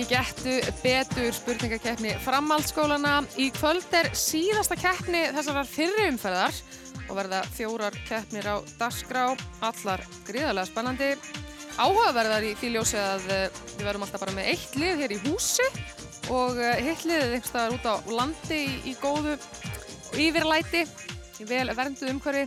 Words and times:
í 0.00 0.06
Gettu 0.08 0.54
betur 0.80 1.34
spurningakeppni 1.34 2.14
framhaldsskólana. 2.24 3.20
Í 3.40 3.50
kvöld 3.52 3.92
er 3.96 4.08
síðasta 4.16 4.76
keppni 4.78 5.26
þessarar 5.34 5.68
fyrri 5.68 6.06
umferðar 6.08 6.56
og 7.10 7.16
verða 7.18 7.40
fjórar 7.52 7.96
keppnir 8.08 8.48
á 8.48 8.56
dagskrá, 8.80 9.34
allar 9.66 10.04
gríðarlega 10.28 10.70
spennandi. 10.70 11.10
Áhugaverðar 11.80 12.46
í 12.48 12.54
því 12.60 12.70
ljósi 12.76 13.00
að 13.00 13.26
eh, 13.34 13.58
við 13.76 13.84
verðum 13.88 14.06
alltaf 14.06 14.24
bara 14.24 14.36
með 14.36 14.48
eitt 14.54 14.78
lið 14.80 15.02
hér 15.02 15.14
í 15.16 15.20
húsi 15.26 15.68
og 16.32 16.60
eh, 16.60 16.80
hitt 16.86 17.04
liðið 17.08 17.36
einhverstaðar 17.36 17.76
út 17.76 17.90
á 17.90 17.94
landi 18.20 18.62
í, 18.62 18.72
í 18.92 18.96
góðu 19.00 19.36
yfirlæti, 20.16 20.86
í 21.40 21.48
vel 21.50 21.66
verndu 21.76 22.08
umhverfi. 22.14 22.46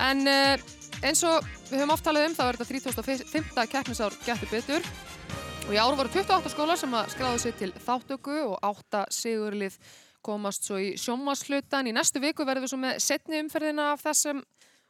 En 0.00 0.26
uh, 0.30 0.68
eins 1.04 1.22
og 1.28 1.44
við 1.68 1.80
höfum 1.80 1.94
oft 1.94 2.06
talað 2.06 2.30
um 2.30 2.36
þá 2.38 2.44
er 2.46 2.60
þetta 2.60 3.14
35. 3.30 3.70
keppnisár 3.74 4.20
Gettu 4.24 4.48
betur 4.50 4.86
og 5.70 5.76
í 5.76 5.78
ár 5.78 5.94
voru 5.94 6.10
28 6.10 6.50
skólar 6.50 6.78
sem 6.80 6.94
að 6.98 7.12
skráðu 7.12 7.38
sig 7.38 7.52
til 7.54 7.68
þáttöku 7.78 8.32
og 8.42 8.56
8 8.66 9.04
sigurlið 9.14 9.76
komast 10.26 10.64
svo 10.66 10.80
í 10.82 10.88
sjómaslutan. 10.98 11.86
Í 11.86 11.92
næstu 11.94 12.18
viku 12.18 12.42
verðum 12.42 12.64
við 12.64 12.72
svo 12.72 12.78
með 12.82 12.96
setni 13.04 13.38
umferðina 13.38 13.84
af 13.92 14.02
þessum 14.02 14.40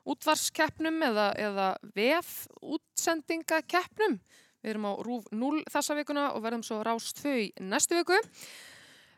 útvarskeppnum 0.08 0.96
eða, 1.10 1.26
eða 1.36 1.66
VF 1.98 2.30
útsendingakeppnum. 2.64 4.16
Við 4.64 4.72
erum 4.72 4.88
á 4.88 4.92
RÚF 5.04 5.28
0 5.36 5.60
þessa 5.68 5.98
vikuna 6.00 6.24
og 6.32 6.46
verðum 6.46 6.64
svo 6.64 6.80
rást 6.88 7.20
2 7.26 7.36
í 7.42 7.46
næstu 7.60 8.00
viku. 8.00 8.16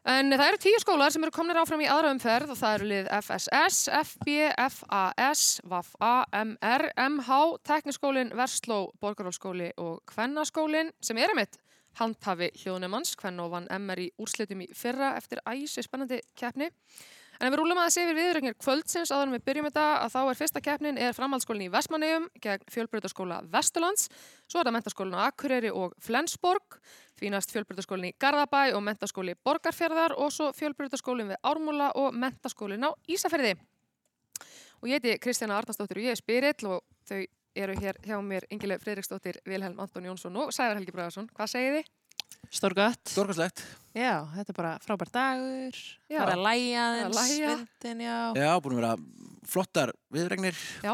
En 0.02 0.34
það 0.34 0.48
eru 0.48 0.58
tíu 0.58 0.78
skólar 0.82 1.12
sem 1.14 1.22
eru 1.22 1.30
komnir 1.30 1.58
áfram 1.60 1.82
í 1.84 1.86
aðra 1.86 2.10
umferð 2.10 2.50
og 2.50 2.58
það 2.58 2.72
eru 2.74 2.86
lið 2.90 3.10
FSS, 3.20 3.84
FB, 4.00 4.32
FAS, 4.74 5.42
VAFA, 5.70 6.14
MR, 6.40 6.88
MH, 7.04 7.38
Tekniskólin, 7.68 8.32
Versló, 8.34 8.88
Borgarhólskóli 8.98 9.70
og 9.78 10.00
Kvennaskólin 10.10 10.90
sem 10.98 11.22
er 11.22 11.30
einmitt 11.30 11.60
handhafi 12.00 12.50
hljóðnumanns. 12.64 13.14
Kvenna 13.20 13.46
og 13.46 13.54
vann 13.54 13.70
MR 13.70 14.02
í 14.02 14.10
úrslitum 14.18 14.64
í 14.66 14.70
fyrra 14.74 15.14
eftir 15.20 15.38
æsi 15.46 15.86
spennandi 15.86 16.18
keppni. 16.34 16.72
En 17.38 17.48
ef 17.48 17.54
við 17.54 17.58
rúlum 17.58 17.78
að 17.78 17.88
það 17.88 17.94
sé 17.94 18.02
við 18.06 18.18
viðrögnir 18.20 18.58
kvöldsins 18.58 19.10
en 19.14 19.32
við 19.34 19.46
byrjum 19.46 19.66
þetta 19.66 19.86
að 20.02 20.12
þá 20.12 20.18
er 20.22 20.36
fyrsta 20.38 20.60
keppnin 20.62 20.98
er 20.98 21.16
framhaldsskólinn 21.16 21.64
í 21.64 21.72
Vestmannegjum 21.72 22.28
gegn 22.42 22.68
fjölbrytarskóla 22.70 23.40
Vesturlands, 23.50 24.04
svo 24.46 24.60
er 24.60 24.68
það 24.68 24.76
mentaskólinn 24.76 25.16
á 25.18 25.26
Akureyri 25.26 25.72
og 25.74 25.96
Flensborg, 26.02 26.78
því 27.22 27.30
næst 27.36 27.52
fjölbrytarskólinn 27.54 28.10
í 28.10 28.14
Garðabæ 28.20 28.62
og 28.74 28.82
mentaskóli 28.82 29.36
Borgarfjörðar 29.46 30.16
og 30.18 30.32
svo 30.34 30.50
fjölbrytarskólinn 30.58 31.30
við 31.30 31.38
Ármúla 31.46 31.92
og 31.98 32.16
mentaskólinn 32.18 32.82
á 32.82 32.90
Ísafjörði. 33.06 33.54
Og 34.82 34.90
ég 34.90 34.98
heiti 34.98 35.14
Kristjana 35.22 35.60
Arnarsdóttir 35.60 36.00
og 36.00 36.06
ég 36.08 36.16
er 36.16 36.18
Spirill 36.18 36.66
og 36.72 36.82
þau 37.06 37.20
eru 37.62 37.74
hér 37.78 37.98
hjá 38.02 38.16
mér 38.24 38.46
Ingileg 38.50 38.80
Fredriksdóttir, 38.82 39.38
Vilhelm 39.46 39.78
Anton 39.84 40.08
Jónsson 40.08 40.38
og 40.40 40.50
Sævar 40.56 40.80
Helgi 40.80 40.94
Bræðarsson. 40.96 41.28
Hvað 41.36 41.52
segir 41.52 41.76
þið? 41.78 41.90
Stórgött. 42.52 43.12
Stórkastlegt. 43.12 43.62
Já, 43.94 44.24
þetta 44.34 44.50
er 44.50 44.56
bara 44.56 44.72
frábær 44.82 45.10
dagur. 45.12 45.78
Já. 46.10 46.18
Það 46.18 46.24
er 46.24 46.32
að 46.34 46.42
læja 46.48 46.82
Það 46.82 46.96
er 46.96 47.04
að 47.04 47.06
aðeins, 47.06 47.20
lægja. 47.20 47.52
vindin, 47.52 48.02
já. 48.08 48.16
Já, 48.42 48.50
búin 48.64 48.74
að 48.74 48.80
vera 48.82 48.92
flottar 49.52 49.92
viðregnir 50.16 50.58
Já. 50.82 50.92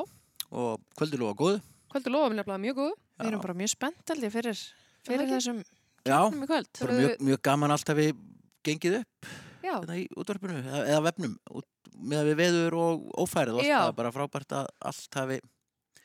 og 0.51 0.85
kvöldur 0.99 1.23
lofa 1.25 1.39
góð. 1.41 1.59
Kvöldu 1.95 2.13
lofa 2.13 2.29
mér 2.33 2.41
nefnilega 2.43 2.65
mjög 2.67 2.81
góð. 2.83 2.93
Við 3.19 3.31
erum 3.33 3.43
bara 3.47 3.57
mjög 3.63 3.73
spennt 3.73 4.13
held 4.13 4.27
ég 4.29 4.35
fyrir, 4.35 4.61
fyrir 5.09 5.31
þessum 5.33 5.63
Já, 6.09 6.21
um 6.27 6.43
í 6.43 6.49
kvöld. 6.51 6.83
mjög, 6.89 7.15
mjög 7.31 7.45
gaman 7.51 7.75
allt 7.77 7.93
hafi 7.93 8.09
gengið 8.67 9.01
upp 9.03 9.31
hérna 9.69 9.99
í 9.99 10.07
útvarpinu 10.17 10.59
eða, 10.63 11.03
vefnum 11.05 11.37
út, 11.53 11.69
með 11.99 12.23
að 12.23 12.31
við 12.31 12.41
veður 12.43 12.77
og 12.79 13.07
ófærið 13.25 13.59
og 13.59 13.63
allt 13.63 13.71
Já. 13.71 13.79
það 13.79 13.93
er 13.93 13.97
bara 14.01 14.15
frábært 14.15 14.59
að 14.59 14.69
allt 14.91 15.19
hafi 15.21 15.41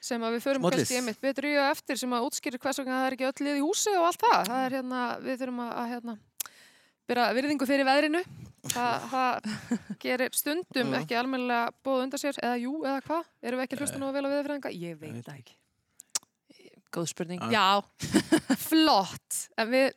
sem 0.04 0.24
að 0.26 0.36
við 0.36 0.44
förum 0.44 0.68
kannski 0.68 1.00
einmitt 1.00 1.22
betur 1.24 1.48
í 1.48 1.54
og 1.62 1.70
eftir 1.70 2.00
sem 2.00 2.16
að 2.16 2.28
útskýrir 2.28 2.60
hvers 2.60 2.82
vegna 2.82 3.00
það 3.00 3.08
er 3.08 3.16
ekki 3.16 3.28
öll 3.30 3.48
lið 3.48 3.60
í 3.60 3.64
húsi 3.64 3.94
og 3.96 4.08
allt 4.10 4.26
það. 4.26 4.50
Það 4.50 4.64
er 4.66 4.76
hérna, 4.78 5.04
við 5.24 5.38
þurfum 5.40 5.62
að, 5.64 5.72
að 5.80 5.92
hérna, 5.94 6.16
byrja 7.12 7.28
virðingu 7.38 7.70
fyrir 7.70 7.88
veðrinu. 7.88 8.24
Það, 8.74 9.08
það 9.14 9.50
gerir 10.04 10.36
stundum 10.36 10.94
ekki 11.00 11.20
almennilega 11.20 11.72
bóð 11.88 12.06
undan 12.06 12.20
sér, 12.20 12.40
eða 12.44 12.60
jú, 12.66 12.78
eða 12.84 13.00
hvað? 13.08 13.32
Erum 13.44 13.62
við 13.62 13.70
ekki 13.70 13.80
hlusta 13.80 14.02
nú 14.02 14.10
að 14.10 14.18
vel 14.20 14.26
á 14.28 14.34
veðurfræðinga? 14.34 14.74
Ég 14.76 15.00
veit 15.00 15.16
veit 15.16 15.28
það 15.30 15.40
ekki. 15.40 15.58
Góð 16.94 17.08
spurning. 17.10 17.42
Já. 17.50 17.52
Já, 17.58 17.68
flott. 18.70 19.40
En 19.58 19.72
við, 19.74 19.90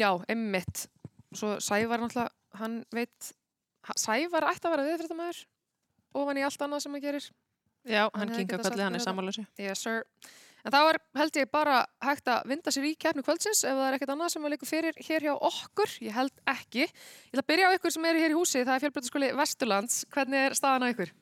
já, 0.00 0.10
einmitt. 0.28 0.86
Svo 1.34 1.56
Sævar 1.64 2.02
náttúrulega, 2.02 2.30
hann 2.60 2.80
veit, 2.94 3.32
Sævar 3.98 4.46
ætti 4.52 4.68
að 4.68 4.74
vera 4.76 4.86
viðfréttamaður 4.90 5.40
ofan 6.20 6.38
í 6.38 6.44
allt 6.46 6.62
annað 6.68 6.84
sem 6.84 6.94
hann 6.94 7.02
gerir. 7.04 7.26
Já, 7.84 8.04
Hann 8.14 8.28
hann 8.30 8.34
sagt 8.38 8.52
kvöldið, 8.54 8.80
hann 8.84 8.94
er 8.94 9.00
þetta. 9.00 9.06
sammálösi. 9.10 9.42
Yes 9.60 9.82
sir. 9.84 10.04
En 10.64 10.72
þá 10.72 10.78
er 10.94 10.96
held 11.20 11.36
ég 11.36 11.50
bara 11.52 11.80
hægt 12.00 12.28
að 12.32 12.46
vinda 12.48 12.72
sér 12.72 12.86
í 12.88 12.94
keppni 12.96 13.20
kvöldsins 13.26 13.60
ef 13.68 13.74
það 13.76 13.88
er 13.90 13.96
ekkert 13.98 14.12
annað 14.14 14.30
sem 14.32 14.46
að 14.48 14.54
líka 14.54 14.68
fyrir 14.68 14.96
hér 15.04 15.26
hjá 15.26 15.34
okkur. 15.36 15.90
Ég 16.06 16.14
held 16.16 16.32
ekki. 16.48 16.86
Ég 16.86 17.34
ætla 17.34 17.42
að 17.44 17.50
byrja 17.50 17.66
á 17.68 17.74
ykkur 17.76 17.92
sem 17.92 18.06
eru 18.08 18.22
hér 18.22 18.32
í 18.32 18.38
húsi. 18.38 18.62
Það 18.64 18.72
er 18.78 18.84
fjölbreytaskóli 18.86 19.28
Vesturlands. 19.36 19.98
Hvernig 20.14 20.46
er 20.46 20.56
staðan 20.56 20.86
á 20.88 20.92
ykkur? 20.94 21.12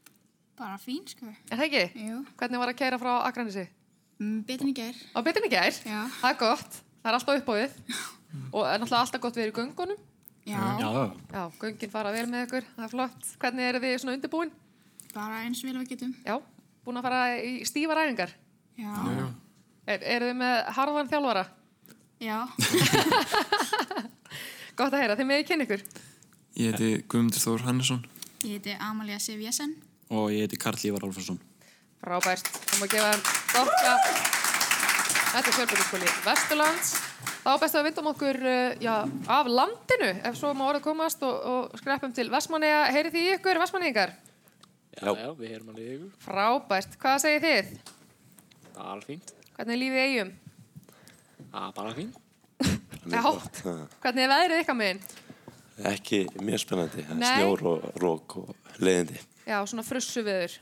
Bara 0.62 0.76
fín, 0.78 1.02
sko. 1.10 1.26
Er 1.50 1.58
það 1.58 1.64
ekki? 1.66 2.04
Jú. 2.06 2.20
Hvernig 2.38 2.62
var 2.62 2.70
að 2.70 2.78
keira 2.84 3.00
frá 3.02 3.12
Akranissi? 3.26 3.66
Mm, 4.22 4.40
betur 4.46 4.68
en 4.68 4.70
í 4.70 4.74
gær. 4.76 4.98
Á 5.12 5.18
betin 5.26 5.46
í 5.48 5.50
gær? 5.50 5.74
Já. 5.82 6.00
Það 6.20 6.28
er 6.30 6.36
gott. 6.38 6.76
Það 7.02 7.10
er 7.10 7.16
alltaf 7.18 7.40
uppáðið. 7.42 7.76
Og 8.54 8.62
er 8.68 8.78
náttúrulega 8.78 9.00
alltaf 9.02 9.22
gott 9.24 9.38
við 9.40 9.50
í 9.50 9.54
göngunum. 9.56 9.98
Já. 10.46 10.60
Já, 11.32 11.42
göngin 11.62 11.90
fara 11.92 12.12
vel 12.14 12.26
með 12.30 12.46
ykkur. 12.46 12.68
Það 12.76 12.86
er 12.86 12.92
flott. 12.92 13.32
Hvernig 13.42 13.68
eru 13.68 13.80
þið 13.82 13.96
svona 14.02 14.14
undirbúin? 14.16 14.52
Bara 15.12 15.42
eins 15.44 15.60
vel 15.66 15.74
og 15.76 15.82
við 15.84 15.92
getum. 15.96 16.14
Já, 16.26 16.36
búin 16.86 16.98
að 17.00 17.06
fara 17.08 17.20
í 17.42 17.52
stífar 17.68 18.00
æfingar. 18.04 18.32
Já. 18.80 18.94
Er, 19.90 19.98
eru 20.16 20.30
þið 20.30 20.38
með 20.40 20.56
harðan 20.78 21.10
þjálfara? 21.12 21.44
Já. 22.22 22.38
Gott 24.78 24.94
að 24.94 25.02
heyra. 25.02 25.16
Þið 25.18 25.28
meði 25.28 25.46
kynna 25.50 25.66
ykkur. 25.66 25.84
Ég 26.62 26.72
heiti 26.76 26.90
Guðmundur 27.08 27.40
Þór 27.40 27.62
Hannesson 27.64 28.02
Ég 28.44 28.58
heiti 28.58 28.74
Amalia 28.84 29.16
Sif 29.22 29.40
Jessen. 29.40 29.70
og 30.12 30.26
ég 30.34 30.44
heiti 30.44 30.58
Karl 30.60 30.80
Ívar 30.88 31.06
Alfarsson. 31.06 31.38
Frábært. 32.02 32.48
Það 32.50 32.80
má 32.80 32.86
gefa 32.90 33.10
þeim 33.12 33.22
að 33.62 34.00
þetta 35.32 35.42
er 35.42 35.54
fjölbyrðarskóli 35.56 36.08
Vesturlands. 36.24 36.88
Þá 37.42 37.50
best 37.62 37.76
að 37.76 37.78
við 37.78 37.86
vindum 37.88 38.08
okkur 38.10 38.38
uh, 38.42 38.72
já, 38.82 38.94
af 39.36 39.50
landinu 39.50 40.08
ef 40.28 40.38
svo 40.38 40.50
má 40.58 40.64
orðið 40.66 40.84
komast 40.88 41.22
og, 41.26 41.36
og 41.52 41.78
skreppum 41.78 42.14
til 42.14 42.26
Vestmanneja. 42.32 42.80
Heyrið 42.94 43.14
því 43.14 43.22
ykkur, 43.36 43.60
Vestmannegingar? 43.62 44.14
Já, 44.98 45.08
já, 45.08 45.28
við 45.38 45.54
heyrum 45.54 45.70
alveg 45.72 45.92
ykkur. 45.94 46.10
Frábært. 46.26 46.98
Hvað 47.02 47.20
segir 47.22 47.46
þið? 47.46 47.70
Það 48.72 48.82
er 48.82 48.90
alveg 48.96 49.08
fínt. 49.12 49.32
Hvernig 49.52 49.76
er 49.76 49.80
lífið 49.84 50.00
í 50.00 50.04
eigum? 50.08 50.34
Það 51.52 51.68
er 51.68 51.76
bara 51.78 51.94
fínt. 52.00 52.20
Já. 53.12 53.22
Hvernig 54.02 54.24
er 54.26 54.30
veðrið 54.30 54.60
ykkar 54.62 54.78
meginn? 54.78 55.00
Ekki 55.92 56.20
mjög 56.38 56.60
spennandi, 56.62 57.02
er 57.06 57.22
snjór 57.22 57.64
og 57.66 57.88
rók 57.98 58.36
og 58.42 58.78
leiðindi. 58.82 59.18
Já, 59.46 59.56
svona 59.66 59.82
frussu 59.86 60.22
viður. 60.26 60.54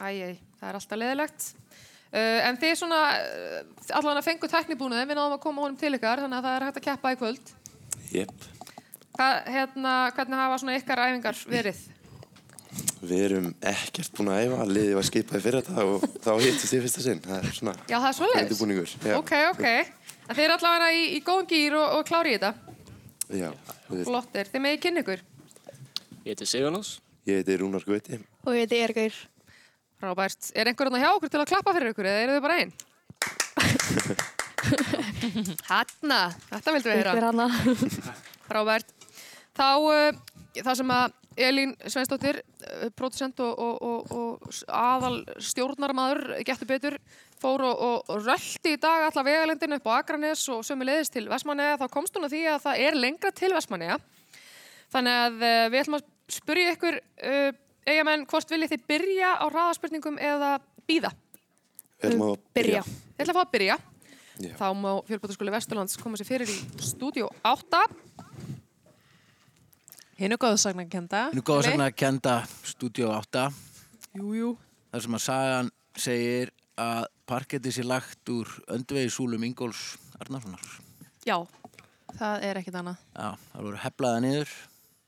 Æjæj, 0.00 0.36
það 0.60 0.68
er 0.68 0.78
alltaf 0.80 1.00
leðilegt. 1.00 1.48
Uh, 2.10 2.38
en 2.48 2.58
þið 2.58 2.74
svona, 2.80 3.00
uh, 3.22 3.94
allan 4.00 4.18
að 4.18 4.26
fengu 4.26 4.50
teknibúnaði, 4.50 5.06
við 5.06 5.20
náðum 5.20 5.36
að 5.36 5.44
koma 5.44 5.62
honum 5.62 5.78
til 5.78 5.92
ykkar, 5.94 6.24
þannig 6.24 6.40
að 6.40 6.48
það 6.48 6.56
er 6.58 6.66
hægt 6.66 6.80
að 6.80 6.86
keppa 6.88 7.12
í 7.14 7.20
kvöld. 7.20 7.54
jep. 8.10 8.48
Hvað, 9.14 9.38
hérna, 9.52 9.94
hvernig 10.16 10.38
hafa 10.40 10.58
svona 10.62 10.76
ykkar 10.80 11.02
æfingar 11.04 11.40
verið? 11.50 11.80
Við 13.00 13.22
erum 13.24 13.46
ekkert 13.66 14.12
búin 14.16 14.30
að 14.30 14.42
æfa, 14.46 14.66
liðið 14.70 14.96
var 14.98 15.06
skipað 15.08 15.44
fyrir 15.44 15.64
þetta 15.64 15.84
og 15.88 16.04
þá 16.22 16.30
hittist 16.44 16.74
ég 16.76 16.84
fyrsta 16.84 17.04
sinn. 17.04 17.22
Það 17.24 17.38
er 17.48 17.56
svona 17.56 17.74
Já, 17.88 17.96
það 17.96 18.08
er. 18.10 18.50
Já, 19.10 19.14
Ok, 19.18 19.32
ok. 19.50 19.64
En 20.30 20.36
þið 20.38 20.44
eru 20.44 20.56
allavega 20.56 20.90
í, 20.94 21.06
í 21.16 21.22
góðum 21.26 21.48
gýr 21.50 21.76
og, 21.80 21.96
og 21.98 22.04
klári 22.06 22.34
í 22.34 22.38
þetta. 22.38 22.52
já. 23.40 23.48
Flottir. 24.06 24.50
Þið 24.52 24.64
megið 24.66 24.82
kynna 24.84 25.02
ykkur. 25.04 25.24
Ég 26.20 26.28
heiti 26.30 26.46
Sigurlás. 26.46 26.92
ég 27.26 27.40
heiti 27.40 27.56
Rúnar 27.58 27.86
Gauti. 27.88 28.20
Og 28.46 28.56
ég 28.56 28.64
heiti 28.64 28.80
Ergaur. 28.80 29.16
Frábært. 30.00 30.50
Er 30.56 30.70
einhver 30.70 30.88
hérna 30.88 31.02
hjá 31.02 31.10
okkur 31.12 31.28
til 31.32 31.40
að 31.42 31.50
klappa 31.50 31.74
fyrir 31.76 31.92
ykkur 31.92 32.08
eða 32.08 32.22
eru 32.24 32.36
þið 32.36 32.44
bara 32.46 32.58
einn? 32.62 32.72
Hanna, 35.70 36.20
þetta 36.48 36.74
vildum 36.76 36.90
við 36.90 37.00
heyra. 37.00 37.48
Frábært. 38.48 38.94
Þá, 39.60 39.66
uh, 39.82 40.14
það 40.56 40.76
sem 40.78 40.92
að 40.94 41.16
Elín 41.40 41.72
Sveinsdóttir, 41.84 42.40
uh, 42.40 42.88
producent 42.96 43.40
og, 43.44 43.60
og, 43.60 43.74
og, 43.84 44.12
og 44.14 44.60
aðal 44.72 45.20
stjórnarmadur, 45.42 46.38
getur 46.46 46.70
betur, 46.70 46.96
fór 47.40 47.64
og, 47.68 48.08
röldi 48.24 48.76
í 48.76 48.80
dag 48.80 49.08
alla 49.08 49.24
vegalendinu 49.26 49.80
upp 49.80 49.90
á 49.90 49.98
Akranes 49.98 50.46
og 50.52 50.64
sömu 50.64 50.86
leiðist 50.88 51.12
til 51.16 51.26
Vestmanneja. 51.28 51.76
Þá 51.80 51.88
komst 51.92 52.16
hún 52.16 52.28
að 52.28 52.36
því 52.36 52.44
að 52.54 52.62
það 52.64 52.84
er 52.86 53.00
lengra 53.04 53.34
til 53.36 53.52
Vestmanneja. 53.52 53.98
Þannig 54.94 55.24
að 55.26 55.42
uh, 55.42 55.66
við 55.74 55.82
ætlum 55.82 55.98
að 56.00 56.08
spyrja 56.40 56.76
ykkur, 56.78 57.00
uh, 57.26 57.50
eigamenn, 57.88 58.26
hvort 58.28 58.50
viljið 58.52 58.74
þið 58.74 58.84
byrja 58.90 59.30
á 59.40 59.44
hraðaspurningum 59.48 60.18
eða 60.20 60.50
býða? 60.88 61.12
Við 62.00 62.10
ætlum 62.10 62.24
að 62.26 62.36
Byrja. 62.56 62.82
Ég 62.84 63.22
ætla 63.24 63.32
að 63.32 63.38
fá 63.38 63.42
að 63.44 63.52
byrja. 63.54 63.76
Já. 64.40 64.52
Þá 64.56 64.66
má 64.80 64.90
fjölbátaskóli 65.08 65.52
Vesturlands 65.52 65.98
koma 66.00 66.16
sér 66.16 66.28
fyrir 66.30 66.48
í 66.48 66.56
stúdíu 66.80 67.28
8. 67.44 67.82
Hinn 70.20 70.32
er 70.36 70.40
góðsagnarkenda. 70.40 71.26
Nú 71.36 71.44
góða 71.44 71.68
sagna 71.68 71.88
að 71.90 71.96
kenda 72.00 72.34
Studio 72.64 73.12
8 73.16 73.46
Jú, 74.16 74.32
jú. 74.36 74.50
þar 74.92 75.04
sem 75.04 75.16
að 75.16 75.24
sagan 75.24 75.70
segir 75.96 76.52
að 76.80 77.06
parketti 77.28 77.72
sé 77.72 77.84
lagt 77.84 78.32
úr 78.32 78.48
öndvegi 78.72 79.12
súlum 79.12 79.44
Ingóls 79.44 79.94
Arnarssonar. 80.20 80.64
Já, 81.28 81.36
Það 82.18 82.44
er 82.48 82.58
ekkit 82.60 82.74
annað. 82.80 83.02
Já, 83.14 83.28
það 83.52 83.66
voru 83.66 83.80
heflaða 83.84 84.22
niður 84.24 84.54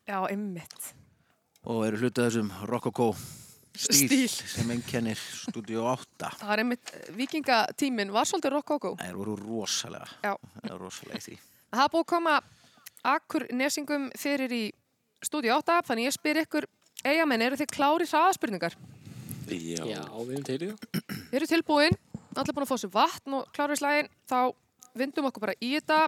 já, 0.06 0.18
ymmit. 0.30 0.92
Og 1.68 1.84
eru 1.86 2.00
hlutað 2.02 2.28
þessum 2.28 2.50
rokokó 2.68 3.08
stíl, 3.72 4.08
Stíl. 4.08 4.28
sem 4.28 4.70
einkennir 4.74 5.20
Studio 5.20 5.86
8. 5.92 6.30
Það 6.42 6.52
er 6.56 6.62
ymmit, 6.64 6.92
vikingatíminn 7.16 8.12
var 8.14 8.28
svolítið 8.28 8.56
rokkókó. 8.56 8.94
Það 9.00 9.18
voru 9.20 9.36
rosalega, 9.40 10.08
Já. 10.24 10.34
það 10.60 10.70
voru 10.74 10.84
rosalega 10.88 11.20
í 11.20 11.26
því. 11.28 11.36
Það 11.72 11.84
er 11.86 11.92
búið 11.94 12.04
að 12.04 12.10
koma 12.12 12.36
akkur 13.12 13.46
nesingum 13.56 14.08
fyrir 14.18 14.52
í 14.54 14.62
stúdíu 15.24 15.54
8, 15.56 15.78
þannig 15.88 16.08
ég 16.10 16.16
spyr 16.16 16.42
ykkur, 16.42 16.66
eigamenn, 17.06 17.44
eru 17.46 17.58
þið 17.60 17.70
klári 17.72 18.08
hraðaspurningar? 18.10 18.76
Já. 19.52 19.82
Já, 19.84 20.02
við 20.02 20.34
erum 20.36 20.44
til 20.46 20.58
í 20.58 20.68
það. 20.70 20.84
Við 21.32 21.38
erum 21.38 21.50
tilbúin, 21.50 21.96
allir 22.38 22.54
búin 22.56 22.64
að 22.66 22.70
fá 22.70 22.78
sér 22.80 22.92
vatn 22.94 23.34
og 23.38 23.48
kláru 23.54 23.74
í 23.76 23.80
slægin, 23.80 24.08
þá 24.30 24.38
vindum 24.98 25.28
okkur 25.28 25.44
bara 25.46 25.56
í 25.60 25.72
þetta 25.78 25.98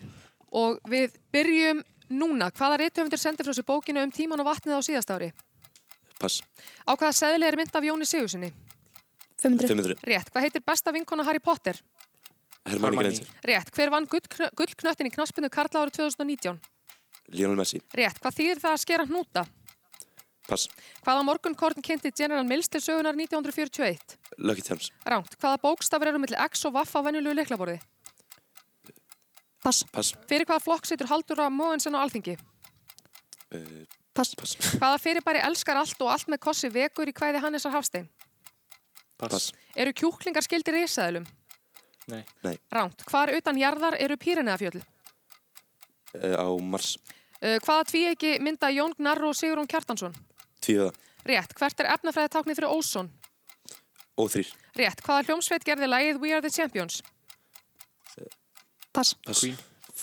og 0.60 0.78
við 0.90 1.16
byrjum 1.34 1.82
núna. 2.10 2.50
Hvaða 2.54 2.78
reythöfundur 2.82 3.18
sendir 3.20 3.46
frá 3.46 3.54
sér 3.56 3.66
bókinu 3.66 4.02
um 4.02 4.12
tíman 4.12 4.40
og 4.40 4.46
vatnið 4.48 4.78
á 4.78 4.80
síðast 4.84 5.10
ári? 5.14 5.32
Pass. 6.20 6.42
Á 6.88 6.92
hvaða 6.96 7.12
seðli 7.12 7.46
er 7.48 7.56
mynd 7.56 7.74
af 7.76 7.84
Jóni 7.84 8.06
Sigurssoni? 8.08 8.52
500. 9.42 9.68
500. 9.68 10.00
Rétt. 10.06 10.30
Hvað 10.32 10.46
heitir 10.46 10.64
besta 10.64 10.92
vinkona 10.94 11.24
Harry 11.26 11.38
Potter? 11.44 11.76
Hermann 12.66 12.94
Hermanni. 12.96 13.18
Grenzer. 13.18 13.28
Rétt. 13.44 13.70
Hver 13.76 13.90
vann 13.92 14.06
gullknö- 14.08 14.50
gullknöttin 14.56 15.06
í 15.06 15.12
knaspinu 15.12 15.50
Karla 15.52 15.84
árið 15.84 15.98
2019? 16.00 16.58
Lionel 17.34 17.56
Messi. 17.60 17.82
Rétt. 17.94 18.18
Hvað 18.22 18.38
þýðir 18.40 18.62
það 18.64 18.72
að 18.72 18.82
skera 18.82 19.06
hnúta? 19.06 19.44
Pass. 20.48 20.68
Hvaða 21.04 21.24
morgunkorn 21.26 21.82
kynnti 21.82 22.12
General 22.16 22.44
Mills 22.46 22.68
til 22.70 22.80
sögunar 22.80 23.14
1941? 23.18 24.16
Lucky 24.38 24.62
Charms. 24.62 24.90
Ránt. 25.04 25.34
Hvaða 25.42 25.58
bókstafur 25.62 26.06
eru 26.12 26.18
milli 26.22 26.38
X 26.48 26.64
og 26.66 26.72
Vaff 26.78 26.94
á 26.94 27.02
venjulegu 27.02 27.34
leiklaborði? 27.34 27.80
Pass. 29.66 29.82
Pass. 29.90 30.12
Fyrir 30.30 30.46
hvaða 30.46 30.62
flokk 30.62 30.86
situr 30.86 31.08
Haldur 31.10 31.40
á 31.42 31.50
Móensen 31.50 31.96
á 31.98 32.02
Alþingi? 32.04 32.36
Uh, 33.50 33.82
Pass. 34.14 34.36
pass. 34.38 34.54
Hvaða 34.78 35.00
fyrirbæri 35.02 35.40
elskar 35.42 35.80
allt 35.80 36.02
og 36.04 36.12
allt 36.12 36.30
með 36.30 36.38
kossi 36.46 36.70
vekur 36.70 37.10
í 37.10 37.14
kvæði 37.16 37.40
Hannesar 37.42 37.74
Hafstein? 37.74 38.06
Pass. 39.18 39.50
Eru 39.74 39.90
kjúklingar 39.96 40.46
skildir 40.46 40.78
risaðilum? 40.78 41.26
Nei. 42.12 42.22
Nei. 42.46 42.54
Ránt. 42.70 43.02
Hvar 43.10 43.32
utan 43.34 43.58
jarðar 43.58 43.98
eru 43.98 44.14
Píreneafjöll? 44.22 44.78
Uh, 46.14 46.38
á 46.38 46.46
Mars. 46.62 46.94
Uh, 47.42 47.58
hvaða 47.66 47.88
tvíegi 47.90 48.36
mynda 48.38 48.70
Jón 48.70 48.94
Gnarr 49.00 49.26
og 49.26 49.34
Sigurún 49.34 49.66
Kjartansson? 49.66 50.14
Tvíða. 50.62 50.92
Rétt. 51.26 51.58
Hvert 51.58 51.82
er 51.82 51.90
efnafræði 51.96 52.34
táknið 52.36 52.60
fyrir 52.62 52.70
óson? 52.70 53.10
Og 54.14 54.30
þrýr. 54.30 54.54
Rétt. 54.78 55.02
Hvaða 55.02 55.26
hljómsveit 55.26 55.66
gerði 55.66 55.90
lagið 55.90 56.22
We 56.22 56.36
Are 56.38 56.46
The 56.46 56.54
Champions? 56.54 57.02
Pass. 58.96 59.14
Pass. 59.26 59.40
Queen. 59.40 59.56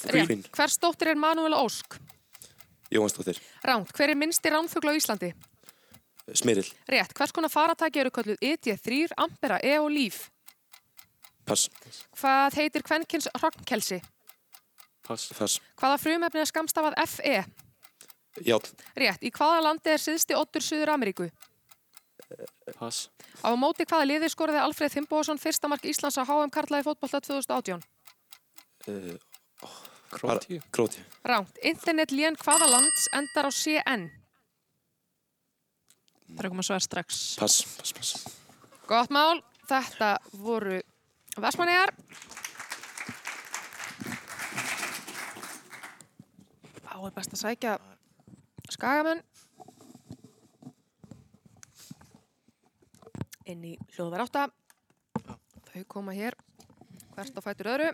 Rétt. 0.05 0.49
Hvers 0.53 0.77
dóttir 0.77 1.07
er 1.07 1.17
Manuel 1.17 1.53
Ósk? 1.57 1.97
Jóhansdóttir. 2.93 3.39
Ránt. 3.65 3.89
Hver 3.97 4.09
er 4.13 4.17
minnsti 4.17 4.49
ránfugl 4.53 4.89
á 4.89 4.93
Íslandi? 4.93 5.31
Smyril. 6.33 6.67
Rétt. 6.85 7.13
Hvers 7.17 7.33
konar 7.33 7.49
faratæki 7.49 7.99
eru 8.03 8.11
kölluð 8.13 8.37
ET3, 8.37 9.15
Ampera, 9.17 9.57
E 9.63 9.79
og 9.79 9.89
Líf? 9.89 10.29
Pass. 11.45 11.69
Hvað 12.19 12.59
heitir 12.59 12.85
kvenkins 12.85 13.27
hrognkelsi? 13.33 13.97
Pass. 15.07 15.33
Pass. 15.39 15.57
Hvaða 15.81 15.97
frumefni 15.97 16.43
er 16.43 16.51
skamstafað 16.51 16.99
FE? 17.09 17.39
Jál. 18.45 18.61
Rétt. 18.93 19.25
Í 19.25 19.33
hvaða 19.33 19.65
landi 19.71 19.89
er 19.89 20.05
síðsti 20.05 20.37
oddur 20.37 20.61
Suður 20.61 20.93
Ameríku? 20.93 21.31
Pass. 22.77 23.09
Á 23.41 23.49
móti 23.57 23.89
hvaða 23.89 24.05
liði 24.05 24.29
skorði 24.29 24.61
Alfreð 24.61 24.99
Þimboðsson 24.99 25.41
fyrsta 25.41 25.67
mark 25.67 25.85
Íslands 25.85 26.21
á 26.21 26.23
HM 26.29 26.53
Karlaði 26.53 26.85
fótbolta 26.87 27.21
2018? 27.25 27.81
Uh, 28.87 29.15
Krótíu. 30.11 30.61
Króti. 30.71 30.99
Ránt. 31.23 31.57
Internet 31.63 32.11
lén 32.11 32.35
hvaða 32.35 32.67
lands 32.67 33.07
endar 33.15 33.47
á 33.47 33.51
CN? 33.51 34.09
Það 36.27 36.39
er 36.41 36.47
að 36.47 36.53
koma 36.53 36.65
svar 36.67 36.83
strax. 36.83 37.21
Pass. 37.39 37.63
Pass. 37.79 37.93
Pass. 37.95 38.11
Gott 38.89 39.13
mál. 39.13 39.39
Þetta 39.69 40.17
voru 40.43 40.81
Vestmannegar. 41.39 41.93
Á 46.83 46.95
er 46.99 47.15
best 47.15 47.33
að 47.33 47.41
sækja 47.41 47.77
skagamenn. 48.75 49.23
Inn 53.47 53.63
í 53.63 53.77
hljóðvar 53.95 54.27
átta. 54.27 54.49
Þau 55.71 55.83
koma 55.89 56.13
hér 56.13 56.37
hvert 57.15 57.39
á 57.39 57.41
fætur 57.41 57.71
öðru. 57.73 57.89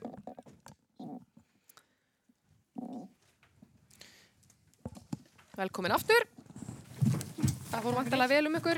Velkomin 5.59 5.91
aftur. 5.91 6.23
Það 7.69 7.81
fór 7.83 7.95
vantilega 7.97 8.31
vel 8.31 8.47
um 8.47 8.53
ykkur. 8.55 8.77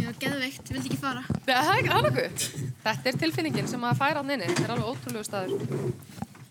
Já, 0.00 0.06
geðveikt, 0.22 0.70
vildi 0.72 0.88
ekki 0.88 0.96
fara. 1.02 1.20
Ja, 1.44 1.58
það 1.58 1.72
er 1.74 1.80
ekki 1.82 1.90
alveg. 1.98 2.44
Þetta 2.84 3.10
er 3.10 3.18
tilfinningin 3.20 3.68
sem 3.68 3.84
að 3.84 3.98
færa 3.98 4.22
hann 4.22 4.32
inni. 4.32 4.48
Þetta 4.48 4.64
er 4.64 4.72
alveg 4.72 4.88
ótrúlegu 4.94 5.26
staður. 5.28 5.92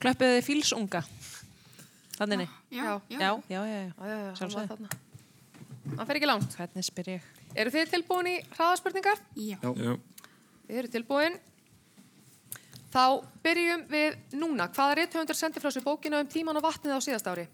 Klöppuðu 0.03 0.35
þið 0.35 0.45
fílsunga? 0.45 1.01
Þannig. 2.19 2.53
Já. 2.69 2.83
Já, 2.83 3.17
já, 3.17 3.17
já, 3.17 3.57
já. 3.57 3.63
Já, 3.73 4.05
já, 4.11 4.19
já, 4.19 4.35
Sjálfsögðu. 4.37 4.91
Hann 5.97 6.05
fer 6.11 6.21
ekki 6.21 6.29
langt. 6.29 6.55
Hvernig 6.59 6.87
spyr 6.91 7.11
ég? 7.15 7.27
Eru 7.57 7.73
þið 7.73 7.91
tilbúin 7.95 8.29
í 8.29 8.37
hraðaspurningar? 8.53 9.25
Já. 9.41 9.57
Já. 9.57 9.97
Þið 10.69 10.81
eru 10.83 10.93
tilbúin. 10.99 11.41
Þá 12.93 13.05
byrjum 13.41 13.89
við 13.89 14.21
núna. 14.37 14.69
Hvaða 14.69 15.01
rithöfundur 15.01 15.37
sendi 15.41 15.65
frá 15.65 15.73
sér 15.73 15.85
bókina 15.85 16.21
um 16.21 16.29
tíman 16.29 16.61
og 16.61 16.69
vatnið 16.69 16.93
á 16.93 17.01
síðast 17.01 17.33
ári? 17.33 17.49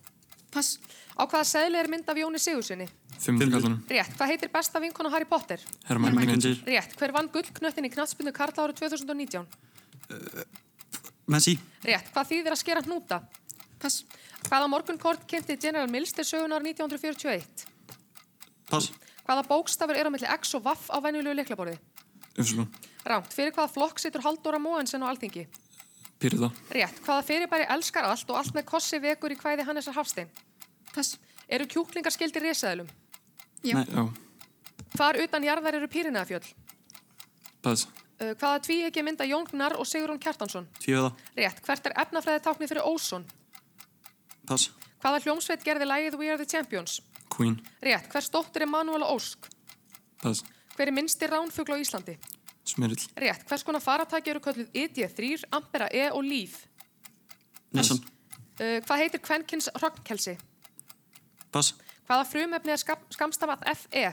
Pass. 0.54 0.80
Á 1.20 1.24
hvaða 1.28 1.46
seðli 1.46 1.80
er 1.80 1.90
mynd 1.92 2.08
af 2.10 2.18
Jóni 2.18 2.40
Sigurssoni? 2.42 2.88
Fimmur 3.20 3.50
kallanum. 3.52 3.82
Rétt. 3.90 4.16
Hvað 4.18 4.32
heitir 4.32 4.52
besta 4.54 4.80
vinkona 4.82 5.12
Harry 5.14 5.28
Potter? 5.30 5.62
Hermann 5.90 6.16
Grenzer. 6.18 6.56
Rétt. 6.66 6.96
Hver 6.98 7.14
vann 7.16 7.30
gullknöttin 7.34 7.86
í 7.86 7.92
knattspinnu 7.94 8.34
Karla 8.36 8.66
árið 8.66 8.80
2019? 8.82 9.46
Messi. 11.30 11.58
Rétt. 11.86 12.10
Hvað 12.16 12.32
þýðir 12.32 12.56
að 12.56 12.62
skera 12.64 12.86
hnúta? 12.88 13.22
Pass. 13.82 14.06
Hvaða 14.48 14.72
morgunkort 14.72 15.28
kynnti 15.30 15.60
General 15.60 15.92
Mills 15.92 16.16
til 16.16 16.26
sögunar 16.26 16.64
1941? 16.64 17.66
Pass. 18.72 18.92
Hvaða 19.28 19.46
bókstafur 19.52 20.00
eru 20.00 20.10
á 20.10 20.14
milli 20.16 20.30
X 20.40 20.56
og 20.58 20.64
Vaff 20.66 20.88
á 20.90 20.98
venjulegu 21.04 21.36
leiklaborði? 21.38 21.76
Ufslun. 22.40 22.70
Rámt. 23.06 23.34
Fyrir 23.36 23.54
hvaða 23.54 23.74
flokk 23.76 24.00
situr 24.02 24.24
Halldóra 24.26 24.58
Móensen 24.64 25.04
á 25.04 25.12
Alþingi? 25.12 25.46
Pyrrða. 26.20 26.50
Rétt. 26.76 27.00
Hvaða 27.06 27.24
fyrirbæri 27.24 27.68
elskar 27.72 28.08
allt 28.10 28.30
og 28.30 28.40
allt 28.42 28.56
með 28.56 28.66
kossi 28.68 29.00
vekur 29.00 29.32
í 29.32 29.38
kvæði 29.40 29.66
Hannesar 29.68 29.96
Hafstein? 29.96 30.28
Pass. 30.92 31.16
Eru 31.48 31.68
kjúklingar 31.70 32.12
skildir 32.12 32.44
risaðilum? 32.44 32.90
Já. 33.64 33.78
Nei, 33.80 33.86
já. 33.88 34.04
Hvar 34.98 35.20
utan 35.24 35.46
jarðar 35.48 35.80
eru 35.80 35.88
Pírineafjöll? 35.88 36.44
Pass. 37.64 37.88
Uh, 38.20 38.34
hvaða 38.36 38.60
tví 38.66 38.82
ekki 38.84 39.04
mynda 39.06 39.28
Jón 39.30 39.48
Gnarr 39.48 39.80
og 39.80 39.88
Sigurún 39.88 40.20
Kjartansson? 40.20 40.68
Tvíða. 40.84 41.14
Rétt. 41.40 41.62
Hvert 41.64 41.88
er 41.88 41.96
efnafræði 42.04 42.44
táknið 42.44 42.74
fyrir 42.74 42.90
óson? 42.90 43.24
Pass. 44.50 44.74
Hvaða 45.00 45.24
hljómsveit 45.24 45.64
gerði 45.64 45.88
lægið 45.88 46.20
We 46.20 46.34
Are 46.34 46.42
The 46.42 46.50
Champions? 46.50 47.00
Queen. 47.32 47.56
Rétt. 47.80 48.12
Hvers 48.12 48.28
dóttir 48.34 48.68
er 48.68 48.72
Manuel 48.72 49.08
Ósk? 49.08 49.48
Pass. 50.20 50.44
Hver 50.76 50.92
er 50.92 50.96
minnsti 50.96 51.32
ránfugl 51.32 51.76
á 51.76 51.80
Íslandi? 51.80 52.18
Smyril. 52.70 53.02
Rétt. 53.20 53.46
Hvers 53.50 53.66
konar 53.66 53.84
faratæki 53.84 54.34
eru 54.34 54.42
kölluð 54.44 54.70
ED3, 54.74 55.46
Ampera, 55.56 55.88
E 55.94 56.10
og 56.12 56.24
Líf? 56.26 56.62
Nessan. 57.76 58.02
Uh, 58.60 58.80
hvað 58.86 59.04
heitir 59.04 59.24
kvenkins 59.24 59.70
hrognkelsi? 59.78 60.36
Pass. 61.54 61.74
Hvaða 62.10 62.28
frumefni 62.30 62.74
er 62.74 62.82
skam, 62.82 63.02
skamstafað 63.14 63.66
FE? 63.84 64.06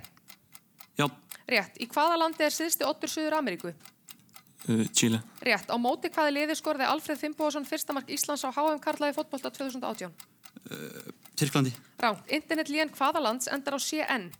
Já. 0.96 1.06
Rétt. 1.48 1.76
Í 1.80 1.88
hvaða 1.90 2.18
landi 2.20 2.46
er 2.46 2.54
síðsti 2.54 2.86
oddur 2.86 3.10
Suður 3.12 3.38
Ameríku? 3.40 3.74
Uh, 4.66 4.86
Chile. 4.96 5.20
Rétt. 5.44 5.68
Á 5.72 5.76
móti 5.80 6.12
hvaða 6.12 6.34
liði 6.34 6.56
skorði 6.58 6.88
Alfreð 6.88 7.22
Þimboðsson 7.24 7.68
fyrsta 7.68 7.96
mark 7.96 8.10
Íslands 8.12 8.44
á 8.46 8.50
HM 8.50 8.80
Karlaði 8.84 9.16
fótbolta 9.18 9.52
2018? 9.52 10.12
Tyrklandi. 11.36 11.72
Ránt. 12.00 12.24
Internet 12.32 12.70
lén 12.72 12.90
hvaða 12.96 13.20
lands 13.22 13.48
endar 13.52 13.76
á 13.76 13.80
CN? 13.80 14.30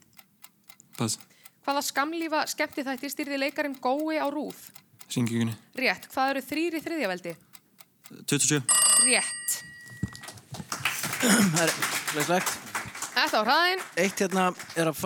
Pass. 0.96 1.18
Hvaða 1.66 1.80
skamlífa 1.82 2.44
skemmti 2.46 2.85
þætti 2.87 3.08
styrði 3.11 3.40
leikarinn 3.42 3.73
Gói 3.82 4.20
á 4.23 4.30
Rúð? 4.30 4.68
Ringjúkunni. 5.11 5.54
Rétt. 5.75 6.06
Hvað 6.12 6.28
eru 6.37 6.42
þrýr 6.46 6.76
í 6.78 6.82
þriðjaveldi? 6.85 7.32
27. 8.30 8.61
Rétt. 9.02 9.56
Það 11.18 11.58
er 11.64 11.75
glæslegt. 12.12 12.54
Þetta 13.16 13.42
á 13.42 13.42
hraðin. 13.49 13.85
Eitt 13.99 14.23
hérna 14.23 14.46
er 14.78 14.92
að, 14.92 15.02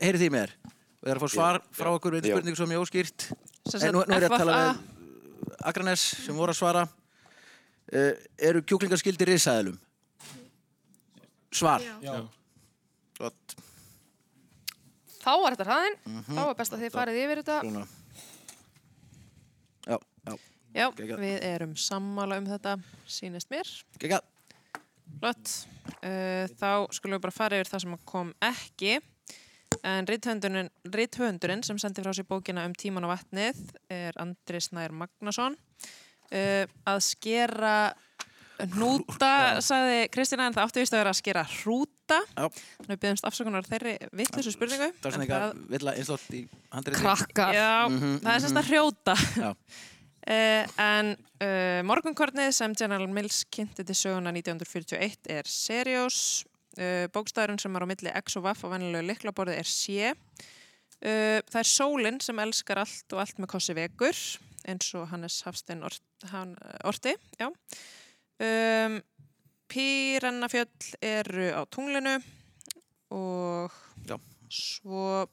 heyrið 0.00 0.24
þið 0.24 0.34
mér? 0.38 0.56
Og 1.04 1.12
er 1.12 1.20
að 1.20 1.26
fá 1.26 1.34
svar 1.34 1.60
frá 1.76 1.92
okkur 1.92 2.16
við 2.16 2.30
spurningu 2.30 2.62
sem 2.62 2.72
ég 2.72 2.84
óskýrt. 2.86 3.28
En 3.76 3.92
nú, 3.92 4.00
nú 4.00 4.16
er 4.16 4.24
ég 4.24 4.32
að 4.32 4.40
tala 4.40 4.58
við 4.62 5.56
Akranes 5.68 6.08
sem 6.24 6.36
voru 6.36 6.56
að 6.56 6.62
svara. 6.62 6.88
Uh, 7.90 8.12
eru 8.40 8.64
kjúklingar 8.64 9.00
skildir 9.02 9.34
risaðilum? 9.34 9.76
Svar. 11.52 11.84
Já. 12.00 12.22
Gott. 13.20 13.60
Þá 15.20 15.32
var 15.42 15.56
þetta 15.56 15.68
hraðin. 15.68 15.98
Þá 16.30 16.42
er 16.46 16.54
best 16.58 16.76
að 16.76 16.84
þið 16.84 16.94
farið 16.96 17.22
yfir 17.24 17.42
þetta. 17.42 17.58
Svona. 17.64 17.88
Já, 20.70 20.86
Geggjað. 20.94 21.18
við 21.18 21.44
erum 21.48 21.72
sammála 21.78 22.36
um 22.38 22.46
þetta, 22.46 22.76
sýnist 23.10 23.50
mér. 23.50 23.70
Gekka. 23.98 24.20
Flott. 25.18 25.54
Uh, 25.98 26.46
þá 26.60 26.86
skulum 26.94 27.16
við 27.16 27.24
bara 27.24 27.34
fara 27.34 27.58
yfir 27.58 27.72
það 27.72 27.82
sem 27.84 27.96
kom 28.06 28.30
ekki. 28.46 29.00
En 29.86 30.06
rithöndurinn, 30.06 31.64
sem 31.66 31.78
sendi 31.80 32.04
frá 32.04 32.12
sér 32.14 32.28
bókina 32.28 32.66
um 32.68 32.74
tíman 32.78 33.06
og 33.06 33.14
vatnið 33.14 33.58
er 33.90 34.18
Andri 34.22 34.60
Snær 34.62 34.94
Magnason. 34.94 35.56
Uh, 36.30 36.64
að 36.86 37.02
skera 37.08 37.74
hnúta, 38.76 39.58
sagði 39.64 40.04
Kristina, 40.14 40.46
en 40.46 40.54
það 40.54 40.68
átti 40.68 40.84
vist 40.84 40.94
að 40.94 41.02
vera 41.02 41.14
að 41.16 41.22
skera 41.24 41.46
hrúta. 41.58 41.99
Já. 42.18 42.44
Þannig 42.50 42.90
við 42.90 43.00
byggjumst 43.04 43.28
afsökunar 43.28 43.68
þeirri 43.68 43.94
vittlusu 44.18 44.52
spurningu. 44.54 44.90
Það 44.98 45.06
var 45.06 45.16
svona 45.16 45.26
eitthvað 45.26 45.62
vilja 45.74 45.94
einslótt 46.00 46.36
í 46.36 46.42
handriði. 46.74 47.00
Krakkar. 47.00 47.56
Já, 47.56 47.72
það 47.94 48.30
er 48.34 48.44
semst 48.44 48.60
að 48.60 48.70
hrjóta. 48.70 49.16
Já. 49.40 49.50
Uh, 50.20 50.76
en 50.90 51.14
uh, 51.16 51.80
morgunkornið 51.88 52.52
sem 52.58 52.76
General 52.76 53.08
Mills 53.08 53.42
kynnti 53.52 53.86
til 53.88 53.96
söguna 53.96 54.34
1941 54.36 55.32
er 55.32 55.48
Seriós. 55.48 56.20
Uh, 56.78 57.06
bókstæðurinn 57.14 57.58
sem 57.60 57.74
er 57.74 57.84
á 57.84 57.90
milli 57.90 58.12
X 58.20 58.38
og 58.38 58.46
Vaff 58.46 58.62
á 58.62 58.72
venjulegu 58.72 59.08
liklaborði 59.08 59.56
er 59.58 59.68
C. 59.68 60.12
Uh, 61.00 61.40
það 61.48 61.62
er 61.64 61.72
sólinn 61.72 62.20
sem 62.22 62.38
elskar 62.42 62.82
allt 62.84 63.16
og 63.16 63.24
allt 63.24 63.40
með 63.40 63.52
kossi 63.56 63.74
vekur 63.76 64.16
eins 64.68 64.90
og 64.98 65.08
Hannes 65.10 65.40
Hafstein 65.46 65.84
Ort, 65.86 66.02
hann, 66.32 66.54
Orti. 66.84 67.14
Já. 67.40 67.48
Um, 68.40 69.00
Pírennafjöll 69.70 70.94
eru 70.98 71.50
á 71.54 71.62
tunglinu 71.70 72.16
og 73.14 73.70
Já. 74.06 74.16
svo 74.50 75.26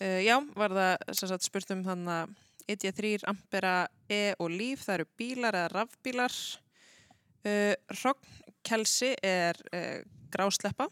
uh, 0.00 0.20
já, 0.24 0.36
var 0.56 0.72
það 0.72 1.12
sagt, 1.12 1.44
spurt 1.44 1.74
um 1.74 1.84
þannig 1.84 2.14
að 2.14 2.38
ID3, 2.70 3.18
Ampera, 3.28 3.88
E 4.08 4.32
og 4.38 4.52
Líf, 4.54 4.84
það 4.86 5.00
eru 5.00 5.06
bílar 5.18 5.56
eða 5.58 5.72
rafbílar. 5.74 6.36
Uh, 7.44 7.74
Rognkelsi 8.02 9.14
er 9.26 9.58
uh, 9.74 10.00
grásleppa, 10.30 10.86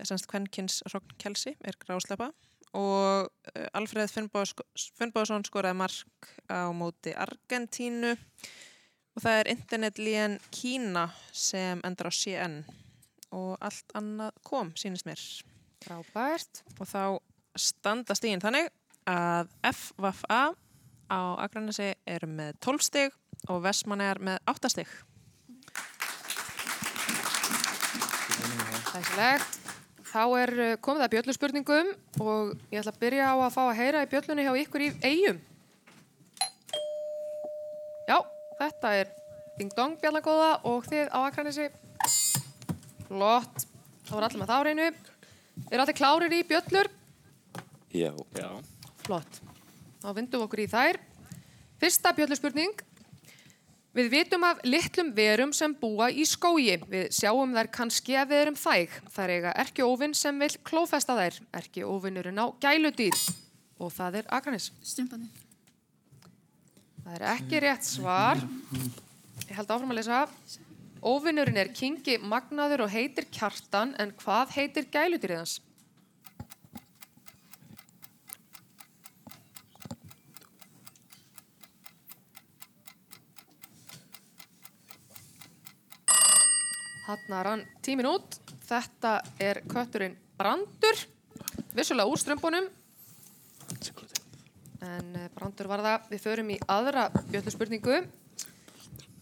semst 0.00 0.28
kvenkins 0.30 0.80
Rognkelsi 0.92 1.56
er 1.60 1.76
grásleppa 1.80 2.30
og 2.78 3.26
Alfreð 3.74 4.12
Finnbáðsson 4.14 5.42
skoraði 5.42 5.74
mark 5.80 6.28
á 6.46 6.70
móti 6.70 7.10
Argentínu 7.18 8.14
og 9.16 9.24
það 9.24 9.38
er 9.40 9.50
internetlíðan 9.54 10.36
Kína 10.54 11.08
sem 11.32 11.82
endar 11.86 12.10
á 12.10 12.12
CN 12.14 12.60
og 13.34 13.54
allt 13.62 13.94
annað 13.98 14.38
kom, 14.46 14.72
sínist 14.78 15.06
mér. 15.06 15.20
Frábært. 15.84 16.62
Og 16.78 16.88
þá 16.88 17.02
standa 17.58 18.16
stígin 18.18 18.42
þannig 18.42 18.70
að 19.08 19.50
FVA 19.70 20.42
á 21.10 21.20
Akranesi 21.42 21.92
eru 22.06 22.28
með 22.30 22.58
12 22.62 22.86
stig 22.86 23.16
og 23.50 23.62
Vestmannegar 23.64 24.20
með 24.22 24.42
8 24.50 24.72
stig. 24.74 24.90
Þægilegt. 28.90 29.56
Þá 30.10 30.22
er 30.40 30.50
uh, 30.58 30.72
komið 30.82 31.04
að 31.04 31.12
bjölluspurningum 31.12 31.90
og 32.24 32.56
ég 32.72 32.80
ætla 32.80 32.90
að 32.90 33.02
byrja 33.04 33.30
á 33.30 33.34
að 33.38 33.52
fá 33.54 33.60
að 33.68 33.76
heyra 33.78 34.02
í 34.02 34.08
bjöllunni 34.10 34.46
hjá 34.46 34.54
ykkur 34.64 34.82
í 34.82 34.90
eigum. 35.06 35.38
Já, 38.10 38.18
þetta 38.80 38.96
er 38.96 39.10
Ding 39.58 39.72
Dong 39.76 39.98
bjallagóða 40.00 40.52
og 40.64 40.86
þið 40.88 41.10
á 41.12 41.18
Akranesi. 41.26 41.66
Flott. 43.04 43.66
Það 44.08 44.14
var 44.14 44.26
allir 44.26 44.40
með 44.40 44.52
þá 44.52 44.58
reynu. 44.64 44.86
Er 45.68 45.82
allir 45.82 45.96
klárir 45.98 46.32
í 46.32 46.38
bjöllur? 46.48 46.88
Já. 47.92 48.14
Já. 48.38 48.48
Flott. 49.04 49.40
Þá 50.00 50.08
vindum 50.16 50.40
við 50.40 50.46
okkur 50.46 50.62
í 50.64 50.70
þær. 50.72 51.00
Fyrsta 51.82 52.14
bjölluspurning. 52.16 52.80
Við 53.92 54.08
vitum 54.14 54.46
af 54.48 54.64
litlum 54.64 55.12
verum 55.12 55.52
sem 55.52 55.74
búa 55.76 56.08
í 56.08 56.24
skógi. 56.24 56.78
Við 56.88 57.10
sjáum 57.12 57.52
þær 57.52 57.70
kannski 57.74 58.16
að 58.16 58.32
við 58.32 58.42
erum 58.46 58.58
þæg. 58.62 58.96
Þær 59.12 59.34
eiga 59.36 59.54
erki 59.60 59.84
óvinn 59.84 60.16
sem 60.16 60.40
vil 60.40 60.52
klófesta 60.64 61.18
þær. 61.20 61.40
Erki 61.60 61.84
óvinnurinn 61.84 62.40
á 62.40 62.48
gæludýr. 62.64 63.20
Og 63.76 63.92
það 63.92 64.22
er 64.22 64.34
Akranis. 64.40 64.72
Stumpandi. 64.80 65.49
Það 67.10 67.16
er 67.18 67.22
ekki 67.26 67.58
rétt 67.64 67.82
svar. 67.82 68.38
Ég 69.48 69.56
held 69.56 69.70
áfram 69.74 69.90
að 69.90 69.96
lesa. 69.98 70.18
Óvinnurinn 71.02 71.56
er 71.58 71.72
kingi 71.74 72.20
magnaður 72.22 72.84
og 72.84 72.92
heitir 72.92 73.26
kjartan 73.34 73.96
en 73.98 74.12
hvað 74.20 74.52
heitir 74.54 74.86
gæludýrið 74.94 75.40
hans? 75.40 75.56
Þarna 87.08 87.42
rann 87.48 87.68
tímin 87.82 88.12
út. 88.12 88.38
Þetta 88.70 89.16
er 89.42 89.64
kötturinn 89.66 90.14
Brandur. 90.38 91.08
Vissulega 91.74 92.06
úr 92.06 92.22
strömbunum. 92.22 92.70
En 94.80 95.16
eh, 95.16 95.28
Brandur 95.36 95.68
var 95.70 95.84
það. 95.84 96.08
Við 96.14 96.24
förum 96.24 96.50
í 96.54 96.58
aðra 96.68 97.08
bjöllu 97.30 97.52
spurningu. 97.52 98.00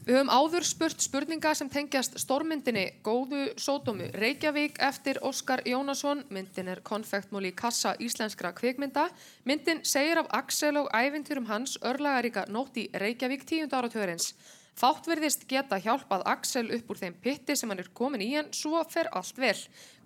Við 0.09 0.17
höfum 0.17 0.31
áður 0.33 0.65
spurt 0.65 1.03
spurninga 1.05 1.51
sem 1.59 1.69
tengjast 1.69 2.15
stórmyndinni 2.23 2.85
Góðu 3.05 3.43
Sódómu 3.61 4.07
Reykjavík 4.17 4.79
eftir 4.81 5.19
Óskar 5.21 5.61
Jónasson. 5.69 6.23
Myndin 6.33 6.71
er 6.73 6.81
konfektmóli 6.81 7.51
kassa 7.53 7.93
íslenskra 8.01 8.55
kvikmynda. 8.57 9.11
Myndin 9.45 9.83
segir 9.85 10.23
af 10.23 10.31
Axel 10.39 10.81
og 10.81 10.89
ævintýrum 10.97 11.51
hans 11.51 11.77
örlagaríka 11.85 12.47
nótt 12.49 12.81
í 12.81 12.87
Reykjavík 12.95 13.45
tíund 13.45 13.77
áratugurins. 13.77 14.31
Fátt 14.79 15.11
virðist 15.11 15.45
geta 15.51 15.77
hjálpað 15.77 16.25
Axel 16.33 16.71
upp 16.79 16.89
úr 16.89 17.03
þeim 17.03 17.21
pitti 17.21 17.59
sem 17.59 17.69
hann 17.69 17.85
er 17.85 17.93
komin 17.93 18.25
í 18.25 18.31
en 18.41 18.49
svo 18.57 18.81
fer 18.89 19.13
allt 19.13 19.37
vel. 19.37 19.59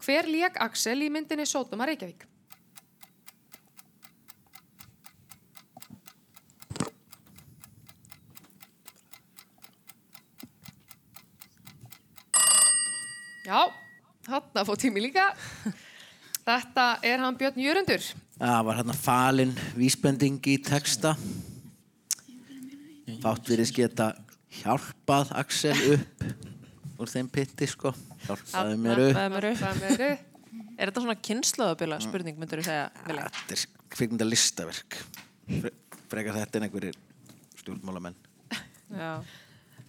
Hver 0.03 0.27
lék 0.27 0.59
Axel 0.67 0.99
í 1.07 1.15
myndinni 1.15 1.47
Sódóma 1.47 1.87
Reykjavík? 1.87 2.32
Já, 13.43 13.59
þarna 14.23 14.63
fór 14.67 14.79
tími 14.79 15.03
líka. 15.03 15.25
Þetta 16.43 16.85
er 17.07 17.23
hann 17.23 17.39
Björn 17.39 17.59
Jörundur. 17.59 18.05
Það 18.39 18.61
var 18.69 18.79
hérna 18.79 18.95
falin 18.95 19.55
vísbending 19.79 20.39
í 20.51 20.57
texta. 20.63 21.17
Fátt 23.23 23.51
virðist 23.51 23.75
geta 23.75 24.13
hjálpað 24.61 25.35
Axel 25.43 25.75
upp 25.97 26.25
úr 27.03 27.11
þeim 27.11 27.29
pitti, 27.35 27.67
sko. 27.71 27.91
Hjálpaði 28.29 28.79
mér 28.79 29.03
upp. 29.09 29.19
Það 29.19 29.39
eru. 29.41 29.53
Það 29.59 29.83
meru. 29.83 30.11
Er 30.79 30.91
þetta 30.91 31.03
svona 31.03 31.19
kynnslóðabila 31.29 31.99
spurning, 32.03 32.39
myndur 32.39 32.63
þú 32.63 32.67
segja, 32.69 32.89
Vili? 33.09 33.25
Þetta 33.39 33.57
er 33.57 33.65
kvikmynda 33.97 34.27
listaverk. 34.29 34.99
Frekar 36.13 36.39
þetta 36.39 36.61
en 36.61 36.69
einhverjir 36.69 36.99
stjórnmálamenn. 37.59 38.19
Já. 38.93 39.11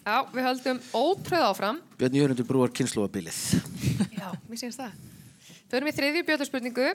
Já, 0.04 0.18
við 0.34 0.44
höldum 0.44 0.80
ótröð 1.00 1.46
áfram. 1.48 1.78
Björn 1.96 2.16
Jörgundur 2.18 2.48
brúar 2.48 2.72
kynnslóabilið. 2.76 3.38
Já, 4.12 4.34
mér 4.50 4.60
sýnst 4.60 4.82
það. 4.82 4.98
Förum 5.72 5.88
í 5.88 5.94
þriðju 5.96 6.24
bjöldurspurningu. 6.28 6.88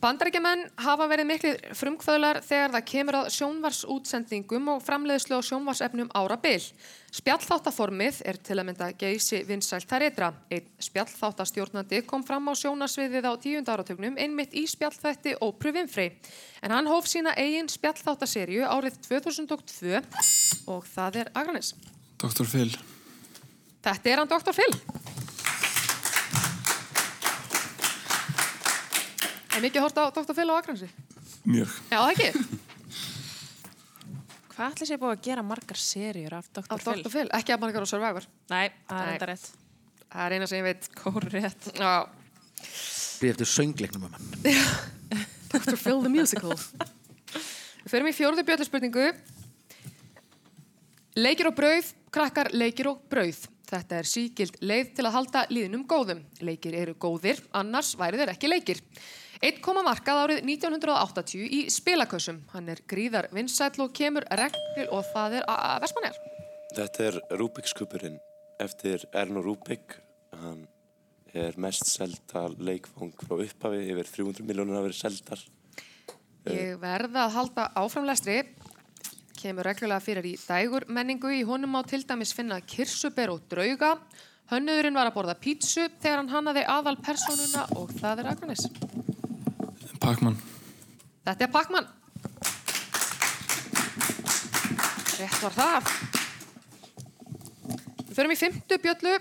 Bandarækjumenn 0.00 0.62
hafa 0.80 1.04
verið 1.10 1.26
miklir 1.28 1.58
frumkvöðlar 1.76 2.38
þegar 2.40 2.72
það 2.72 2.84
kemur 2.88 3.16
að 3.18 3.26
sjónvarsútsendingum 3.34 4.70
og 4.72 4.78
framleiðslu 4.80 5.36
á 5.36 5.44
sjónvarsefnum 5.44 6.08
ára 6.16 6.38
bil. 6.40 6.62
Spjallþáttaformið 7.18 8.22
er 8.30 8.38
til 8.40 8.56
að 8.56 8.66
mynda 8.70 8.88
geysi 8.96 9.42
vinsælt 9.44 9.90
þær 9.90 10.06
eitra. 10.06 10.30
Einn 10.48 10.72
spjallþáttastjórnandi 10.88 12.00
kom 12.08 12.24
fram 12.24 12.48
á 12.48 12.56
sjónarsviðið 12.56 13.28
á 13.28 13.32
tíund 13.44 13.68
áratögnum 13.68 14.16
einmitt 14.16 14.56
í 14.56 14.64
spjallþætti 14.72 15.36
Ópru 15.44 15.74
Winfrey. 15.76 16.16
En 16.64 16.72
hann 16.72 16.88
hóf 16.88 17.04
sína 17.10 17.36
eigin 17.36 17.68
spjallþáttaserju 17.68 18.64
árið 18.72 19.02
2002 19.04 20.00
og 20.64 20.88
það 20.96 21.26
er 21.26 21.34
Agranes. 21.36 21.74
Dr. 22.16 22.48
Phil. 22.48 22.72
Þetta 23.84 24.14
er 24.14 24.24
hann 24.24 24.32
Dr. 24.32 24.56
Phil. 24.56 25.19
Er 29.50 29.64
mikið 29.64 29.82
hort 29.84 29.98
á 29.98 30.04
Dr. 30.14 30.34
Phil 30.36 30.50
á 30.50 30.54
Akransi? 30.60 30.88
Mjög. 31.48 31.72
Já, 31.90 31.98
það 31.98 32.12
ekki. 32.14 32.60
Hvað 34.50 34.74
ætli 34.74 34.86
sé 34.90 34.98
búið 35.00 35.14
að 35.14 35.24
gera 35.24 35.42
margar 35.46 35.80
seríur 35.80 36.36
af 36.36 36.48
Dr. 36.52 36.78
Phil? 36.84 37.02
Dr. 37.02 37.12
Phil, 37.14 37.26
ekki 37.38 37.54
að 37.54 37.62
margar 37.64 37.86
á 37.86 37.88
Survivor. 37.88 38.26
Nei, 38.52 38.66
það 38.86 39.02
er 39.02 39.12
enda 39.14 39.28
rétt. 39.30 39.46
Það 40.10 40.24
er 40.26 40.34
eina 40.36 40.48
sem 40.50 40.60
ég 40.60 40.66
veit. 40.68 40.88
Kóru 41.00 41.30
rétt. 41.32 41.68
Já. 41.80 41.92
Býð 43.20 43.32
eftir 43.34 43.50
söngleiknum 43.50 44.08
um 44.08 44.16
hann. 44.16 44.26
Dr. 45.52 45.78
Phil 45.80 46.02
the 46.04 46.12
Musical. 46.12 46.54
Við 47.80 47.94
förum 47.94 48.10
í 48.10 48.14
fjórðu 48.14 48.44
bjöldarspurningu. 48.46 49.06
Leikir 51.18 51.48
og 51.50 51.56
brauð, 51.58 51.88
krakkar 52.14 52.52
leikir 52.54 52.90
og 52.92 53.00
brauð. 53.10 53.40
Þetta 53.70 53.98
er 54.00 54.08
sígild 54.08 54.56
leið 54.66 54.92
til 54.98 55.06
að 55.06 55.14
halda 55.14 55.42
líðnum 55.50 55.82
góðum. 55.90 56.20
Leikir 56.42 56.74
eru 56.78 56.94
góðir, 56.98 57.40
annars 57.56 57.94
væri 57.98 58.18
þeir 58.20 58.32
ekki 58.34 58.50
leikir. 58.50 58.82
Eitt 59.40 59.62
koma 59.64 59.80
markað 59.80 60.18
árið 60.20 60.42
1980 60.44 61.46
í 61.56 61.60
spilakössum. 61.72 62.42
Hann 62.52 62.66
er 62.68 62.82
gríðar 62.84 63.30
vinsæll 63.32 63.80
og 63.80 63.94
kemur 63.96 64.26
regnil 64.36 64.84
og 64.92 65.06
það 65.14 65.38
er 65.38 65.46
að 65.48 65.78
Vestmanjar. 65.86 66.18
Þetta 66.76 67.06
er 67.06 67.16
Rubik's 67.40 67.72
kubburinn 67.78 68.18
eftir 68.60 69.06
Erno 69.16 69.40
Rubik. 69.40 69.96
Hann 70.42 70.66
er 71.32 71.56
mest 71.56 71.88
selda 71.88 72.50
leikfang 72.52 73.14
frá 73.16 73.38
upphafi, 73.38 73.80
yfir 73.88 74.10
300 74.12 74.44
miljónir 74.44 74.76
hafa 74.76 74.90
verið 74.90 75.00
seldar. 75.00 75.44
Ég 76.50 76.76
verða 76.82 77.24
að 77.24 77.36
halda 77.38 77.66
áframlestri. 77.80 78.42
Kemur 79.40 79.64
reglulega 79.64 80.04
fyrir 80.04 80.28
í 80.28 80.34
dægur 80.36 80.84
menningu. 80.92 81.32
Í 81.32 81.46
honum 81.48 81.72
má 81.78 81.80
til 81.88 82.02
dæmis 82.04 82.34
finna 82.36 82.60
kirsuber 82.60 83.32
og 83.32 83.48
drauga. 83.48 83.94
Hönnuðurinn 84.52 84.98
var 84.98 85.08
að 85.08 85.16
borða 85.16 85.38
pítsu 85.40 85.86
þegar 86.02 86.20
hann 86.20 86.32
hannaði 86.34 86.66
aðal 86.68 86.98
personuna 87.00 87.64
og 87.78 87.96
það 88.02 88.24
er 88.24 88.30
Akranis. 88.34 88.66
Pac-Man. 90.10 90.34
Þetta 91.22 91.44
er 91.46 91.50
Pac-Man. 91.54 91.84
Rétt 95.20 95.36
var 95.44 95.54
það. 95.54 95.90
Við 98.08 98.16
förum 98.16 98.34
í 98.34 98.38
fymtu 98.40 98.78
bjöllu. 98.82 99.12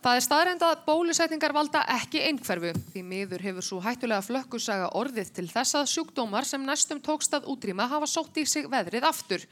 Það 0.00 0.16
er 0.16 0.22
staðrænd 0.24 0.62
að 0.64 0.78
bólusetningar 0.86 1.52
valda 1.52 1.80
ekki 1.92 2.22
einhverfu. 2.24 2.70
Því 2.94 3.00
miður 3.04 3.42
hefur 3.44 3.64
svo 3.66 3.80
hættulega 3.84 4.24
flökkusaga 4.24 4.86
orðið 4.96 5.32
til 5.36 5.44
þess 5.50 5.76
að 5.76 5.90
sjúkdómar 5.92 6.46
sem 6.48 6.62
næstum 6.64 7.02
tókst 7.04 7.34
að 7.36 7.50
útrýma 7.52 7.84
hafa 7.90 8.06
sótt 8.08 8.38
í 8.40 8.46
sig 8.48 8.64
veðrið 8.72 9.04
aftur. 9.04 9.42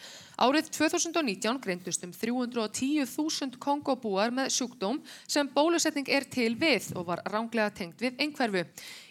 Árið 0.40 0.70
2019 0.72 1.58
greindust 1.66 2.06
um 2.06 2.14
310.000 2.16 3.58
kongobúar 3.60 4.32
með 4.32 4.48
sjúkdóm 4.56 5.02
sem 5.28 5.50
bólusetning 5.52 6.08
er 6.08 6.24
til 6.32 6.54
við 6.56 6.94
og 6.96 7.04
var 7.10 7.20
ránglega 7.28 7.74
tengt 7.82 8.00
við 8.00 8.16
einhverfu. 8.16 8.64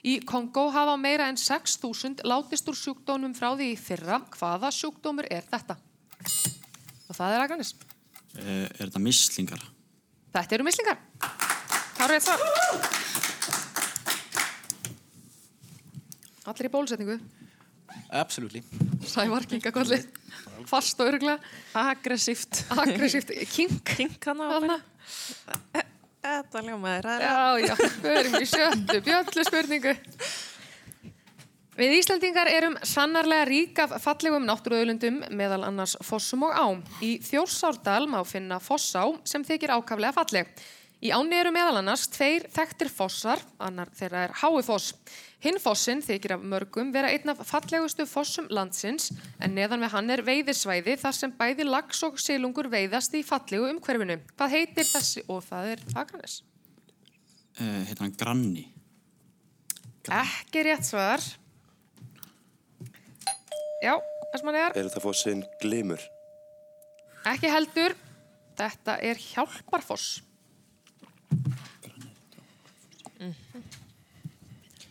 Í 0.09 0.17
Kongo 0.25 0.71
hafa 0.73 0.95
meira 0.97 1.27
en 1.29 1.37
6.000 1.37 2.25
látist 2.25 2.65
úr 2.73 2.79
sjúkdómum 2.81 3.35
frá 3.37 3.51
því 3.53 3.75
fyrra. 3.77 4.23
Hvaða 4.33 4.73
sjúkdómur 4.73 5.29
er 5.29 5.45
þetta? 5.53 5.77
Og 7.05 7.13
það 7.13 7.37
er 7.37 7.45
Akranis. 7.45 7.75
Eh, 8.41 8.65
Er 8.65 8.89
þetta 8.89 9.03
mislingar? 9.05 9.61
Þetta 10.33 10.57
eru 10.57 10.65
mislingar. 10.65 10.97
Það 11.97 12.05
er 12.05 12.11
rétt 12.13 12.25
svar. 12.27 12.39
Allir 16.47 16.67
í 16.69 16.71
bólusetningu. 16.71 17.17
Absolutely. 18.13 18.61
Sævar 19.09 19.47
kinkakolli. 19.49 19.97
Fast 20.69 20.99
og 21.01 21.09
öruglega. 21.09 21.41
Aggressíft. 21.73 22.61
Aggressíft. 22.71 23.33
Kink. 23.51 23.81
Kink 23.97 24.29
hann 24.29 24.45
á 24.45 24.47
Þarna. 24.53 24.77
Þetta 26.27 26.61
ræðilega. 26.61 27.17
Já, 27.23 27.39
já. 27.65 27.75
Förum 28.03 28.37
í 28.37 28.45
sjöttu 28.51 29.01
bjöllu 29.03 29.47
spurningu. 29.47 29.95
Við 31.77 31.93
Íslandingar 31.99 32.49
erum 32.49 32.77
sannarlega 32.85 33.45
rík 33.49 33.79
af 33.83 33.97
fallegum 34.01 34.45
náttúruauðlundum 34.47 35.19
meðal 35.37 35.63
annars 35.67 35.97
fossum 36.05 36.47
og 36.47 36.55
ám. 36.57 36.79
Í 37.05 37.17
Þjórsárdal 37.25 38.07
má 38.09 38.21
finna 38.25 38.57
fossá 38.61 39.03
sem 39.29 39.45
þykir 39.45 39.75
ákaflega 39.77 40.15
falleg. 40.15 40.49
Í 40.97 41.11
áni 41.13 41.37
eru 41.37 41.51
meðal 41.53 41.77
annars 41.77 42.07
tveir 42.09 42.47
þekktir 42.49 42.89
fossar, 42.89 43.41
annar 43.61 43.91
þeirra 43.93 44.23
er 44.25 44.31
Háifoss. 44.39 44.95
Hinn 45.45 45.59
fossin 45.61 45.99
þykir 46.01 46.33
af 46.33 46.45
mörgum 46.49 46.89
vera 46.95 47.11
einn 47.13 47.29
af 47.29 47.43
fallegustu 47.45 48.07
fossum 48.09 48.47
landsins 48.49 49.11
en 49.37 49.53
neðan 49.53 49.83
við 49.85 49.93
hann 49.93 50.09
er 50.15 50.23
veiðisvæði 50.25 50.95
þar 50.97 51.13
sem 51.19 51.35
bæði 51.37 51.67
lags 51.69 52.01
og 52.07 52.17
silungur 52.21 52.71
veiðast 52.73 53.13
í 53.13 53.21
fallegu 53.27 53.69
umhverfinu. 53.75 54.17
Hvað 54.33 54.55
heitir 54.57 54.89
þessi? 54.89 55.21
Og 55.29 55.43
það 55.45 55.69
er 55.75 55.85
Akranes. 56.01 56.39
Uh, 57.61 57.83
heitir 57.85 58.01
hann 58.07 58.17
Granni? 58.17 58.65
Ekki 60.09 60.65
rétt 60.65 60.87
svar. 60.89 61.21
Já, 63.83 63.93
Esmanniðar, 64.33 64.73
Er 64.73 64.87
þetta 64.89 65.03
fósinn 65.03 65.45
glimur? 65.61 66.01
ekki 67.29 67.49
heldur. 67.53 67.93
Þetta 68.57 68.95
er 69.05 69.19
Hjálparfoss. 69.21 70.23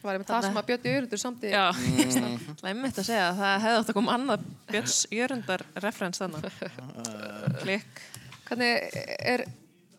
Var 0.07 0.17
einmitt 0.17 0.31
það 0.31 0.47
sem 0.47 0.59
að 0.61 0.67
Björn 0.71 0.89
Jörgundur 0.91 1.21
samti. 1.21 1.51
Já, 1.53 1.65
það 1.75 2.71
er 2.71 2.79
mitt 2.81 3.01
að 3.01 3.09
segja 3.09 3.27
að 3.29 3.41
það 3.41 3.55
hefði 3.65 3.81
átt 3.81 3.93
að 3.93 3.99
koma 3.99 4.17
annað 4.17 4.49
Björns 4.71 4.97
Jörundar 5.13 5.65
referens 5.85 6.23
þannig. 6.23 6.59
Klikk. 7.63 8.03
Hvernig 8.47 8.99
er, 9.35 9.45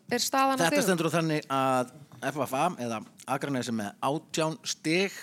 er 0.08 0.24
staðan 0.24 0.62
Þetta 0.62 0.84
stendur 0.86 1.10
á 1.10 1.16
þannig 1.18 1.48
að 1.52 1.92
FFA 2.32 2.64
eða 2.82 3.00
Akranesi 3.28 3.74
með 3.76 3.92
átján 4.08 4.56
stig 4.66 5.14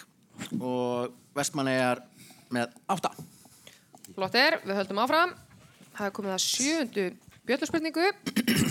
og 0.60 1.16
Vestmannegar 1.36 2.04
með 2.54 2.76
átta. 2.92 3.12
Flott 4.16 4.38
er, 4.40 4.60
við 4.64 4.78
höldum 4.80 5.02
áfram. 5.04 5.36
Það 5.96 6.08
er 6.08 6.16
komið 6.16 6.36
að 6.36 6.44
sjöundu 6.46 7.10
bjölluspurningu. 7.50 8.65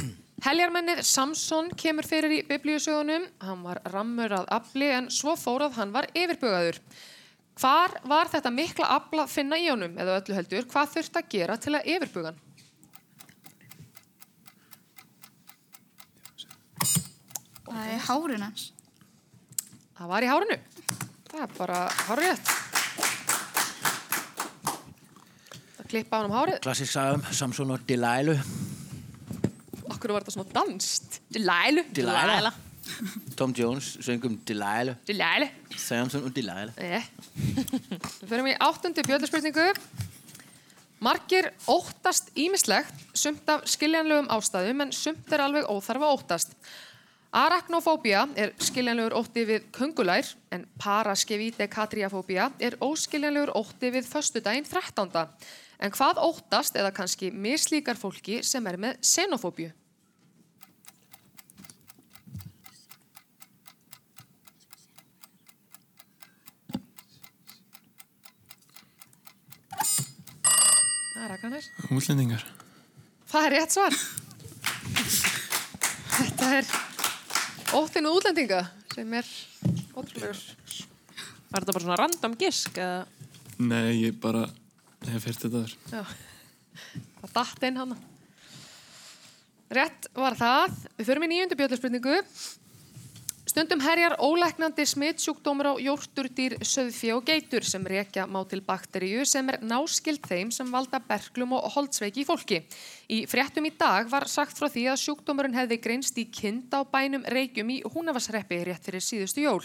Heljarmennið 0.44 0.98
Samson 1.09 1.70
kemur 1.72 2.04
fyrir 2.04 2.33
í 2.37 2.42
biblíusögunum. 2.44 3.22
Hann 3.40 3.62
var 3.64 3.78
rammur 3.88 4.28
að 4.37 4.50
afli 4.52 4.90
en 4.92 5.07
svo 5.09 5.33
fór 5.40 5.64
að 5.64 5.78
hann 5.78 5.94
var 5.94 6.04
yfirbugaður. 6.12 6.76
Hvar 7.57 7.94
var 8.04 8.28
þetta 8.28 8.50
mikla 8.52 8.90
afla 8.92 9.24
að 9.24 9.33
finna 9.33 9.57
í 9.57 9.70
honum 9.70 9.96
eða 9.96 10.18
öllu 10.20 10.37
heldur? 10.37 10.66
Hvað 10.68 10.90
þurft 10.98 11.16
að 11.16 11.30
gera 11.33 11.57
til 11.57 11.72
að 11.78 11.88
yfirbuga 11.94 12.35
hann? 12.35 12.42
Það 17.64 17.88
er 17.94 18.04
hárun 18.11 18.44
hans. 18.44 18.66
Það 19.96 20.12
var 20.12 20.28
í 20.28 20.30
hárinu. 20.35 20.61
Það 21.30 21.40
er 21.46 21.57
bara. 21.57 21.80
Það 25.72 25.88
klippa 25.88 26.12
á 26.12 26.18
hann 26.20 26.28
um 26.28 26.37
hárið. 26.37 26.62
Klassisk 26.68 26.92
sagum, 26.98 27.24
Samson 27.33 27.72
og 27.72 27.88
Delilah. 27.88 28.73
Akkur 30.05 30.19
var 30.19 30.25
þetta 30.27 30.33
svona 30.35 30.53
danst. 30.53 31.14
Delilah. 31.33 31.87
Delilah. 31.97 32.57
Tom 33.38 33.55
Jones 33.57 33.95
söngum 34.05 34.35
Delilah. 34.45 34.99
Delilah. 35.09 35.53
Samson 35.81 36.27
og 36.29 36.35
Delilah. 36.37 36.75
Nei. 36.77 36.99
Við 38.21 38.27
förum 38.29 38.51
í 38.51 38.53
áttundu 38.61 39.01
bjöldarspurningu. 39.07 39.64
Margir 41.01 41.49
óttast 41.73 42.29
ímislegt, 42.37 42.93
sumt 43.17 43.49
af 43.49 43.64
skiljanlegum 43.73 44.29
ástæðum, 44.29 44.83
en 44.85 44.93
sumt 44.93 45.33
er 45.33 45.43
alveg 45.47 45.71
óþarfa 45.73 46.11
óttast. 46.12 46.53
Arachnofóbía 47.33 48.27
er 48.37 48.53
skiljanlegur 48.61 49.17
ótti 49.17 49.47
við 49.49 49.71
köngulær, 49.73 50.29
en 50.53 50.67
paraskevítekatriafóbía 50.85 52.51
er 52.61 52.77
óskiljanlegur 52.85 53.55
ótti 53.57 53.88
við 53.97 54.05
föstudaginn 54.11 54.69
13. 54.69 55.09
En 55.81 55.97
hvað 55.97 56.21
óttast 56.29 56.77
eða 56.77 56.93
kannski 56.93 57.33
mislíkar 57.33 57.97
fólki 57.97 58.43
sem 58.45 58.69
er 58.69 58.77
með 58.85 59.01
xenofóbíu? 59.01 59.73
Það 71.24 71.30
er 71.30 71.38
Akranes. 71.38 71.66
Útlendingar. 71.88 72.42
Það 73.32 73.46
er 73.46 73.54
rétt 73.54 73.72
svar. 73.72 73.94
Þetta 76.18 76.48
er 76.58 76.66
óttinu 77.78 78.10
útlendinga 78.12 78.58
sem 78.92 79.14
er 79.16 79.30
ótrúlegur. 79.96 80.42
Var 81.48 81.64
þetta 81.64 81.76
bara 81.78 81.84
svona 81.87 81.96
random 82.02 82.34
gisk 82.42 82.76
eða? 82.76 83.06
Nei, 83.56 84.02
ég 84.02 84.18
bara 84.20 84.42
hef 85.14 85.24
heyrt 85.24 85.46
þetta 85.46 85.62
þar. 85.64 85.72
Já, 85.94 86.04
það 87.22 87.34
datt 87.38 87.66
inn 87.70 87.80
hana. 87.80 87.98
Rétt 89.80 90.12
var 90.20 90.37
það. 90.37 90.76
Við 90.98 91.08
förum 91.08 91.24
í 91.24 91.30
nýjundu 91.32 91.60
bjöldarspurningu. 91.62 92.20
Stundum 93.55 93.79
herjar 93.85 94.17
ólæknandi 94.19 94.83
smitsjúkdómur 94.83 95.69
á 95.71 95.75
jórturdýr, 95.79 96.57
söðfjö 96.67 97.21
og 97.21 97.29
geitur 97.29 97.62
sem 97.62 97.85
rekja 97.87 98.25
má 98.27 98.40
til 98.51 98.59
bakteríu 98.67 99.23
sem 99.23 99.47
er 99.53 99.61
náskild 99.62 100.27
þeim 100.27 100.51
sem 100.51 100.73
valda 100.75 100.99
berglum 100.99 101.55
og 101.55 101.69
holdsveiki 101.77 102.25
í 102.25 102.27
fólki. 102.27 102.59
Í 103.14 103.21
fréttum 103.31 103.71
í 103.71 103.73
dag 103.79 104.11
var 104.11 104.27
sagt 104.27 104.59
frá 104.59 104.67
því 104.67 104.88
að 104.90 105.01
sjúkdómurinn 105.05 105.55
hefði 105.55 105.79
greinst 105.87 106.19
í 106.19 106.27
kind 106.35 106.75
á 106.75 106.83
bænum 106.83 107.23
reykjum 107.31 107.71
í 107.71 107.79
Húnavarsreppi 107.95 108.59
rétt 108.67 108.90
fyrir 108.90 109.07
síðustu 109.07 109.47
jól. 109.47 109.62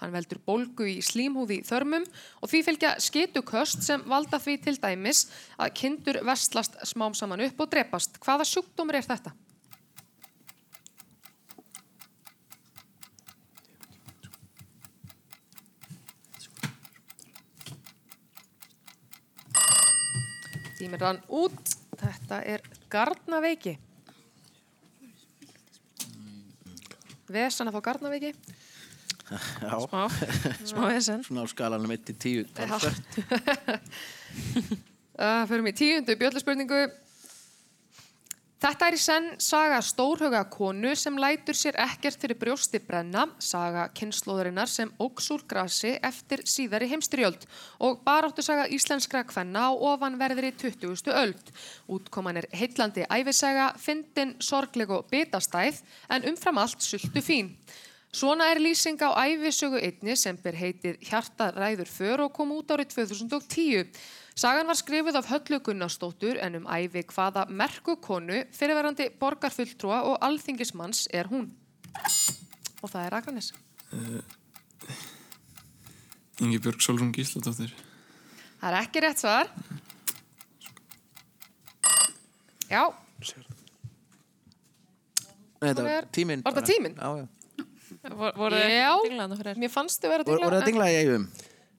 Hann 0.00 0.16
veldur 0.16 0.40
bólgu 0.40 0.88
í 0.96 1.02
slímhúði 1.04 1.60
þörmum 1.68 2.08
og 2.40 2.48
því 2.48 2.66
fylgja 2.70 2.96
skituköst 3.04 3.84
sem 3.84 4.08
valda 4.08 4.40
því 4.40 4.62
til 4.64 4.80
dæmis 4.80 5.26
að 5.60 5.76
kindur 5.82 6.24
vestlast 6.24 6.80
smám 6.88 7.12
saman 7.12 7.44
upp 7.50 7.60
og 7.60 7.68
drepast. 7.76 8.16
Hvaða 8.16 8.48
sjúkdómur 8.48 8.96
er 8.96 9.04
þetta? 9.04 9.36
Tímir 20.86 21.00
rann 21.02 21.18
út. 21.34 21.72
Þetta 21.98 22.36
er 22.46 22.62
garnaveiki. 22.92 23.72
Vesan 27.34 27.66
að 27.66 27.74
fá 27.74 27.82
garnaveiki. 27.88 28.30
Já, 29.26 29.72
Smá, 29.82 30.04
smá 30.70 30.84
vesen. 30.92 31.24
svona 31.26 31.42
á 31.42 31.46
skalanum 31.50 31.90
1 31.90 32.04
til 32.06 32.44
10 32.46 32.52
talsvert. 32.54 33.02
Uh, 35.16 35.46
fyrir 35.48 35.62
mig 35.64 35.72
tíundu 35.78 36.12
bjölluspurningu. 36.20 36.76
Þetta 38.66 38.86
er 38.88 38.94
í 38.96 38.98
senn 38.98 39.26
saga 39.38 39.76
stórhuga 39.84 40.40
konu 40.50 40.90
sem 40.98 41.14
lætur 41.22 41.54
sér 41.54 41.76
ekkert 41.84 42.18
fyrir 42.18 42.38
brjósti 42.40 42.80
brenna, 42.82 43.28
saga 43.38 43.84
kynnslóðurinnar 43.94 44.66
sem 44.66 44.90
óks 44.98 45.28
úr 45.30 45.44
grasi 45.46 45.92
eftir 46.08 46.42
síðari 46.50 46.88
heimstyrjöld 46.90 47.46
og 47.86 48.02
baráttu 48.02 48.42
saga 48.42 48.66
íslenskra 48.74 49.22
kvenna 49.30 49.68
á 49.68 49.78
ofanverðri 49.92 50.50
20. 50.58 50.98
öld. 51.14 51.54
Útkoman 51.86 52.42
er 52.42 52.50
heitlandi 52.58 53.06
æfisaga, 53.06 53.70
fyndin, 53.78 54.34
sorgleg 54.42 54.90
og 54.90 55.06
bitastæð 55.14 55.84
en 56.10 56.26
umfram 56.32 56.58
allt 56.64 56.82
sultu 56.82 57.22
fín. 57.22 57.54
Svona 58.10 58.50
er 58.50 58.58
lýsing 58.58 58.98
á 58.98 59.14
æfisögu 59.28 59.78
einni 59.78 60.18
sem 60.18 60.34
ber 60.42 60.58
heitið 60.58 60.98
Hjartaræður 61.06 61.86
för 61.86 62.26
og 62.26 62.34
kom 62.34 62.54
út 62.58 62.74
árið 62.74 62.96
2010. 62.98 63.86
Sagan 64.36 64.66
var 64.68 64.76
skrifuð 64.76 65.16
af 65.16 65.24
Höllu 65.30 65.58
Gunnarsdóttur 65.64 66.36
en 66.44 66.54
um 66.58 66.66
æfi 66.68 67.02
hvaða 67.08 67.46
merku 67.48 67.94
konu 68.04 68.42
fyrirverandi 68.52 69.06
borgarfulltrúa 69.20 70.02
og 70.10 70.18
alþingismanns 70.26 71.06
er 71.10 71.24
hún. 71.30 71.46
Og 72.82 72.90
það 72.92 73.06
er 73.06 73.16
Akranes. 73.16 73.48
Ingi 76.44 76.58
Björg 76.60 76.84
Solrún 76.84 77.14
Gísladóttir. 77.16 77.72
Það 78.60 78.68
er 78.74 78.78
ekki 78.82 79.02
rétt 79.06 79.22
svar. 79.24 79.48
Já, 82.68 82.84
Þetta 85.62 85.82
var 85.86 86.06
tíminn. 86.12 86.42
var 86.44 86.52
þetta 86.52 86.68
tíminn? 86.68 86.94
Já, 87.00 87.08
já. 87.22 87.26
Vor- 88.12 88.36
Voru 88.36 88.54
þið 88.54 88.70
Já. 88.76 89.54
mér 89.56 89.70
fannst 89.72 90.02
vera 90.02 90.22
að 90.22 90.26
Voru 90.28 90.36
dingla. 90.36 90.50
voru 90.50 90.60
það 90.60 90.66
dingla 90.68 90.86
í 90.92 90.96
eigum? 91.00 91.24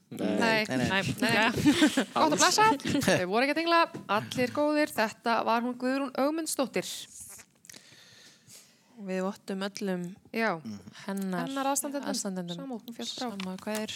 Nei, 0.08 0.64
Nei, 0.64 0.78
nei, 0.80 1.02
nei. 1.20 1.32
Gott 2.14 2.32
að 2.32 2.36
blessa. 2.40 2.68
Þau 3.04 3.26
voru 3.28 3.44
ekki 3.44 3.54
að 3.54 3.60
dingla. 3.60 3.80
Allir 4.16 4.54
góðir. 4.56 4.94
Þetta 4.96 5.34
var 5.48 5.66
hún 5.66 5.76
Guðrún 5.82 6.14
Ögmundsdóttir. 6.24 6.88
Við 9.08 9.20
vottum 9.22 9.66
öllum 9.68 10.06
Já, 10.34 10.56
hennar, 11.04 11.52
hennar. 11.52 12.16
Samúð, 12.18 12.88
hún 12.88 12.96
féll 12.96 13.10
frá. 13.12 13.28
Sama 13.28 13.58
hvað 13.62 13.82
er 13.84 13.94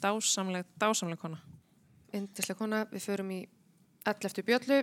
dásamleg, 0.00 0.70
dásamleg 0.80 1.20
kona. 1.20 1.40
Indislega 2.16 2.56
kona, 2.56 2.84
við 2.88 3.04
förum 3.10 3.34
í 3.34 3.40
11. 4.08 4.46
bjöllu. 4.46 4.78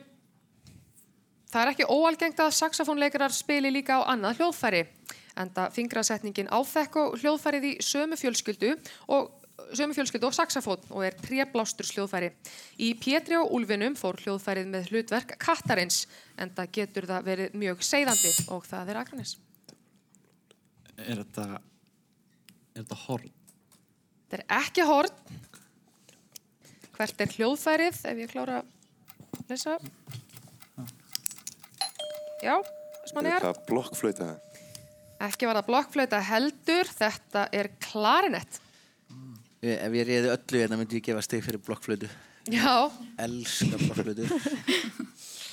Það 1.49 1.61
er 1.63 1.71
ekki 1.71 1.87
óalgengt 1.89 2.43
að 2.43 2.53
saxofónleikarar 2.59 3.33
spili 3.33 3.71
líka 3.71 3.97
á 4.03 4.11
annað 4.11 4.41
hljóðfæri. 4.43 4.83
Enda 5.39 5.69
fingrasetningin 5.73 6.51
áþekk 6.53 6.99
og 7.01 7.17
hljóðfærið 7.23 7.67
í 7.71 7.73
sömu 7.83 8.19
fjölskyldu 8.19 8.75
og 9.15 9.31
sömu 9.75 9.95
fjölskyldu 9.95 10.27
og 10.29 10.35
saxofón 10.35 10.83
og 10.91 11.03
er 11.07 11.15
tréblásturs 11.19 11.93
hljóðfæri. 11.95 12.29
Í 12.83 12.91
Pétri 12.99 13.37
og 13.39 13.53
Úlfinum 13.55 13.95
fór 13.99 14.19
hljóðfærið 14.23 14.67
með 14.73 14.89
hlutverk 14.91 15.35
kattarins, 15.41 16.01
enda 16.37 16.65
getur 16.67 17.07
það 17.09 17.27
verið 17.29 17.55
mjög 17.61 17.83
seiðandi 17.87 18.33
og 18.55 18.67
það 18.67 18.91
er 18.93 18.99
Akranes. 19.03 19.35
Er 20.97 21.21
þetta, 21.23 21.47
er 22.75 22.83
þetta 22.83 22.99
horn? 23.05 23.31
Þetta 24.31 24.41
er 24.41 24.45
ekki 24.61 24.85
horn. 24.87 25.41
Hvert 26.95 27.21
er 27.25 27.33
hljóðfærið, 27.35 28.01
ef 28.11 28.21
ég 28.23 28.31
klára 28.31 28.61
að 28.61 29.49
lesa? 29.51 29.77
Já, 32.43 32.55
Er 32.59 33.09
smannigar. 33.09 33.41
þetta 33.43 33.65
blokkflöita? 33.69 34.27
Ekki 35.25 35.47
var 35.47 35.57
það 35.59 35.67
blokkflöta 35.69 36.19
heldur, 36.27 36.89
þetta 36.99 37.45
er 37.55 37.69
klarinett. 37.83 38.59
Ég- 39.63 39.79
Ef 39.87 39.91
ég 39.93 40.05
reyði 40.07 40.31
öllu 40.35 40.59
hérna 40.61 40.77
myndi 40.79 40.99
ég 40.99 41.03
gefa 41.09 41.21
stig 41.25 41.43
fyrir 41.45 41.61
blokkflötu. 41.65 42.09
Já, 42.51 42.91
Elska 43.17 43.77
blokkflötu. 43.81 44.25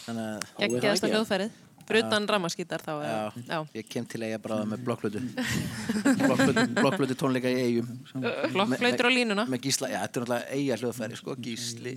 Þannig 0.06 0.24
að 0.24 0.48
Gekkjaðasta 0.58 1.08
hljóðfærið. 1.12 1.60
Brutan 1.82 2.26
rammaskítar 2.30 2.80
þá. 2.84 2.90
Já, 3.02 3.08
eða- 3.10 3.46
Já. 3.48 3.56
ég 3.74 3.88
kem 3.90 4.04
til 4.06 4.20
eiga 4.22 4.38
bráða 4.38 4.66
með 4.70 4.84
blokkflötu. 4.86 5.20
blokkflötu, 6.22 6.64
blokkflötu 6.78 7.16
tónleika 7.18 7.50
í 7.50 7.56
eigum. 7.64 7.88
Blokkflautur 8.54 9.08
á 9.08 9.12
línuna. 9.12 9.44
Með 9.50 9.60
gísla, 9.66 9.88
já, 9.90 9.98
þetta 10.04 10.20
er 10.20 10.22
náttúrulega 10.22 10.50
eiga 10.58 10.76
hljóðfæri, 10.82 11.16
sko, 11.18 11.34
gísli. 11.42 11.94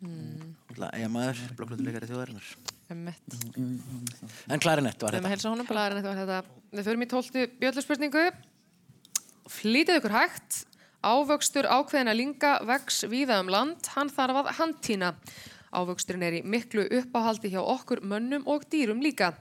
Náttúrulega 0.00 0.90
eiga 0.96 1.10
maður, 1.12 1.42
blokkflötuleikari 1.58 2.08
þjóðarinnar. 2.08 2.48
Emmett. 2.88 3.36
En 4.48 4.58
klarinett 4.64 5.02
var 5.02 5.12
þetta. 5.18 5.28
helsa 5.34 5.50
honum 5.52 5.66
bara. 5.68 5.76
klarinett 5.76 6.08
var 6.08 6.16
þetta. 6.22 6.38
Við 6.72 6.84
förum 6.88 7.04
í 7.04 7.10
tóltu 7.12 7.46
bjölluspurningu. 7.60 8.24
Flýtið 9.48 10.00
ykkur 10.00 10.14
hægt. 10.16 10.64
Ávöxtur 10.98 11.68
ákveðina 11.70 12.14
linga 12.16 12.56
vex 12.66 13.04
víða 13.06 13.38
um 13.38 13.50
land. 13.52 13.86
Hann 13.94 14.10
þarf 14.10 14.42
að 14.42 14.52
handtína. 14.58 15.12
Ávöxturinn 15.70 16.24
er 16.26 16.38
í 16.40 16.42
miklu 16.42 16.88
uppáhaldi 16.98 17.52
hjá 17.52 17.60
okkur 17.62 18.02
mönnum 18.02 18.46
og 18.50 18.64
dýrum 18.72 19.02
líka. 19.04 19.34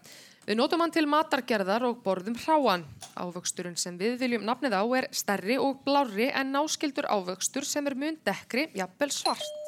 Við 0.47 0.59
notum 0.59 0.83
hann 0.83 0.93
til 0.95 1.07
matargerðar 1.09 1.87
og 1.89 2.03
borðum 2.05 2.37
hráan. 2.39 2.85
Ávöxturinn 3.17 3.75
sem 3.79 3.97
við 3.99 4.19
viljum 4.21 4.45
nafnið 4.47 4.77
á 4.77 4.83
er 4.99 5.07
stærri 5.11 5.57
og 5.59 5.81
blárri 5.83 6.29
en 6.29 6.53
náskildur 6.53 7.09
ávöxtur 7.09 7.65
sem 7.67 7.89
er 7.89 7.97
mun 7.97 8.19
dekkri, 8.23 8.69
jafnvel 8.77 9.09
svart. 9.11 9.65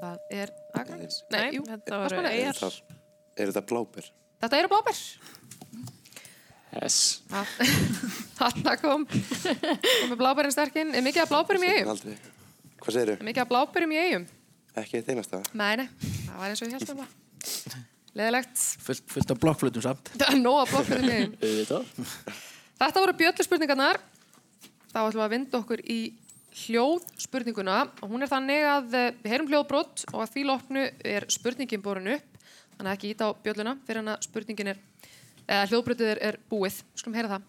Það 0.00 0.32
er 0.32 0.54
Akranes. 0.72 1.20
Nei, 1.30 1.50
jú, 1.58 1.66
þetta. 1.68 2.00
Það, 2.08 2.80
er 3.36 3.52
þetta 3.52 3.66
bláber? 3.68 4.10
Þetta 4.40 4.62
eru 4.62 4.72
bláber. 4.72 5.04
Yes. 6.70 7.22
Þarna 8.38 8.76
kom, 8.78 9.06
kom 9.10 10.12
með 10.12 10.18
blábærin 10.20 10.54
sterkinn. 10.54 10.92
Er 10.94 11.02
mikið 11.02 11.24
af 11.24 11.32
blábærum 11.32 11.64
í 11.66 11.70
eigum? 11.72 12.20
Hvað 12.80 12.96
segir 12.96 13.14
Er 13.16 13.26
mikið 13.26 13.42
af 13.42 13.50
blábærum 13.50 13.94
í 13.94 13.98
eigum? 13.98 14.28
Ekki 14.78 15.00
eitt 15.00 15.10
einasta. 15.10 15.42
Nei, 15.58 15.72
nei, 15.82 15.88
það 16.28 16.36
var 16.38 16.52
eins 16.52 16.62
og 16.62 16.70
ég 16.70 16.78
held 16.78 16.94
um 16.94 17.02
það. 17.02 17.74
Leðilegt. 18.20 18.62
Fullt, 18.86 19.04
fullt 19.10 19.34
af 19.34 19.42
blokkflötum 19.42 19.84
samt. 19.84 20.12
Það 20.14 20.30
er 20.30 20.40
nóg 20.44 20.60
af 20.62 20.72
blábærum 20.76 21.10
í 21.10 21.18
eigum. 21.18 21.84
Þetta 22.80 23.04
voru 23.04 23.18
bjölluspurningarnar. 23.18 24.00
Þá 24.90 24.98
ætlum 25.04 25.20
við 25.20 25.26
að 25.26 25.34
vinda 25.34 25.60
okkur 25.60 25.82
í 25.90 26.00
hljóðspurninguna 26.50 27.76
og 28.02 28.10
hún 28.10 28.24
er 28.24 28.30
þannig 28.30 28.64
að 28.66 28.94
eh, 28.98 29.10
við 29.22 29.34
heyrum 29.34 29.50
hljóðbrott 29.50 30.04
og 30.10 30.24
að 30.24 30.32
því 30.34 30.46
lopnu 30.48 30.86
er 31.06 31.26
spurningin 31.30 31.82
borin 31.84 32.10
upp 32.16 32.40
þannig 32.74 32.88
að 32.88 32.94
ekki 32.96 33.12
íta 33.12 33.28
á 33.30 33.38
bjölluna 33.44 33.76
fyrir 33.86 34.00
hann 34.00 34.12
að 34.14 34.24
spurningin 34.26 34.72
er 34.72 34.80
eða 35.50 35.70
hljóðbrotið 35.70 36.12
er, 36.14 36.22
er 36.30 36.38
búið. 36.52 36.82
Skulum 36.94 37.18
heyra 37.18 37.34
það. 37.34 37.48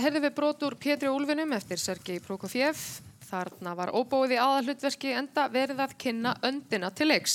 Heyrðum 0.00 0.22
við 0.24 0.32
brot 0.32 0.62
úr 0.64 0.74
Pétri 0.80 1.10
Úlfinum 1.12 1.50
eftir 1.52 1.76
Sergei 1.80 2.20
Prokofjev. 2.24 2.78
Þarna 3.28 3.74
var 3.76 3.90
óbóið 3.92 4.32
í 4.32 4.38
aðalhlutverki 4.40 5.10
enda 5.12 5.44
verið 5.52 5.82
að 5.84 5.92
kynna 6.00 6.32
öndina 6.46 6.88
til 6.96 7.10
leiks. 7.10 7.34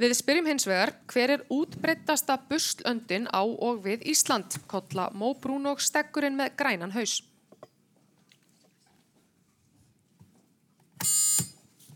Við 0.00 0.14
spyrjum 0.16 0.48
hins 0.48 0.64
vegar 0.64 0.94
hver 1.12 1.34
er 1.34 1.44
útbreyttasta 1.52 2.38
buslöndin 2.48 3.28
á 3.28 3.44
og 3.44 3.82
við 3.84 4.06
Ísland? 4.08 4.56
Kolla 4.70 5.10
Mó 5.12 5.34
Brún 5.36 5.68
og 5.68 5.82
Steggurinn 5.84 6.38
með 6.38 6.54
grænan 6.56 6.94
haus. 6.96 7.18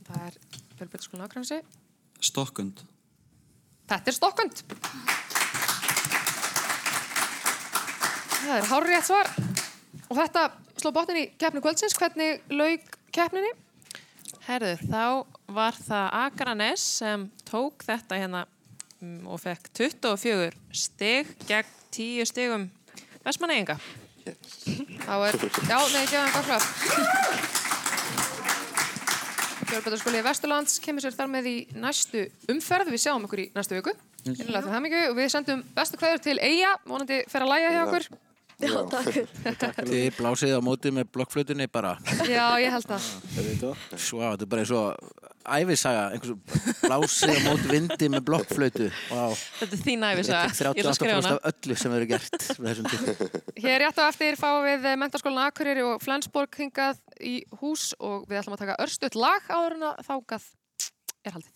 Það 0.04 0.28
er 0.28 0.38
fjölbreytiskulun 0.76 1.24
ákvæmsi. 1.24 1.62
Stokkund. 2.20 2.84
Þetta 3.88 4.12
er 4.12 4.18
stokkund. 4.20 4.62
Það 8.42 8.56
er 8.58 8.70
hár 8.74 8.90
rétt 8.92 9.08
svar. 9.08 9.36
Og 10.12 10.18
þetta 10.18 10.42
sló 10.76 10.90
botnin 10.92 11.22
í 11.22 11.28
keppni 11.40 11.62
kvöldsins. 11.64 11.94
Hvernig 11.96 12.42
laug 12.52 12.82
keppninni? 13.16 13.48
Herðu, 14.44 14.74
þá 14.90 15.04
var 15.56 15.76
það 15.78 16.16
Akranes 16.18 16.82
sem 16.98 17.22
tók 17.48 17.80
þetta 17.86 18.18
hérna 18.20 18.42
mm, 19.00 19.22
og 19.24 19.40
fekk 19.40 19.70
24 19.78 20.50
stig 20.76 21.30
gegn 21.48 21.70
10 21.96 22.28
stigum 22.28 22.66
Vestmanneginga. 23.24 23.78
Þá 25.06 25.14
er, 25.30 25.38
já, 25.70 25.78
nei, 25.94 26.02
ekki 26.02 26.18
aðeins 26.18 26.36
gafla. 26.36 26.58
Fjölbætarskóli 29.70 30.20
Vesturlands 30.26 30.76
kemur 30.84 31.06
sér 31.06 31.16
þar 31.16 31.32
með 31.32 31.48
í 31.48 31.54
næstu 31.80 32.26
umferð. 32.52 32.92
Við 32.92 33.04
sjáum 33.06 33.24
okkur 33.30 33.46
í 33.46 33.48
næstu 33.56 33.78
viku. 33.78 33.96
Og 34.28 35.16
við 35.16 35.32
sendum 35.32 35.64
bestu 35.72 35.96
kveður 36.02 36.20
til 36.28 36.36
Eyja, 36.36 36.76
vonandi 36.84 37.22
fer 37.32 37.46
að 37.46 37.54
læja 37.54 37.72
hjá 37.78 37.82
okkur. 37.86 38.10
Já, 38.62 38.78
takk. 38.92 39.80
Þið 39.88 40.06
blásið 40.18 40.52
á 40.54 40.60
móti 40.62 40.92
með 40.94 41.08
blokkflötunni 41.16 41.66
bara 41.72 41.96
Já, 42.28 42.46
ég 42.62 42.70
held 42.70 42.86
það. 42.86 43.08
Svo, 43.98 44.20
þetta 44.22 44.46
er 44.46 44.50
bara 44.52 44.62
eins 44.62 44.72
og 44.76 44.86
æfisaga, 45.42 46.02
einhvers 46.14 46.76
blásið 46.84 47.32
á 47.34 47.40
móti 47.48 47.70
vindi 47.72 48.08
með 48.14 48.22
blokkflötu 48.28 48.86
Vá, 49.10 49.24
Þetta 49.58 49.74
er 49.78 49.82
þín 49.82 50.06
æfis 50.06 50.30
þetta 50.30 50.38
að 50.38 50.62
er 50.62 50.70
ég 50.70 50.84
ætla 50.84 50.92
að 50.92 50.98
skrifa 51.00 51.16
38% 51.16 51.26
hana. 51.26 51.32
af 51.34 51.50
öllu 51.50 51.78
sem 51.82 51.94
verður 51.96 52.10
gert 52.12 52.46
með 52.62 52.70
þessum 52.70 52.86
til 52.92 53.64
Hér 53.66 53.82
rétt 53.82 53.98
á 53.98 54.04
eftir 54.06 54.38
fáum 54.38 54.62
við 54.68 54.86
mentaskólan 55.02 55.42
Akureyri 55.48 55.82
og 55.88 55.98
Flensborg 56.04 56.60
hingað 56.62 57.02
í 57.18 57.34
hús 57.58 57.88
og 57.98 58.28
við 58.30 58.42
ætlum 58.44 58.54
að 58.58 58.62
taka 58.66 58.78
örstuðt 58.86 59.18
lag 59.18 59.50
áður 59.50 59.78
en 59.80 59.86
að 59.90 60.06
þákað 60.06 60.48
er 61.26 61.36
haldið. 61.40 61.54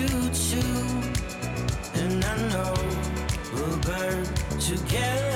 Into 0.00 0.30
two, 0.32 0.76
and 2.00 2.24
I 2.24 2.36
know 2.48 2.74
we'll 3.52 3.76
burn 3.78 4.24
together. 4.58 5.29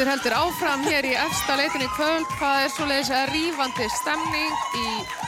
Betur 0.00 0.14
heldur 0.14 0.32
áfram 0.32 0.84
hér 0.88 1.04
í 1.04 1.10
efsta 1.12 1.58
leitin 1.60 1.82
í 1.84 1.86
kvöld. 1.92 2.24
Það 2.40 2.62
er 2.64 2.70
svoleiðis 2.72 3.08
að 3.12 3.32
rífandi 3.34 3.88
stemning 3.92 4.62
í 4.78 4.84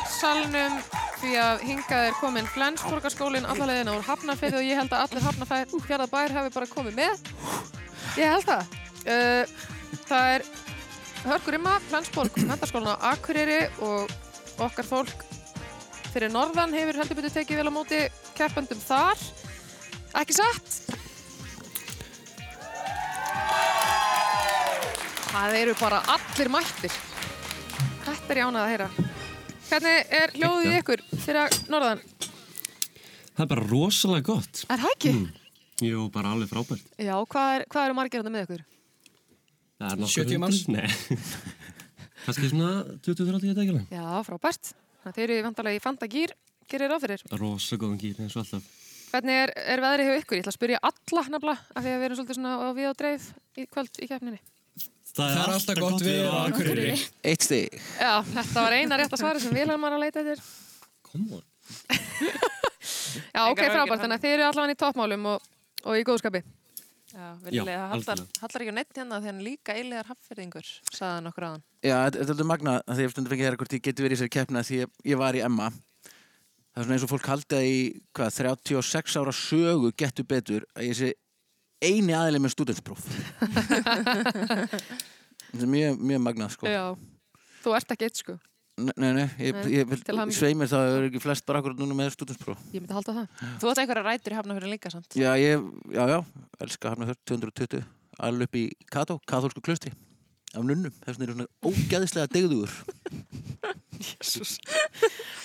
salnum 0.08 0.78
því 1.20 1.32
að 1.42 1.64
hingað 1.68 2.04
er 2.06 2.16
komin 2.16 2.48
Flensborgarskólinn 2.54 3.48
allalegina 3.52 3.98
úr 3.98 4.06
Hafnarfyrði 4.06 4.62
og 4.62 4.64
ég 4.64 4.80
held 4.80 4.94
að 4.96 5.02
allir 5.04 5.26
Hafnarfjörðabær 5.26 6.36
hefur 6.38 6.54
bara 6.56 6.70
komið 6.70 6.96
með. 7.02 7.28
Ég 8.16 8.32
held 8.32 8.48
það. 8.48 8.72
Uh, 9.04 10.00
það 10.08 10.32
er 10.38 10.48
Hörgur 11.26 11.58
Imma, 11.58 11.76
Flensborg, 11.90 12.40
mentarskólinn 12.40 12.96
á 12.96 13.12
Akureyri 13.12 13.60
og 13.84 14.08
okkar 14.56 14.88
fólk 14.88 15.28
fyrir 16.14 16.32
norðan 16.32 16.72
hefur 16.72 17.02
heldur 17.02 17.20
betur 17.20 17.36
tekið 17.36 17.60
vel 17.60 17.68
á 17.68 17.76
móti 17.76 18.00
keppandum 18.40 18.80
þar. 18.88 19.20
Ekki 20.16 20.40
satt? 20.40 21.02
Það 25.32 25.54
eru 25.56 25.74
bara 25.80 25.98
allir 26.12 26.48
mættir. 26.52 26.96
Þetta 28.04 28.34
er 28.34 28.38
ég 28.42 28.48
ánað 28.50 28.62
að 28.66 28.72
heyra. 28.72 28.88
Hvernig 29.70 30.10
er 30.18 30.34
hljóðið 30.36 30.74
ykkur 30.76 31.02
fyrir 31.22 31.54
norðan? 31.72 32.02
Það 33.32 33.40
er 33.46 33.48
bara 33.54 33.64
rosalega 33.70 34.26
gott. 34.26 34.60
Er 34.68 34.82
það 34.82 34.92
ekki? 34.92 35.12
Jú, 35.86 36.04
bara 36.12 36.34
alveg 36.36 36.52
frábært. 36.52 36.92
Já, 37.00 37.14
hvað, 37.32 37.54
er, 37.54 37.64
hvað 37.72 37.88
eru 37.88 37.96
margir 37.96 38.20
hérna 38.20 38.34
með 38.34 38.44
ykkur? 38.44 38.60
Það 39.80 39.94
er 39.94 40.04
nokkur 40.04 40.28
70 40.28 40.44
manns? 40.44 40.60
Nei. 40.68 40.84
Kannski 42.26 42.52
svona 42.52 42.70
20-30 43.00 43.48
þetta 43.48 43.64
ekki 43.64 43.74
alveg. 43.78 43.90
Já, 43.96 44.06
frábært. 44.28 44.74
Það 45.02 45.16
þeir 45.16 45.28
eru 45.30 45.48
vantarlega 45.48 45.80
í 45.80 45.84
Fantagýr, 45.88 46.38
gerir 46.68 46.92
ráð 46.92 47.06
fyrir. 47.08 47.28
Rosa 47.40 47.80
góðan 47.80 48.00
gýr 48.04 48.20
eins 48.20 48.36
og 48.36 48.44
alltaf. 48.44 48.68
Hvernig 49.16 49.44
er, 49.46 49.56
er 49.64 49.88
veðrið 49.88 50.12
hjá 50.12 50.20
ykkur? 50.20 50.36
Ég 50.36 50.44
ætla 50.44 50.52
að 50.52 50.60
spyrja 50.60 50.84
alla 50.92 51.28
nefnilega, 51.32 51.70
af 51.72 51.80
því 51.80 51.96
að 51.96 52.02
við 52.02 52.10
erum 52.10 52.20
svolítið 52.20 52.42
svona 52.42 52.52
á 52.60 52.68
við 52.76 52.92
og 52.92 52.98
dreif 53.00 53.32
í 53.56 53.66
kvöld 53.72 53.96
í 53.96 54.12
keppninni. 54.12 54.48
Það 55.12 55.34
er 55.36 55.52
alltaf 55.52 55.80
gott 55.82 56.02
við 56.06 56.22
á 56.24 56.34
Akureyri. 56.46 56.92
Eitt 57.28 57.44
stig. 57.44 57.74
Já, 58.00 58.14
þetta 58.30 58.64
var 58.64 58.76
eina 58.78 58.98
rétt 59.00 59.12
að 59.12 59.20
svara 59.20 59.42
sem 59.42 59.52
Vilhelm 59.52 59.84
var 59.84 59.96
að 59.98 60.04
leita 60.06 60.22
eftir. 60.22 60.40
Come 61.10 61.36
on. 61.36 61.44
Já, 63.36 63.42
ok, 63.50 63.60
frábært. 63.60 64.00
Þannig 64.00 64.16
að 64.16 64.24
þið 64.24 64.34
eru 64.38 64.46
allavega 64.48 64.74
í 64.74 64.80
toppmálum 64.80 65.30
og, 65.34 65.46
og 65.84 66.00
í 66.00 66.04
góðskapi. 66.08 66.42
Já, 67.12 67.26
vilja, 67.44 67.64
Já, 67.68 67.80
hallar, 67.90 68.20
ekki 68.40 68.72
á 68.72 68.76
neitt 68.78 68.96
hérna 68.96 69.18
því 69.20 69.28
hann 69.28 69.40
líka 69.44 69.74
eiligar 69.76 70.08
haffyrðingur, 70.08 70.68
sagði 70.88 71.10
hann 71.18 71.28
okkur 71.28 71.44
aðan. 71.50 71.64
Já, 71.84 71.96
þetta 72.14 72.36
er 72.38 72.48
magna 72.48 72.76
að 72.80 72.94
því 72.94 73.02
ég 73.04 73.10
hef 73.10 73.12
stundum 73.12 73.32
fengið 73.34 73.44
að 73.44 73.50
heyra 73.50 73.60
hvort 73.60 73.74
ég 73.76 73.82
geti 73.84 74.04
verið 74.06 74.14
í 74.14 74.16
þessari 74.16 74.32
keppni 74.32 74.60
að 74.62 74.68
því 74.70 74.78
ég, 74.78 74.94
ég 75.12 75.20
var 75.20 75.36
í 75.36 75.42
Emma. 75.44 75.66
Það 76.72 76.80
er 76.80 76.86
svona 76.86 76.96
eins 76.96 77.04
og 77.04 77.12
fólk 77.12 77.28
haldi 77.28 77.58
að 77.58 77.68
í 77.68 77.82
hvað, 78.16 78.30
36 78.38 79.18
ára 79.20 79.34
sögu 79.36 79.92
getur 80.00 80.28
betur 80.32 80.64
að 80.72 80.88
ég 80.88 80.96
sé 81.02 81.12
eini 81.82 82.14
aðileg 82.16 82.42
með 82.44 82.54
stúdentspróf. 82.54 83.02
Þetta 85.52 85.60
er 85.66 85.70
mjög, 85.74 86.00
mjög 86.12 86.22
magnað, 86.24 86.54
sko. 86.56 86.70
Já, 86.70 86.84
þú 87.64 87.74
ert 87.76 87.94
ekki 87.96 88.08
eitt, 88.08 88.20
sko. 88.22 88.38
Nei, 88.82 88.94
nei, 89.12 89.26
ég, 89.36 89.52
Nei, 89.52 89.72
ég, 89.74 89.90
hamingju. 90.08 90.32
svei 90.32 90.54
mér 90.56 90.70
það 90.70 90.94
er 90.96 91.02
ekki 91.10 91.20
flest 91.20 91.44
bara 91.46 91.60
akkurat 91.60 91.76
núna 91.82 91.92
með 91.98 92.14
stúdentspróf. 92.14 92.62
Ég 92.72 92.80
myndi 92.80 92.94
halda 92.96 93.12
það. 93.18 93.26
Þú 93.60 93.68
átt 93.68 93.80
einhverja 93.82 94.04
rætur 94.06 94.32
í 94.32 94.38
hafnafyrir 94.38 94.72
líka 94.72 94.92
samt. 94.94 95.10
Já, 95.18 95.28
ég, 95.36 95.66
já, 95.92 96.02
já, 96.08 96.16
elska 96.64 96.94
Hafnarfjörð 96.94 97.20
220, 97.28 97.84
alveg 98.24 98.48
upp 98.48 98.56
í 98.56 98.64
Kató, 98.88 99.18
kathólsku 99.28 99.60
klustri, 99.66 99.92
af 100.56 100.64
nunnum, 100.64 100.94
þess 101.04 101.20
vegna 101.20 101.28
er 101.28 101.36
svona 101.36 101.48
ógæðislega 101.68 102.32
degðugur. 102.32 102.72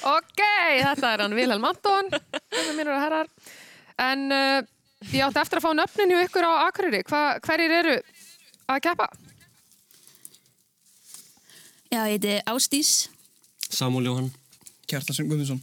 Ok, 0.07 0.39
þetta 0.39 1.09
er 1.13 1.21
hann 1.25 1.35
Vilhelm 1.37 1.65
Anton, 1.67 2.07
þetta 2.13 2.73
mínur 2.77 2.93
og 2.95 3.01
herrar. 3.03 3.29
En 4.01 4.23
uh, 4.33 4.61
ég 5.13 5.21
átti 5.27 5.39
eftir 5.43 5.59
að 5.59 5.65
fá 5.67 5.71
nöfnin 5.77 6.13
hjá 6.13 6.23
ykkur 6.25 6.47
á 6.47 6.51
Akureyri. 6.67 7.03
Hva, 7.07 7.21
hverjir 7.45 7.75
eru 7.81 7.95
að 8.67 8.81
keppa? 8.87 9.07
Já, 11.91 12.01
ég 12.09 12.17
heiti 12.17 12.35
Ásdís. 12.51 12.91
Samúl 13.69 14.05
Jóhann. 14.07 14.31
Kjartansson 14.87 15.27
Guðmundsson. 15.29 15.61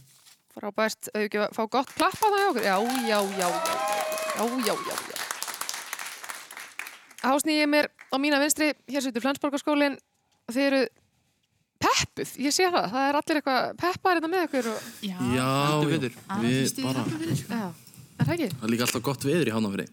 Frábært, 0.55 1.09
auðvitað 1.11 1.53
fá 1.57 1.63
gott 1.67 1.91
klapp 1.97 2.15
á 2.15 2.27
það 2.27 2.39
hjá 2.39 2.49
okkur. 2.49 2.65
Já, 2.65 2.75
já, 2.79 3.19
já, 3.19 3.19
já, 3.35 3.47
já, 4.37 4.45
já, 4.65 4.75
já, 4.89 4.95
já. 5.11 5.23
Hásni 7.25 7.57
ég 7.57 7.67
mér 7.69 7.89
á 8.13 8.15
mína 8.21 8.37
vinstri, 8.39 8.71
hér 8.87 9.01
setur 9.01 9.23
Flensborgarskólinn 9.25 9.97
og 10.45 10.53
þið 10.53 10.65
eru 10.69 10.81
peppuð, 11.81 12.35
ég 12.45 12.53
sé 12.53 12.67
það, 12.69 12.85
það 12.93 13.07
er 13.09 13.17
allir 13.19 13.39
eitthvað 13.39 13.71
peppar 13.81 14.19
þetta 14.19 14.29
með 14.31 14.45
ykkur 14.45 14.69
og, 14.71 14.85
Já. 15.05 15.17
Já, 15.33 15.49
betur. 15.89 16.13
við 16.41 16.83
bara, 16.85 17.03
já, 17.33 17.63
er 18.25 18.29
það 18.29 18.35
ekki? 18.35 18.49
það 18.55 18.65
er 18.67 18.71
líka 18.73 18.85
alltaf 18.85 19.03
gott 19.05 19.25
veður 19.29 19.47
í 19.47 19.53
hánafri. 19.55 19.85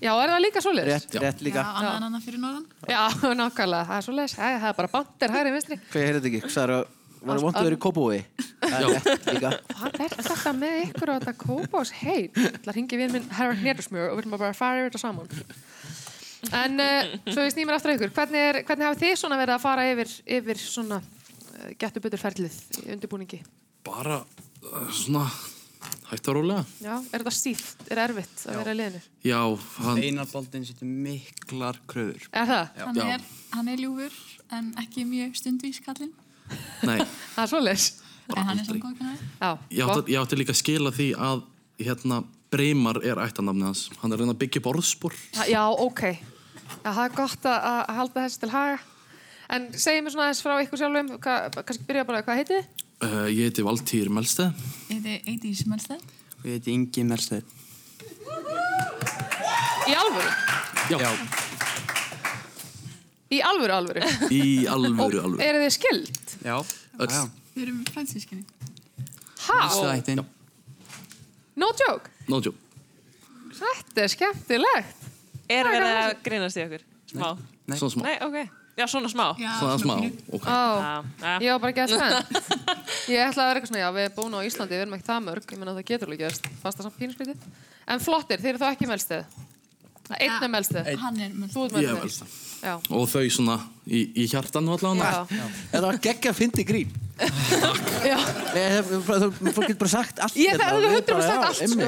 Já, 0.00 0.10
er 0.12 0.28
það 0.34 0.40
líka 0.44 0.60
svoleiðis? 0.64 0.90
Rétt, 0.94 1.14
rétt 1.22 1.38
Já, 1.40 1.44
líka. 1.46 1.60
annað 1.64 1.94
en 1.94 2.06
annað 2.08 2.22
fyrir 2.26 2.40
norðan. 2.42 2.66
Já, 2.88 3.02
nákvæmlega, 3.40 3.84
það 3.88 3.96
er 3.96 4.04
svoleiðis, 4.08 4.34
Æ, 4.34 4.46
það 4.58 4.68
er 4.70 4.76
bara 4.80 4.90
bandir 4.94 5.30
hægri 5.34 5.50
vinstri. 5.54 5.76
Hvað 5.92 6.00
ég 6.00 6.06
heyrði 6.08 6.20
þetta 6.20 6.30
ekki? 6.30 6.40
Það 6.54 6.64
er 6.64 6.70
að, 6.74 6.82
var 7.24 7.34
það 7.34 7.44
vonduður 7.46 7.74
í 7.76 7.80
Kópói? 7.84 8.18
Er 8.64 8.80
rétt 8.88 9.24
líka. 9.30 9.50
Hvað 9.78 9.92
er 10.04 10.10
þetta 10.28 10.52
með 10.58 10.74
ykkur 10.82 11.08
og 11.08 11.16
þetta 11.20 11.34
kópás 11.44 11.90
heit? 12.02 12.32
Það 12.64 12.74
ringi 12.78 12.96
við 13.00 13.08
minn 13.14 13.26
Herra 13.38 13.54
Hnetusmjör 13.60 14.08
og 14.10 14.16
við 14.18 14.22
erum 14.24 14.34
bara 14.36 14.56
fara 14.56 14.78
yfir 14.82 14.90
þetta 14.90 15.04
saman. 15.04 15.28
En 16.54 16.72
uh, 16.76 17.02
svo 17.30 17.40
ég 17.46 17.52
snýmur 17.54 17.76
aftur 17.78 17.90
að 17.94 17.96
ykkur, 17.96 18.12
hvernig, 18.18 18.40
er, 18.50 18.56
hvernig 18.68 18.84
hafið 18.90 19.00
þið 19.00 19.16
hægt 26.14 26.28
og 26.32 26.36
rólega. 26.38 26.64
Já, 26.84 26.94
er 27.12 27.22
þetta 27.24 27.32
stíft? 27.34 27.84
Er 27.90 28.00
erfitt 28.04 28.44
að 28.48 28.58
vera 28.60 28.74
í 28.74 28.78
liðinu? 28.80 29.00
Já, 29.28 29.40
hann, 29.84 30.00
Einar 30.04 30.28
Baldin 30.32 30.64
setur 30.68 30.90
miklar 30.90 31.80
kröfur. 31.90 32.28
Er 32.32 32.48
það? 32.50 32.68
Já. 32.78 32.84
Hann 32.86 33.00
er, 33.16 33.26
hann 33.54 33.72
er 33.74 33.82
ljúfur 33.84 34.16
en 34.54 34.70
ekki 34.84 35.04
mjög 35.08 35.36
stundvís 35.40 35.80
kallinn. 35.84 36.12
nei, 36.84 36.98
Það 37.34 37.42
er 37.46 37.50
svoleiðis? 37.52 37.86
En 38.34 38.46
hann 38.48 38.58
er 38.62 38.64
svona 38.64 38.80
góð 38.86 38.94
kannar. 39.02 39.18
Já, 39.40 39.50
ég 39.76 39.90
átti, 39.92 40.12
ég 40.14 40.22
átti 40.22 40.38
líka 40.40 40.54
að 40.54 40.60
skila 40.62 40.92
því 40.96 41.08
að 41.20 41.42
hérna 41.84 42.22
Breymar 42.54 43.00
er 43.02 43.18
ættanafnið 43.18 43.66
hans. 43.66 43.82
Hann 44.00 44.12
er 44.12 44.16
að 44.16 44.22
reyna 44.24 44.34
að 44.36 44.40
byggja 44.44 44.60
upp 44.62 44.68
orðspor. 44.74 45.16
Ha- 45.40 45.46
Já, 45.50 45.62
ok. 45.84 46.02
Já, 46.14 46.90
það 46.94 47.00
er 47.04 47.14
gott 47.18 47.48
að, 47.50 47.64
að 47.74 47.96
halda 47.98 48.22
þessi 48.24 48.40
til 48.44 48.50
haga. 48.54 48.78
En 49.54 49.66
segjum 49.78 50.06
mér 50.06 50.14
svona 50.14 50.26
aðeins 50.28 50.42
frá 50.42 50.54
ykkur 50.64 50.80
sjálfum, 50.80 51.10
hva, 51.22 51.34
kannski 51.60 51.86
byrja 51.88 52.04
bara, 52.08 52.22
hvað 52.26 52.40
heitið 52.40 52.56
þið? 52.58 52.84
Uh, 53.04 53.26
ég 53.30 53.48
heiti 53.50 53.64
Valtýr 53.66 54.10
Melsteð. 54.14 54.64
Ég 54.90 55.04
heiti 55.04 55.32
Eidís 55.34 55.62
Melsteð. 55.70 56.02
Og 56.40 56.48
ég 56.48 56.56
heiti 56.58 56.74
Ingi 56.74 57.04
Mersteð. 57.06 57.44
Í 59.84 59.96
alvöru? 60.00 60.30
Já, 60.90 61.12
Í 63.34 63.40
alvöru, 63.42 63.74
alvöru? 63.74 64.08
í 64.30 64.66
alvöru, 64.70 65.20
alvöru. 65.24 65.40
Eru 65.42 65.62
þið 65.64 65.72
skild? 65.74 66.34
Já. 66.44 66.56
Öll. 67.00 67.10
Já. 67.10 67.22
Við 67.54 67.62
erum 67.66 67.80
fransískinni. 67.90 68.44
Há? 69.46 69.56
Ættin. 69.94 70.22
No 71.58 71.70
joke? 71.78 72.10
No 72.30 72.40
joke. 72.42 72.58
Þetta 73.54 74.04
er 74.04 74.12
skemmtilegt. 74.12 75.08
Er 75.52 75.68
verið 75.68 75.96
að 76.00 76.12
grínast 76.26 76.58
í 76.58 76.64
okkur? 76.64 76.84
Smá? 77.10 77.32
Nei. 77.68 77.76
Svona 77.78 77.94
smá. 77.94 78.06
Nei, 78.06 78.14
ok. 78.24 78.63
Já, 78.74 78.84
svona 78.90 79.08
smá. 79.12 79.26
Já, 79.38 79.50
Svona 79.60 79.78
smá. 79.78 79.94
Ok. 80.34 80.46
Já. 81.22 81.34
ég 81.44 81.50
var 81.54 81.60
bara 81.62 81.70
að 81.70 81.94
spennt. 81.94 82.26
Ég 83.14 83.20
ætlaði 83.20 83.44
að 83.44 83.48
vera 83.48 83.58
eitthvað 83.60 83.70
svona, 83.70 83.82
já, 83.84 83.88
við 83.94 84.02
erum 84.08 84.16
búin 84.18 84.34
á 84.34 84.40
Íslandi, 84.48 84.74
við 84.74 84.82
erum 84.84 84.94
ekki 84.96 85.06
það 85.10 85.20
mörg, 85.28 85.44
ég 85.54 85.58
menna 85.60 85.74
það 85.76 85.88
getur 85.90 86.08
alveg 86.08 86.22
gerst, 86.24 86.44
fast 86.62 86.76
það 86.80 86.86
samt 86.88 86.98
pínuskrítið. 86.98 87.38
En 87.94 88.00
flottir, 88.02 88.38
þeir 88.42 88.54
eru 88.54 88.62
þá 88.64 88.68
ekki 88.72 88.88
melstið. 88.90 89.22
Það 90.04 90.16
er 90.18 90.22
einn 90.26 90.42
er 90.44 90.50
melstið. 90.52 90.88
Hann 91.00 91.16
er 91.24 91.30
Þú 91.32 91.38
Melsteð. 91.40 91.64
ert 91.64 91.84
Ég 91.84 91.88
er 91.88 91.96
melstið. 92.02 92.28
Já. 92.64 92.74
Og 92.96 93.04
þau 93.08 93.24
svona 93.32 93.54
í, 93.88 94.00
í 94.20 94.26
hjartanu 94.28 94.74
allavega. 94.74 95.22
Þetta 95.70 95.84
var 95.86 95.96
geggja 96.04 96.32
að 96.32 96.38
fyndi 96.40 96.64
grín. 96.68 96.90
Já. 98.10 98.18
Það- 98.52 98.90
það- 99.08 99.32
Fólk 99.54 99.68
getur 99.70 99.80
bara 99.84 99.92
sagt 99.94 100.20
allt. 100.24 100.36
Ég 100.36 100.48
hérna 100.50 100.60
það 100.60 100.68
hefur 100.74 100.84
við 100.84 100.92
hundra 100.98 101.14
bara, 101.14 101.24
sagt 101.28 101.44
allt, 101.48 101.56
sko. 101.56 101.78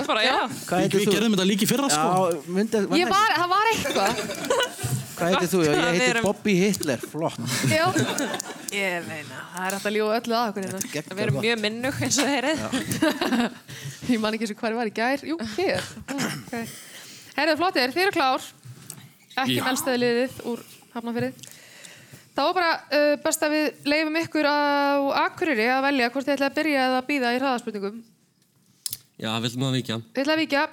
Við, 0.87 1.09
gerðum 1.13 1.33
þetta 1.37 1.49
líka 1.51 1.65
í 1.65 1.71
fyrra, 1.73 1.89
sko. 1.93 2.07
Hvað 5.17 5.31
heitir 5.33 5.49
þú? 5.49 5.61
Já, 5.65 5.71
Við 5.71 5.79
Ég 5.81 5.87
heiti 5.97 6.09
erum- 6.11 6.27
Bobby 6.27 6.55
Hitler, 6.61 7.05
flott. 7.13 7.39
Já. 7.73 7.85
Ég 8.77 9.07
meina, 9.07 9.39
það 9.55 9.67
er 9.71 9.77
að 9.79 9.95
ljúa 9.97 10.17
öllu 10.21 10.37
að 10.37 10.51
okkur 10.51 10.67
hérna. 10.67 10.81
Við 11.17 11.23
erum 11.25 11.39
mjög 11.41 11.63
minnug 11.63 12.01
eins 12.05 12.19
og 12.21 12.29
þeirrið. 12.29 12.59
Ég 14.13 14.21
man 14.23 14.37
ekki 14.37 14.47
eins 14.47 14.53
og 14.53 14.61
hvað 14.61 14.75
ég 14.75 14.79
var 14.83 14.91
í 14.91 14.95
gær. 14.97 15.25
Jú, 15.31 15.37
hér. 15.57 15.87
Okay. 16.13 16.67
Herðið 17.37 17.61
flottir, 17.63 17.95
þið 17.97 18.05
eru 18.05 18.15
klár. 18.17 18.45
Ekki 19.37 19.57
melstæðliðið 19.65 20.37
úr 20.53 20.63
Hafnarfyrði. 20.95 21.33
Það 22.37 22.47
var 22.51 22.55
bara 22.59 22.71
uh, 22.93 23.15
best 23.25 23.45
að 23.47 23.55
við 23.57 23.67
leifum 23.89 24.17
ykkur 24.21 24.45
á 24.45 24.57
Akureyri 25.25 25.67
að 25.73 25.87
velja 25.89 26.11
hvort 26.13 26.27
þið 26.29 26.35
ætla 26.37 26.51
að 26.51 26.57
byrja 26.61 26.85
eða 26.91 26.99
að 27.01 27.07
býða 27.09 27.33
í 27.33 27.39
hraðaspurningum. 27.41 27.99
Já, 29.17 29.31
viljum 29.41 29.65
að 29.71 29.77
vikja. 29.79 29.97
Þið 30.13 30.23
ætla 30.27 30.35
að 30.37 30.43
víkja. 30.43 30.65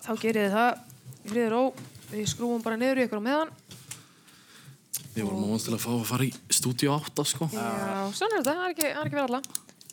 Þá 0.00 0.12
gerið 0.22 0.46
þið 0.46 0.54
það. 0.56 0.84
Friður 1.30 1.56
ó. 1.60 1.62
Við 2.10 2.26
skrúum 2.32 2.62
bara 2.64 2.78
niður 2.80 3.00
í 3.00 3.06
ykkur 3.06 3.22
á 3.22 3.24
meðan. 3.28 3.52
Við 5.14 5.24
vorum 5.26 5.44
ávans 5.48 5.66
til 5.66 5.74
að 5.74 5.82
fá 5.82 5.90
að 5.94 6.04
fara 6.10 6.26
í 6.26 6.30
stúdíu 6.54 6.92
8, 6.94 7.24
sko. 7.26 7.48
Já, 7.54 7.66
svona 8.14 8.36
er 8.36 8.40
þetta. 8.40 8.50
Það 8.50 8.62
er 8.62 8.74
ekki, 8.74 8.86
það 8.86 9.00
er 9.00 9.08
ekki 9.10 9.18
verið 9.18 9.26
alla. 9.28 9.40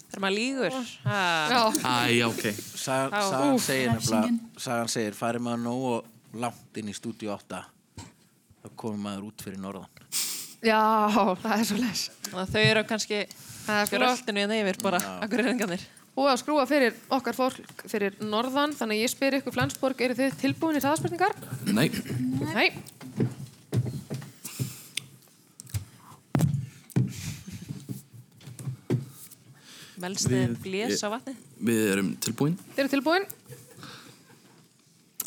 Þegar 0.07 0.23
maður 0.23 0.37
lígur. 0.37 0.77
Ha. 1.05 1.21
Já. 1.51 1.61
Æ, 1.83 2.19
ok. 2.27 2.43
Sagan, 2.81 3.59
segir 3.61 3.91
nefnilega, 3.91 4.37
sagan 4.67 4.93
segir, 4.93 5.17
farið 5.17 5.45
maður 5.47 5.63
nógu 5.65 5.95
langt 6.41 6.79
inn 6.79 6.91
í 6.91 6.95
stúdíu 6.95 7.33
8 7.33 7.61
þá 8.67 8.71
komið 8.79 9.03
maður 9.03 9.27
út 9.29 9.45
fyrir 9.45 9.61
norðan. 9.61 9.91
Já, 10.65 10.81
það 11.43 11.53
er 11.53 11.67
svo 11.69 11.77
les. 11.81 12.07
Þau 12.31 12.61
eru 12.63 12.83
kannski 12.89 13.21
gröldinu 13.91 14.43
hérna 14.43 14.57
yfir 14.63 14.81
bara, 14.81 15.01
akkur 15.21 15.43
er 15.43 15.51
enganir. 15.53 15.83
Og 16.17 16.25
að 16.25 16.39
skrúa 16.41 16.63
fyrir 16.65 16.95
okkar 17.13 17.35
fólk 17.37 17.83
fyrir 17.85 18.15
norðan, 18.25 18.71
þannig 18.73 18.97
að 18.97 19.03
ég 19.03 19.11
spyr 19.13 19.35
ykkur 19.37 19.53
Flensborg, 19.53 19.99
eru 20.01 20.15
þið 20.17 20.37
tilbúin 20.41 20.79
í 20.79 20.81
hraðaspurningar? 20.81 21.35
Nei. 21.69 21.91
Nei. 22.55 22.71
Velstið 30.01 30.57
blés 30.65 31.05
á 31.05 31.09
vatni. 31.13 31.35
Við 31.69 31.83
erum 31.93 32.11
tilbúin. 32.25 32.57
Þið 32.73 32.83
eru 32.83 32.93
tilbúin? 32.95 33.29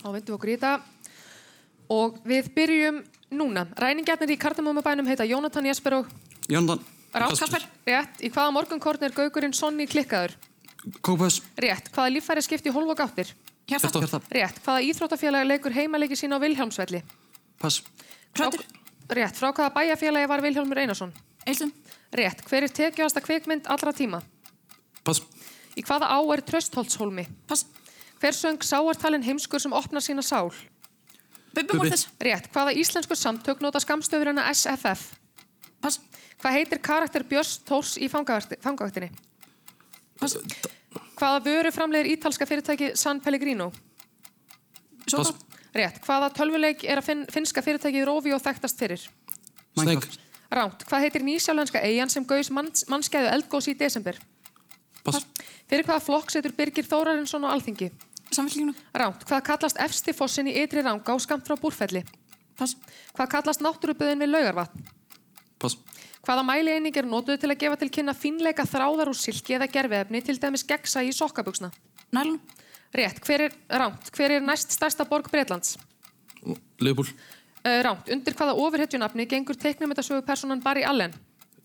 Þá 0.00 0.06
vindum 0.10 0.26
við 0.26 0.36
okkur 0.40 0.50
í 0.50 0.58
þetta. 0.58 0.74
Og 1.94 2.20
við 2.26 2.52
byrjum 2.58 3.02
núna. 3.38 3.68
Ræningjarnir 3.78 4.34
í 4.34 4.42
kardamómabænum 4.42 5.06
heita 5.10 5.26
Jónatan 5.26 5.70
Jesper 5.70 6.00
og 6.02 6.14
Jóndan. 6.50 6.82
Rákasper. 7.14 7.66
Rétt. 7.86 8.22
Í 8.26 8.30
hvaða 8.30 8.54
morgunkorn 8.58 9.06
er 9.06 9.14
gaugurinn 9.14 9.54
Sonni 9.54 9.86
klikkaður? 9.90 10.34
Kópus. 11.04 11.42
Rétt. 11.60 11.90
Hvaða 11.92 12.12
líffæri 12.14 12.42
skipti 12.44 12.72
hólf 12.72 12.94
og 12.94 12.98
gáttir? 12.98 13.32
Hjarta. 13.68 13.90
Hjarta. 14.00 14.20
Rétt. 14.32 14.60
Hvaða 14.64 14.84
íþróttafélag 14.88 15.46
leikur 15.46 15.74
heimaleiki 15.76 16.16
sín 16.16 16.32
á 16.32 16.40
Vilhjálmsvelli? 16.40 17.02
Pass. 17.60 17.82
Klötur. 18.32 18.64
Rétt. 19.10 19.36
Frá 19.36 19.52
hvaða 19.52 19.74
bæjarfélagi 19.76 20.30
var 20.30 20.42
Vilhjálmur 20.42 20.80
Einarsson? 20.80 21.12
Eilsum. 21.46 21.72
Rétt. 22.16 22.40
Hver 22.48 22.64
er 22.64 22.72
tekjuasta 22.72 23.20
kvikmynd 23.20 23.68
allra 23.68 23.92
tíma? 23.92 24.22
Pass. 25.04 25.22
Í 25.76 25.84
hvaða 25.84 26.08
á 26.08 26.18
er 26.32 26.44
Tröstholtshólmi? 26.48 27.28
Pass. 27.46 27.66
Hver 28.20 28.36
söng 28.36 28.64
sáartalinn 28.64 29.24
heimskur 29.24 29.60
sem 29.60 29.72
opnar 29.72 30.04
sína 30.04 30.24
sál? 30.24 30.50
Bubbi 31.54 31.76
Mortis. 31.76 32.08
Rétt. 32.20 32.48
Hvaða 32.54 32.72
íslensku 32.72 33.14
samtök 33.14 33.60
nota 33.60 33.80
skamstöfurina 33.80 34.48
SFF? 34.54 35.12
Pass. 35.80 36.00
Hvað 36.40 36.56
heitir 36.56 36.80
karakter 36.80 37.24
Björns 37.28 37.58
Tórs 37.68 37.98
í 38.00 38.08
fangavaktinni? 38.08 39.10
Hvaða 40.20 41.38
vöru 41.44 41.70
framleiðir 41.74 42.14
ítalska 42.14 42.46
fyrirtæki 42.48 42.92
San 42.98 43.20
Pellegrino? 43.24 43.70
Pass. 45.10 45.32
Rétt. 45.74 46.00
Hvaða 46.04 46.30
tölvuleik 46.34 46.82
er 46.84 47.00
að 47.00 47.06
fin 47.06 47.22
finnska 47.30 47.62
fyrirtæki 47.64 48.02
Rovio 48.06 48.38
þekktast 48.42 48.80
fyrir? 48.80 49.04
Minecraft. 49.78 50.18
Ránt. 50.50 50.84
Hvað 50.88 51.04
heitir 51.06 51.24
nýsjálenska 51.24 51.82
eigin 51.86 52.10
sem 52.10 52.26
gaus 52.26 52.50
manns 52.50 52.82
mannskæðu 52.90 53.30
eldgós 53.30 53.68
í 53.70 53.76
desember? 53.78 54.18
Pass. 55.06 55.26
Fyrir 55.70 55.86
hvaða 55.86 56.02
flokk 56.02 56.32
setur 56.34 56.54
Birgir 56.56 56.88
Þórarinsson 56.88 57.46
á 57.46 57.54
alþingi? 57.54 57.92
Samfélginu. 58.34 58.74
Ránt. 58.94 59.22
Hvað 59.28 59.44
kallast 59.46 59.78
efsti 59.82 60.14
fossin 60.16 60.50
í 60.50 60.56
ytri 60.62 60.82
ranga 60.82 61.14
og 61.14 61.22
skamt 61.22 61.46
frá 61.46 61.54
búrfelli? 61.60 62.02
Pass. 62.58 62.74
Hvað 63.14 63.30
kallast 63.36 63.62
náttúruböðin 63.62 64.26
við 64.26 64.34
laugarvatn? 64.34 64.89
Hvaða 66.26 66.44
mælieining 66.44 66.96
er 67.00 67.08
notuð 67.08 67.38
til 67.40 67.50
að 67.50 67.60
gefa 67.62 67.78
til 67.80 67.90
kynna 67.94 68.14
fínleika 68.16 68.66
þráðar 68.68 69.08
úr 69.12 69.16
silki 69.16 69.56
eða 69.56 69.70
gerfiefni 69.72 70.20
til 70.24 70.36
dæmis 70.40 70.66
gegsa 70.68 71.02
í 71.06 71.14
sokkabuxna? 71.16 71.70
Nælun. 72.12 72.40
Rétt. 72.92 73.22
Hver 73.24 73.46
er, 73.46 73.56
ránt. 73.70 74.10
Hver 74.16 74.36
er 74.36 74.44
næst 74.44 74.74
stærsta 74.74 75.06
borg 75.08 75.30
Breitlands? 75.32 75.78
Leifbúl. 76.82 77.08
Uh, 77.64 77.80
ránt. 77.86 78.08
Undir 78.12 78.36
hvaða 78.36 78.56
ofurhetjunafni 78.58 79.26
gengur 79.30 79.56
teiknumyndasögu 79.56 80.24
personan 80.26 80.60
Barry 80.64 80.84
Allen? 80.84 81.14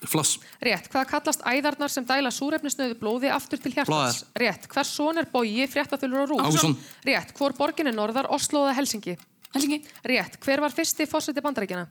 Flass. 0.06 0.38
Rétt. 0.64 0.88
Hvað 0.94 1.08
kallast 1.10 1.46
æðarnar 1.48 1.92
sem 1.92 2.06
dæla 2.08 2.32
súrefnisnöðu 2.32 2.98
blóði 3.00 3.32
aftur 3.34 3.60
til 3.60 3.74
hjartans? 3.74 3.92
Blaðar. 3.92 4.44
Rétt. 4.44 4.68
Hvers 4.72 4.92
son 4.96 5.20
er 5.20 5.30
bogi 5.32 5.68
fréttaþulur 5.72 6.26
og 6.26 6.34
rúf? 6.34 6.44
Ágústsson. 6.46 6.76
Rétt. 7.08 7.32
Hvor 7.36 7.56
borgin 7.58 7.90
er 7.92 7.96
norðar, 7.96 8.30
Oslo 8.36 8.68
eða 8.68 8.76
Helsingi? 8.80 9.16
Helsingi. 9.56 9.82
Rétt. 10.12 10.38
Hver 10.44 10.64
var 10.64 10.76
fyrsti 10.76 11.08
fórseti 11.10 11.44
bandarækjana? 11.44 11.88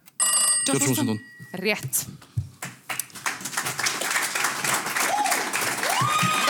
George 0.69 0.93
Washington. 0.93 1.21
Rétt. 1.65 2.05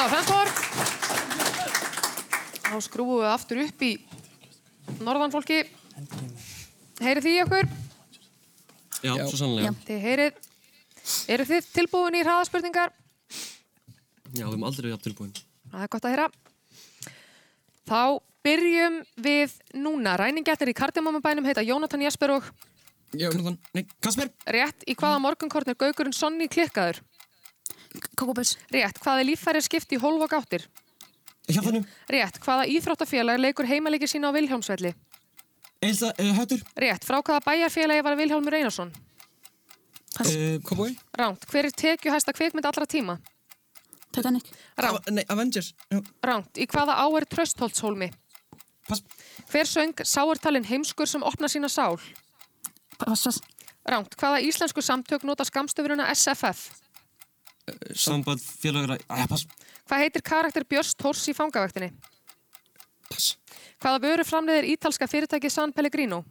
Var 0.05 0.11
Frankfurt. 0.13 0.59
Þá 2.61 2.75
skrúum 2.85 3.23
við 3.23 3.31
aftur 3.31 3.61
upp 3.63 3.85
í 3.87 3.93
norðan 5.01 5.33
fólki. 5.33 5.63
Heyrið 7.01 7.25
því 7.25 7.33
okkur? 7.47 7.71
Já, 9.01 9.15
svo 9.23 9.39
sannlega. 9.41 9.71
Þið 9.87 10.03
heyrið. 10.05 10.43
Eru 11.33 11.47
þið 11.49 11.71
tilbúin 11.79 12.19
í 12.19 12.21
hraðaspurningar? 12.21 12.93
Já, 14.35 14.43
við 14.43 14.51
erum 14.51 14.69
aldrei 14.69 14.91
jafn 14.93 15.07
tilbúin. 15.07 15.33
Það 15.73 15.87
er 15.87 15.93
gott 15.97 16.05
að 16.05 16.15
heyra. 16.15 16.29
Þá 17.89 18.03
byrjum 18.45 19.01
við 19.25 19.57
núna. 19.87 20.19
Ræningjarnir 20.21 20.75
í 20.75 20.79
kardimómabænum 20.85 21.49
heita 21.49 21.65
Jónatan 21.65 22.05
Jesper 22.05 22.37
og 22.37 22.53
Jónatan, 23.17 23.57
nei, 23.73 23.87
Kasper. 24.05 24.29
rétt 24.53 24.85
í 24.85 24.99
hvaða 25.01 25.25
morgunkorn 25.31 25.73
er 25.73 25.81
gaugurinn 25.81 26.13
Sonni 26.13 26.53
klikkaður? 26.53 27.01
Kókobus. 28.19 28.57
Rétt, 28.75 28.99
hvaða 29.03 29.23
líffæri 29.27 29.61
er 29.61 29.65
skipt 29.67 29.93
í 29.95 29.99
hólf 30.03 30.25
og 30.27 30.31
gáttir? 30.33 30.67
Hjartanum. 31.47 31.85
Rétt, 32.11 32.39
hvaða 32.43 32.67
íþróttafélag 32.73 33.39
leikur 33.39 33.69
heimaleiki 33.69 34.09
sína 34.11 34.33
á 34.33 34.35
Vilhjálmsvelli? 34.35 34.95
Eilsa, 35.85 36.11
uh, 36.19 36.33
Höttur. 36.39 36.65
Rétt, 36.81 37.05
frá 37.05 37.21
hvaða 37.21 37.45
bæjarfélagi 37.45 38.03
var 38.03 38.17
Vilhjálmur 38.19 38.57
Einarsson? 38.59 38.91
Uh, 40.21 40.59
Cowboy. 40.67 40.95
Ránt, 41.19 41.47
hver 41.51 41.69
er 41.69 41.75
tekjuhæsta 41.75 42.35
kvikmynd 42.35 42.67
allra 42.67 42.87
tíma? 42.87 43.19
Titanic. 44.15 44.51
Ránt, 44.79 45.11
Nei, 45.11 45.25
Avengers. 45.29 45.75
Já. 45.91 46.01
ránt, 46.23 46.59
í 46.59 46.67
hvaða 46.71 46.99
á 46.99 47.07
er 47.19 47.27
Tröstholtshólmi? 47.31 48.11
Pass. 48.89 49.03
Hver 49.51 49.67
söng 49.69 50.03
sáartalinn 50.05 50.67
heimskur 50.67 51.07
sem 51.07 51.23
opnar 51.23 51.51
sína 51.51 51.69
sál? 51.69 51.99
Pass. 52.99 53.25
Pass. 53.25 53.41
Ránt, 53.85 54.15
hvaða 54.17 54.41
íslensku 54.41 54.83
samtök 54.83 55.23
nota 55.23 55.45
skamstöfurina 55.45 56.09
SFF? 56.15 56.84
Samband 57.97 58.43
félagra... 58.43 58.99
Æja, 59.09 59.27
pass. 59.31 59.47
Hvað 59.89 60.03
heitir 60.05 60.25
karakter 60.25 60.67
Björns 60.69 60.93
Tórs 61.01 61.23
í 61.31 61.35
fangavaktinni? 61.37 61.91
Pass. 63.09 63.35
Hvaða 63.83 64.01
vöru 64.05 64.27
framleiðir 64.29 64.69
ítalska 64.75 65.09
fyrirtæki 65.09 65.51
San 65.53 65.73
Pellegrino? 65.77 66.23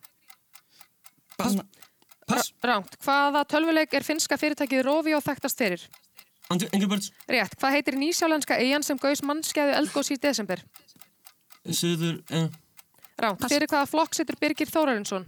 Pass. 1.37 1.57
Pass. 2.29 2.53
Ránt, 2.63 2.95
hvaða 3.03 3.43
tölvuleik 3.49 3.93
er 3.97 4.05
finnska 4.05 4.37
fyrirtækið 4.39 4.85
Rovio 4.87 5.19
þekktast 5.21 5.59
fyrir? 5.59 5.83
Andrew 6.51 6.69
Engelbert, 6.75 7.09
Rétt, 7.31 7.55
hvað 7.59 7.77
heitir 7.77 7.97
nýsjálenska 7.97 8.57
eigin 8.61 8.83
sem 8.85 8.99
gaus 8.99 9.23
mannskeiðu 9.25 9.73
eldgós 9.79 10.11
í 10.13 10.19
desember? 10.21 10.61
Suður... 11.65 12.19
Eh, 12.29 12.49
Ránt, 13.19 13.45
fyrir 13.49 13.69
hvaða 13.71 13.89
flokk 13.89 14.17
setur 14.17 14.37
Birgir 14.39 14.69
Þórarinsson? 14.71 15.25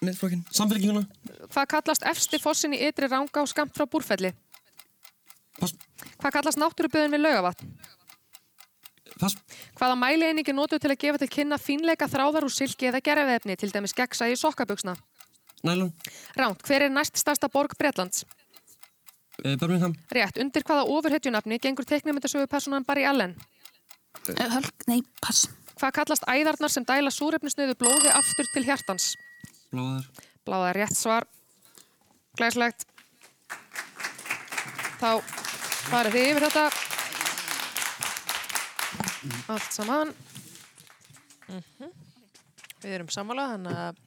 Miðflokkin. 0.00 0.44
Samfélginguna. 0.54 1.04
Hvað 1.52 1.66
kallast 1.74 2.06
efsti 2.08 2.40
fossin 2.40 2.72
í 2.72 2.80
ytri 2.88 3.08
ranga 3.10 3.42
og 3.42 3.50
skamt 3.50 3.74
frá 3.76 3.84
búrfelli? 3.90 4.32
Pass. 5.60 5.74
Hvað 6.20 6.34
kallast 6.38 6.60
náttúruböðin 6.60 7.14
við 7.14 7.22
laugavatn? 7.26 7.70
Pass. 9.20 9.36
Hvaða 9.76 9.96
mælieining 10.00 10.48
er 10.48 10.56
notuð 10.56 10.80
til 10.80 10.90
að 10.94 11.00
gefa 11.02 11.20
til 11.20 11.28
kynna 11.34 11.58
fínleika 11.60 12.08
þráðar 12.08 12.46
úr 12.46 12.54
silki 12.54 12.88
eða 12.88 13.02
gerfiefni, 13.04 13.56
til 13.60 13.70
dæmis 13.74 13.92
gegsa 13.96 14.30
í 14.32 14.36
sokkabuxna? 14.40 14.94
Nælon, 15.68 15.90
Ránt, 16.40 16.62
hver 16.64 16.86
er 16.86 16.92
næst 16.92 17.18
stærsta 17.20 17.50
borg 17.52 17.74
Bretlands? 17.76 18.24
eh, 19.44 19.56
Birmingham, 19.60 19.92
Rétt, 20.08 20.40
undir 20.40 20.64
hvaða 20.64 20.86
ofurhetjunafni 20.88 21.58
gengur 21.60 21.84
teiknumyndasögu 21.84 22.48
personan 22.48 22.84
Barry 22.84 23.04
Allen? 23.04 23.36
Hölk. 24.26 24.86
Nei, 24.88 25.02
pass. 25.20 25.48
Hvað 25.80 25.92
kallast 25.96 26.24
æðarnar 26.28 26.72
sem 26.72 26.84
dæla 26.84 27.12
súrefnisnöðu 27.12 27.76
blóði 27.80 28.08
aftur 28.12 28.48
til 28.54 28.64
hjartans? 28.64 29.14
Bláðar, 29.72 30.08
Bláða 30.48 30.72
rétt 30.76 30.96
svar. 30.96 31.28
Glæslegt. 32.36 32.84
Þá 35.00 35.20
farið 35.88 36.16
þið 36.16 36.28
yfir 36.30 36.46
þetta. 36.48 36.66
Allt 39.54 39.72
saman. 39.74 40.14
Mhm. 41.48 41.90
Við 42.80 42.94
erum 42.96 43.10
sammála, 43.12 43.48
þannig 43.54 43.80
að 43.80 43.98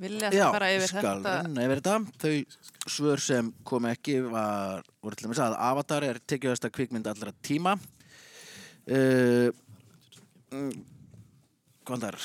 vilja 0.00 0.30
það 0.32 0.52
fara 0.56 0.72
yfir 0.74 0.92
þetta. 0.96 1.34
yfir 1.64 1.80
þetta. 1.80 1.94
Þau 2.20 2.90
svör 2.90 3.22
sem 3.22 3.52
kom 3.64 3.88
ekki 3.90 4.18
var, 4.26 4.84
voru 5.02 5.16
til 5.16 5.28
dæmis 5.28 5.42
að 5.44 5.56
Avatar 5.56 6.06
er 6.08 6.20
tekjuðasta 6.20 6.70
kvikmynd 6.72 7.08
allra 7.10 7.32
tíma. 7.44 7.76
Uh, 8.90 9.52
mm, 10.50 10.72
hvað 11.86 12.06
þar? 12.06 12.20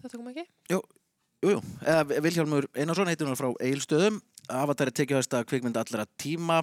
Þetta 0.00 0.16
kom 0.16 0.28
ekki? 0.30 0.46
Jú, 0.72 0.80
jú, 1.44 1.54
jú. 1.56 1.62
Eða 1.84 2.20
Vilhjálmur 2.24 2.68
Einarsson 2.72 3.10
heitir 3.10 3.28
hún 3.28 3.36
frá 3.36 3.50
Egilstöðum. 3.60 4.20
Avatar 4.50 4.90
er 4.90 4.96
tekjuðasta 4.96 5.42
kvikmynd 5.48 5.78
allra 5.80 6.06
tíma. 6.20 6.60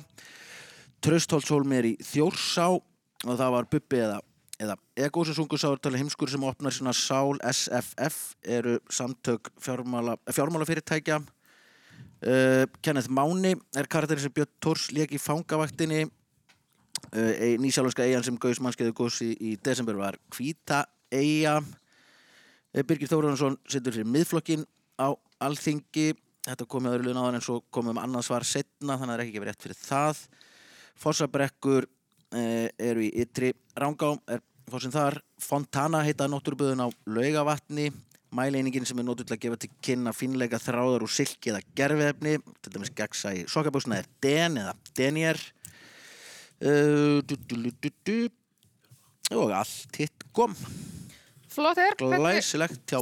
Tröstholtshólmi 1.04 1.78
er 1.78 1.88
í 1.92 1.94
Þjórsá 2.04 2.68
og 2.74 3.38
það 3.38 3.54
var 3.54 3.70
Bubbi 3.72 4.02
eða, 4.02 4.20
eða 4.60 4.76
Ego 5.08 5.24
sem 5.26 5.38
sungu 5.38 5.60
sáurtali 5.62 6.02
heimskur 6.02 6.32
sem 6.32 6.44
opnar 6.48 6.76
svona 6.76 6.94
sál 6.98 7.40
SFF 7.46 8.36
eru 8.44 8.78
samtök 8.90 9.52
fjármála, 9.62 10.18
fjármálafyrirtækja. 10.32 11.22
Uh, 12.18 12.66
Kenneth 12.82 13.12
Máni 13.14 13.54
er 13.78 13.90
karakterin 13.90 14.24
sem 14.24 14.34
Björn 14.34 14.54
Tórs 14.64 14.88
lék 14.92 15.14
í 15.14 15.22
fangavaktinni. 15.22 16.08
Uh, 17.14 17.58
nýsjálfska 17.62 18.08
eigan 18.08 18.26
sem 18.26 18.40
Gauðs 18.42 18.62
mannskeiðu 18.64 18.96
góðs 18.98 19.22
í, 19.22 19.34
í 19.38 19.58
desember 19.62 20.00
var 20.00 20.18
Hvíta 20.34 20.88
eiga 21.14 21.60
Birgir 22.86 23.10
Þórjónsson 23.10 23.56
setur 23.70 23.96
fyrir 23.96 24.10
miðflokkin 24.10 24.66
á 25.00 25.14
Alþingi 25.42 26.12
þetta 26.48 26.68
komið 26.72 26.96
öðru 26.96 27.08
liðin 27.08 27.22
áður 27.22 27.38
en 27.38 27.46
svo 27.46 27.60
komum 27.74 28.00
annað 28.02 28.28
svar 28.28 28.46
setna 28.48 28.98
þannig 28.98 29.04
að 29.04 29.14
það 29.14 29.16
er 29.18 29.24
ekki 29.26 29.36
gefið 29.36 29.50
rétt 29.50 29.66
fyrir 29.66 29.80
það. 29.82 30.22
Fossabrekkur 30.98 31.88
uh, 31.88 32.68
eru 32.90 33.06
í 33.06 33.10
ytri 33.24 33.54
Rángá 33.78 34.14
er 34.32 34.44
fórsinn 34.72 34.96
þar. 34.96 35.20
Fontana 35.42 36.04
heita 36.08 36.30
náttúruböðun 36.32 36.86
á 36.86 36.88
Laugavatni. 37.18 37.92
Mæleiningin 38.38 38.88
sem 38.88 39.00
er 39.00 39.08
notuð 39.08 39.30
til 39.30 39.38
að 39.38 39.44
gefa 39.46 39.60
til 39.64 39.70
kynna 39.86 40.12
fínleika 40.16 40.60
þráðar 40.60 41.06
úr 41.06 41.12
silki 41.12 41.54
eða 41.54 41.62
gerfiðefni 41.80 42.34
til 42.60 42.74
dæmis 42.74 42.92
gegsa 42.96 43.32
í 43.38 43.46
sokkabúsna 43.48 44.02
er 44.02 44.10
den 44.24 44.60
eða 44.64 44.76
denier. 44.98 45.40
Uh, 46.58 47.22
du. 47.24 48.30
og 49.36 49.52
allt 49.52 50.00
hitt 50.00 50.24
kom. 50.36 50.56
Flott 51.52 51.80
er, 51.82 51.96
glæsilegt 52.00 52.84
hjá 52.90 53.02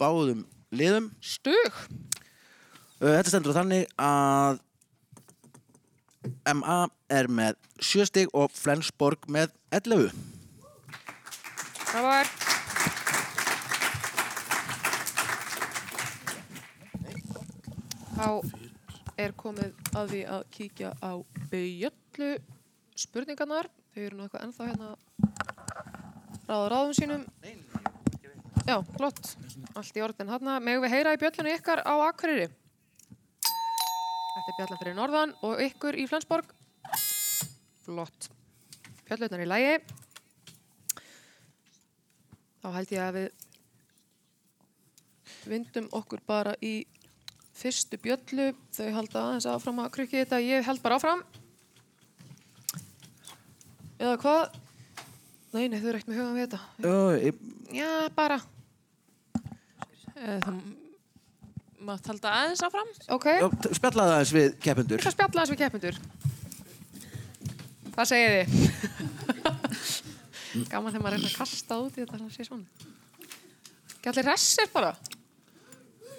báðum 0.00 0.44
liðum. 0.74 1.10
Stug? 1.22 1.84
Uh, 3.02 3.10
þetta 3.16 3.32
stendur 3.32 3.56
þannig 3.56 3.88
að 3.98 4.62
MA 6.54 6.78
er 7.12 7.28
með 7.28 7.58
7 7.82 8.06
stig 8.08 8.30
og 8.36 8.52
Flensborg 8.54 9.26
með 9.28 9.52
11 9.74 10.14
Það 11.90 12.06
var 12.06 12.32
Þá 18.14 18.28
er 19.18 19.32
komið 19.38 19.72
að 19.98 20.10
því 20.12 20.20
að 20.30 20.42
kíkja 20.54 20.90
á 21.02 21.12
bjölllu 21.50 22.28
spurningarnar. 22.98 23.68
Þau 23.90 24.02
eru 24.04 24.18
nú 24.18 24.26
eitthvað 24.26 24.44
ennþá 24.46 24.68
hérna 24.68 24.90
ráða 26.46 26.68
ráðum 26.70 26.94
sínum. 26.94 27.24
Já, 28.64 28.76
flott. 28.94 29.34
Allt 29.74 29.98
í 29.98 30.04
orðin 30.06 30.30
hérna. 30.30 30.60
Megum 30.62 30.86
við 30.86 30.94
heyra 30.94 31.14
í 31.16 31.20
bjöllinu 31.20 31.56
ykkar 31.58 31.82
á 31.82 31.94
Akureyri? 32.06 32.52
Þetta 34.34 34.50
er 34.50 34.56
bjallan 34.58 34.80
fyrir 34.80 34.96
norðan 34.98 35.32
og 35.46 35.60
ykkur 35.62 35.94
í 35.94 36.08
Flensborg. 36.10 36.48
Flott. 37.84 38.28
Bjallutnar 39.06 39.44
í 39.44 39.46
lægi. 39.46 39.74
Þá 42.64 42.68
held 42.74 42.94
ég 42.96 43.04
að 43.04 43.18
við 43.18 43.28
vindum 45.52 45.86
okkur 45.94 46.22
bara 46.26 46.54
í 46.64 46.74
fyrstu 47.54 48.00
bjöllu. 48.02 48.50
Þau 48.74 48.90
halda 48.98 49.22
aðeins 49.22 49.48
áfram 49.52 49.82
að 49.84 49.92
krukki 49.98 50.22
þetta. 50.22 50.42
Ég 50.42 50.66
held 50.66 50.82
bara 50.82 50.98
áfram. 50.98 51.22
Eða 54.00 54.16
hvað? 54.24 54.60
Nei, 55.54 55.68
nei, 55.70 55.78
þau 55.78 55.90
eru 55.92 55.98
ekkert 56.00 56.10
með 56.10 56.18
hugan 56.18 56.38
við 56.40 56.46
þetta. 56.48 56.62
Jó, 56.82 56.96
ég, 57.22 57.44
Já, 57.74 57.90
bara. 58.14 58.40
Eh, 60.14 60.40
Það 60.42 60.83
mátt 61.88 62.06
halda 62.10 62.32
aðeins 62.40 62.62
áfram. 62.66 62.90
Ok, 63.16 63.26
jó, 63.40 63.48
t- 63.64 63.72
spjallaðu 63.78 64.14
aðeins 64.16 64.32
við 64.36 64.48
keppendur 64.64 65.04
það 65.04 65.14
spjalla 65.16 65.44
þess 65.44 65.54
við 65.54 65.60
keppendur. 65.64 65.98
Hvað 67.94 68.10
segir 68.10 68.30
þið? 68.34 68.48
Gaman 70.70 70.92
þegar 70.94 71.02
maður 71.04 71.16
reyna 71.18 71.28
að 71.30 71.36
kasta 71.38 71.78
út 71.82 71.96
í 71.98 72.02
þetta 72.04 72.20
sem 72.20 72.30
sé 72.34 72.46
svona. 72.46 72.90
Ekki 73.98 74.10
allir 74.12 74.28
hressir 74.30 74.70
bara. 74.74 74.92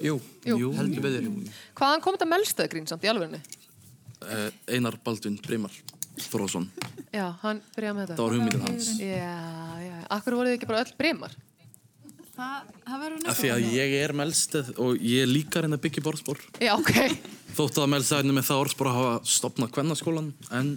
Jú, 0.03 0.17
Jú. 0.43 0.71
heldur 0.75 1.03
betur. 1.05 1.27
Hvaðan 1.79 2.01
kom 2.03 2.17
þetta 2.17 2.27
melstöðgrín 2.33 2.87
samt 2.89 3.05
í 3.07 3.11
alvegni? 3.11 3.39
Uh, 4.25 4.49
Einar 4.71 4.97
Baldvin 5.05 5.37
Brimar 5.45 5.71
Þorvason. 6.19 6.65
Já, 7.15 7.29
hann 7.43 7.61
byrjaði 7.75 7.95
með 7.95 8.05
þetta. 8.05 8.15
Það 8.17 8.25
var 8.25 8.35
hugmyndin 8.35 8.65
hans. 8.65 8.89
Já, 8.99 9.39
já. 9.85 9.95
Akkur 10.15 10.35
voruð 10.39 10.51
þið 10.51 10.57
ekki 10.59 10.69
bara 10.71 10.83
öll 10.83 10.93
brimar? 10.99 11.35
Það, 12.35 12.71
það 12.83 13.01
verður 13.05 13.29
Af 13.31 13.37
því 13.39 13.49
að 13.53 13.65
ég 13.71 13.93
er 14.01 14.13
melsteð 14.19 14.71
og 14.83 15.05
ég 15.07 15.23
er 15.23 15.29
líka 15.31 15.61
að 15.63 15.77
byggja 15.85 16.03
borðspor. 16.03 16.41
Já, 16.59 16.73
ok. 16.75 16.91
Þótt 17.55 17.79
að 17.79 17.91
melsteðinu 17.93 18.35
með 18.35 18.47
það 18.49 18.61
orðspor 18.65 18.89
að 18.91 18.97
hafa 18.99 19.13
stopnað 19.31 19.71
kvennaskólan, 19.77 20.33
en 20.51 20.73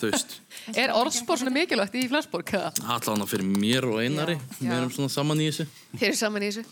þú 0.00 0.08
veist, 0.08 0.38
Er 0.80 0.90
orðspor 0.96 1.38
svona 1.38 1.52
mikilvægt 1.54 1.94
í 1.94 2.06
Flensborg? 2.10 2.50
eða? 2.56 2.72
allan 2.96 3.28
fyrir 3.30 3.46
mér 3.46 3.86
og 3.86 4.00
Einari, 4.02 4.34
Já, 4.56 4.64
við 4.64 4.74
erum 4.78 4.94
svona 4.96 5.12
saman 5.12 5.42
í 5.44 5.50
þessu. 5.50 5.66
Þeir 5.92 6.08
eru 6.08 6.18
saman 6.18 6.46
í 6.46 6.48
þessu. 6.50 6.64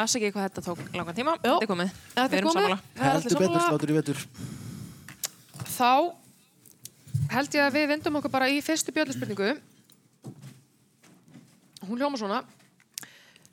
Afsakið 0.00 0.32
hvað 0.34 0.46
þetta 0.48 0.64
tók 0.64 0.80
langan 0.96 1.18
tíma. 1.18 1.34
Já. 1.38 1.52
Þetta 1.52 1.66
er 1.66 1.70
komið. 1.70 1.92
Þetta 2.16 2.24
er 2.24 2.40
erum 2.40 2.56
komið. 2.56 2.72
er 2.96 3.10
heldur 3.10 3.42
betur 3.42 3.64
slátur 3.66 3.92
í 3.92 3.96
vetur 3.98 4.22
Þá 5.76 5.92
held 7.34 7.58
ég 7.58 7.66
að 7.66 7.76
við 7.76 7.86
vindum 7.92 8.18
okkur 8.20 8.32
bara 8.32 8.48
í 8.50 8.58
fyrstu 8.64 8.94
bjölluspurningu. 8.96 9.52
Hún 11.86 12.00
hljóma 12.00 12.18
svona. 12.20 12.42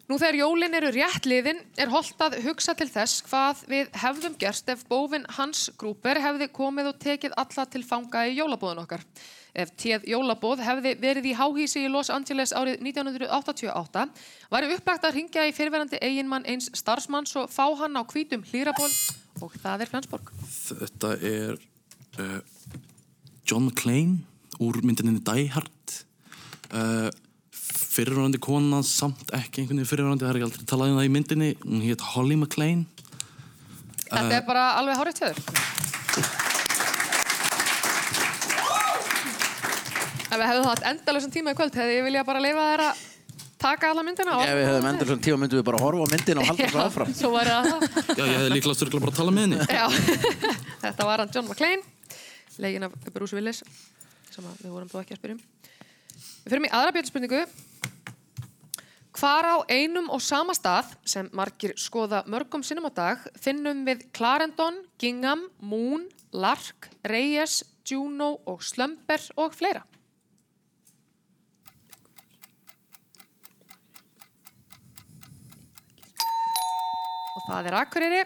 Nú 0.08 0.16
þegar 0.16 0.38
jólin 0.40 0.76
eru 0.78 0.90
rétt 0.96 1.26
liðin 1.28 1.58
er 1.76 1.90
holdt 1.92 2.22
að 2.24 2.38
hugsa 2.46 2.72
til 2.80 2.88
þess 2.88 3.26
hvað 3.28 3.64
við 3.68 3.90
hefðum 4.00 4.38
gerst 4.40 4.70
ef 4.72 4.86
bófin 4.88 5.26
Hans 5.36 5.66
Grúper 5.76 6.22
hefði 6.24 6.48
komið 6.56 6.94
og 6.94 7.02
tekið 7.04 7.36
alla 7.44 7.66
til 7.68 7.82
fanga 7.84 8.22
í 8.30 8.38
jólabóðun 8.38 8.86
okkar. 8.86 9.04
Ef 9.52 9.74
téð 9.76 10.08
jólabóð 10.08 10.64
hefði 10.64 10.94
verið 11.02 11.28
í 11.28 11.36
háhísi 11.36 11.84
í 11.84 11.92
Los 11.92 12.12
Angeles 12.14 12.56
árið 12.56 12.80
1988 12.88 14.08
væri 14.54 14.72
upplægt 14.78 15.10
að 15.10 15.16
ringja 15.18 15.46
í 15.50 15.54
fyrirverandi 15.60 16.00
eiginmann 16.00 16.48
eins 16.48 16.72
starfsmanns 16.78 17.36
og 17.42 17.52
fá 17.52 17.66
hann 17.82 18.00
á 18.00 18.08
hvítum 18.08 18.48
hlýraból 18.48 18.88
og 19.44 19.60
það 19.60 19.84
er 19.84 19.92
Flensborg. 19.92 20.32
Þetta 20.72 21.14
er 21.20 21.60
uh, 22.24 22.40
John 23.44 23.68
McClane 23.68 24.22
úr 24.64 24.80
myndinni 24.88 25.20
Die 25.20 25.50
Hard. 25.52 26.04
Uh, 26.72 27.12
fyrirvörandi 27.98 28.40
kona, 28.44 28.84
samt 28.86 29.32
ekki 29.36 29.64
einhvern 29.64 29.82
veginn 29.82 29.90
fyrirvörandi, 29.90 30.26
það 30.26 30.32
er 30.34 30.40
ekki 30.40 30.48
aldrei 30.50 30.70
talað 30.70 30.94
um 30.94 31.00
það 31.02 31.08
í 31.10 31.14
myndinni. 31.18 31.50
Hún 31.66 31.84
hétt 31.86 32.06
Holly 32.14 32.38
McClane. 32.38 32.86
Þetta 34.08 34.38
er 34.38 34.46
bara 34.48 34.70
alveg 34.80 35.02
hárið 35.02 35.20
tjöður. 35.20 35.42
Ef 40.28 40.36
við 40.36 40.50
hefðum 40.52 40.68
hatt 40.68 40.88
endalösan 40.92 41.32
tíma 41.34 41.54
í 41.54 41.58
kvöld 41.58 41.76
hefði 41.78 41.94
ég 41.98 42.06
vilja 42.06 42.24
bara 42.28 42.42
leifa 42.44 42.64
þær 42.72 42.84
að 42.88 43.04
taka 43.58 43.90
alla 43.94 44.04
myndina 44.06 44.34
ef 44.44 44.58
við 44.58 44.68
hefðum 44.68 44.88
svona 45.10 45.24
tíma 45.26 45.38
myndum 45.42 45.60
við 45.60 45.66
bara 45.70 45.80
horfa 45.82 46.04
á 46.04 46.08
myndina 46.14 46.44
og 46.44 46.50
halda 46.52 46.68
það 46.76 46.92
það. 47.72 47.86
Já, 48.12 48.24
ég 48.28 48.34
hefði 48.36 48.52
líklega 48.54 48.78
styrkla 48.78 49.02
bara 49.06 49.14
að 49.14 49.22
tala 49.22 49.36
með 49.38 49.48
henni. 49.48 49.60
Já. 49.72 49.86
Þetta 50.84 51.08
var 51.10 51.24
hann 51.24 51.32
John 51.34 51.48
McClane, 51.48 51.82
legin 52.66 52.88
af 52.90 52.98
Bruce 53.16 53.38
Willis, 53.38 53.64
sem 54.34 54.52
við 54.62 54.76
vorum 54.76 54.92
þó 54.92 55.00
ekki 55.02 55.16
að 55.16 55.22
spyrjum. 55.24 55.42
Við 56.44 56.52
fyrir 56.54 56.64
í 56.68 56.76
aðra 56.78 56.94
bjöldspurningu. 57.00 57.42
Hvar 59.18 59.48
á 59.50 59.58
einum 59.74 60.12
og 60.14 60.22
sama 60.22 60.54
stað 60.54 60.92
sem 61.10 61.26
margir 61.34 61.72
skoða 61.82 62.20
mörgum 62.30 62.62
sinnum 62.62 62.86
á 62.86 62.94
dag 62.94 63.24
finnum 63.42 63.80
við 63.88 64.04
Clarendon, 64.14 64.76
Gingham, 65.02 65.48
Moon, 65.58 66.04
Lark, 66.38 66.86
Reyes, 67.02 67.64
Juno 67.82 68.36
og 68.46 68.62
Slumber 68.62 69.24
og 69.42 69.56
fleira? 69.58 69.82
Og 77.34 77.50
það 77.50 77.72
er 77.72 77.80
Akureyri. 77.80 78.22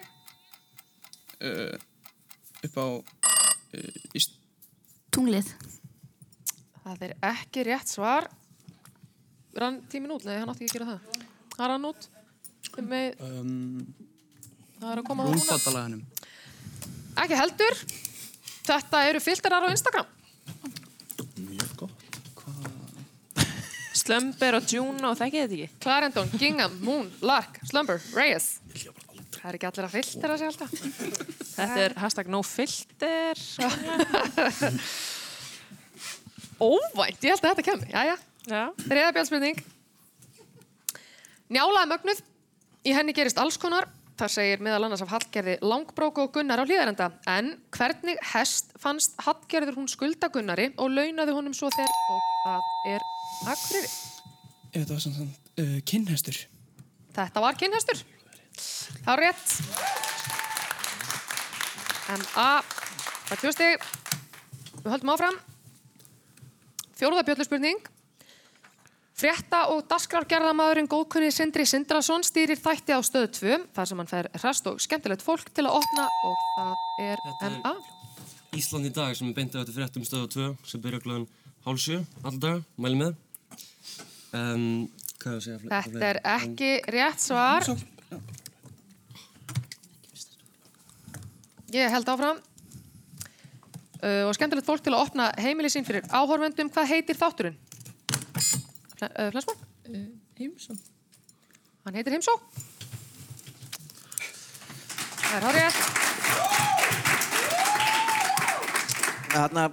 Uh, 1.39 1.79
upp 2.67 2.75
á 2.75 2.87
uh. 2.99 4.27
Tunglið. 5.07 5.55
Það 6.83 7.07
er 7.07 7.17
ekki 7.31 7.67
rétt 7.71 7.95
svar. 7.95 8.27
Rann 9.55 9.81
tímin 9.91 10.11
út? 10.15 10.23
Nei, 10.25 10.37
hann 10.39 10.49
átti 10.53 10.63
ekki 10.65 10.71
að 10.71 10.79
gera 10.79 10.89
það. 10.91 10.99
Það 11.57 11.67
rann 11.73 11.85
út. 11.89 12.07
Með, 12.87 13.07
Um, 13.19 13.93
það 14.79 14.91
er 14.93 15.01
að 15.01 15.07
koma 15.09 15.23
það. 15.25 15.33
Rúmfattalaganum. 15.35 16.03
Ekki 17.25 17.35
heldur. 17.41 17.75
Þetta 18.69 19.01
eru 19.09 19.19
filterar 19.19 19.65
á 19.67 19.69
Instagram. 19.73 20.07
Mjög 21.41 21.75
gott. 21.81 21.97
Slumber 24.01 24.55
og 24.57 24.65
Juno, 24.71 25.11
þekkið 25.19 25.41
þetta 25.43 25.57
ekki? 25.57 25.69
Clarendon, 25.83 26.29
Gingham, 26.39 26.77
Moon, 26.85 27.11
Lark, 27.21 27.59
Slumber, 27.69 27.99
Reyes. 28.15 28.47
Það 28.71 29.49
er 29.51 29.57
ekki 29.57 29.67
allir 29.69 29.85
að 29.87 29.93
filtera 29.97 30.37
sig 30.39 30.47
alltaf. 30.47 30.71
Þetta 31.51 31.79
er 31.83 31.93
hashtag 32.01 32.27
nofilter. 32.31 33.41
Óvænt, 36.61 37.23
ég 37.25 37.31
held 37.33 37.41
að 37.45 37.49
þetta 37.51 37.65
kemur. 37.67 37.87
Jæja, 37.91 38.15
Já. 38.15 38.17
Þriða 38.47 39.13
bjálspurning. 39.15 39.63
Njálaði 41.51 41.91
mögnuð. 41.91 42.21
Í 42.87 42.93
henni 42.95 43.13
gerist 43.13 43.39
alls 43.41 43.59
konar. 43.61 43.89
Það 44.21 44.33
segir 44.35 44.61
meðal 44.61 44.85
annars 44.85 45.01
af 45.01 45.09
Hallgerði 45.09 45.55
Langbróku 45.65 46.21
og 46.25 46.33
Gunnar 46.35 46.61
á 46.61 46.65
hlýðarenda. 46.65 47.07
En 47.29 47.55
hvernig 47.73 48.19
hest 48.33 48.69
fannst 48.81 49.15
Hallgerður 49.25 49.79
hún 49.79 49.89
skulda 49.89 50.29
Gunnari 50.33 50.69
og 50.77 50.93
launaði 50.93 51.33
honum 51.33 51.55
svo 51.57 51.71
þegar 51.73 51.95
og 52.13 52.27
það 52.45 52.67
er 52.93 53.05
Akureyri. 53.49 53.91
Þetta 54.71 54.93
var 54.93 55.03
svona 55.03 55.25
uh, 55.25 55.77
kynhestur. 55.89 56.37
Þetta 57.17 57.43
var 57.43 57.57
kynhestur. 57.59 58.03
Það 59.01 59.09
var 59.09 59.23
rétt. 59.25 59.55
MA 62.11 62.49
fær 63.25 63.41
tvö 63.41 63.55
stig. 63.55 63.89
Við 64.81 64.91
höldum 64.93 65.13
áfram. 65.15 65.41
Fjóruða 66.99 67.25
bjölluspurning. 67.31 67.90
Frétta 69.21 69.67
og 69.69 69.83
dasgrárgerðamaðurinn 69.85 70.87
góðkunni 70.89 71.27
Sindri 71.29 71.61
Sindrason 71.69 72.23
stýrir 72.25 72.57
þætti 72.57 72.95
á 72.97 72.99
stöðu 73.05 73.27
2 73.37 73.59
þar 73.75 73.89
sem 73.91 73.99
hann 74.01 74.09
fær 74.09 74.29
hrast 74.41 74.69
og 74.71 74.79
skemmtilegt 74.81 75.21
fólk 75.21 75.51
til 75.53 75.67
að 75.67 75.77
opna 75.77 76.07
og 76.25 76.39
það 76.55 76.71
er 77.05 77.21
Þetta 77.27 77.51
MA. 77.59 77.73
Ísland 78.57 78.89
í 78.89 78.93
dag 78.95 79.13
sem 79.13 79.29
er 79.29 79.37
beintið 79.37 79.61
eftir 79.61 79.77
fréttum 79.77 80.07
stöðu 80.09 80.31
2 80.33 80.49
sem 80.71 80.81
byrja 80.81 81.03
klokkan 81.05 81.27
hálf 81.67 81.83
sjö 81.85 82.01
alltaf, 82.25 82.65
mæli 82.81 82.97
með. 83.03 83.13
Um, 84.33 84.89
hvað 85.21 85.37
að 85.37 85.41
segja? 85.45 85.61
Þetta 85.69 86.09
er 86.09 86.21
ekki 86.33 86.73
rétt 86.97 87.21
svar. 87.21 87.69
Ég 91.77 91.93
held 91.93 92.09
áfram. 92.09 92.41
Uh, 94.01 94.23
og 94.25 94.33
skemmtilegt 94.33 94.65
fólk 94.65 94.81
til 94.81 94.95
að 94.95 95.03
opna 95.05 95.29
heimili 95.37 95.69
sín 95.69 95.85
fyrir 95.85 96.09
áhorfendum. 96.09 96.73
Hvað 96.73 96.95
heitir 96.95 97.21
þátturinn? 97.21 97.67
Uh, 99.01 99.31
Flensborg? 99.33 99.57
Uh, 99.89 100.03
Heimsó. 100.37 100.75
Hann 101.85 101.95
heitir 101.97 102.13
Heimsó. 102.13 102.35
Það 105.21 105.37
er 105.39 105.45
hárið. 105.47 105.79
Þarna 109.31 109.63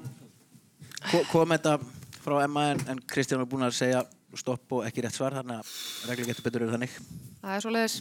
ko- 1.10 1.24
kom 1.32 1.52
þetta 1.52 1.74
frá 2.22 2.38
Emma 2.44 2.68
en, 2.72 2.80
en 2.94 3.00
Kristján 3.10 3.42
var 3.42 3.50
búin 3.50 3.66
að 3.66 3.74
segja 3.76 4.04
stopp 4.38 4.72
og 4.78 4.84
ekki 4.86 5.02
rétt 5.04 5.16
svar 5.16 5.34
þannig 5.34 5.58
að 5.58 6.10
regli 6.12 6.28
getur 6.30 6.46
betur 6.46 6.64
eru 6.64 6.72
þannig. 6.76 6.94
Það 7.42 7.54
er 7.56 7.64
svo 7.64 7.72
leiðis. 7.74 7.96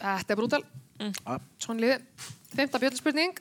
Þetta 0.00 0.34
er 0.34 0.38
brútal. 0.40 0.62
Ja. 1.04 1.38
Svona 1.62 1.84
liði. 1.84 1.98
Femta 2.54 2.80
bjöldspurning. 2.82 3.38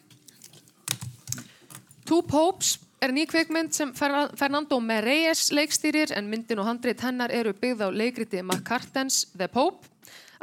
Two 2.04 2.22
Popes 2.28 2.76
er 3.04 3.12
ný 3.12 3.26
kvikmynd 3.28 3.74
sem 3.76 3.92
Fer- 3.96 4.32
Fernando 4.40 4.78
Meirelles 4.80 5.50
leikstýrir 5.52 6.14
en 6.16 6.30
myndin 6.32 6.62
og 6.62 6.70
handrit 6.70 7.02
hennar 7.04 7.34
eru 7.36 7.52
byggð 7.52 7.84
á 7.84 7.90
leikriti 7.92 8.40
McCartens 8.44 9.26
The 9.36 9.50
Pope. 9.52 9.90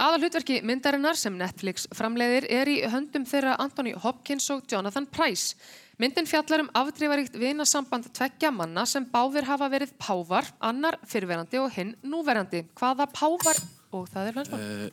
Aðal 0.00 0.24
hlutverki 0.24 0.60
myndarinnar 0.64 1.16
sem 1.16 1.36
Netflix 1.36 1.86
framleiðir 1.96 2.46
er 2.52 2.68
í 2.72 2.76
höndum 2.88 3.24
þeirra 3.28 3.56
Anthony 3.60 3.92
Hopkins 3.92 4.48
og 4.52 4.64
Jonathan 4.68 5.08
Price. 5.08 5.56
Myndin 6.00 6.28
fjallar 6.28 6.64
um 6.64 6.70
afdrifaríkt 6.76 7.36
vinasamband 7.36 8.08
tveggja 8.16 8.52
manna 8.52 8.86
sem 8.88 9.04
báðir 9.04 9.44
hafa 9.48 9.68
verið 9.72 9.92
pávar, 10.00 10.48
annar 10.60 10.96
fyrverandi 11.08 11.60
og 11.60 11.68
hinn 11.74 11.92
núverandi. 12.00 12.64
Hvaða 12.76 13.08
pávar? 13.12 13.60
Og 13.92 14.08
það 14.08 14.30
er 14.30 14.38
hlansmann. 14.38 14.64
Eh, 14.64 14.88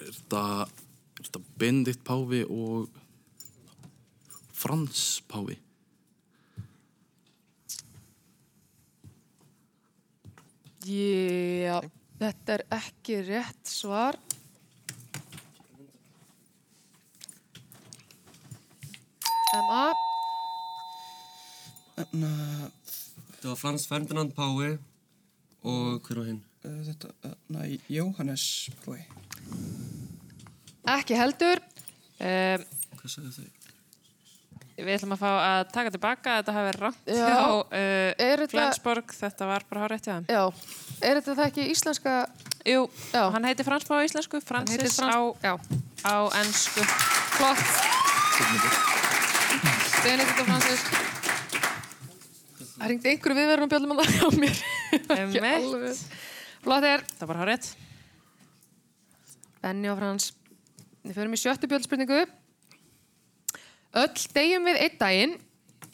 er 0.00 0.14
þetta 1.20 1.44
Benedikt 1.60 2.04
Páfi 2.08 2.44
og 2.48 2.88
Frans 4.52 5.20
Páfi 5.28 5.58
Já, 10.82 11.76
þetta 12.18 12.54
er 12.56 12.62
ekki 12.74 13.18
rétt 13.28 13.70
svar. 13.70 14.18
MA, 19.68 19.82
Þannig 21.96 22.70
Þetta 22.86 23.50
var 23.50 23.58
Frans 23.60 23.84
Ferdinand 23.90 24.32
Pái 24.36 24.70
og 25.62 26.06
hver 26.06 26.18
var 26.22 26.28
hinn? 26.30 26.40
uh, 26.64 26.78
þetta, 26.86 27.10
þannig 27.22 27.84
Jóhannes 27.92 28.44
Bói. 28.84 29.00
ekki 30.96 31.18
heldur. 31.18 31.60
Um, 32.22 32.64
Hvað 32.98 33.12
sagði 33.16 33.32
þau? 33.36 33.61
Við 34.72 34.88
ætlum 34.96 35.12
að 35.14 35.20
fá 35.20 35.30
að 35.36 35.62
taka 35.74 35.90
tilbaka, 35.92 36.34
þetta 36.40 36.52
hafi 36.56 36.68
verið 36.70 36.94
Já. 37.12 37.26
hjá 37.28 37.40
uh, 37.52 37.66
þetta- 38.16 38.48
Flensborg, 38.54 39.12
þetta 39.18 39.48
var 39.50 39.66
bara 39.68 39.82
hárétt 39.84 40.06
hjá 40.08 40.14
þeim. 40.16 40.26
já, 40.32 40.42
er 41.02 41.20
þetta 41.20 41.34
það 41.36 41.46
ekki 41.50 41.66
íslenska? 41.74 42.14
Jú, 42.64 42.86
Já. 43.12 43.22
hann 43.34 43.44
heitir 43.44 43.66
Frans 43.68 43.84
Pá 43.84 43.94
á 44.00 44.06
íslensku, 44.06 44.40
Francis 44.40 44.96
Frans- 44.96 45.36
á, 45.44 45.52
á 46.08 46.16
ennsku. 46.40 46.80
flott. 47.36 47.62
Benedikt 50.02 50.40
og 50.40 50.46
Francis. 50.48 50.82
Það 52.72 52.88
ringdi 52.90 53.10
einhverju 53.12 53.36
viðverðum 53.38 53.70
bjöllum 53.70 53.92
að 53.94 53.98
það 54.02 54.14
hjá 54.18 54.28
mér. 54.42 55.98
Flott 56.64 56.86
er. 56.86 57.02
Það 57.18 57.28
var 57.30 57.38
hárétt. 57.42 57.68
Benni 59.62 59.90
og 59.92 59.98
Frans. 60.00 60.32
Við 61.06 61.14
förum 61.18 61.34
í 61.36 61.38
sjöttu 61.42 61.68
bjöldspurningu. 61.70 62.24
Öll 63.92 64.26
degjum 64.34 64.68
við 64.70 64.78
einn 64.86 64.98
daginn. 65.00 65.34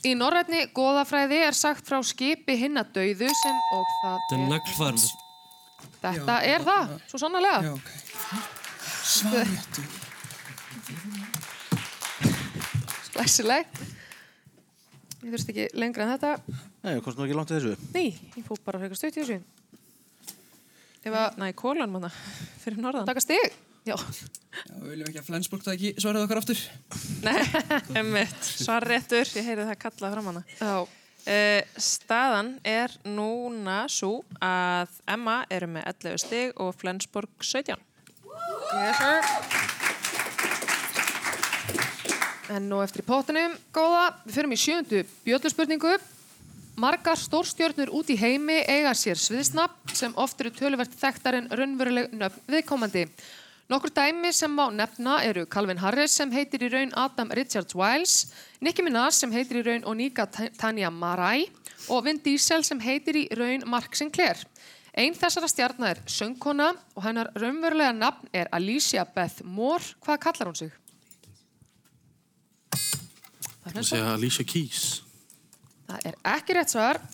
Í 0.07 0.13
norrætni 0.15 0.61
goðafræði 0.77 1.41
er 1.49 1.57
sagt 1.59 1.89
frá 1.89 1.99
skipi 2.07 2.55
hinna 2.61 2.85
dauðu 2.87 3.27
sem 3.35 3.57
og 3.75 3.89
það 4.03 4.19
Þetta 4.21 4.37
er 4.37 4.43
er... 4.45 4.51
naglfarð. 4.53 5.07
Þetta 5.99 6.37
er 6.47 6.67
það, 6.69 6.93
svo 7.11 7.19
sannarlega. 7.19 7.59
Já, 7.67 7.73
ok. 7.75 7.89
Svaréttu. 9.09 9.83
Glæsilegt. 13.17 13.81
Ég 15.19 15.33
þurfti 15.35 15.51
ekki 15.55 15.67
lengra 15.83 16.05
en 16.07 16.13
þetta. 16.15 16.33
Nei, 16.85 16.93
ég 16.95 17.03
komst 17.03 17.19
nú 17.19 17.27
ekki 17.27 17.35
langt 17.37 17.51
í 17.51 17.57
þessu. 17.59 17.75
Nei, 17.97 18.07
ég 18.39 18.45
fór 18.47 18.61
bara 18.63 18.79
frekar 18.85 19.01
stutt 19.01 19.19
í 19.19 19.25
þessu. 19.25 19.41
Ef 21.03 21.15
að 21.15 21.41
Næ, 21.43 21.49
kólan 21.59 21.91
manna, 21.91 22.11
fyrir 22.63 22.79
norðan. 22.83 23.09
taka 23.09 23.23
stig. 23.25 23.57
Já, 23.89 23.97
Já, 23.97 24.75
við 24.83 24.89
viljum 24.91 25.09
ekki 25.09 25.21
að 25.23 25.29
Flensborg 25.31 25.63
það 25.65 25.77
ekki 25.79 25.91
svaraði 26.03 26.27
okkar 26.27 26.41
aftur. 26.43 26.63
Nei, 27.25 27.41
emmitt, 28.01 28.41
svarréttur, 28.65 29.27
ég 29.39 29.47
heyri 29.47 29.65
það 29.69 29.79
kallað 29.87 30.17
fram 30.17 30.33
hana. 30.33 30.43
já. 30.61 30.79
Uh, 31.29 31.61
staðan 31.77 32.55
er 32.65 32.93
núna 33.05 33.83
svo 33.93 34.23
að 34.41 34.95
Emma 35.13 35.43
eru 35.53 35.67
með 35.75 35.89
11 35.91 36.23
stig 36.23 36.61
og 36.63 36.71
Flensborg 36.79 37.33
17. 37.45 37.77
Yes, 38.79 38.97
sir. 38.97 39.21
En 42.55 42.65
nú 42.71 42.79
eftir 42.81 43.03
í 43.05 43.09
pottinum, 43.09 43.57
góða, 43.77 44.07
við 44.25 44.39
fyrir 44.39 44.55
í 44.55 44.61
sjöndu 44.63 45.03
bjöllurspurningu. 45.27 45.99
Margar 46.81 47.19
stórstjörnur 47.21 47.91
út 47.99 48.09
í 48.09 48.17
heimi 48.17 48.61
eiga 48.71 48.95
sér 48.97 49.19
sviðsnafn 49.21 49.93
sem 49.99 50.15
oft 50.17 50.41
eru 50.41 50.55
töluvert 50.55 50.95
þekktar 50.97 51.43
en 51.43 51.51
raunveruleg 51.53 52.15
nöfn 52.17 52.41
viðkomandi. 52.55 53.05
Nokkur 53.69 53.93
dæmi 53.93 54.31
sem 54.33 54.49
má 54.57 54.71
nefna 54.73 55.19
eru 55.29 55.45
Calvin 55.47 55.79
Harris 55.79 56.15
sem 56.17 56.31
heitir 56.33 56.63
í 56.65 56.71
raun 56.73 56.93
Adam 56.97 57.29
Richards 57.37 57.75
Wiles, 57.77 58.31
Nicki 58.65 58.81
Minaj 58.81 59.19
sem 59.19 59.33
heitir 59.33 59.61
í 59.61 59.65
raun 59.67 59.85
Onika 59.85 60.25
Tanya 60.57 60.89
Marai 60.89 61.45
og 61.93 62.07
Vin 62.07 62.17
Diesel 62.25 62.65
sem 62.65 62.81
heitir 62.81 63.19
í 63.21 63.27
raun 63.37 63.67
Mark 63.69 63.93
Sinclair. 63.99 64.41
Einn 64.97 65.13
þessara 65.13 65.51
stjarnar 65.53 65.99
er 65.99 66.09
söngkona 66.09 66.71
og 66.97 67.05
hennar 67.05 67.29
raunverulega 67.37 67.93
nafn 67.93 68.33
er 68.33 68.49
Alicia 68.57 69.05
Beth 69.05 69.45
Moore. 69.45 69.85
Hvað 70.01 70.23
kallar 70.25 70.49
hún 70.49 70.57
sig? 70.57 70.73
Það 72.73 73.69
er 73.69 73.77
hlensborg. 73.77 73.91
segja 73.93 74.13
Alicia 74.15 74.49
Keys 74.49 74.85
Það 75.89 76.07
er 76.09 76.23
ekki 76.37 76.57
rétt 76.57 76.73
svar. 76.73 77.05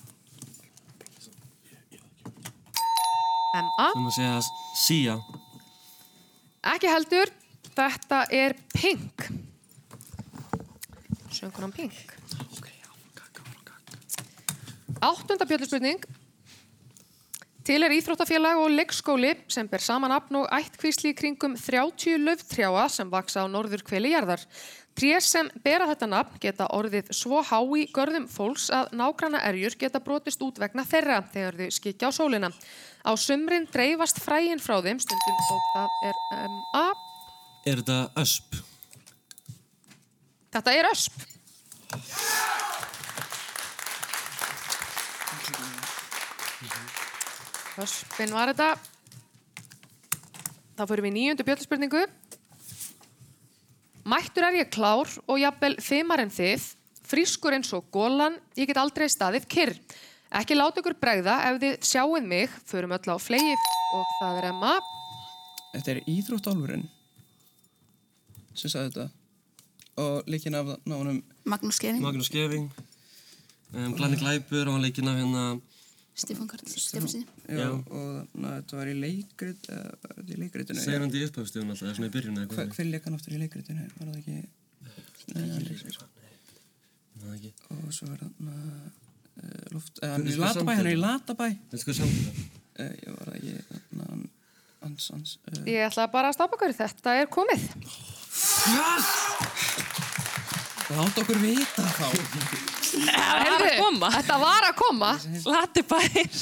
M.A. 3.55 3.91
Það 3.91 3.99
maður 3.99 4.15
segja 4.21 4.39
Sia. 4.79 5.23
Ekki 6.65 6.89
heldur. 6.89 7.29
Þetta 7.75 8.23
er 8.33 8.55
Pink. 8.73 9.27
Söngunan 11.35 11.73
Pink. 11.75 12.15
Áttunda 15.03 15.45
bjöldspurning. 15.45 16.05
Til 17.65 17.81
er 17.81 17.93
íþróttafélag 17.93 18.59
og 18.61 18.73
leikskóli 18.73 19.31
sem 19.49 19.67
ber 19.69 19.81
saman 19.81 20.11
nafn 20.13 20.37
og 20.37 20.49
ættkvísli 20.53 21.11
í 21.13 21.17
kringum 21.17 21.55
30 21.57 22.19
löftrjáa 22.21 22.87
sem 22.93 23.09
vaksa 23.09 23.41
á 23.41 23.49
norður 23.49 23.81
kveli 23.85 24.13
jarðar. 24.13 24.41
Tré 24.95 25.17
sem 25.19 25.49
bera 25.65 25.87
þetta 25.89 26.07
nafn 26.07 26.41
geta 26.41 26.69
orðið 26.77 27.09
svo 27.17 27.41
há 27.41 27.57
í 27.77 27.87
görðum 27.93 28.29
fólks 28.31 28.69
að 28.73 28.93
nágranna 28.95 29.41
erjur 29.49 29.77
geta 29.81 29.99
brotist 29.99 30.45
út 30.45 30.61
vegna 30.61 30.85
þeirra 30.85 31.23
þegar 31.33 31.57
þau 31.59 31.71
skikja 31.79 32.09
á 32.09 32.11
sólina. 32.15 32.51
Á 33.05 33.13
sumrin 33.21 33.67
dreifast 33.69 34.17
fræin 34.17 34.57
frá 34.57 34.79
þeim 34.81 34.97
stundum 34.97 35.41
og 35.53 35.65
það 35.75 35.91
er 36.09 36.15
um, 36.39 36.55
A. 36.73 36.85
Er 37.69 37.81
þetta 37.83 37.97
ösp? 38.17 38.57
Þetta 40.55 40.73
er 40.73 40.89
ösp. 40.89 41.25
Öspin 47.85 48.33
var 48.33 48.49
þetta. 48.53 48.71
Þá 50.75 50.83
fyrir 50.89 51.05
við 51.05 51.11
í 51.11 51.15
nýjöndu 51.19 51.45
bjöldspurningu. 51.45 52.01
Mættur 54.09 54.47
er 54.47 54.59
ég 54.63 54.73
klár 54.73 55.13
og 55.25 55.37
jafnvel 55.41 55.75
fimmar 55.81 56.21
en 56.25 56.33
þið, 56.33 56.65
frískur 57.05 57.53
eins 57.57 57.69
og 57.77 57.85
gólan, 57.93 58.39
ég 58.57 58.69
get 58.69 58.81
aldrei 58.81 59.05
staðið 59.11 59.47
kyrr. 59.49 59.77
Ekki 60.35 60.55
láta 60.57 60.81
ykkur 60.81 60.95
bregða 60.99 61.35
ef 61.49 61.59
þið 61.61 61.75
sjáuð 61.87 62.25
mig, 62.27 62.51
förum 62.67 62.91
öll 62.97 63.07
á 63.07 63.15
flegi 63.21 63.53
og 63.95 64.09
það 64.19 64.39
er 64.41 64.47
Emma. 64.49 64.73
Þetta 65.75 65.93
er 65.93 66.01
íþróttálfurinn. 66.11 66.83
sem 68.55 68.71
sagði 68.71 68.91
þetta 68.93 69.05
og 69.99 70.27
leikinn 70.31 70.55
af 70.55 70.69
nánum 70.87 71.17
Magnús 71.47 71.75
Skeving, 71.79 72.01
Magnús 72.03 72.29
Geving, 72.31 72.69
um, 73.75 73.93
Glanni 73.95 74.15
Glæpur 74.19 74.67
og 74.69 74.75
hann 74.77 74.83
leikinn 74.85 75.07
af 75.11 75.17
hérna, 75.19 75.43
Stefán 76.15 76.47
Karl 76.47 76.63
Stefánsinni. 76.71 77.25
já, 77.51 77.67
og 77.67 78.27
þannig 78.31 78.47
að 78.47 78.55
þetta 78.61 78.77
var 78.79 78.91
í 78.91 78.95
leikrit 79.01 79.67
eða 79.67 79.89
var 80.03 80.13
þetta 80.21 80.35
í 80.35 80.39
leikritinu 80.43 80.83
segrandi 80.85 81.19
í 81.19 81.25
upphafstíðun 81.27 81.73
alltaf, 81.75 81.87
eða 81.89 81.95
svona 81.99 82.07
í 82.11 82.13
byrjun 82.15 82.39
eða 82.39 82.47
Hver, 82.47 82.59
hvað. 82.61 82.75
hver 82.79 82.89
leik 82.93 83.07
hann 83.09 83.17
aftur 83.19 83.35
í 83.35 83.41
leikritinu 83.43 83.87
var 83.99 84.07
það 84.07 84.19
ekki 84.21 84.37
Nei, 85.35 85.43
Það 87.15 87.27
er 87.27 87.35
ekki. 87.35 87.51
og 87.75 87.91
svo 87.95 88.07
er 88.13 88.23
hann 88.23 88.51
uh, 88.51 88.87
loft, 89.75 89.99
uh, 90.01 90.09
hann 90.13 90.25
er 90.25 90.31
í 90.31 90.37
Latabæ, 90.41 90.75
hann 90.79 90.87
er 90.89 90.95
í? 90.95 91.01
Latabæ 91.01 91.49
það? 91.71 92.15
uh, 92.79 92.93
ég 93.01 93.11
var 93.17 93.29
það 93.29 93.37
ekki 93.39 93.55
þarna, 93.69 94.09
hann- 94.11 94.29
hans, 94.85 95.09
hans 95.13 95.35
uh, 95.51 95.61
Ég 95.69 95.85
ætla 95.89 96.07
bara 96.13 96.31
að 96.31 96.37
stoppa 96.37 96.59
okkur, 96.59 96.75
þetta 96.77 97.17
er 97.21 97.29
komið. 97.33 97.67
Láta 100.95 101.21
okkur 101.23 101.39
vita 101.41 101.85
þá 101.97 102.05
Heyrðu, 102.95 103.69
Þetta 104.13 104.35
var 104.39 104.65
að 104.69 104.75
koma. 104.79 105.09
Lati 105.49 105.81
bær. 105.89 106.35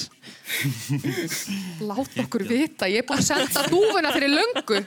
Lát 1.87 2.17
okkur 2.25 2.43
vita, 2.45 2.89
ég 2.91 3.01
er 3.01 3.07
búin 3.07 3.21
að 3.23 3.25
senda 3.25 3.63
dúfuna 3.71 4.11
fyrir 4.13 4.29
löngu. 4.35 4.81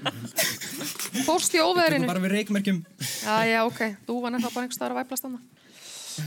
Fórst 1.26 1.56
í 1.56 1.62
óveðrinu. 1.64 2.06
bara 2.06 2.22
við 2.22 2.34
reikmerkjum 2.36 2.82
Já, 3.00 3.36
já, 3.48 3.58
ok, 3.66 3.80
dúfan 4.06 4.36
er 4.36 4.44
þá 4.44 4.50
bara 4.52 4.66
einhver 4.66 4.76
staðar 4.78 4.94
að 4.94 5.00
væplast 5.02 5.26
hana. 5.26 5.40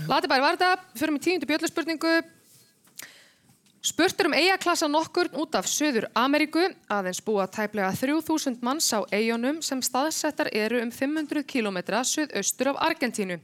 Latibær 0.10 0.44
var 0.44 0.58
þetta, 0.58 0.92
fyrir 1.00 1.16
með 1.16 1.26
tíundu 1.26 1.50
bjölluspurningu. 1.50 2.20
Spurt 3.90 4.20
er 4.20 4.28
um 4.28 4.34
eigaklassa 4.36 4.90
nokkur 4.92 5.30
út 5.40 5.56
af 5.56 5.68
Suður 5.72 6.10
Ameríku, 6.20 6.66
aðeins 6.92 7.22
búa 7.24 7.46
tæplega 7.48 7.94
3000 7.96 8.60
manns 8.66 8.90
á 8.92 9.00
eigunum 9.16 9.62
sem 9.64 9.80
staðsettar 9.80 10.50
eru 10.52 10.82
um 10.84 10.92
500 10.92 11.46
km 11.48 11.80
suðaustur 12.04 12.74
af 12.74 12.82
Argentínu. 12.90 13.40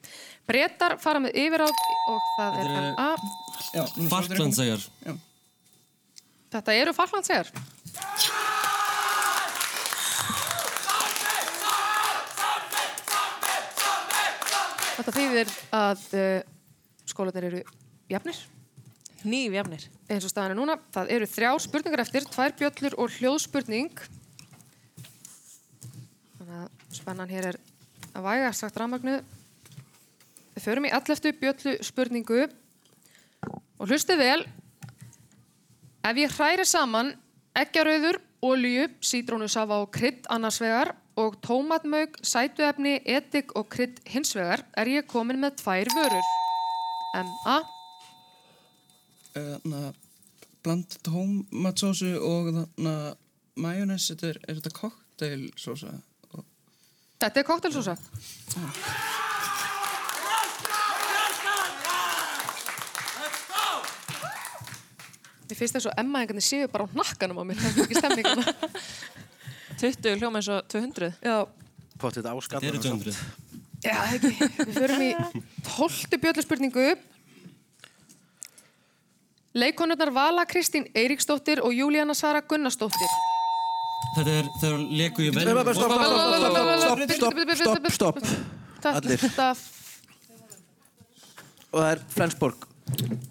Bretar 0.46 0.98
fara 1.00 1.24
með 1.24 1.40
yfiráð 1.40 1.72
og 2.12 2.28
það 2.36 2.60
er. 2.66 3.24
Já, 3.72 3.86
núna 3.96 4.12
Falklandseyjar. 4.12 4.86
Þetta 6.52 6.78
eru 6.84 6.96
Falklandsegar. 7.00 7.50
Þetta 14.96 15.12
þýðir 15.12 15.50
að 15.76 16.04
uh, 16.16 16.36
skólanir 17.10 17.48
eru 17.50 17.62
jafnir. 18.08 18.38
Nýjafnir. 19.28 19.84
Eins 20.08 20.24
og 20.24 20.32
staðan 20.32 20.54
er 20.54 20.60
núna. 20.62 20.78
Það 20.96 21.12
eru 21.18 21.28
þrjár 21.28 21.64
spurningar 21.64 22.04
eftir, 22.06 22.28
tvær 22.32 22.56
bjöllur 22.62 22.96
og 23.04 23.12
hljóðspurning. 23.18 24.04
Þannig 26.38 26.56
að 26.62 26.96
spennan 26.96 27.34
hér 27.34 27.50
er 27.52 27.60
að 28.16 28.28
væga 28.30 28.54
sagt 28.56 28.80
rafmagnu. 28.80 29.18
Við 30.56 30.64
förum 30.64 30.88
í 30.88 30.96
alleftu 30.96 31.36
bjöllu 31.42 31.78
spurningu 31.84 32.46
og 33.52 33.90
hlustið 33.90 34.24
vel. 34.24 34.42
Ef 36.08 36.22
ég 36.24 36.38
hræri 36.38 36.64
saman 36.70 37.12
eggjarauður, 37.58 38.22
olíu, 38.46 38.88
sítrónusafa 39.04 39.82
og 39.84 39.92
krydd 39.92 40.30
annars 40.32 40.62
vegar 40.64 40.96
og 41.16 41.38
tómatmauk, 41.46 42.18
sætuefni, 42.24 42.98
edik 43.06 43.54
og 43.56 43.70
krydd 43.72 44.02
hins 44.10 44.36
vegar 44.36 44.66
er 44.78 44.92
ég 44.92 45.08
komin 45.08 45.40
með 45.40 45.62
tvær 45.62 45.92
vörur. 45.96 46.32
M.A. 47.16 47.60
Þannig 49.36 49.78
að 49.80 50.02
bland 50.66 50.98
tómatsósu 51.06 52.16
og 52.20 52.52
þannig 52.52 52.92
að 52.92 53.14
majónes, 53.62 54.10
er, 54.18 54.42
þetta 54.50 54.74
kokteilsósa 54.76 55.94
Þetta 57.16 57.40
er 57.40 57.46
koktelsósa. 57.48 57.94
Mér 65.46 65.60
finnst 65.62 65.78
þess 65.78 65.88
að 65.88 66.02
Emma 66.02 66.20
einhvern 66.20 66.42
veginn 66.42 66.44
séu 66.44 66.68
bara 66.74 66.90
á 66.90 66.96
nakkanum 66.98 67.40
á 67.40 67.44
mér, 67.48 67.62
það 67.62 67.80
er 67.80 67.86
ekki 67.86 68.02
stemminguna. 68.02 68.46
20 69.82 70.20
hljóma 70.22 70.40
eins 70.42 70.50
og 70.54 70.66
200. 70.72 71.12
Já. 71.26 71.36
Pott 72.00 72.16
þetta 72.18 72.34
áskallar. 72.36 72.62
Þetta 72.62 72.72
eru 72.72 72.80
200. 72.84 73.16
Já, 73.86 73.98
ekki. 74.16 74.32
Við 74.66 74.74
förum 74.80 75.02
í 75.06 75.12
tóltu 75.68 76.20
bjölluspurningu. 76.24 76.88
Leikonurnar 79.56 80.12
Vala 80.12 80.44
Kristín 80.50 80.88
Eiríksdóttir 80.98 81.62
og 81.64 81.72
Júlíana 81.76 82.16
Sara 82.18 82.42
Gunnarsdóttir. 82.44 83.12
Þetta 84.16 84.32
er, 84.42 84.50
þegar 84.62 84.80
leku 85.00 85.24
í 85.24 85.30
Stopp, 85.32 85.44
stopp, 85.76 85.76
stopp, 85.76 87.00
stopp, 87.16 87.40
stopp, 87.56 87.88
stopp, 87.92 87.92
stopp, 87.96 88.18
Þetta- 88.84 88.96
allir. 89.00 89.20
Og 91.72 91.80
það 91.82 91.90
er 91.92 92.00
Flensborg. 92.16 92.68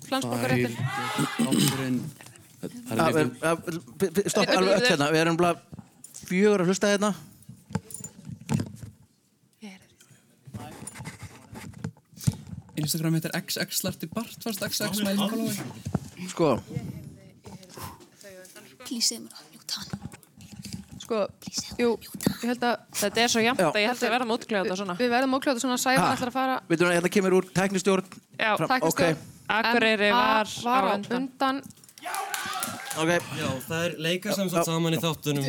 Flensborg 0.08 0.44
er 0.44 0.50
vi- 0.54 0.76
Stopp, 4.24 4.48
alveg 4.48 4.72
öll 4.74 4.86
hérna. 4.88 5.06
Við 5.12 5.20
erum 5.20 5.36
bara 5.36 5.52
fjögur 6.28 6.64
að 6.64 6.72
hlusta 6.72 6.92
hérna. 6.94 7.14
Instagram 12.74 13.14
heitir 13.16 13.34
xxlarti 13.38 14.08
bartfast 14.10 14.64
xx 14.66 14.80
following 15.04 15.60
Sko, 16.30 16.48
segðu 18.20 19.26
mér 19.26 19.36
að 19.38 19.50
mjúta 19.52 19.82
hann. 19.82 20.04
Sko, 21.04 21.20
jú, 21.78 21.90
ég 22.00 22.48
held 22.48 22.64
að... 22.64 22.84
Þetta 22.96 23.22
er 23.22 23.32
svo 23.32 23.42
Já. 23.60 23.66
að 23.68 23.82
ég 23.82 23.90
held 23.90 23.98
að 23.98 24.06
við 24.06 24.14
verðum 24.14 24.34
útkljóða 24.34 24.64
þetta 24.64 24.78
svona. 24.80 24.96
Við 25.00 25.10
verðum 25.12 25.36
ókljóða 25.38 25.62
svona, 25.64 25.78
Sævar 25.82 26.04
Ha? 26.04 26.12
ætlar 26.16 26.30
að 26.32 26.36
fara... 26.38 26.56
veitum 26.70 26.88
við, 26.88 26.96
hérna 26.96 27.10
kemur 27.16 27.36
úr 27.38 27.48
tæknistjórn. 27.58 28.08
Já, 28.38 28.50
Tæknistjórn. 28.62 28.88
Ok, 28.88 29.02
Akureyri 29.58 30.10
var, 30.14 30.54
var 30.64 30.88
á 30.88 30.88
á 30.88 30.94
undan. 30.96 31.18
undan. 31.20 31.62
Ok, 33.02 33.10
Já, 33.40 33.48
það 33.68 33.80
er 33.88 33.96
leikar 34.06 34.36
sem 34.36 34.50
satt 34.52 34.68
saman 34.68 34.94
í 34.96 35.00
þáttunum. 35.02 35.48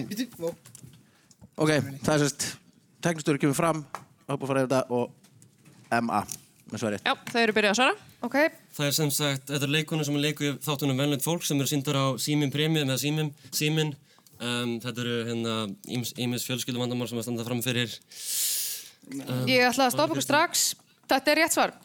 ok, 1.57 1.71
það 2.05 2.13
er 2.15 2.23
sérst, 2.25 2.47
tæknistjórn 3.05 3.41
kemur 3.43 3.57
fram, 3.57 3.83
er 4.25 4.35
að 4.35 4.47
fara 4.49 4.63
yfir 4.65 4.71
þetta 4.71 4.81
og 4.89 6.01
MA, 6.05 6.21
með 6.71 6.81
svarið. 6.81 7.03
Já, 7.05 7.13
þau 7.31 7.41
eru 7.43 7.55
byrjað 7.59 7.75
að 7.75 7.79
svara. 7.81 7.97
Ok, 8.25 8.37
Það 8.75 8.87
er 8.89 8.95
sem 8.97 9.11
sagt, 9.13 9.45
þetta 9.51 9.67
er 9.67 9.71
leikonur 9.75 10.07
sem 10.07 10.15
er 10.17 10.23
leiku 10.25 10.47
í 10.47 10.55
þáttunum 10.65 10.97
Venlund 10.99 11.23
fólk 11.23 11.45
sem 11.45 11.59
eru 11.61 11.69
síndar 11.69 11.95
á 11.95 12.05
Símin 12.19 12.51
Premium 12.51 12.89
eða 12.89 12.97
Símin, 12.99 13.29
Símin. 13.53 13.93
Um, 14.35 14.73
þetta 14.83 15.03
eru 15.05 15.19
hérna 15.29 15.53
ímis 15.87 16.43
fjölskyldumandamál 16.49 17.07
sem 17.07 17.21
að 17.21 17.27
standa 17.29 17.45
fram 17.47 17.61
fyrir. 17.63 17.93
Um, 19.13 19.45
ég 19.47 19.63
ætla 19.69 19.87
að 19.87 19.93
stoppa 19.95 20.11
ykkur 20.17 20.25
strax. 20.25 20.65
Þetta 21.07 21.31
er 21.31 21.39
rétt 21.43 21.55
svar. 21.55 21.75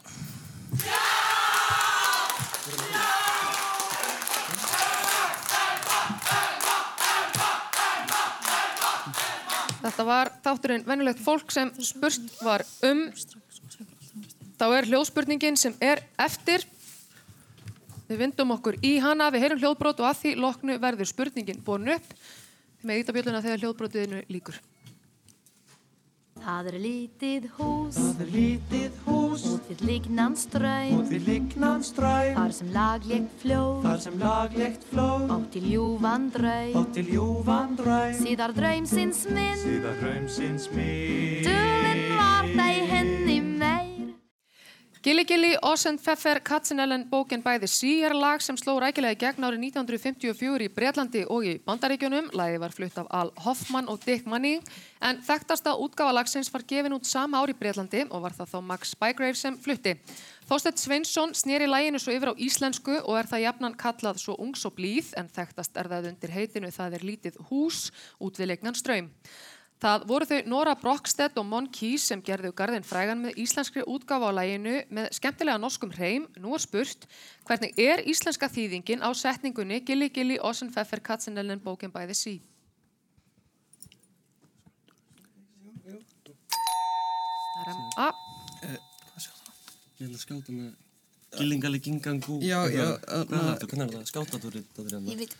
Þetta 9.81 10.05
var 10.05 10.29
þátturinn 10.45 10.85
venjulegt 10.85 11.21
fólk 11.25 11.53
sem 11.53 11.71
spurt 11.81 12.35
var 12.45 12.63
um. 12.85 13.07
Þá 14.61 14.65
er 14.77 14.89
hljóðspurningin 14.91 15.57
sem 15.57 15.73
er 15.81 16.03
eftir. 16.21 16.67
Við 18.09 18.19
vindum 18.25 18.53
okkur 18.57 18.77
í 18.85 18.97
hana, 19.01 19.29
við 19.33 19.45
heyrum 19.45 19.61
hljóðbrót 19.63 20.03
og 20.03 20.09
að 20.11 20.19
því 20.21 20.35
loknu 20.43 20.77
verður 20.83 21.09
spurningin 21.09 21.63
búin 21.65 21.93
upp 21.95 22.13
með 22.85 23.03
ítabjölduna 23.03 23.41
þegar 23.45 23.63
hljóðbrótiðinu 23.63 24.21
líkur. 24.29 24.57
Það 26.41 26.67
er 26.71 26.75
lítið 26.81 27.43
hús. 27.59 27.97
Það 27.97 28.21
er 28.23 28.29
lítið 28.33 28.95
hús. 29.05 29.43
Út 29.51 29.67
við 29.69 29.83
lignan 29.85 30.35
ströym 30.39 30.97
út 30.97 31.11
við 31.11 31.27
lignan 31.29 31.85
ströym 31.85 32.35
Þar 32.39 32.55
sem 32.57 32.71
laglegt 32.73 33.37
fljóð. 33.43 33.77
Þar 33.85 34.01
sem 34.07 34.19
laglegt 34.23 34.87
flóð 34.89 35.33
átt 35.37 35.47
til 35.53 35.63
ljúfan 35.69 36.27
draum. 36.33 36.75
Átt 36.81 36.93
til 36.97 37.07
ljúfan 37.13 37.77
draum. 37.79 38.19
Síðar 38.19 38.55
draumsins 38.57 39.25
minn. 39.29 39.57
Síðan 39.61 39.99
draumsins 40.01 40.69
mín 40.73 41.45
Dulinn 41.45 42.07
var 42.17 42.49
það 42.57 42.85
henni. 42.89 43.20
meir 43.20 43.20
Gilli 45.03 45.23
Gilli, 45.25 45.57
Ossend 45.61 45.97
Pfeffer, 45.97 46.37
Katzenellen, 46.45 47.07
bókin 47.09 47.41
bæði 47.41 47.65
sí 47.73 47.91
er 48.05 48.13
lag 48.13 48.43
sem 48.45 48.53
sló 48.59 48.75
rækilega 48.77 49.15
í 49.15 49.17
gegn 49.23 49.47
árið 49.47 49.63
1954 49.71 50.67
í 50.67 50.69
Breitlandi 50.75 51.23
og 51.25 51.47
í 51.49 51.55
Bandaríkjunum. 51.65 52.27
Lagi 52.37 52.59
var 52.61 52.75
flutt 52.75 52.99
af 53.01 53.09
Al 53.09 53.31
Hoffman 53.41 53.89
og 53.89 54.03
Dick 54.05 54.29
Manning 54.29 54.61
en 55.01 55.17
þekktasta 55.25 55.73
útgáfa 55.73 56.13
lagsins 56.13 56.53
var 56.53 56.67
gefin 56.69 56.93
út 56.93 57.09
sama 57.09 57.41
ár 57.41 57.49
í 57.49 57.57
Breitlandi 57.57 58.03
og 58.11 58.21
var 58.27 58.37
það 58.37 58.53
þá 58.53 58.59
Max 58.67 58.93
Spygrave 58.93 59.41
sem 59.41 59.57
flutti. 59.57 59.95
Þorstedt 60.51 60.83
Sveinsson 60.83 61.33
snýri 61.33 61.65
læginu 61.65 61.97
svo 61.97 62.13
yfir 62.13 62.35
á 62.35 62.37
íslensku 62.37 62.99
og 63.01 63.17
er 63.17 63.31
það 63.31 63.45
jafnan 63.47 63.79
kallað 63.81 64.21
svo 64.21 64.37
ungs 64.37 64.67
og 64.69 64.77
blíð 64.77 65.15
en 65.17 65.33
þekktast 65.33 65.81
er 65.81 65.89
það 65.89 66.11
undir 66.11 66.35
heitinu 66.35 66.69
það 66.75 66.99
er 66.99 67.07
lítið 67.09 67.41
hús 67.49 67.87
út 68.21 68.37
við 68.37 68.53
leiknan 68.53 68.77
ströym. 68.77 69.09
Það 69.81 70.03
voru 70.05 70.25
þau 70.29 70.37
Nora 70.45 70.73
Brockstedt 70.77 71.39
og 71.41 71.45
Mon 71.49 71.65
Keys 71.73 72.03
sem 72.11 72.21
gerðu 72.21 72.51
garðin 72.53 72.85
frægan 72.85 73.23
með 73.23 73.39
íslenskri 73.41 73.81
útgáfa 73.89 74.29
á 74.29 74.37
læginu 74.37 74.75
með 74.93 75.07
skemmtilega 75.17 75.57
norskum 75.57 75.89
hreim. 75.95 76.27
Nú 76.37 76.53
er 76.53 76.61
spurt, 76.61 77.07
hvernig 77.49 77.73
er 77.81 78.03
íslenska 78.05 78.45
þýðingin 78.53 79.01
á 79.01 79.09
setningunni 79.17 79.81
Gilli 79.87 80.11
Gilli 80.13 80.37
Ossen 80.37 80.69
Pfeffer 80.69 81.01
Katzenellen 81.01 81.63
bókin 81.65 81.89
bæði 81.89 82.17
sí? 82.19 82.35
A 87.97 88.11
Ég 90.01 90.09
ætla 90.09 90.17
að 90.17 90.21
skáta 90.21 90.53
með 90.53 90.71
er 93.37 93.45
þetta? 93.49 93.67
Hvernig 93.69 93.85
er 93.85 93.93
það? 93.97 94.07
Skátatúrið 94.13 95.09
Ég 95.09 95.19
veit 95.25 95.35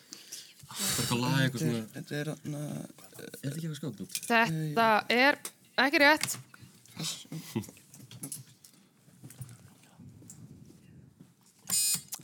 Þetta 0.71 2.15
er 2.15 2.31
Er 2.31 3.51
ekki 3.51 3.67
eitthvað 3.67 3.77
skátat? 3.79 4.17
Þetta 4.29 4.87
er 5.13 5.37
ekki 5.83 6.01
rétt. 6.01 6.37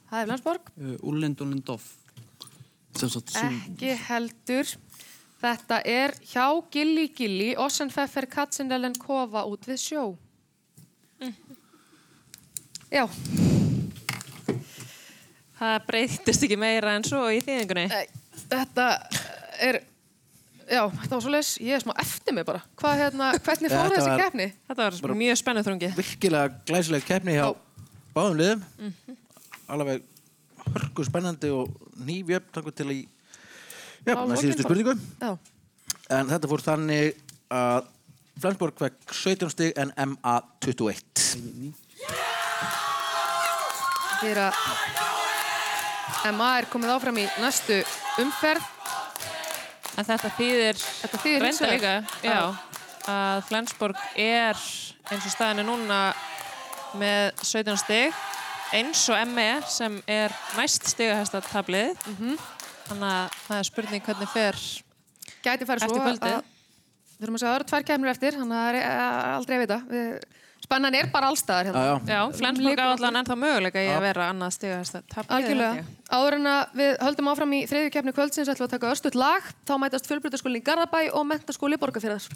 Það 0.07 0.19
er 0.21 0.29
Flensborg. 0.29 0.71
Uh, 0.79 0.93
Ullend 1.09 1.41
Ullendorf. 1.43 1.87
Sem 2.97 3.11
sagt, 3.13 3.35
Ekki 3.37 3.91
heldur. 4.07 4.71
Þetta 5.37 5.81
er 5.85 6.15
hjá 6.25 6.47
Gilli 6.73 7.11
Gilli, 7.13 7.51
Ossenpfeffer 7.61 8.25
Katzenellen 8.31 8.95
Kofa 8.97 9.43
út 9.45 9.67
við 9.69 9.83
sjó. 9.83 10.05
Já, 12.87 13.03
Það 15.57 15.75
breytist 15.87 16.43
ekki 16.45 16.57
meira 16.61 16.93
en 16.97 17.05
svo 17.05 17.23
í 17.33 17.39
þýðingunni. 17.41 17.87
Þetta 18.51 18.85
er, 19.63 19.79
já, 20.67 20.81
þetta 20.89 21.13
var 21.15 21.23
svo 21.25 21.33
leis, 21.33 21.53
ég 21.63 21.77
er 21.77 21.83
smá 21.83 21.93
eftir 22.03 22.35
mig 22.37 22.45
bara. 22.47 22.61
Hvað, 22.79 23.01
hérna, 23.03 23.31
hvernig 23.43 23.73
fór 23.73 23.91
þessi 23.95 24.11
var- 24.11 24.23
keppni? 24.23 24.47
Þetta 24.69 24.87
var 25.07 25.15
mjög 25.23 25.41
spennuð 25.41 25.67
þrungi. 25.69 25.91
Virkilega 25.97 26.53
glæsileg 26.69 27.05
keppni 27.07 27.37
hjá 27.37 27.47
báðum 28.15 28.39
liðum. 28.41 28.65
Alveg 29.67 30.01
hörku 30.67 31.05
spennandi 31.07 31.49
og 31.53 31.69
nýfjöfn 32.07 32.51
tangur 32.55 32.75
til 32.75 32.89
í 32.91 33.01
með 34.05 34.15
lokin 34.23 34.41
síðustu 34.43 34.63
spurningu. 34.67 34.95
Já. 35.21 35.37
En 36.17 36.27
þetta 36.31 36.47
fór 36.51 36.63
þannig 36.63 37.15
að 37.51 37.87
Flensborg 38.37 38.77
fekk 38.77 39.13
17 39.17 39.49
stig 39.49 39.73
en 39.81 39.91
MA 39.97 40.35
21. 40.61 41.73
Þegar 44.21 44.37
að 44.51 46.35
MA 46.37 46.49
er 46.59 46.67
komið 46.71 46.93
áfram 46.95 47.17
í 47.21 47.25
næstu 47.41 47.79
umferð. 48.23 48.65
En 49.97 50.05
þetta 50.05 50.29
þýðir, 50.37 50.81
þetta 51.01 51.19
þýðir 51.23 51.43
reynda 51.43 51.69
líka, 51.71 51.93
já, 52.21 52.41
að 53.09 53.39
Flensborg 53.47 54.01
er 54.21 54.59
eins 55.09 55.25
og 55.25 55.33
staðinu 55.33 55.65
núna 55.71 56.01
með 56.97 57.31
17 57.41 57.79
stig, 57.81 58.19
eins 58.77 59.01
og 59.09 59.23
ME 59.31 59.47
sem 59.71 59.97
er 60.11 60.35
næst 60.57 60.91
stigahæsta 60.91 61.41
tablið. 61.47 61.97
Þannig 62.87 63.09
að 63.09 63.39
það 63.47 63.57
er 63.57 63.67
spurning 63.71 64.05
hvernig 64.05 64.29
fer 64.31 64.61
Gæti 65.43 65.65
farið 65.67 65.83
svo 65.83 65.89
eftir 65.89 66.05
kvöldið. 66.05 66.37
að 66.37 66.53
við 67.17 67.23
þurfum 67.25 67.37
að 67.37 67.41
segja 67.41 67.49
að 67.49 67.55
það 67.55 67.59
eru 67.59 67.69
tvær 67.71 67.87
kemur 67.89 68.11
eftir, 68.11 68.37
þannig 68.37 68.57
að 68.57 68.65
það 68.67 68.77
er 68.77 69.31
aldrei 69.33 69.55
að 69.57 69.63
vita. 69.63 69.77
Við, 69.89 70.07
spennan 70.67 70.97
er 70.99 71.07
bara 71.11 71.31
allstaðar 71.31 71.69
hérna. 71.69 71.83
Já, 71.83 71.93
já. 71.95 72.13
Já, 72.13 72.37
Flensborg 72.37 72.81
á 72.83 72.87
allan 72.91 73.19
ennþá 73.21 73.37
möguleika 73.39 73.79
í 73.79 73.87
Já. 73.87 73.95
að 73.95 74.05
vera 74.09 74.27
annað 74.33 74.53
stigahæsta 74.57 75.01
tablið. 75.07 75.33
Algjörlega. 75.37 75.85
Áður 76.11 76.37
en 76.37 76.51
að 76.51 76.77
við 76.81 76.93
höldum 77.07 77.31
áfram 77.31 77.55
í 77.55 77.63
þriðju 77.71 77.93
keppni 77.95 78.15
kvöldsins 78.17 78.51
ætlum 78.51 78.65
við 78.65 78.69
að 78.69 78.75
taka 78.75 78.91
örstuðt 78.91 79.19
lag. 79.19 79.49
Þá 79.67 79.73
mætast 79.83 80.11
fjölbrytaskólinn 80.11 80.59
í 80.59 80.65
Garðabæ 80.67 81.01
og 81.15 81.27
mentaskóli 81.31 81.79
Borgarfjörðar. 81.79 82.27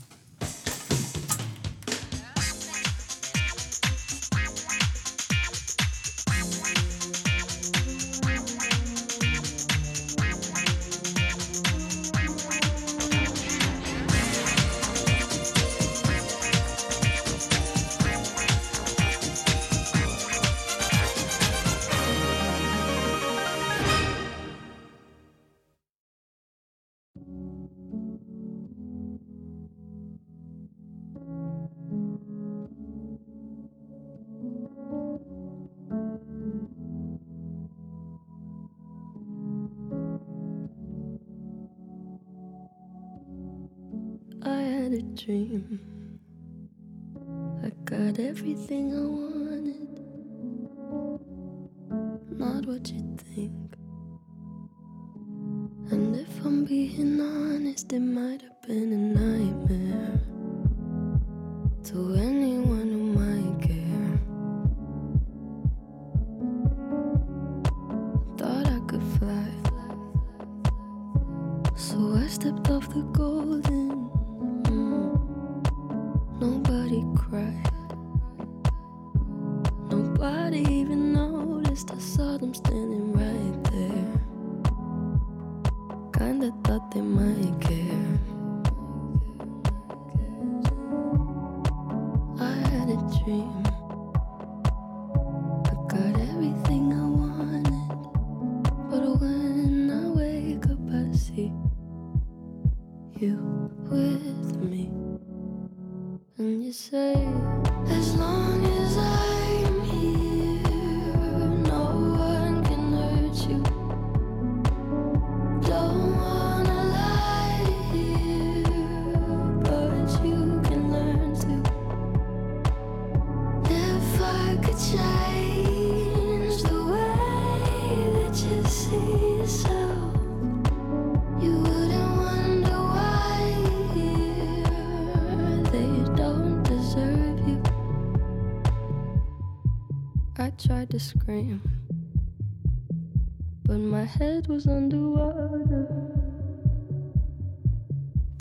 Dream. 45.25 45.79
I 47.63 47.69
got 47.85 48.17
everything 48.19 48.91
I 48.95 49.01
wanted. 49.01 49.99
Not 52.39 52.65
what 52.65 52.89
you 52.89 53.15
think. 53.35 53.75
And 55.91 56.15
if 56.15 56.43
I'm 56.43 56.65
being 56.65 57.21
honest, 57.21 57.93
it 57.93 57.99
might 57.99 58.41
have 58.41 58.61
been 58.63 58.93
a 58.93 59.19
nightmare 59.19 60.19
to 61.83 62.15
anyone 62.15 62.30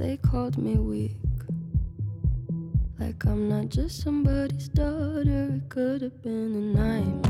They 0.01 0.17
called 0.17 0.57
me 0.57 0.77
weak, 0.77 1.19
like 2.99 3.23
I'm 3.27 3.51
not 3.51 3.69
just 3.69 4.01
somebody's 4.01 4.71
daughter. 4.71 5.61
It 5.61 5.69
could 5.69 6.01
have 6.01 6.23
been 6.23 6.55
a 6.55 6.79
nightmare, 6.81 7.30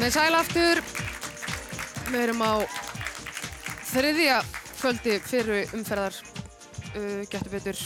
Komið 0.00 0.14
sæl 0.14 0.32
aftur. 0.32 0.78
Við 2.08 2.22
erum 2.22 2.38
á 2.40 2.64
þriðja 3.90 4.38
kvöldi 4.78 5.18
fyrir 5.20 5.74
umferðar 5.76 6.16
uh, 6.16 7.18
getur 7.28 7.50
betur 7.52 7.82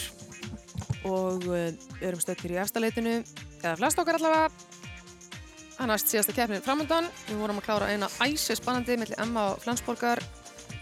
og 1.11 1.49
uh, 1.51 1.65
erum 1.99 2.23
stöttir 2.23 2.55
í 2.55 2.61
efstaleitinu 2.62 3.17
eða 3.19 3.75
flest 3.81 3.99
okkar 3.99 4.21
allavega 4.21 4.47
Það 5.73 5.83
er 5.83 5.91
næst 5.91 6.15
síðasta 6.15 6.37
keppnin 6.39 6.62
framöndan. 6.62 7.11
Við 7.27 7.43
vorum 7.43 7.59
að 7.59 7.67
klára 7.67 7.91
eina 7.91 8.12
æsi 8.23 8.61
spannandi 8.62 9.01
mellir 9.03 9.19
Emma 9.19 9.49
og 9.57 9.67
Flensborgar 9.67 10.23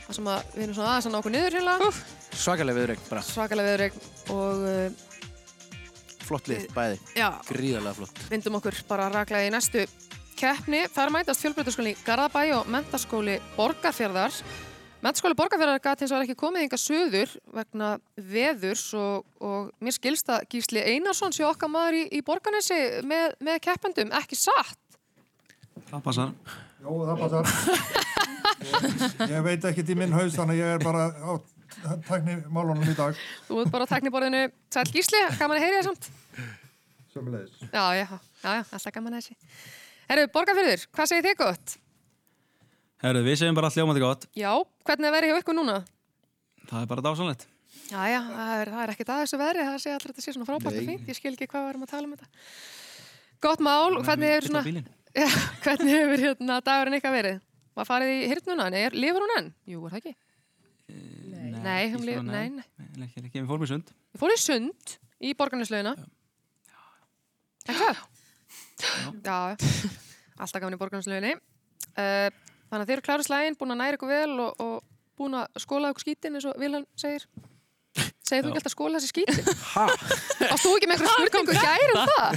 þar 0.04 0.20
sem 0.20 0.32
að 0.36 0.52
við 0.52 0.66
erum 0.66 0.76
svona 0.82 0.92
aðeins 0.92 1.08
að 1.08 1.16
ná 1.16 1.20
okkur 1.22 1.36
niður 1.38 1.60
hérna. 1.62 1.92
Svakalega 2.44 2.82
viðrögn 2.82 3.08
bara. 3.08 3.26
Svakalega 3.32 3.72
viðrögn 3.72 4.08
og 4.36 4.68
uh, 4.68 5.10
Flott 6.28 6.52
lið, 6.52 6.68
bæði. 6.76 7.02
Já. 7.16 7.30
Gríðarlega 7.48 8.02
flott. 8.02 8.26
vindum 8.28 8.60
okkur 8.60 8.84
bara 8.92 9.08
raklega 9.16 9.48
í 9.48 9.56
næstu 9.56 9.88
keppni. 10.42 10.82
Þar 10.90 11.12
mætast 11.14 11.42
fjölbreytarskólinni 11.44 11.94
í 11.94 12.04
Garðabæ 12.06 12.42
og 12.56 12.68
mentaskóli 12.72 13.38
Borgarfjörðar. 13.56 14.34
Mentaskóli 15.02 15.36
Borgarfjörðar 15.38 15.82
gæti 15.82 16.04
hins 16.04 16.14
vegar 16.14 16.26
ekki 16.26 16.38
komið 16.38 16.64
hinga 16.64 16.78
söður 16.78 17.34
vegna 17.54 17.90
veðurs 18.34 18.84
og, 18.98 19.24
og 19.42 19.70
mér 19.82 19.96
skilst 19.96 20.30
að 20.30 20.46
Gísli 20.52 20.82
Einarsson 20.82 21.34
sé 21.34 21.46
okkar 21.46 21.70
maður 21.70 22.00
í, 22.00 22.02
í 22.18 22.22
Borgarnesi 22.26 22.78
með, 23.06 23.36
með 23.42 23.60
keppendum, 23.66 24.14
ekki 24.18 24.38
satt. 24.38 24.78
Það 25.90 26.04
passar. 26.06 26.34
Jó, 26.82 26.90
það 27.08 27.22
passar. 27.24 27.52
ég, 28.62 29.28
ég 29.34 29.46
veit 29.46 29.68
ekkert 29.72 29.92
í 29.94 29.98
minn 29.98 30.16
haus, 30.16 30.34
þannig 30.38 30.58
að 30.58 30.62
ég 30.62 30.78
er 30.78 30.86
bara 30.86 31.06
á 31.18 31.32
tæknimálunum 32.08 32.90
í 32.90 32.96
dag. 32.98 33.22
Þú 33.46 33.62
ert 33.62 33.74
bara 33.74 33.86
á 33.86 33.92
tekniborðinu. 33.94 34.42
Sæl 34.74 34.88
Gísli, 34.90 35.22
gaman 35.38 35.58
að 35.58 35.66
heyri 35.66 35.78
þér 35.80 35.88
samt. 35.90 36.10
Sömulegis. 37.12 37.62
Já, 37.68 37.84
já, 37.98 38.06
já, 38.06 38.50
já, 38.56 38.64
alltaf 38.70 38.92
gaman 38.94 39.18
að 39.18 39.24
þessi. 39.26 39.80
Herru, 40.10 40.26
Borgarfjörður, 40.34 40.84
hvað 40.92 41.10
segir 41.10 41.26
þið 41.28 41.38
gott? 41.40 41.76
Herru, 43.02 43.22
við 43.26 43.38
segjum 43.40 43.56
bara 43.58 43.68
allt 43.70 43.78
ljómandi 43.80 44.02
gott. 44.02 44.26
Já, 44.38 44.50
hvernig 44.86 45.08
er 45.08 45.14
verið 45.16 45.32
hjá 45.32 45.38
ykkur 45.42 45.56
núna? 45.58 45.78
Það 46.68 46.80
er 46.84 46.90
bara 46.92 47.04
dásanlegt. 47.06 47.46
Já, 47.92 48.00
já, 48.08 48.18
það 48.28 48.52
er, 48.56 48.70
það 48.72 48.82
er 48.82 48.92
ekkert 48.92 49.12
að 49.12 49.22
þessu 49.22 49.38
veðri, 49.40 49.64
það 49.68 49.78
sé 49.82 49.92
alltaf 49.92 50.12
þetta 50.12 50.24
sé 50.24 50.34
svona 50.36 50.48
frábært 50.48 50.76
og 50.76 50.76
Nei. 50.78 50.90
fínt, 50.92 51.08
ég 51.10 51.18
skil 51.18 51.32
ekki 51.32 51.48
hvað 51.50 51.64
við 51.64 51.72
erum 51.72 51.86
að 51.86 51.90
tala 51.92 52.08
um 52.08 52.12
þetta. 52.14 52.28
Gott 53.42 53.64
mál, 53.64 53.96
hvernig 54.06 54.32
hefur 54.32 54.48
svona, 54.48 54.84
já, 55.22 55.26
hvernig 55.64 55.96
hefur 55.98 56.22
hérna 56.26 56.58
dagurinn 56.64 56.98
ykkar 57.00 57.16
verið? 57.16 57.40
Var 57.72 57.88
farið 57.88 58.12
í 58.14 58.20
hirtnuna, 58.30 58.68
nei, 58.72 58.80
er, 58.86 58.96
lifur 58.96 59.24
hún 59.24 59.34
enn? 59.38 59.50
Jú, 59.72 59.82
er 59.88 59.94
það 59.96 60.00
ekki? 60.02 60.14
Nei, 61.62 61.82
hún 61.94 62.06
lifur, 62.06 62.24
nei, 62.28 62.48
nei. 62.52 62.64
Nei, 62.96 63.08
ekki, 63.08 63.24
ekki, 63.26 63.40
við 63.40 63.50
fórum 63.50 63.66
í 63.66 63.70
sund. 63.72 63.92
Við 64.12 64.22
fórum 64.22 64.36
í 64.38 64.42
sund 64.42 64.96
í 65.22 65.34
borgarneslaugina. 65.38 65.96
Ekki 67.66 67.78
það? 67.80 68.02
Já, 68.82 69.38
alltaf 70.42 70.58
gaman 70.62 70.76
í 70.76 70.80
borgarneslauginni. 70.80 71.34
Uh, 71.92 72.28
þannig 72.70 72.82
að 72.82 72.88
þið 72.88 72.94
eru 72.96 73.04
klára 73.06 73.26
slægin, 73.26 73.56
búin 73.60 73.74
að 73.74 73.80
næra 73.82 73.98
ykkur 73.98 74.10
vel 74.12 74.34
og, 74.46 74.62
og 74.64 74.76
búin 75.20 75.38
að 75.38 75.62
skóla 75.62 75.92
ykkur 75.92 76.06
skítin 76.06 76.38
eins 76.38 76.46
og 76.48 76.58
Vilhelm 76.60 76.86
segir. 76.98 77.26
Segir 78.24 78.46
þú 78.46 78.52
ekki 78.52 78.60
alltaf 78.62 78.72
skóla 78.74 79.00
þessi 79.00 79.10
skítin? 79.12 79.48
Ha? 79.74 79.86
Varst 80.48 80.64
þú 80.64 80.74
ekki 80.78 80.88
með 80.88 81.02
einhverja 81.02 81.28
spurningu 81.28 81.56
gæri 81.58 81.88
um 81.92 82.12
það? 82.12 82.30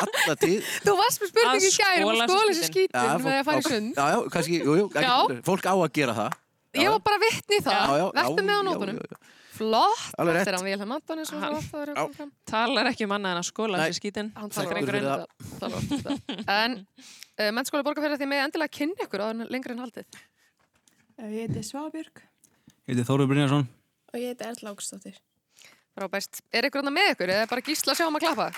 alla 0.00 0.36
tíð. 0.40 0.70
Þú 0.86 0.94
varst 1.00 1.20
með 1.24 1.32
spurningu 1.34 1.72
gæri 1.74 2.04
um 2.06 2.12
að 2.14 2.22
skóla 2.30 2.46
þessi 2.52 2.68
skítin 2.70 2.94
Já, 2.94 3.18
með 3.20 3.36
að 3.40 3.44
fara 3.50 3.60
í 3.60 3.66
sund. 3.66 3.90
Já, 3.98 4.06
já, 4.14 4.18
kannski, 4.36 4.60
jú, 4.62 4.76
jú, 4.80 4.86
Já. 4.94 5.10
ekki, 5.10 5.40
fólk 5.50 5.68
á 5.68 5.74
að 5.74 5.90
gera 5.98 6.16
það. 6.20 6.38
Ég 6.80 6.94
var 6.94 7.02
bara 7.10 7.18
vittni 7.26 7.58
í 7.58 7.64
það. 7.66 7.80
Já, 7.82 8.00
já, 8.00 8.06
Vertu 8.20 8.40
já, 8.40 8.46
með 8.46 8.54
á 8.54 8.60
já, 8.60 8.66
nótunum. 8.70 9.00
já, 9.02 9.10
já. 9.10 9.39
Flott. 9.60 10.04
Þetta 10.16 10.40
er 10.40 10.56
hann 10.56 10.64
Vilhelm 10.64 10.94
fram. 12.16 12.30
Talar 12.48 12.88
ekki 12.90 13.04
um 13.04 13.12
annað 13.16 13.34
en 13.34 13.40
að 13.42 13.48
skóla 13.50 13.80
þessi 13.82 14.00
skítin. 14.00 14.30
Hann 14.38 14.52
talar 14.54 14.80
fyrir 14.80 15.08
um. 15.10 16.44
En 16.60 16.76
uh, 16.80 17.50
mennskóli 17.56 17.84
borgarfjörði 17.84 18.22
því 18.22 18.28
með 18.30 18.44
endilega 18.46 18.74
kynni 18.78 19.04
ykkur 19.04 19.24
en 19.26 19.44
lengra 19.52 19.76
en 19.76 19.82
haldið. 19.84 20.20
Ég 21.20 21.42
heiti 21.44 21.64
Svabjörg 21.68 22.22
Ég 22.88 22.94
heiti 22.94 23.04
Þóruður 23.04 23.28
Brynjarsson. 23.34 23.66
og 24.10 24.16
ég 24.18 24.32
heiti 24.32 24.46
Erla 24.48 24.72
Ágstóttir. 24.72 25.18
Frábæst. 25.98 26.40
Er 26.54 26.70
ykkur 26.70 26.80
annað 26.80 26.96
með 26.96 27.12
ykkur 27.14 27.32
eða 27.34 27.48
bara 27.50 27.64
gísla 27.66 27.96
sjá 27.98 28.06
um 28.08 28.16
að 28.16 28.24
klappa? 28.24 28.48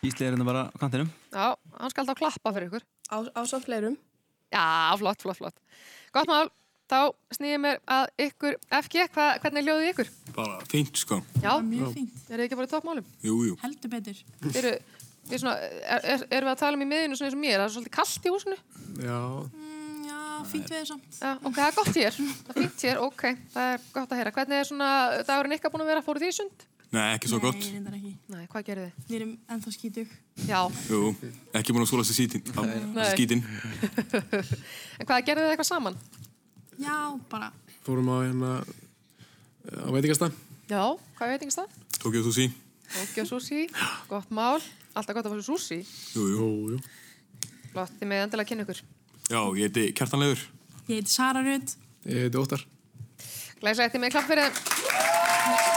Gísli 0.00 0.24
er 0.24 0.32
hérna 0.32 0.46
bara 0.48 0.64
á 0.72 0.76
kantinum. 0.80 1.10
Já, 1.34 1.52
hann 1.76 1.92
skal 1.92 2.06
alltaf 2.06 2.20
klappa 2.22 2.54
fyrir 2.56 2.70
ykkur. 2.70 2.86
Á, 3.12 3.16
á 3.28 3.40
svo 3.44 3.60
fleirum. 3.60 3.98
Já, 4.48 4.64
flott, 4.96 5.20
flott, 5.20 5.36
flott. 5.42 5.60
Gott 6.16 6.30
mál. 6.30 6.48
Þá 6.88 7.00
snýðum 7.36 7.64
mér 7.66 7.80
að 7.92 8.06
ykkur 8.24 8.54
FG, 8.78 9.02
hva, 9.12 9.24
hvernig 9.42 9.66
hljóðið 9.66 9.90
ykkur? 9.90 10.10
Bara 10.38 10.54
fínt 10.70 10.96
sko. 10.96 11.18
Já, 11.42 11.50
Mjög 11.60 11.90
fínt. 11.98 12.22
Er 12.30 12.40
þið 12.40 12.44
ekki 12.46 12.56
bara 12.60 12.68
í 12.68 12.70
toppmálum? 12.72 13.10
Jú, 13.26 13.34
jú. 13.50 13.56
Heldur 13.60 13.92
betur. 13.92 14.22
Eru, 14.54 14.70
er 15.28 15.42
svona, 15.42 15.52
er, 15.60 16.06
er, 16.14 16.24
erum 16.38 16.48
við 16.48 16.52
að 16.54 16.62
tala 16.62 16.78
um 16.78 16.84
í 16.86 16.88
miðinu 16.88 17.18
svona 17.18 17.28
eins 17.28 17.36
og 17.36 17.42
mér? 17.42 17.58
Það 17.58 17.66
er 17.66 17.74
svolítið 17.74 17.94
kallt 17.98 18.28
í 18.30 18.32
húsinu? 18.32 18.56
Já. 19.04 19.18
Mm, 19.52 19.98
já, 20.08 20.22
fínt 20.54 20.72
við 20.72 20.86
samt. 20.88 21.10
Já, 21.20 21.34
ok, 21.42 21.52
það 21.58 21.66
er 21.66 21.76
gott 21.82 21.92
hér. 22.00 22.18
Það 22.22 22.54
er 22.54 22.60
fínt 22.62 22.86
hér, 22.88 23.02
ok. 23.04 23.24
Það 23.52 23.72
er 23.74 23.84
gott 23.98 24.14
að 24.16 24.22
heyra. 24.22 24.32
Hvernig 24.38 24.62
er 24.62 24.70
svona 24.70 24.90
dagurinn 25.28 25.56
ykkar 25.58 25.74
búin 25.74 25.84
að 25.84 25.92
vera? 25.92 26.04
Fóruð 26.08 26.24
því 26.24 26.32
í 26.32 26.38
sund? 26.38 26.64
Nei, 26.88 27.02
ekki 27.18 27.28
svo 27.28 27.36
gott. 27.42 27.58
Nei, 27.60 27.74
reyndar 27.74 27.98
ekki. 27.98 28.14
Nei, 28.32 28.46
hvað 28.48 28.62
gerðu 28.70 28.86
þið? 28.86 29.08
Við 29.10 29.16
erum 29.18 29.34
ennþá 29.52 29.72
skítug. 29.74 30.14
Já. 30.48 30.60
Jú, 30.88 31.00
ekki 31.60 31.74
búin 31.76 31.84
að 31.84 31.90
skóla 31.90 32.06
sér 32.08 32.16
sítin, 32.16 32.46
á 32.56 32.64
Nei. 32.64 33.10
skítin. 33.12 33.42
En 34.98 35.04
hvað 35.04 35.26
gerðu 35.26 35.44
þið 35.44 35.52
eitthvað 35.52 35.68
saman? 35.68 35.98
Já, 36.78 37.18
bara. 37.30 37.52
Fórum 37.82 38.08
á 38.14 38.16
hérna 38.22 38.50
á 39.68 39.88
veitingasta, 39.90 40.30
Já, 40.68 40.84
hvað 41.16 41.30
veit 41.32 41.42
ekki 41.42 41.54
stað? 41.54 41.76
Tokyo 41.98 42.20
Sushi. 42.26 42.46
Tokyo 42.92 43.24
sushi, 43.24 43.66
gott 44.08 44.30
mál. 44.32 44.60
Alltaf 44.96 45.16
gott 45.16 45.28
að 45.28 45.38
sér 45.38 45.46
sushi. 45.46 45.78
Jú, 46.16 46.24
jú, 46.28 46.48
jú. 46.74 46.78
Flott, 47.72 47.92
þið 48.00 48.10
með 48.10 48.22
endilega 48.24 48.44
að 48.44 48.50
kynna 48.50 48.64
ykkur. 48.66 48.80
Já, 49.28 49.40
ég 49.56 49.64
heiti 49.68 49.84
Kjartanleður. 49.96 50.44
Ég 50.88 51.00
heiti 51.00 51.12
Sara 51.12 51.40
Rut. 51.44 51.74
Ég 52.04 52.26
heiti 52.26 52.40
Óttar. 52.40 52.64
Glæsilegt, 53.60 53.94
þið 53.96 54.04
með 54.04 54.14
klapp 54.14 54.28
fyrir 54.28 54.44
þeim. 54.48 55.68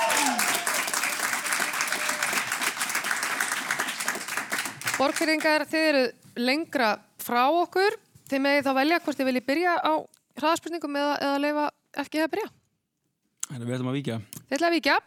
Borgfyrringar, 5.00 5.66
þið 5.72 5.88
eru 5.92 6.04
lengra 6.48 6.94
frá 7.22 7.44
okkur. 7.64 7.96
Þið 8.32 8.44
megið 8.46 8.68
þá 8.68 8.74
velja 8.78 9.00
hvort 9.04 9.20
þið 9.20 9.30
viljið 9.32 9.48
byrja 9.48 9.74
á 9.82 9.94
hraðaspurningum 10.40 10.98
eða, 11.02 11.14
eða 11.28 11.42
leifa 11.44 11.68
ekki 12.04 12.24
að 12.24 12.32
byrja. 12.36 12.50
Þannig 13.52 13.68
við 13.68 13.76
ætlum 13.76 13.92
að 13.92 13.98
víkja. 14.00 14.18
Þið 14.40 14.56
ætlaði 14.58 14.72
að 14.72 14.78
víkja. 14.78 14.98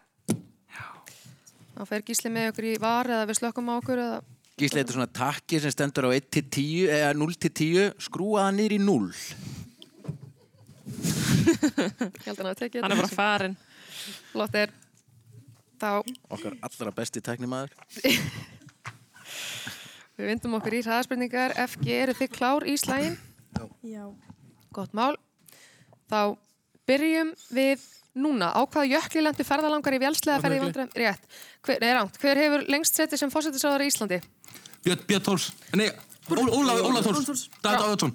Þá 1.75 1.83
fer 1.91 2.05
gísli 2.07 2.31
með 2.31 2.51
okkur 2.53 2.67
í 2.71 2.73
var 2.83 3.11
eða 3.11 3.27
við 3.31 3.39
slökkum 3.41 3.71
á 3.73 3.75
okkur 3.81 4.03
eða... 4.05 4.19
Gísli, 4.55 4.79
þetta 4.79 4.93
er 4.93 4.97
svona 4.99 5.11
takki 5.11 5.59
sem 5.59 5.73
stendur 5.75 6.07
á 6.07 6.11
1 6.15 6.29
til 6.31 6.45
10, 6.47 6.91
eða 7.01 7.15
0 7.19 7.39
til 7.43 7.51
10, 7.51 7.89
skrúa 8.07 8.45
það 8.45 8.59
niður 8.61 8.75
í 8.77 8.81
0. 8.85 9.09
Ég 11.45 12.27
held 12.29 12.39
að 12.39 12.39
hann 12.39 12.51
hafi 12.51 12.61
tekið 12.61 12.85
Hann 12.85 12.95
er 12.95 13.01
bara 13.01 13.11
farinn. 13.11 13.57
Flott 14.31 14.59
er. 14.61 14.75
Þá 15.83 15.91
Okkar 16.37 16.55
allra 16.69 16.95
besti 16.95 17.23
tæknimaður. 17.25 17.75
við 20.15 20.31
vindum 20.31 20.55
okkur 20.61 20.79
í 20.79 20.85
hraðaspurningar. 20.87 21.57
FG, 21.65 21.91
eru 22.05 22.15
þið 22.21 22.35
klár 22.39 22.69
í 22.71 22.77
slægin? 22.79 23.19
Já. 23.83 24.07
Gott 24.75 24.95
mál. 24.95 25.17
Þá 26.11 26.37
byrjum 26.89 27.31
við 27.57 27.85
núna. 28.15 28.51
Á 28.55 28.61
hvaða 28.67 28.87
jökli 28.93 29.23
lendu 29.25 29.45
ferðalangar 29.47 29.97
í 29.97 30.01
vélslega 30.03 30.41
ferði 30.43 30.59
í 30.59 30.65
vandræðum? 30.65 30.91
Rétt. 31.01 31.23
Hver, 31.65 31.79
nei, 31.83 31.93
rámt. 31.97 32.19
Hver 32.23 32.41
hefur 32.45 32.67
lengst 32.71 32.99
setið 33.01 33.23
sem 33.25 33.33
fósættisráðar 33.33 33.83
í 33.87 33.89
Íslandi? 33.91 34.21
Björn, 34.85 35.07
Björn 35.09 35.25
Tórs. 35.25 35.49
Nei, 35.75 35.89
Ól- 36.31 36.53
Ólaf, 36.53 36.85
Ólaf 36.85 37.09
Tórs. 37.09 37.49
David 37.65 37.87
Áðarsson. 37.89 38.15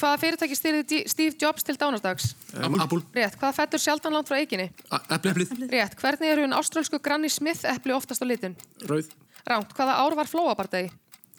Hvaða 0.00 0.16
fyrirtæki 0.22 0.56
styrði 0.56 1.00
Steve 1.12 1.34
Jobs 1.42 1.64
til 1.66 1.74
dánardags? 1.76 2.30
Apple. 2.56 3.02
Rétt. 3.12 3.34
Hvaða 3.36 3.52
fettur 3.58 3.82
sjaldan 3.82 4.14
langt 4.16 4.30
frá 4.30 4.38
eiginni? 4.38 4.70
Epli, 5.12 5.32
eplið. 5.34 5.50
Rétt. 5.74 5.96
Hvernig 6.00 6.30
eru 6.32 6.46
en 6.46 6.54
áströlsku 6.56 7.00
Granny 7.04 7.28
Smith 7.28 7.66
epli 7.68 7.92
oftast 7.92 8.22
á 8.22 8.26
litin? 8.28 8.54
Rauð. 8.88 9.10
Rámt. 9.44 9.74
Hvaða 9.76 9.98
ár 10.00 10.16
var 10.16 10.30
flóabardegi? 10.30 10.88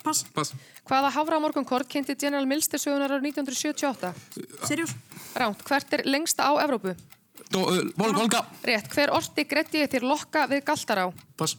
Pass. 0.04 0.26
Pass. 0.34 0.54
Hvaða 0.90 1.12
hafra 1.14 1.40
morgunkort 1.42 1.90
kynnti 1.90 2.16
General 2.20 2.46
Mills 2.50 2.70
til 2.72 2.80
sögunar 2.82 3.14
árið 3.14 3.32
1978? 3.32 4.14
Sirius. 4.68 4.94
Rámt. 5.38 5.62
Hvert 5.68 5.98
er 5.98 6.06
lengsta 6.10 6.50
á 6.50 6.52
Evrópu? 6.64 6.96
Dó, 7.52 7.66
uh, 7.66 7.82
Vol, 7.98 8.14
Volga. 8.18 8.46
Rétt. 8.66 8.90
Hver 8.94 9.14
orti 9.16 9.46
gretti 9.46 9.84
þér 9.92 10.08
lokka 10.08 10.48
við 10.50 10.64
Galtará? 10.68 11.10
Pass. 11.38 11.58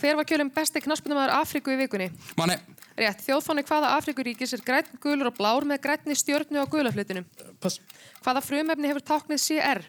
Hver 0.00 0.16
var 0.18 0.26
kjölum 0.26 0.50
besti 0.54 0.82
knaspunumæður 0.82 1.34
Afríku 1.36 1.74
í 1.74 1.78
vikunni? 1.82 2.08
Manni. 2.38 2.56
Rétt. 2.98 3.22
Þjóðfáni 3.26 3.66
hvaða 3.68 3.92
Afríkuríkis 3.98 4.56
er 4.56 4.64
græn, 4.66 4.88
gulur 5.02 5.30
og 5.30 5.36
blár 5.36 5.66
með 5.68 5.82
grænni 5.84 6.16
stjörnu 6.18 6.64
á 6.64 6.66
gulaflutinum? 6.70 7.28
Pass. 7.62 7.78
Hvaða 8.24 8.42
frumefni 8.44 8.90
hefur 8.90 9.04
táknið 9.12 9.44
CR? 9.44 9.84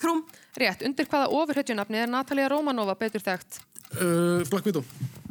Króm. 0.00 0.24
Rétt. 0.58 0.82
Undir 0.88 1.08
hvaða 1.10 1.30
ofurhetjunafni 1.36 2.02
er 2.02 2.10
Natalia 2.10 2.48
Romanova 2.52 2.96
betur 2.98 3.22
þekkt? 3.22 3.60
Uh, 4.00 4.42
Black 4.50 4.66
Widow. 4.66 4.84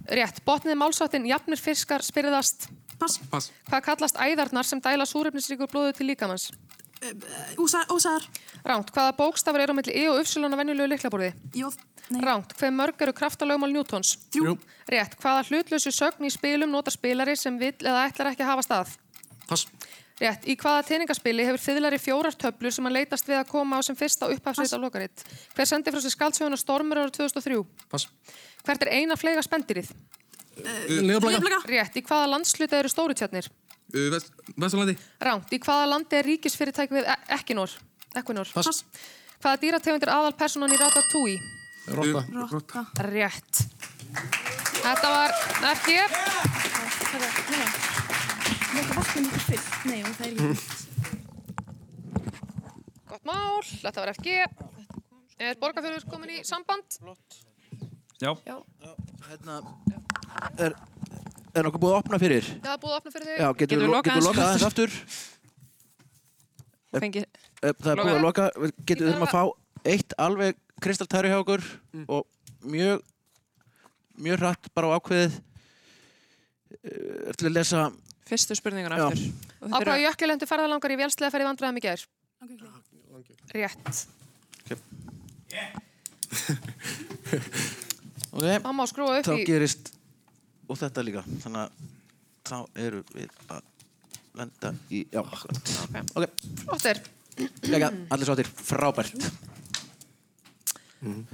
Rétt. 0.06 0.42
Botnið 0.46 0.78
málsáttin 0.78 1.26
jafnir 1.26 1.60
fiskar 1.60 2.04
spyrðast? 2.06 2.70
Pass. 3.00 3.20
Pass. 3.32 3.52
Hvað 3.70 3.84
kallast 3.90 4.20
æðarnar 4.22 4.68
sem 4.68 4.82
dæla 4.84 5.08
súrefnisríkur 5.10 5.70
blóðu 5.72 5.96
til 5.98 6.10
líkamanns? 6.12 6.52
Ósæðar. 7.60 8.24
Ránt. 8.66 8.92
Hvaða 8.94 9.16
bókstafur 9.18 9.62
eru 9.62 9.76
á 9.76 9.78
milli 9.78 9.94
E 9.94 10.08
og 10.10 10.22
Upsilon 10.22 10.54
á 10.54 10.58
venjulegu 10.58 10.88
liklaborði? 10.94 11.34
Jóð. 11.54 11.78
Nei. 12.10 12.22
Ránt. 12.22 12.54
Hver 12.58 12.74
mörg 12.74 13.02
eru 13.02 13.14
kraftalögmál 13.18 13.74
Newtons? 13.74 14.16
Þrjú. 14.34 14.56
Rétt. 14.90 15.18
Hvaða 15.22 15.44
hlutlausu 15.50 15.94
sögn 15.94 16.26
í 16.26 16.32
spilum 16.34 16.72
nota 16.72 16.94
spilari 16.94 17.36
sem 17.38 17.58
vill 17.62 17.76
eða 17.82 18.08
ætlar 18.08 18.32
ekki 18.32 18.46
að 18.46 18.52
hafa 18.54 18.66
stað? 18.66 18.96
Pass. 19.50 19.68
Rétt. 20.16 20.46
Í 20.48 20.54
hvaða 20.56 20.84
teiningaspili 20.88 21.44
hefur 21.44 21.60
þiðlari 21.60 21.98
fjórar 22.00 22.36
töflur 22.40 22.72
sem 22.72 22.86
hann 22.88 22.96
leitast 22.96 23.28
við 23.28 23.36
að 23.42 23.50
koma 23.50 23.76
á 23.76 23.82
sem 23.84 23.98
fyrsta 24.00 24.30
upphafsveit 24.32 24.72
á 24.72 24.80
lokaritt? 24.80 25.24
Hver 25.58 25.68
sendi 25.68 25.92
frá 25.92 26.00
sér 26.00 26.14
skaldsöguna 26.14 26.56
Stormur 26.60 27.02
ára 27.04 27.12
2003? 27.12 27.58
Pass. 27.92 28.08
Hvert 28.64 28.86
er 28.88 28.94
eina 28.96 29.18
flega 29.20 29.44
spendirið? 29.44 29.90
Uh, 30.56 31.02
Leðablaka. 31.04 31.60
Rétt. 31.68 32.00
Í 32.00 32.04
hvaða 32.08 32.30
landsluta 32.32 32.80
eru 32.80 32.88
stórutjarnir? 32.94 33.50
Uh, 33.92 34.08
Vest, 34.14 34.32
Vesturlandi. 34.56 34.96
Ránt. 35.28 35.52
Í 35.52 35.60
hvaða 35.68 35.92
landi 35.92 36.16
er 36.22 36.30
ríkisfyrirtæk 36.32 36.96
við 36.96 37.12
E- 37.12 37.20
Equinor? 37.36 37.76
Equinor. 38.16 38.48
Pass. 38.56 38.86
Hvaða 39.44 39.60
dýrategundir 39.66 40.14
aðal 40.16 40.32
personan 40.40 40.72
í 40.72 40.80
Ratatouille? 40.80 41.44
Rotta. 41.92 42.24
Rotta. 42.56 42.86
Rétt. 43.12 43.66
Þetta 44.80 45.12
var 45.12 45.36
ekki. 45.76 46.00
Nei, 48.76 48.84
það 48.84 48.98
vatnum 49.00 49.28
ekki 49.30 49.42
fyrr. 49.46 49.66
Nei, 49.88 50.00
og 50.04 50.16
það 50.18 50.26
er 50.26 50.32
ekki 50.32 50.46
fyrr. 50.46 50.62
Gott 53.12 53.28
mál. 53.30 53.62
Þetta 53.70 54.02
var 54.04 54.12
ekki. 54.12 54.36
Er 55.46 55.60
borgarfjörður 55.62 56.08
komin 56.12 56.34
í 56.36 56.42
samband? 56.48 56.98
Já. 58.24 58.32
Já. 58.48 58.58
Hérna, 59.30 59.56
er, 60.64 60.76
er 61.56 61.66
nokkuð 61.66 61.82
búið 61.84 61.96
að 61.96 62.02
opna 62.04 62.20
fyrir? 62.22 62.46
Það 62.64 62.74
er 62.76 62.82
búið 62.84 62.94
að 62.94 63.00
opna 63.00 63.16
fyrir 63.16 63.28
þig. 63.32 63.40
Já, 63.42 63.48
getur 63.62 63.82
við 63.82 63.92
lokað 63.92 64.12
aðeins 64.14 64.28
lokað 64.30 64.46
aðeins 64.46 64.68
aftur? 64.70 64.92
Fengi. 66.96 67.24
Eh, 67.26 67.74
Það 67.82 67.92
er 67.92 68.00
búið 68.02 68.14
að 68.16 68.24
loka, 68.24 68.46
getur 68.88 69.10
við 69.10 69.26
að 69.26 69.34
fá 69.34 69.44
eitt 69.96 70.16
alveg 70.22 70.60
kristaltæri 70.84 71.32
hjá 71.32 71.40
okkur 71.42 71.64
og 72.12 72.24
mjög 72.66 73.04
mjög 74.26 74.40
hratt 74.42 74.70
bara 74.76 74.88
á 74.92 74.96
ákveðið 75.00 75.34
uh, 75.36 77.32
til 77.36 77.50
að 77.50 77.56
lesa 77.58 77.82
Fyrstu 78.26 78.58
spurninguna 78.58 78.98
Já. 78.98 79.06
aftur. 79.08 79.22
Á 79.70 79.78
hvaða 79.86 80.28
lendur 80.30 80.50
ferðalangar 80.50 80.94
í 80.96 80.98
vélslega 81.00 81.34
ferði 81.34 81.50
vandræðum 81.50 81.78
í 81.78 81.84
gær? 81.86 82.06
Rétt. 83.56 84.08
ok, 88.34 88.44
Það 88.44 88.74
má 88.76 88.86
skrúa 88.90 89.20
upp 89.20 89.28
þá 89.30 89.36
í... 89.38 89.46
gerist 89.48 89.94
og 90.66 90.80
þetta 90.82 91.04
líka 91.06 91.22
þannig 91.44 91.62
að 91.62 91.70
þá 92.46 92.58
eru 92.88 93.04
við 93.14 93.30
að 93.54 93.62
lenda 94.36 94.72
í 94.92 95.06
já, 95.14 95.22
akkurat 95.22 95.74
ok, 96.18 96.26
Flottir. 96.66 97.02
Lega, 97.70 97.92
allir 98.12 98.28
sáttir, 98.28 98.50
frábært 98.50 99.30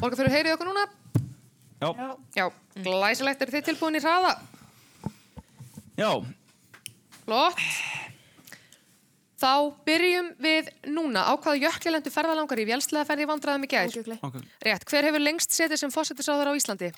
Borgarfjörður, 0.01 0.33
heyrið 0.33 0.55
okkur 0.57 0.67
núna? 0.67 0.83
Já. 1.81 1.89
Já, 2.35 2.45
glæsilegt. 2.83 3.41
Eru 3.41 3.53
þið 3.55 3.67
tilbúin 3.69 3.97
í 3.97 4.01
hraða? 4.03 4.33
Já. 5.97 6.09
Flott. 7.31 7.59
Þá 9.39 9.51
byrjum 9.87 10.33
við 10.43 10.67
núna. 10.91 11.23
Á 11.23 11.33
hvaða 11.39 11.61
jökli 11.63 11.93
lendur 11.93 12.11
ferðalangar 12.11 12.59
í 12.59 12.65
vélslega 12.67 13.07
ferði 13.07 13.27
vandræðum 13.29 13.63
í 13.65 13.69
gær? 13.71 13.93
Ok. 14.27 14.35
Rétt. 14.67 14.83
Hver 14.89 15.07
hefur 15.07 15.23
lengst 15.23 15.55
setið 15.55 15.79
sem 15.79 15.93
fósættisáður 15.93 16.51
á 16.51 16.53
Íslandi? 16.59 16.89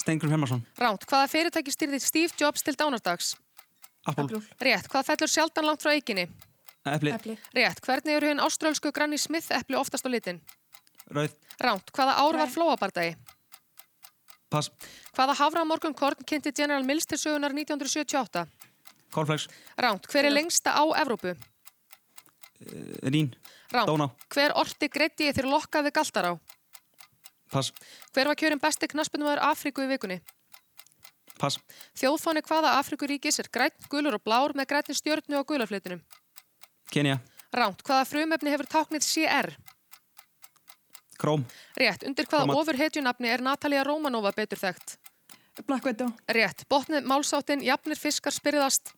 Stengurinn 0.00 0.32
Hermansson. 0.32 0.62
Ránt. 0.80 1.04
Hvaða 1.10 1.28
fyrirtæki 1.28 1.74
styrði 1.74 2.00
Steve 2.00 2.32
Jobs 2.40 2.64
til 2.64 2.74
dánardags? 2.80 3.34
Apple. 4.08 4.40
Rétt. 4.64 4.88
Hvað 4.88 5.12
fellur 5.12 5.30
sjaldan 5.34 5.68
langt 5.68 5.84
frá 5.84 5.92
eiginni? 5.92 6.24
Epli. 6.88 7.12
Rétt. 7.52 7.84
Hvernig 7.84 8.16
eru 8.16 8.32
hinn 8.32 8.42
áströlsku 8.42 8.94
Granny 8.96 9.20
Smith 9.20 9.52
epli 9.52 9.76
oftast 9.76 10.08
á 10.08 10.10
litin? 10.10 10.40
Rauð. 11.12 11.36
Ránt. 11.60 11.92
Hvaða 11.92 12.16
ár 12.16 12.40
var 12.40 12.50
flóabardagi? 12.56 13.12
Pass. 14.48 14.72
Hvaða 15.12 15.36
hafra 15.44 15.68
morgun 15.68 15.94
korn 15.94 16.24
kynnti 16.24 16.56
General 16.56 16.82
Mills 16.82 17.06
til 17.06 17.20
sögunar 17.20 17.52
1978? 17.52 18.48
Cornflakes. 19.12 19.48
Ránt. 19.76 20.08
Hver 20.08 20.28
er 20.28 20.34
lengsta 20.34 20.72
á 20.72 20.82
Evrópu? 21.02 21.34
Uh, 21.36 23.10
Rín. 23.12 23.32
Ránt. 23.72 23.88
Dóná. 23.88 24.08
Hver 24.32 24.56
orti 24.56 24.88
greiddi 24.88 25.32
þér 25.32 25.50
lokka 25.52 25.82
við 25.84 25.96
Galtará? 25.98 26.32
Pass. 27.52 27.72
Hver 28.12 28.30
var 28.30 28.38
kjörin 28.40 28.60
besti 28.60 28.88
knaspunumæður 28.88 29.42
Afríku 29.44 29.84
í 29.84 29.90
vikunni? 29.90 30.22
Pass. 31.36 31.58
Þjóðfáni 31.98 32.40
hvaða 32.46 32.76
Afríkuríkis 32.78 33.40
er 33.42 33.50
grænt, 33.52 33.88
gulur 33.92 34.16
og 34.16 34.24
blár 34.24 34.54
með 34.56 34.70
grænni 34.72 34.96
stjörnu 34.96 35.40
á 35.40 35.42
gulaflitunum? 35.44 36.00
Kenya. 36.92 37.18
Ránt. 37.52 37.84
Hvaða 37.84 38.08
frumefni 38.08 38.52
hefur 38.54 38.68
táknið 38.70 39.04
CR? 39.04 39.52
Króm. 41.20 41.44
Rétt. 41.78 42.06
Undir 42.08 42.26
hvaða 42.30 42.56
ofurhetjunafni 42.56 43.30
er 43.30 43.44
Natalia 43.44 43.84
Romanova 43.86 44.32
betur 44.36 44.60
þekkt? 44.60 44.96
Black 45.66 45.84
Widow. 45.84 46.08
Rétt. 46.32 46.64
Botnið 46.72 47.04
málsáttin, 47.08 47.62
jafnir 47.64 48.00
fiskar 48.00 48.32
spyrðast. 48.32 48.94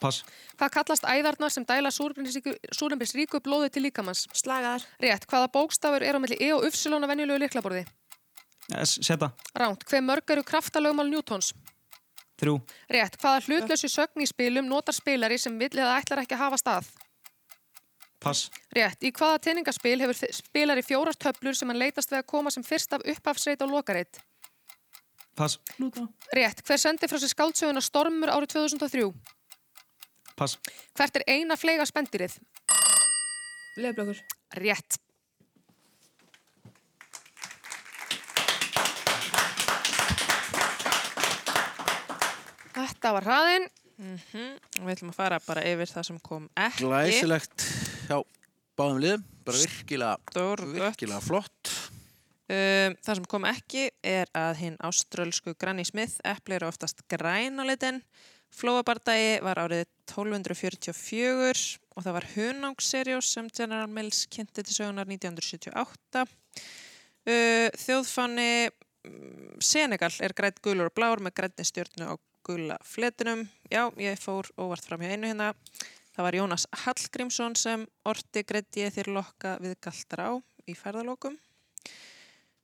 Pass. 0.00 0.24
Hvað 0.60 0.72
kallast 0.74 1.06
æðarnar 1.08 1.52
sem 1.52 1.64
dæla 1.64 1.92
súrembisríku 1.92 3.40
blóði 3.44 3.70
til 3.72 3.86
líkamanns? 3.86 4.26
Slagaðar. 4.36 4.84
Rétt. 5.00 5.24
Hvaða 5.30 5.52
bókstafur 5.54 6.04
er 6.04 6.18
á 6.18 6.20
milli 6.20 6.36
E 6.40 6.52
og 6.56 6.66
Ufsilon 6.68 7.04
á 7.04 7.08
venjulegu 7.08 7.40
liklaborði? 7.46 7.86
S, 8.82 8.98
seta. 9.00 9.30
Ránt. 9.56 9.86
Hve 9.88 10.02
mörg 10.04 10.34
eru 10.34 10.44
kraftalögmál 10.44 11.08
Newtons? 11.08 11.52
Þrjú. 12.36 12.58
Rétt. 12.92 13.16
Hvaða 13.22 13.42
hlutlösu 13.46 13.88
sögn 13.88 14.24
í 14.24 14.28
spilum 14.28 14.68
notar 14.68 14.96
spilari 14.96 15.38
sem 15.40 15.56
vill 15.58 15.72
eða 15.72 15.96
ætlar 16.00 16.24
ekki 16.24 16.36
að 16.36 16.44
hafa 16.44 16.60
stað? 16.60 16.90
Pass. 18.20 18.50
Rétt. 18.76 19.00
Í 19.00 19.12
hvaða 19.16 19.40
teiningaspil 19.46 19.96
hefur 20.02 20.34
spilari 20.34 20.84
fjórar 20.84 21.16
töflur 21.16 21.56
sem 21.56 21.70
hann 21.72 21.80
leitast 21.80 22.12
við 22.12 22.20
að 22.20 22.30
koma 22.32 22.52
sem 22.52 22.64
fyrst 22.66 22.92
af 22.96 23.04
upphafsreit 23.06 23.64
og 23.64 23.72
lokareit? 23.72 24.20
Pass. 25.36 25.60
Lúdó. 25.80 26.08
Rétt. 26.36 26.60
Hver 26.66 26.80
sendi 26.80 27.08
frá 27.08 27.20
sér 27.20 27.32
skáldsöguna 27.32 27.84
Stormur 27.84 28.32
árið 28.32 28.56
2003? 28.56 29.35
Pass. 30.36 30.58
Hvert 30.96 31.16
er 31.16 31.24
eina 31.32 31.56
fleiga 31.56 31.86
spendirið? 31.88 32.36
Leðblökur. 33.80 34.20
Rétt. 34.60 34.98
Þetta 42.76 43.12
var 43.16 43.26
hraðinn. 43.26 43.68
Mhm, 43.96 44.48
Við 44.84 44.92
ætlum 44.92 45.10
að 45.12 45.16
fara 45.16 45.38
bara 45.40 45.62
yfir 45.64 45.88
það 45.88 46.04
sem 46.10 46.18
kom 46.20 46.48
ekki. 46.60 46.84
Glæsilegt 46.84 47.64
hjá 48.08 48.18
báðum 48.76 48.98
liðum, 49.00 49.22
bara 49.46 49.60
virkilega, 49.62 50.16
virkilega 50.76 51.20
flott. 51.24 51.70
Um, 52.46 52.94
það 53.02 53.14
sem 53.16 53.24
kom 53.26 53.46
ekki 53.48 53.86
er 54.06 54.28
að 54.36 54.60
hinn 54.60 54.76
áströlsku 54.84 55.56
Granny 55.58 55.82
Smith 55.88 56.20
epli 56.22 56.54
eru 56.60 56.68
oftast 56.68 57.00
græn 57.10 57.56
á 57.58 57.64
litin. 57.66 58.02
Flóabardagi 58.56 59.42
var 59.44 59.58
árið 59.60 59.84
1244 60.08 61.76
og 61.92 62.04
það 62.04 62.14
var 62.16 62.26
Hunangsserjós 62.32 63.28
sem 63.34 63.50
General 63.52 63.90
Mills 63.90 64.22
kynnti 64.32 64.64
til 64.64 64.76
sögunar 64.78 65.08
1978. 65.10 66.24
Uh, 67.26 67.68
þjóðfanni 67.76 68.70
Senegal 69.62 70.14
er 70.24 70.34
grætt 70.36 70.62
gulur 70.64 70.90
og 70.90 70.96
blár 70.96 71.20
með 71.22 71.36
grænni 71.40 71.66
stjórnu 71.68 72.08
á 72.08 72.14
gula 72.46 72.78
fletinum. 72.86 73.44
Já, 73.70 73.90
ég 74.00 74.18
fór 74.22 74.48
óvart 74.56 74.88
fram 74.88 75.04
hjá 75.04 75.12
einu 75.12 75.30
hérna. 75.30 75.52
Það 76.16 76.26
var 76.26 76.40
Jónas 76.40 76.66
Hallgrímsson 76.84 77.56
sem 77.60 77.84
orti 78.08 78.42
grætti 78.46 78.86
ég 78.86 78.94
þér 78.94 79.12
lokka 79.18 79.56
við 79.60 79.76
galtar 79.84 80.22
á 80.22 80.30
í 80.64 80.74
ferðalokum. 80.78 81.36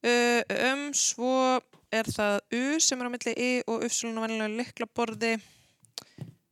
Uh, 0.03 0.41
um, 0.73 0.89
svo 0.97 1.61
er 1.93 2.09
það 2.09 2.41
U 2.57 2.63
sem 2.81 3.03
er 3.03 3.11
á 3.11 3.13
milli 3.13 3.35
I 3.37 3.51
og 3.69 3.85
Ufsulun 3.87 4.19
og 4.19 4.25
vennilega 4.27 4.57
liklaborði. 4.63 5.37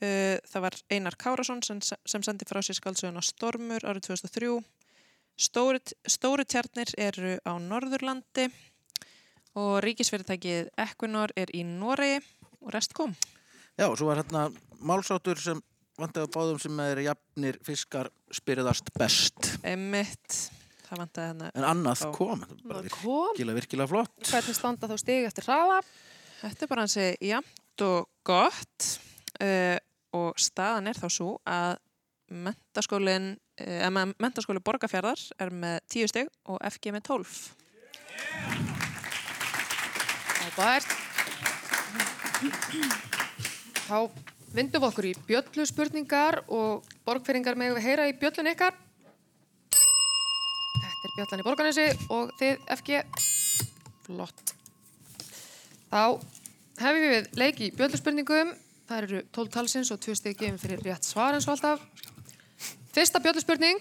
Uh, 0.00 0.38
það 0.48 0.62
var 0.64 0.76
Einar 0.90 1.16
Kárasson 1.20 1.60
sem, 1.66 1.80
sem 1.84 2.22
sendi 2.24 2.46
frá 2.48 2.62
sér 2.64 2.78
skaldsöguna 2.78 3.20
Stormur 3.24 3.84
árið 3.84 4.06
2003. 4.08 4.52
Stóri, 5.40 5.80
stóri 6.08 6.44
tjarnir 6.48 6.90
eru 7.00 7.34
á 7.44 7.52
Norðurlandi 7.60 8.46
og 9.60 9.80
ríkisfyrirtækið 9.84 10.70
Equinor 10.84 11.32
er 11.36 11.52
í 11.56 11.62
Noregi 11.64 12.20
og 12.60 12.72
rest 12.74 12.92
kom. 12.96 13.14
Já, 13.80 13.88
svo 13.96 14.10
var 14.10 14.20
hérna 14.20 14.46
málsáttur 14.84 15.40
sem 15.40 15.60
vantaði 16.00 16.28
á 16.28 16.34
báðum 16.36 16.60
sem 16.62 16.80
er 16.84 17.00
jafnir 17.04 17.58
fiskar 17.64 18.08
spyrðast 18.32 18.88
best. 18.96 19.50
Emmitt, 19.66 20.38
hérna. 20.90 21.50
En 21.54 21.64
annað 21.64 22.06
á- 22.08 22.12
kom, 22.16 22.40
kom. 22.44 22.84
virkilega, 22.84 23.56
virkilega 23.60 23.88
flott. 23.88 24.16
Hvernig 24.28 24.56
standa 24.56 24.88
þá 24.88 24.96
stig 25.00 25.28
eftir 25.28 25.48
hraða? 25.48 25.80
Þetta 26.40 26.64
er 26.64 26.72
bara 26.72 26.84
hansi 26.86 27.06
jafnt 27.20 27.84
og 27.84 28.08
gott 28.24 28.88
uh, 29.40 29.76
og 30.16 30.38
staðan 30.40 30.90
er 30.90 30.98
þá 30.98 31.08
svo 31.12 31.30
að 31.48 31.78
mentaskólin, 32.30 33.32
uh, 33.62 33.90
mentaskóli 34.22 34.62
Borgafjörðar 34.64 35.22
er 35.42 35.50
með 35.54 35.78
10 35.90 36.12
stig 36.12 36.30
og 36.46 36.60
FG 36.70 36.94
með 36.94 37.06
12. 37.10 37.38
Frábært. 40.40 40.92
Þá 43.86 43.98
vindum 44.54 44.82
við 44.82 44.88
okkur 44.88 45.08
í 45.10 45.16
bjöllu 45.26 45.66
spurningar 45.68 46.40
og 46.50 46.86
borgfyrringar 47.06 47.58
með 47.58 47.76
við 47.76 47.86
heyra 47.88 48.06
í 48.10 48.14
bjöllun 48.18 48.50
ykkar. 48.52 48.78
Þetta 50.80 51.08
er 51.08 51.14
bjallan 51.16 51.42
í 51.42 51.46
borganesi 51.46 51.86
og 52.12 52.32
þið 52.40 52.64
FG. 52.78 53.02
Flott. 54.06 54.54
Þá 55.90 56.02
hefum 56.80 57.04
við 57.04 57.30
leik 57.38 57.62
í 57.62 57.70
bjöllu 57.74 57.98
spurningum. 58.00 58.54
Það 58.90 59.04
eru 59.04 59.18
12 59.30 59.50
talsins 59.54 59.90
og 59.94 60.00
2 60.02 60.16
stig 60.18 60.34
gefin 60.34 60.56
fyrir 60.58 60.80
rétt 60.82 61.06
svar 61.06 61.36
eins 61.36 61.44
og 61.46 61.52
alltaf. 61.54 61.78
Fyrsta 62.90 63.20
bjöllu 63.22 63.38
spurning. 63.38 63.78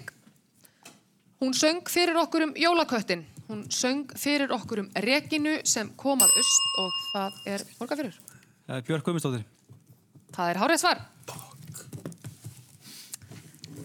Hún 1.42 1.56
söng 1.58 1.82
fyrir 1.90 2.14
okkur 2.22 2.46
um 2.46 2.54
jólaköttin. 2.54 3.24
Hún 3.48 3.64
söng 3.74 4.06
fyrir 4.14 4.54
okkur 4.54 4.84
um 4.84 4.92
rekinu 4.94 5.56
sem 5.66 5.90
kom 5.98 6.22
að 6.22 6.38
öst 6.44 6.78
og 6.84 7.02
það 7.16 7.42
er 7.56 7.66
borgarfyrir. 7.80 8.22
Uh, 8.70 8.86
Björk 8.86 9.02
Guðmundsdóttir. 9.10 9.50
Það 10.38 10.54
er 10.54 10.62
hárið 10.62 10.82
svar. 10.86 11.02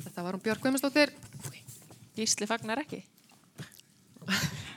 Þetta 0.05 0.29
var 0.29 0.37
hún 0.37 0.45
Björk 0.45 0.61
Guðmundsdóttir. 0.61 1.17
Gísli 2.21 2.45
fagnar 2.53 2.85
ekki. 2.85 3.01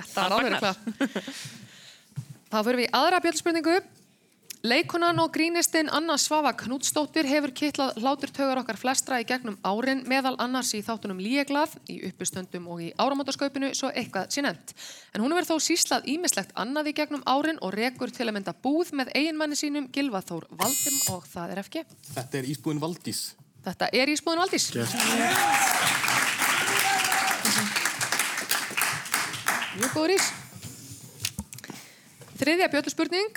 Þetta 0.00 0.16
var 0.16 0.40
alveg 0.40 0.56
klart. 0.56 1.59
Þá 2.50 2.60
fyrir 2.66 2.80
við 2.80 2.86
í 2.88 2.92
aðra 2.98 3.22
bjöldspurningu. 3.24 3.80
Leikonan 4.60 5.22
og 5.22 5.30
grínistinn 5.32 5.88
Anna 5.88 6.18
Svava 6.20 6.50
Knútsdóttir 6.52 7.24
hefur 7.24 7.52
kittlað 7.56 7.96
hláturtaugar 8.02 8.60
okkar 8.60 8.76
flestra 8.76 9.20
í 9.22 9.24
gegnum 9.24 9.56
árin 9.64 10.02
meðal 10.10 10.34
annars 10.42 10.74
í 10.76 10.82
þáttunum 10.84 11.22
Líeglað, 11.22 11.78
í 11.88 12.02
uppustöndum 12.10 12.66
og 12.68 12.82
í 12.84 12.90
áramótaskaupinu 13.00 13.70
svo 13.72 13.88
eitthvað 13.94 14.28
sé 14.34 14.44
nefnt. 14.44 14.74
En 15.14 15.24
hún 15.24 15.32
hefur 15.32 15.54
þó 15.54 15.64
síslað 15.64 16.10
ímislegt 16.12 16.52
annað 16.60 16.90
í 16.92 16.96
gegnum 17.00 17.24
árin 17.24 17.62
og 17.64 17.72
rekur 17.72 18.12
til 18.12 18.28
að 18.28 18.36
mynda 18.36 18.52
búð 18.52 18.92
með 19.00 19.14
eiginmanni 19.14 19.56
sínum 19.56 19.88
Gilva 19.94 20.20
Þór 20.20 20.50
Valdim 20.50 20.98
og 21.14 21.24
það 21.30 21.54
er 21.54 21.62
FG. 21.64 21.86
Þetta 22.18 22.42
er 22.42 22.52
ísbúin 22.52 22.84
Valdís. 22.84 23.30
Þetta 23.64 23.90
er 23.92 24.08
Ísbúðin 24.08 24.40
Valdís. 24.40 24.70
Mjög 29.76 29.92
góður 29.96 30.16
ís. 30.16 30.30
Þriðja 32.40 32.70
bjöldspurning. 32.72 33.34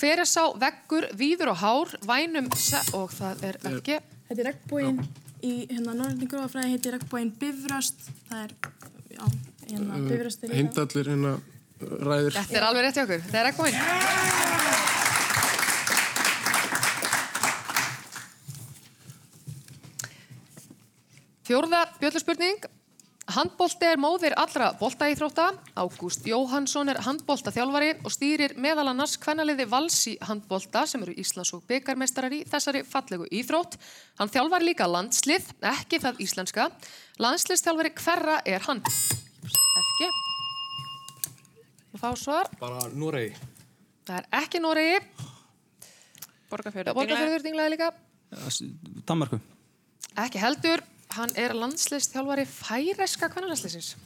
Hver 0.00 0.22
er 0.22 0.28
sá 0.28 0.46
veggur, 0.56 1.04
víður 1.12 1.50
og 1.52 1.58
hár, 1.60 1.90
vænum 2.08 2.46
se 2.56 2.78
og 2.96 3.10
það 3.12 3.42
er 3.50 3.58
ekki. 3.68 3.98
Þetta 4.30 4.40
er 4.40 4.48
regnbóin 4.48 5.02
í 5.44 5.50
hérna 5.68 5.92
norðinni 5.98 6.28
gróðafræði 6.30 6.70
heitir 6.72 6.96
regnbóin 6.96 7.28
Bifröst. 7.36 8.00
Það 8.30 8.40
er, 8.46 8.54
já, 9.12 9.24
hérna 9.74 10.00
Uh, 10.00 10.08
Bifröst 10.08 10.40
er. 10.46 10.54
Heimdallir 10.56 11.12
hérna 11.12 11.34
uh, 11.36 11.42
ræður. 12.00 12.32
Þetta 12.38 12.56
er 12.62 12.68
alveg 12.70 12.86
rétt 12.86 12.96
hjá 12.96 13.04
okkur. 13.04 13.20
Það 13.28 13.40
er 13.42 13.46
regnbóin. 13.50 13.76
Fjórða 21.50 21.80
bjöldspurning. 22.00 22.70
Handbólti 23.30 23.86
er 23.86 23.98
móðir 24.00 24.34
allra 24.38 24.72
boltaíþrótta. 24.80 25.52
Ágúst 25.78 26.24
Jóhansson 26.26 26.90
er 26.90 26.98
handbóltaþjálfari 27.04 27.92
og 28.02 28.10
stýrir 28.10 28.56
meðal 28.58 28.88
annars 28.90 29.14
kvennaliði 29.22 29.68
Valsi 29.70 30.16
handbólta 30.26 30.82
sem 30.90 31.04
eru 31.04 31.14
Íslands 31.20 31.52
og 31.54 31.62
byggarmeistarar 31.70 32.34
í 32.34 32.40
þessari 32.50 32.82
fallegu 32.82 33.28
íþrótt. 33.30 33.76
Hann 34.18 34.32
þjálfar 34.34 34.66
líka 34.66 34.88
landslið, 34.90 35.46
ekki 35.62 36.00
það 36.02 36.22
íslenska. 36.26 36.68
Landsliðstjálfari 37.22 37.94
hverra 38.00 38.40
er 38.42 38.66
hann? 38.66 38.82
FG. 39.84 40.10
Og 41.94 42.02
fá 42.02 42.10
svar. 42.18 42.50
Bara 42.58 42.82
Noregi. 42.90 43.34
Það 44.10 44.22
er 44.24 44.30
ekki 44.42 44.64
Noregi. 44.64 45.02
Borgarfjörður. 46.50 46.96
Borgarfjörður 46.98 47.46
dinglaði 47.46 47.76
líka. 47.76 47.92
Danmarku. 49.06 49.38
Ekki 50.18 50.42
heldur. 50.42 50.82
Hann 51.10 51.32
er 51.34 51.56
landsliðstjálfari 51.58 52.44
færeska 52.46 53.28
kvennlandsliðsins. 53.32 53.96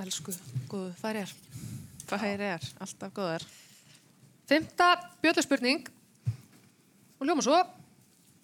Elsku, 0.00 0.32
góðu 0.70 0.94
færiðar. 0.96 1.34
Færiðar, 2.08 2.64
alltaf 2.80 3.12
góðar. 3.14 3.44
Fymta 4.48 4.94
bjöldspurning 5.20 5.84
og 7.20 7.28
ljóma 7.28 7.44
svo. 7.44 7.60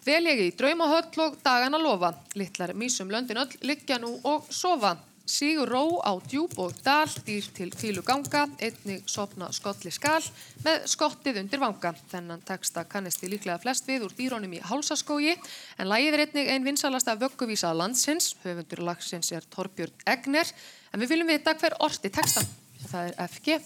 Vel 0.05 0.21
ég 0.29 0.43
í 0.45 0.51
draumahöll 0.55 1.25
og 1.25 1.39
dagana 1.43 1.81
lofa. 1.81 2.13
Littlar 2.37 2.71
mísum 2.77 3.09
löndin 3.11 3.41
öll 3.41 3.57
liggja 3.65 3.97
nú 3.99 4.13
og 4.23 4.45
sofa. 4.53 4.93
Sígur 5.27 5.67
ró 5.67 5.81
á 6.07 6.15
djúb 6.23 6.53
og 6.55 6.71
dal, 6.85 7.09
dýr 7.27 7.43
til 7.51 7.67
fílu 7.75 7.99
ganga, 8.07 8.45
einnig 8.63 9.09
sopna 9.11 9.49
skolli 9.51 9.91
skal 9.91 10.23
með 10.63 10.85
skottið 10.87 11.41
undir 11.41 11.59
vanga. 11.59 11.91
Þennan 12.13 12.45
texta 12.47 12.85
kannist 12.87 13.19
þið 13.19 13.33
líklega 13.33 13.57
flest 13.59 13.89
við 13.89 14.05
úr 14.07 14.15
dýrónum 14.15 14.53
í 14.55 14.61
hálsaskógi, 14.63 15.33
en 15.77 15.89
lagið 15.91 16.15
er 16.15 16.23
einnig 16.23 16.51
ein 16.53 16.63
vinsalasta 16.63 17.17
vögguvísa 17.19 17.73
landsins, 17.75 18.37
höfundur 18.45 18.85
lagsins 18.87 19.33
er 19.35 19.43
Torbjörn 19.51 20.07
Egner, 20.07 20.47
en 20.93 21.03
við 21.03 21.11
viljum 21.11 21.33
vita 21.33 21.57
hver 21.59 21.75
orti 21.83 22.07
textan. 22.15 22.47
Það 22.87 23.11
er 23.11 23.27
FG. 23.27 23.59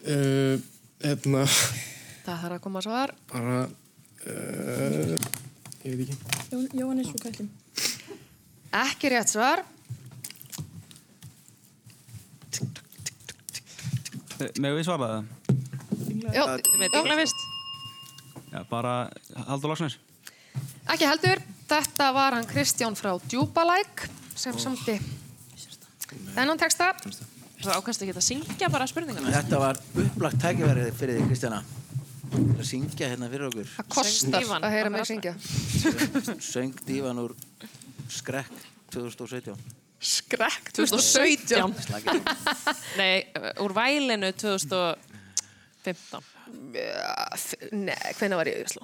Uh, 0.00 0.60
hérna, 1.00 1.46
Það 2.26 2.44
þarf 2.44 2.54
að 2.58 2.62
koma 2.68 2.84
svar. 2.84 3.16
bara, 3.32 3.58
uh, 4.28 5.16
ég 5.88 5.96
veit 5.96 6.12
ekki. 6.12 6.38
Jón, 6.52 6.68
Jóhannes 6.76 7.12
og 7.16 7.24
Kallin. 7.24 7.50
Ekki 8.70 9.10
rétt 9.10 9.30
svar. 9.32 9.64
Megum 14.56 14.78
við 14.78 14.84
svara 14.86 15.08
það? 15.10 15.24
Með 16.78 16.92
dingla 16.94 17.16
fyrst. 17.18 17.42
Já, 18.50 18.60
bara 18.70 18.92
Haldur 19.48 19.72
Lagsnes. 19.72 19.98
Ekki 20.90 21.06
heldur. 21.06 21.42
Þetta 21.70 22.06
var 22.14 22.34
hann 22.34 22.46
Kristján 22.50 22.96
frá 22.98 23.12
Djúbalæk 23.30 24.06
sem 24.38 24.56
samti 24.58 24.96
þennan 26.34 26.58
texta. 26.58 26.92
Það 27.60 27.76
ákvæmst 27.76 28.06
ekki 28.06 28.14
að 28.16 28.24
syngja 28.24 28.70
bara 28.72 28.86
spurninguna. 28.88 29.34
Þetta 29.34 29.60
var 29.60 29.78
upplagt 30.00 30.40
tækifærið 30.42 30.88
fyrir 30.96 31.20
þig, 31.20 31.28
Kristjana. 31.28 31.60
Að 32.30 32.64
syngja 32.66 33.10
hérna 33.10 33.28
fyrir 33.30 33.50
okkur. 33.50 33.68
Það 33.74 33.90
kostar 33.94 34.48
að 34.56 34.74
heyra 34.74 34.90
mig 34.94 35.06
syngja. 35.10 35.34
Söng 36.40 36.74
dívan 36.88 37.20
úr 37.22 37.36
Skrekk 38.10 38.52
2017. 38.90 39.54
Skrekk 40.00 40.72
2017. 40.74 41.74
Slakið. 41.86 42.22
Nei, 43.00 43.26
úr 43.62 43.72
vælinu 43.76 44.32
2015. 44.32 46.24
Nei, 47.76 47.96
hvenær 48.18 48.40
var 48.40 48.48
ég 48.50 48.56
í 48.58 48.64
Íslu? 48.66 48.82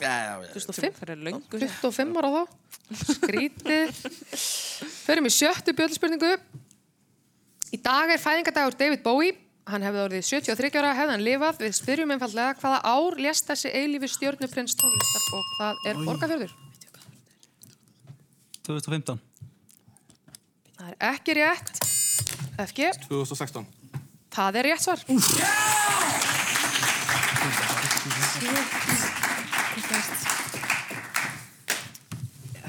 Já, 0.00 0.10
já, 0.10 0.32
já. 0.42 0.48
2005? 0.54 0.94
Það 0.98 1.12
er 1.14 1.20
löngu. 1.28 1.42
25 1.54 2.18
ára 2.20 2.30
þá. 2.34 2.42
Skrítið. 3.14 3.88
Förum 5.04 5.28
í 5.28 5.32
sjöttu 5.34 5.70
bjöldspurningu. 5.76 6.32
Í 7.74 7.78
dag 7.82 8.10
er 8.14 8.22
fæðingadagur 8.22 8.74
David 8.78 9.02
Bowie. 9.06 9.36
Hann 9.70 9.84
hefði 9.86 10.02
orðið 10.02 10.26
73 10.28 10.76
ára, 10.80 10.92
hefði 10.98 11.14
hann 11.14 11.24
lifað. 11.24 11.62
Við 11.64 11.78
spyrjum 11.78 12.12
einfallega 12.14 12.58
hvaða 12.60 12.82
ár 12.84 13.16
lést 13.22 13.48
þessi 13.48 13.72
eilífi 13.72 14.10
stjörnuprins 14.12 14.76
tónlistar 14.80 15.24
og 15.38 15.42
það 15.58 15.88
er 15.88 16.02
Borgafjörður. 16.04 16.54
2015. 18.64 19.18
Það 20.78 20.86
er 20.88 20.96
ekki 21.10 21.34
rétt. 21.36 21.72
FG, 22.64 22.86
2016. 23.08 23.66
það 24.34 24.58
er 24.60 24.68
rétt 24.68 24.84
svar. 24.84 25.00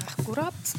Akkurat. 0.06 0.74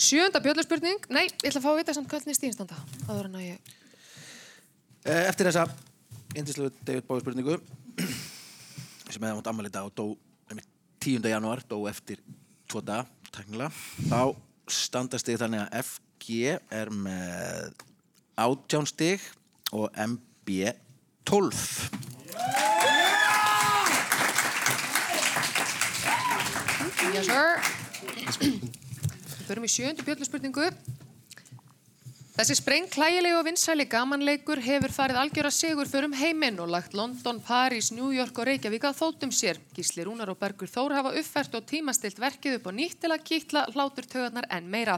Sjönda 0.00 0.40
bjöldspurning. 0.42 1.02
Nei, 1.12 1.26
ég 1.28 1.50
ætla 1.50 1.60
að 1.60 1.66
fá 1.66 1.70
að 1.72 1.78
vita 1.82 1.94
samt 1.94 2.10
hvernig 2.10 2.36
stíðinstanda. 2.38 2.78
Það 3.04 3.14
var 3.14 3.26
hann 3.28 3.38
að 3.38 3.46
ég... 3.46 3.76
Eh, 5.04 5.26
Eftir 5.28 5.50
þessa 5.50 5.66
indislegu 6.38 6.72
David 6.86 7.06
Bowie 7.08 7.22
spurningu 7.24 7.58
sem 9.10 9.22
hefði 9.22 9.38
átt 9.40 9.48
ammali 9.50 9.70
dag 9.72 9.88
og 9.88 9.94
dó 9.98 10.29
10. 11.00 11.24
janúar, 11.32 11.62
dó 11.64 11.78
eftir 11.88 12.18
tvo 12.68 12.82
dag, 12.84 13.08
teknilega 13.32 13.72
þá 14.10 14.36
standast 14.68 15.24
þig 15.24 15.38
þannig 15.40 15.62
að 15.62 15.78
FG 15.80 16.26
er 16.76 16.90
með 16.92 17.86
átján 18.36 18.88
stig 18.90 19.24
og 19.72 19.88
MB 19.96 20.74
12 21.24 22.10
Yes, 27.10 27.26
sir. 27.26 27.56
Við 28.44 29.46
förum 29.48 29.64
í 29.66 29.70
sjöndu 29.72 30.04
bjölluspurningu. 30.06 30.68
Þessi 32.40 32.54
sprengklægilegi 32.56 33.36
og 33.36 33.42
vinsæli 33.44 33.84
gamanleikur 33.84 34.62
hefur 34.64 34.94
farið 34.96 35.18
algjöra 35.20 35.50
sigur 35.52 35.84
förum 35.84 36.14
heiminn 36.16 36.56
og 36.64 36.70
lagt 36.72 36.94
London, 36.96 37.36
París, 37.44 37.90
New 37.92 38.14
York 38.16 38.38
og 38.40 38.46
Reykjavík 38.48 38.86
að 38.88 38.96
þóttum 38.96 39.28
sér. 39.28 39.60
Gísli 39.76 40.06
Rúnar 40.08 40.32
og 40.32 40.38
Bergur 40.40 40.70
Þór 40.72 40.94
hafa 40.96 41.12
uppfært 41.20 41.58
og 41.58 41.66
tímastilt 41.68 42.16
verkið 42.16 42.56
upp 42.56 42.70
á 42.70 42.72
nýtt 42.72 42.96
til 43.02 43.12
að 43.12 43.26
kýtla 43.28 43.66
hlátur 43.74 44.08
tögarnar 44.08 44.48
enn 44.56 44.72
meira. 44.72 44.96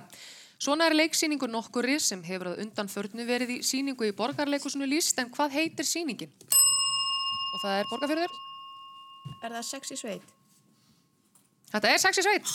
Svona 0.55 0.87
er 0.87 0.95
leiksýningu 0.95 1.51
nokkuri 1.51 1.99
sem 1.99 2.23
hefur 2.23 2.53
að 2.53 2.63
undanförnu 2.63 3.27
verið 3.27 3.57
í 3.57 3.61
síningu 3.67 4.07
í 4.07 4.15
borgarleikusinu 4.15 4.87
líst 4.87 5.19
en 5.19 5.35
hvað 5.35 5.59
heitir 5.59 5.91
sýningin? 5.91 6.31
Og 6.31 7.59
það 7.65 7.81
er 7.81 7.91
borgarfjörður. 7.91 8.41
Er 9.43 9.59
það 9.59 9.67
sex 9.73 9.91
í 9.91 9.99
sveit? 9.99 10.35
Þetta 11.75 11.91
er 11.91 12.07
sex 12.07 12.23
í 12.23 12.29
sveit. 12.31 12.47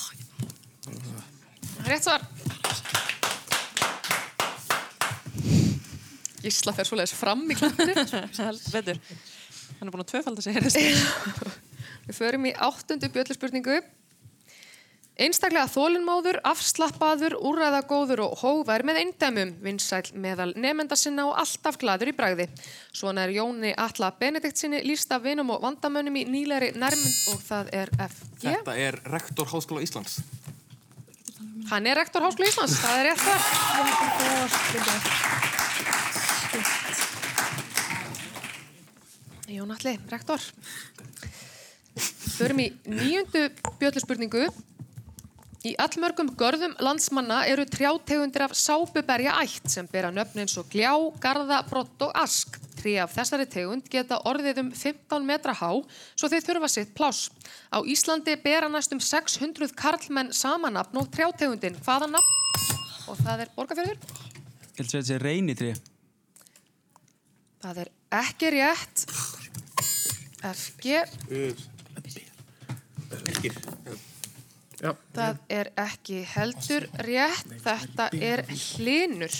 Rétt 1.91 2.07
svar. 2.07 2.23
Gísla 6.43 6.73
fer 6.77 6.87
svoleiðis 6.87 7.15
fram 7.17 7.43
í. 7.49 7.57
Vetur. 7.57 9.01
Hann 9.77 9.89
er 9.89 9.93
búin 9.93 10.03
að 10.03 10.11
tvöfalda 10.13 10.41
sig 10.41 10.57
hér. 10.57 10.65
Við 12.07 12.15
förum 12.17 12.47
í 12.49 12.55
áttundu 12.55 13.09
bjölluspurningu. 13.13 13.81
Einstaklega 15.17 15.65
þólinnmáður, 15.73 16.37
afslappaður, 16.45 17.33
úrræðagóður 17.41 18.19
og 18.27 18.35
hóvær 18.43 18.83
með 18.85 18.99
eindæmum, 19.01 19.55
vinsæl 19.65 20.13
meðal 20.13 20.51
nefnda 20.53 20.93
sinna 20.99 21.25
og 21.31 21.39
alltaf 21.41 21.79
gladur 21.81 22.11
í 22.11 22.13
bragði. 22.17 22.45
Svona 22.93 23.25
er 23.25 23.33
Jóni 23.33 23.71
Alla 23.73 24.11
Benedikt 24.19 24.61
sinni 24.61 24.83
líst 24.85 25.09
af 25.13 25.25
vinum 25.25 25.49
og 25.55 25.63
vandamönnum 25.65 26.19
í 26.21 26.27
nýleri 26.29 26.69
nærmynd 26.77 27.33
og 27.33 27.41
það 27.47 27.73
er 27.79 27.89
FG. 27.97 28.43
Þetta 28.45 28.77
er 28.85 29.01
rektor 29.09 29.49
Háskóla 29.49 29.81
Íslands. 29.87 30.21
Hann 31.71 31.89
er 31.89 31.97
rektor 31.97 32.21
Háskóla 32.21 32.53
Íslands, 32.53 32.77
það 32.85 32.95
er 33.01 33.05
rétt 33.09 33.25
þar. 34.85 35.36
Jón 39.47 39.71
Alli, 39.71 39.95
rektor. 40.11 40.41
Förum 42.37 42.59
í 42.59 42.65
nýjundu 42.83 43.45
bjölluspurningu. 43.79 44.49
Í 45.63 45.71
allmörgum 45.79 46.33
görðum 46.37 46.75
landsmanna 46.83 47.39
eru 47.47 47.63
trjátegundir 47.67 48.43
af 48.43 48.53
sápuberja 48.59 49.37
ætt 49.39 49.71
sem 49.71 49.87
bera 49.87 50.11
nöfn 50.11 50.43
eins 50.43 50.57
og 50.59 50.67
gljá, 50.71 50.91
garða, 51.23 51.61
brott 51.69 52.03
og 52.03 52.11
ask. 52.19 52.59
Trí 52.77 52.97
af 53.01 53.15
þessari 53.15 53.47
tegund 53.49 53.87
geta 53.91 54.19
orðið 54.27 54.61
um 54.65 54.71
15 54.75 55.25
metra 55.25 55.55
há 55.55 55.71
svo 56.11 56.29
þeir 56.29 56.45
þurfa 56.45 56.69
sitt 56.71 56.91
pláss. 56.97 57.31
Á 57.71 57.79
Íslandi 57.87 58.35
bera 58.43 58.67
næstum 58.69 58.99
600 58.99 59.71
karlmenn 59.79 60.33
samanapn 60.35 60.99
og 61.01 61.07
trjátegundin. 61.15 61.79
Hvaða 61.87 62.11
nafn? 62.11 62.35
Og 63.07 63.15
það 63.23 63.45
er 63.45 63.53
borgarfjörður. 63.55 63.97
Ég 63.97 64.83
held 64.83 64.89
að 64.89 64.97
þetta 64.99 65.07
sé 65.07 65.21
reynitri. 65.23 65.71
Það 67.63 67.85
er 67.85 67.96
ekki 68.11 68.49
rétt. 68.49 69.05
FG. 70.41 70.85
Birkir. 73.25 73.53
Já. 74.77 74.93
Það 75.13 75.39
er 75.49 75.71
ekki 75.81 76.21
heldur 76.35 76.87
rétt. 77.07 77.55
Þetta 77.63 78.09
er 78.13 78.43
hlinur. 78.47 79.37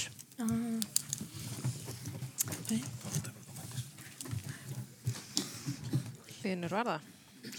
Hlinur 6.41 6.73
var 6.73 6.91
það. 6.91 7.11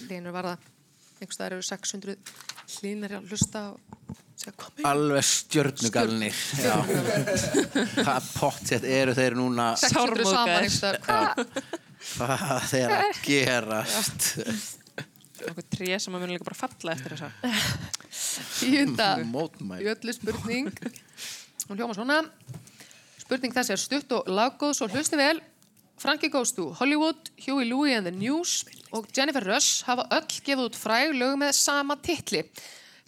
Hlinur 0.08 0.34
var 0.34 0.52
það. 0.52 0.66
Einhvers 1.18 1.38
staðar 1.38 1.56
eru 1.58 1.66
600 1.66 2.16
hlinur 2.78 3.18
að 3.18 3.30
hlusta 3.32 3.64
inn. 3.72 4.27
Alveg 4.86 5.24
stjörnugalnir. 5.26 6.36
Hvað 7.98 8.28
pottet 8.38 8.86
eru 8.86 9.14
þeir 9.16 9.36
núna 9.38 9.72
600 9.80 10.28
saman 10.28 10.54
einhvers 10.54 10.78
staðar. 10.78 11.46
Hvað? 12.08 12.68
Þeir 12.70 12.94
að 12.94 13.22
gerast 13.26 14.28
Okkur 15.38 15.66
tré 15.70 15.98
sem 16.02 16.14
að 16.14 16.24
muni 16.24 16.34
líka 16.34 16.46
bara 16.48 16.58
falla 16.58 16.94
eftir 16.94 17.14
þessa. 17.14 17.28
Tíunda 18.58 19.10
Mótmæl. 19.28 19.82
Jötlu 19.86 20.14
spurning. 20.16 20.70
Hún 21.68 21.78
hljóma 21.78 21.94
svona. 21.94 22.22
Spurning 23.20 23.54
þessi 23.54 23.74
er 23.74 23.82
stutt 23.82 24.14
og 24.16 24.30
laggóð, 24.32 24.74
svo 24.78 24.88
hlusti 24.90 25.18
vel. 25.20 25.38
Frankie 25.98 26.30
Goes 26.30 26.52
to 26.54 26.68
Hollywood, 26.78 27.30
Huey 27.44 27.66
Louie 27.68 27.94
and 27.94 28.06
the 28.06 28.14
News 28.14 28.64
og 28.94 29.08
Jennifer 29.14 29.42
Rush 29.46 29.84
hafa 29.86 30.06
öll 30.14 30.26
gefið 30.30 30.68
út 30.68 30.78
fræg 30.78 31.14
lög 31.18 31.34
með 31.42 31.56
sama 31.58 31.98
titli. 32.02 32.44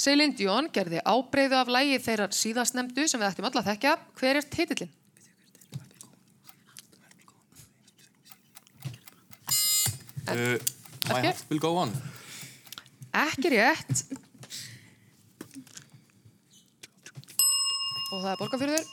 Celine 0.00 0.32
Dion 0.32 0.70
gerði 0.72 1.02
ábreyðu 1.04 1.58
af 1.58 1.68
lægi 1.68 1.98
þeirrar 2.00 2.32
síðastnemdu 2.32 3.04
sem 3.10 3.20
við 3.20 3.28
ættum 3.28 3.48
öll 3.50 3.58
að 3.60 3.66
þekkja. 3.68 3.92
Hver 4.16 4.38
er 4.40 4.46
titillin? 4.48 4.94
Uh, 10.30 10.56
my 11.10 11.20
heart 11.26 11.44
will 11.50 11.60
go 11.60 11.74
on. 11.82 11.92
Ekki 13.26 13.52
rétt. 13.52 14.04
Og 18.10 18.22
það 18.22 18.32
er 18.32 18.40
borgarfjörður. 18.40 18.90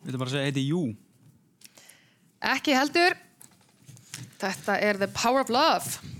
Við 0.00 0.12
ætlum 0.12 0.22
bara 0.22 0.30
að 0.30 0.34
segja 0.36 0.50
heiti 0.50 0.66
Jú. 0.68 0.84
Ekki 2.54 2.76
heldur. 2.76 3.18
Þetta 4.40 4.78
er 4.78 5.00
The 5.00 5.10
Power 5.10 5.42
of 5.42 5.50
Love. 5.50 6.14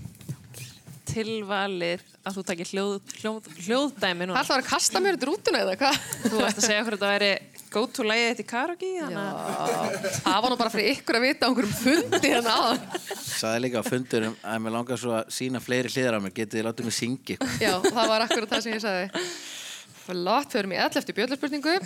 Tilvalið 1.11 2.10
að 2.20 2.36
þú 2.36 2.42
takir 2.51 2.68
hljóð, 2.68 3.12
hljóð, 3.20 3.47
hljóðdæmi 3.64 4.26
núna. 4.28 4.36
Það 4.36 4.44
ætlaði 4.44 4.62
að 4.64 4.68
kasta 4.68 5.01
mér 5.01 5.16
út 5.16 5.26
rútuna 5.28 5.62
eða 5.64 5.76
hvað? 5.80 6.01
Þú 6.26 6.42
ætti 6.44 6.60
að 6.60 6.66
segja 6.66 6.82
okkur 6.82 6.97
að 6.97 7.01
þetta 7.01 7.12
væri 7.14 7.30
go 7.70 7.82
to 7.86 8.06
lagið 8.06 8.26
þetta 8.28 8.44
í 8.44 8.48
karaoke. 8.51 8.90
Já, 8.98 9.06
það 10.20 10.38
var 10.44 10.52
nú 10.52 10.59
bara 10.60 10.72
fyrir 10.74 10.97
ykkur 10.97 11.18
að 11.18 11.26
vita 11.26 11.47
á 11.47 11.48
einhverjum 11.48 11.76
fundi 11.80 12.32
hérna 12.34 12.56
aðan. 12.60 12.80
Saði 13.24 13.62
líka 13.64 13.80
á 13.80 13.84
fundurum 13.86 14.34
að 14.42 14.64
mér 14.66 14.76
langar 14.76 15.01
svo 15.01 15.14
að 15.16 15.30
sína 15.38 15.62
fleiri 15.64 15.92
hliðar 15.94 16.18
á 16.18 16.24
mér, 16.24 16.34
getið 16.36 16.60
þið 16.60 16.66
látið 16.68 16.90
mig 16.90 16.98
syngi. 16.98 17.38
Já, 17.62 17.72
það 17.86 18.12
var 18.12 18.26
akkurat 18.26 18.56
það 18.56 18.66
sem 18.66 18.76
ég 18.76 18.84
sagði. 18.84 19.28
Flott, 20.05 20.51
förum 20.52 20.74
í 20.74 20.80
11. 20.82 21.14
bjöllarspurningu. 21.20 21.78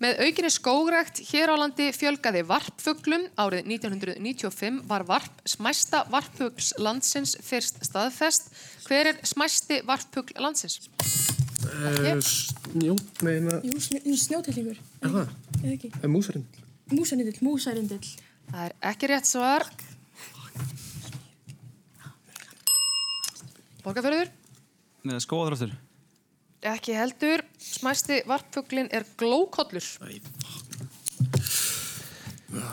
Með 0.00 0.16
aukinni 0.24 0.48
skógrækt 0.48 1.18
hér 1.28 1.50
á 1.52 1.60
landi 1.60 1.90
fjölgaði 1.92 2.40
varpfuglum. 2.48 3.26
Árið 3.36 3.66
1995 3.68 4.78
var 4.88 5.02
varp 5.04 5.42
smæsta 5.44 6.06
varpfugls 6.08 6.70
landsins 6.80 7.34
fyrst 7.44 7.82
staðfest. 7.84 8.48
Hver 8.86 9.10
er 9.10 9.20
smæsti 9.28 9.82
varpfugl 9.84 10.40
landsins? 10.40 10.88
Uh, 11.68 12.16
snjó, 12.24 12.96
meina... 13.26 13.58
Jú, 13.60 13.76
snjó, 13.76 14.16
snjótillingur. 14.22 14.80
Er 15.04 15.12
það? 15.18 15.36
Eða 15.60 15.74
ekki? 15.74 15.92
Er 16.00 16.14
músarinn? 16.14 16.48
Músarindill, 16.96 17.36
músarindill. 17.44 18.10
Það 18.48 18.64
er 18.64 18.76
ekki 18.94 19.12
rétt 19.12 19.28
svar. 19.28 19.68
Borgarfjörður? 23.84 24.32
Með 25.04 25.22
skóðröftur. 25.28 25.76
Ekki 26.60 26.92
heldur. 26.92 27.40
Smæsti 27.56 28.20
varpfuglin 28.28 28.90
er 28.92 29.06
glókollur. 29.16 29.86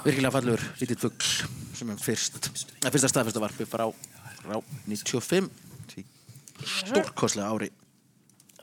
Virkilega 0.03 0.33
fallur, 0.33 0.63
lítið 0.81 1.05
fugl 1.05 1.29
sem 1.77 1.91
er 1.93 1.99
fyrst, 2.01 2.39
að 2.81 2.95
fyrsta 2.95 3.11
staðfesta 3.11 3.41
varpi 3.43 3.67
frá, 3.69 3.85
frá 4.41 4.57
95 4.89 5.47
því 5.91 6.03
stórkoslega 6.73 7.51
ári. 7.53 7.69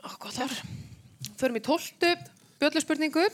Ó, 0.03 0.09
gott 0.19 0.41
ár. 0.43 0.53
Förum 1.39 1.57
í 1.57 1.63
tóltu 1.63 2.11
bjölluspurningu. 2.59 3.25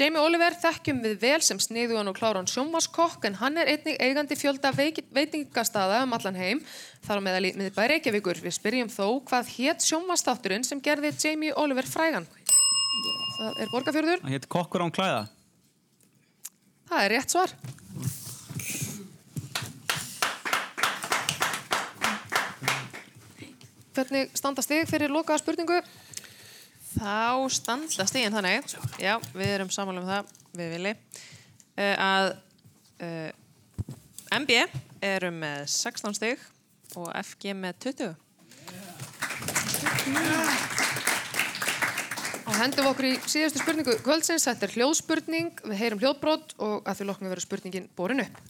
Jamie 0.00 0.16
Oliver 0.16 0.54
þekkjum 0.56 1.02
við 1.04 1.16
vel 1.20 1.38
sem 1.44 1.58
sniðugan 1.60 2.08
og 2.08 2.14
kláran 2.16 2.46
sjónvaskokk 2.48 3.26
en 3.28 3.34
hann 3.36 3.58
er 3.60 3.68
einnig 3.68 3.98
eigandi 4.00 4.38
fjölda 4.38 4.70
veitingastaða 4.72 5.98
um 6.06 6.14
allan 6.16 6.38
heim 6.40 6.62
þar 7.04 7.20
á 7.20 7.22
meðal 7.26 7.42
í 7.44 7.50
miðbæ 7.58 7.82
Reykjavíkur. 7.92 8.40
Við 8.40 8.54
spyrjum 8.56 8.88
þó 8.88 9.20
hvað 9.28 9.50
hétt 9.58 9.84
sjónvastátturinn 9.84 10.64
sem 10.64 10.80
gerði 10.80 11.12
Jamie 11.20 11.52
Oliver 11.52 11.84
frægan? 11.84 12.24
Það 13.36 13.60
er 13.60 13.74
borgarfjörður. 13.74 14.24
Það 14.24 14.34
hétt 14.38 14.48
Kokkur 14.56 14.86
án 14.88 14.96
klæða. 14.96 15.20
Það 16.88 17.04
er 17.04 17.14
rétt 17.18 17.36
svar. 17.36 17.56
Hvernig 24.00 24.32
standa 24.32 24.64
stig 24.64 24.88
fyrir 24.88 25.12
lokaða 25.12 25.44
spurningu? 25.44 25.82
Þá 27.00 27.48
standa 27.48 28.04
stíðin 28.04 28.34
þannig, 28.34 28.72
já, 29.00 29.14
við 29.32 29.50
erum 29.54 29.70
samanlega 29.72 30.04
um 30.04 30.10
það, 30.10 30.32
við 30.58 30.72
vilji, 30.74 30.90
uh, 31.80 31.94
að 31.96 32.26
uh, 33.06 33.30
MB 34.36 34.58
eru 35.08 35.30
með 35.32 35.62
16 35.72 36.18
stig 36.18 36.42
og 37.00 37.08
FG 37.22 37.54
með 37.56 37.80
20. 37.86 38.12
Og 42.44 42.54
hendum 42.58 42.84
við 42.84 42.92
okkur 42.92 43.08
í 43.08 43.16
síðustu 43.24 43.62
spurningu 43.62 43.96
kvöldsins. 44.04 44.44
Þetta 44.50 44.68
er 44.68 44.76
hljóðspurning, 44.76 45.52
við 45.70 45.80
heyrum 45.80 46.04
hljóðbrot 46.04 46.56
og 46.60 46.84
að 46.84 47.00
því 47.00 47.08
loknum 47.08 47.32
verður 47.32 47.48
spurningin 47.48 47.88
borin 47.96 48.26
upp. 48.26 48.40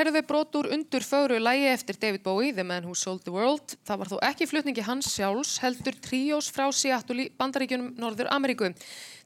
Heyrðum 0.00 0.16
við 0.16 0.26
brot 0.30 0.56
úr 0.56 0.68
undur 0.72 1.04
fögru 1.04 1.36
lægi 1.42 1.66
eftir 1.68 1.98
David 2.00 2.22
Bowie, 2.24 2.54
The 2.56 2.64
Man 2.64 2.86
Who 2.88 2.94
Sold 2.96 3.20
the 3.26 3.32
World. 3.34 3.74
Það 3.84 4.00
var 4.00 4.10
þó 4.12 4.16
ekki 4.30 4.46
flutningi 4.48 4.84
hans 4.86 5.10
sjálfs, 5.12 5.58
heldur 5.60 5.96
tríós 6.00 6.48
frá 6.54 6.70
Seattle 6.72 7.26
í 7.26 7.30
Bandaríkjunum 7.36 7.92
Norður 8.00 8.30
Ameríku. 8.32 8.70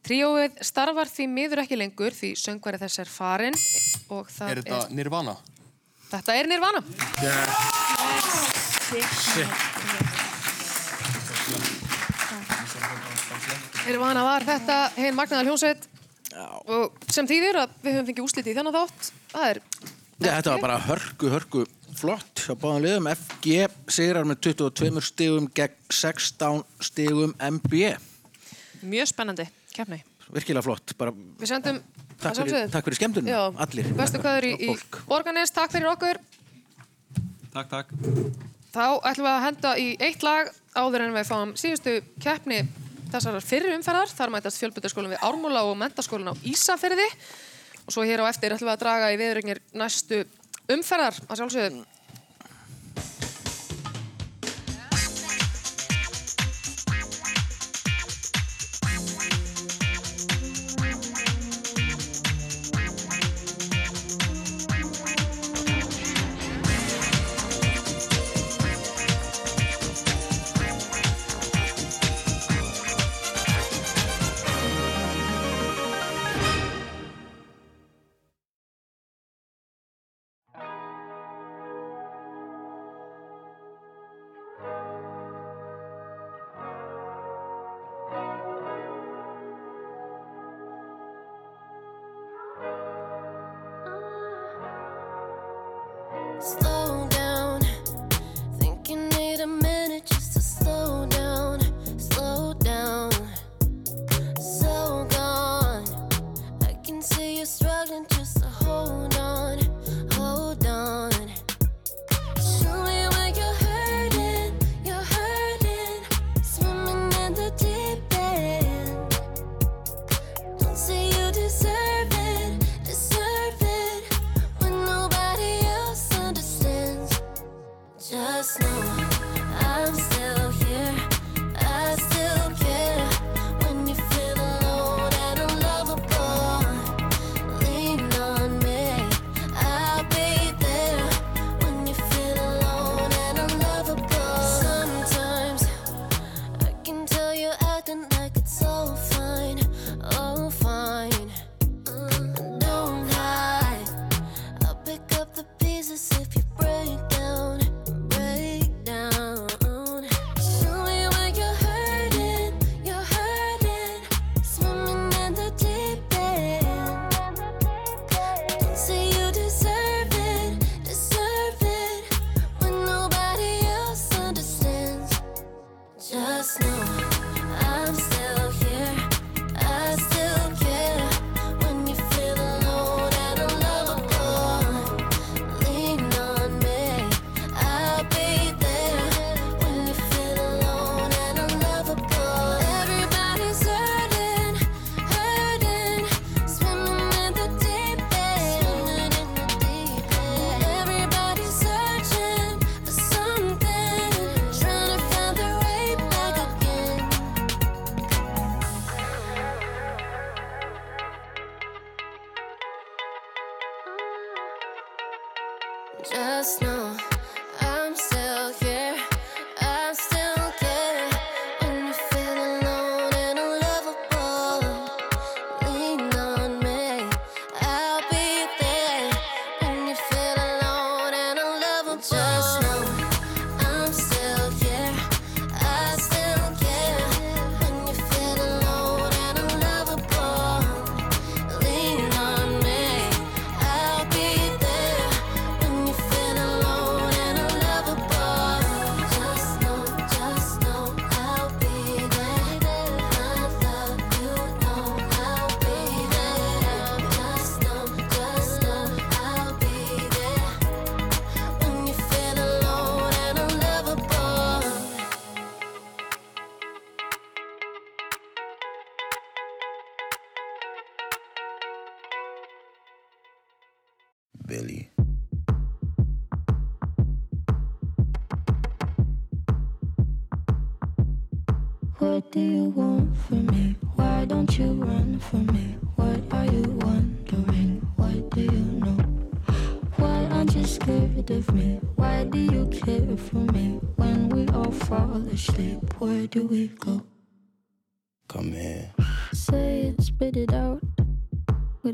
Tríóið 0.05 0.59
starfar 0.67 1.09
því 1.09 1.29
miður 1.31 1.63
ekki 1.63 1.79
lengur 1.79 2.17
því 2.17 2.35
söngvari 2.41 2.81
þess 2.83 3.05
er 3.05 3.13
farin 3.13 3.59
og 4.13 4.29
það 4.35 4.51
Er 4.51 4.63
þetta 4.65 4.81
Nirvana? 4.99 5.37
Þetta 6.11 6.39
er 6.41 6.51
Nirvana. 6.51 6.83
Nirvana 13.85 14.27
var 14.27 14.47
þetta 14.49 14.79
hinn 14.99 15.17
magnaðar 15.17 15.53
hljónsveit 15.53 15.91
og 16.67 16.99
sem 17.13 17.27
þýðir 17.29 17.61
að 17.63 17.75
við 17.85 17.95
höfum 17.95 18.09
fengið 18.11 18.27
úsliti 18.27 18.51
í 18.51 18.57
þennan 18.57 18.75
þátt. 18.75 19.11
Það 19.31 19.51
er 19.53 19.61
þetta 20.21 20.55
var 20.55 20.63
bara 20.63 20.79
hörku, 20.87 21.31
hörku 21.33 21.65
flott 21.99 22.45
hjá 22.47 22.55
báðan 22.59 22.85
liðum. 22.87 23.09
FG 23.15 23.67
sigrar 23.93 24.27
með 24.29 24.41
22 24.49 25.03
stigum 25.05 25.49
gegn 25.55 25.77
16 25.95 26.63
stigum 26.83 27.35
MB. 27.39 27.83
Mjög 28.85 29.11
spennandi, 29.11 29.47
keppni. 29.75 30.03
Virkilega 30.35 30.65
flott. 30.67 30.95
Bara 30.99 31.13
Við 31.15 31.51
sendum 31.51 31.79
takk 32.19 32.25
að 32.25 32.25
fyrir, 32.25 32.35
sjálfsögðu. 32.39 32.73
takk 32.73 32.89
fyrir 32.89 32.99
skemmtunum, 32.99 33.29
Já, 33.31 33.41
allir. 33.67 33.91
Bestu 33.99 34.21
kvæður 34.23 34.47
í, 34.49 34.53
í 34.57 35.05
Borgarnes, 35.09 35.53
takk 35.55 35.75
fyrir 35.75 35.91
okkur. 35.93 36.21
Takk, 37.55 37.69
takk. 37.71 37.93
Þá 38.75 38.87
ætlum 39.07 39.27
við 39.29 39.33
að 39.35 39.45
henda 39.45 39.73
í 39.79 39.89
eitt 40.03 40.25
lag 40.27 40.49
áður 40.75 41.05
en 41.05 41.15
við 41.15 41.29
fáum 41.29 41.53
síðustu 41.61 42.01
keppni 42.25 42.65
þessar 43.13 43.39
fyrri 43.45 43.75
umferðar. 43.77 44.11
Þar 44.11 44.33
mætast 44.35 44.59
fjölbyrðarskólinn 44.59 45.15
við 45.15 45.23
Ármúla 45.29 45.63
og 45.69 45.77
mentaskólinn 45.79 46.33
á 46.33 46.35
Ísafyrði. 46.43 47.07
Og 47.85 47.93
svo 47.93 48.05
hér 48.07 48.25
á 48.25 48.31
eftir 48.31 48.55
ætlum 48.55 48.71
við 48.71 48.75
að 48.75 48.83
draga 48.85 49.11
í 49.13 49.19
viðrögnir 49.21 49.61
næstu 49.77 50.23
umferðar 50.73 51.19
að 51.29 51.41
sjálfsögðu. 51.41 51.85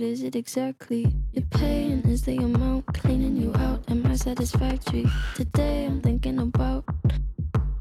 What 0.00 0.08
is 0.08 0.22
it 0.22 0.34
exactly? 0.34 1.12
Your 1.34 1.44
pain 1.50 2.00
is 2.08 2.22
the 2.22 2.38
amount 2.38 2.86
cleaning 2.86 3.36
you 3.36 3.52
out. 3.56 3.84
Am 3.90 4.06
I 4.06 4.14
satisfactory? 4.14 5.04
Today 5.34 5.84
I'm 5.84 6.00
thinking 6.00 6.38
about 6.38 6.86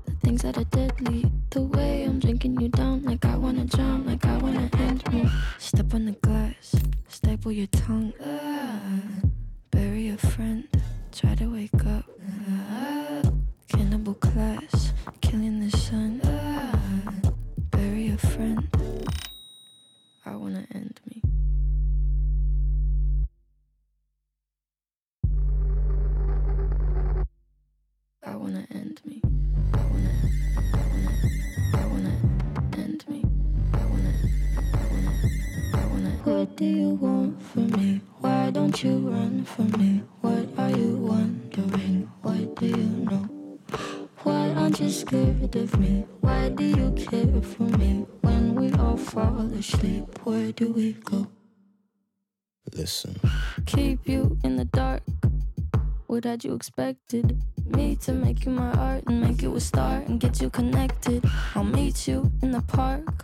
the 0.05 0.11
things 0.19 0.41
that 0.41 0.57
are 0.57 0.65
deadly. 0.65 1.31
The 1.51 1.61
way 1.61 2.03
I'm 2.03 2.19
drinking 2.19 2.59
you 2.59 2.67
down, 2.67 3.03
like 3.03 3.23
I 3.23 3.37
wanna 3.37 3.63
drown, 3.63 4.05
like 4.05 4.25
I 4.25 4.35
wanna 4.35 4.69
end 4.79 5.09
me. 5.13 5.29
Step 5.59 5.93
on 5.93 6.07
the 6.07 6.11
glass, 6.11 6.75
staple 7.07 7.53
your 7.53 7.67
tongue. 7.67 8.11
Bury 9.71 10.09
a 10.09 10.17
friend, 10.17 10.67
try 11.13 11.35
to 11.35 11.45
wake 11.45 11.85
up. 11.85 12.03
Cannibal 13.69 14.15
class, 14.15 14.91
killing 15.21 15.61
the 15.61 15.71
sun. 15.77 16.19
Bury 17.71 18.09
a 18.09 18.17
friend. 18.17 18.67
I 20.25 20.35
wanna 20.35 20.67
end 20.75 20.99
me. 21.07 21.28
Wanna 28.39 28.65
end 28.73 29.01
me. 29.05 29.21
I 29.73 29.77
wanna, 29.91 30.13
I 30.73 30.83
wanna, 30.91 31.13
I 31.73 31.85
wanna 31.91 32.13
end 32.77 33.03
me. 33.09 33.25
I 33.73 33.85
wanna, 33.91 34.13
I 34.73 34.85
wanna, 34.91 35.13
I 35.73 35.85
wanna. 35.87 36.09
What 36.23 36.55
do 36.55 36.65
you 36.65 36.89
want 36.91 37.41
from 37.41 37.67
me? 37.71 38.01
Why 38.19 38.49
don't 38.51 38.81
you 38.81 38.97
run 39.09 39.43
from 39.43 39.71
me? 39.77 40.03
What 40.21 40.47
are 40.57 40.69
you 40.69 40.95
wondering? 40.95 42.09
What 42.21 42.55
do 42.55 42.67
you 42.67 42.87
know? 43.09 43.29
Why 44.23 44.51
aren't 44.51 44.79
you 44.79 44.89
scared 44.89 45.55
of 45.55 45.77
me? 45.77 46.05
Why 46.21 46.47
do 46.49 46.63
you 46.63 46.91
care 46.93 47.41
for 47.41 47.63
me? 47.77 48.05
When 48.21 48.55
we 48.55 48.71
all 48.73 48.95
fall 48.97 49.51
asleep, 49.53 50.05
where 50.23 50.53
do 50.53 50.71
we 50.71 50.93
go? 50.93 51.27
Listen. 52.73 53.19
Keep 53.65 54.07
you 54.07 54.37
in 54.45 54.55
the 54.55 54.65
dark. 54.65 55.03
What 56.09 56.23
had 56.23 56.43
you 56.43 56.55
expected? 56.55 57.37
Me 57.67 57.95
to 57.97 58.13
make 58.13 58.43
you 58.43 58.51
my 58.51 58.71
art 58.71 59.03
and 59.05 59.21
make 59.21 59.43
you 59.43 59.55
a 59.55 59.59
star 59.59 59.97
and 60.07 60.19
get 60.19 60.41
you 60.41 60.49
connected. 60.49 61.23
I'll 61.53 61.63
meet 61.63 62.07
you 62.07 62.31
in 62.41 62.49
the 62.49 62.61
park. 62.61 63.21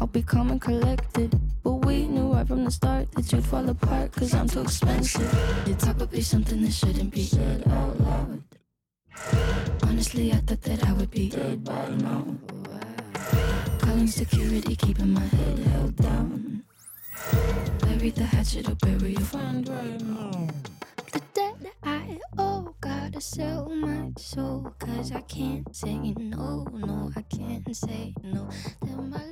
I'll 0.00 0.08
be 0.08 0.22
calm 0.22 0.50
and 0.50 0.60
collected. 0.60 1.38
But 1.62 1.86
we 1.86 2.08
knew 2.08 2.32
right 2.32 2.44
from 2.44 2.64
the 2.64 2.72
start 2.72 3.12
that 3.12 3.30
you'd 3.30 3.44
fall 3.44 3.68
apart 3.68 4.10
cause 4.10 4.34
I'm 4.34 4.48
too 4.48 4.62
expensive. 4.62 5.32
Your 5.64 5.76
talk 5.76 6.00
would 6.00 6.10
be 6.10 6.20
something 6.20 6.60
that 6.62 6.72
shouldn't 6.72 7.12
be 7.12 7.22
said 7.22 7.62
out 7.68 8.00
loud. 8.00 8.42
Honestly, 9.84 10.32
I 10.32 10.38
thought 10.38 10.62
that 10.62 10.88
I 10.88 10.94
would 10.94 11.12
be 11.12 11.28
dead 11.28 11.62
by 11.62 11.88
now. 12.02 12.26
Calling 13.78 14.08
security, 14.08 14.74
keeping 14.74 15.12
my 15.14 15.20
head 15.20 15.58
held 15.70 15.94
down. 15.94 16.64
Bury 17.78 18.10
the 18.10 18.24
hatchet 18.24 18.68
or 18.68 18.74
bury 18.74 19.12
your 19.12 19.20
friend 19.20 19.68
right 19.68 20.00
now. 20.00 20.48
The 21.12 21.20
gotta 23.18 23.26
sell 23.26 23.68
my 23.68 24.12
soul. 24.16 24.72
Cause 24.78 25.10
I 25.12 25.20
can't 25.22 25.74
say 25.74 26.14
no, 26.18 26.64
no, 26.72 27.10
I 27.16 27.22
can't 27.22 27.74
say 27.74 28.14
no. 28.22 28.48
Then 28.82 29.10
my 29.10 29.24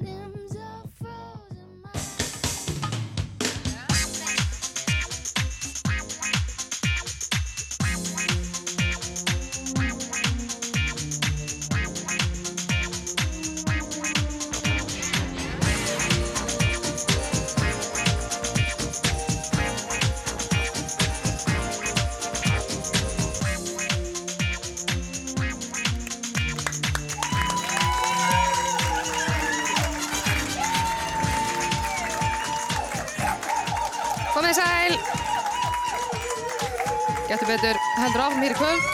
Gættu 37.47 37.62
betur 37.62 37.78
heldur 37.94 38.23
áfram 38.24 38.40
hér 38.43 38.52
í 38.52 38.55
kvöld. 38.59 38.86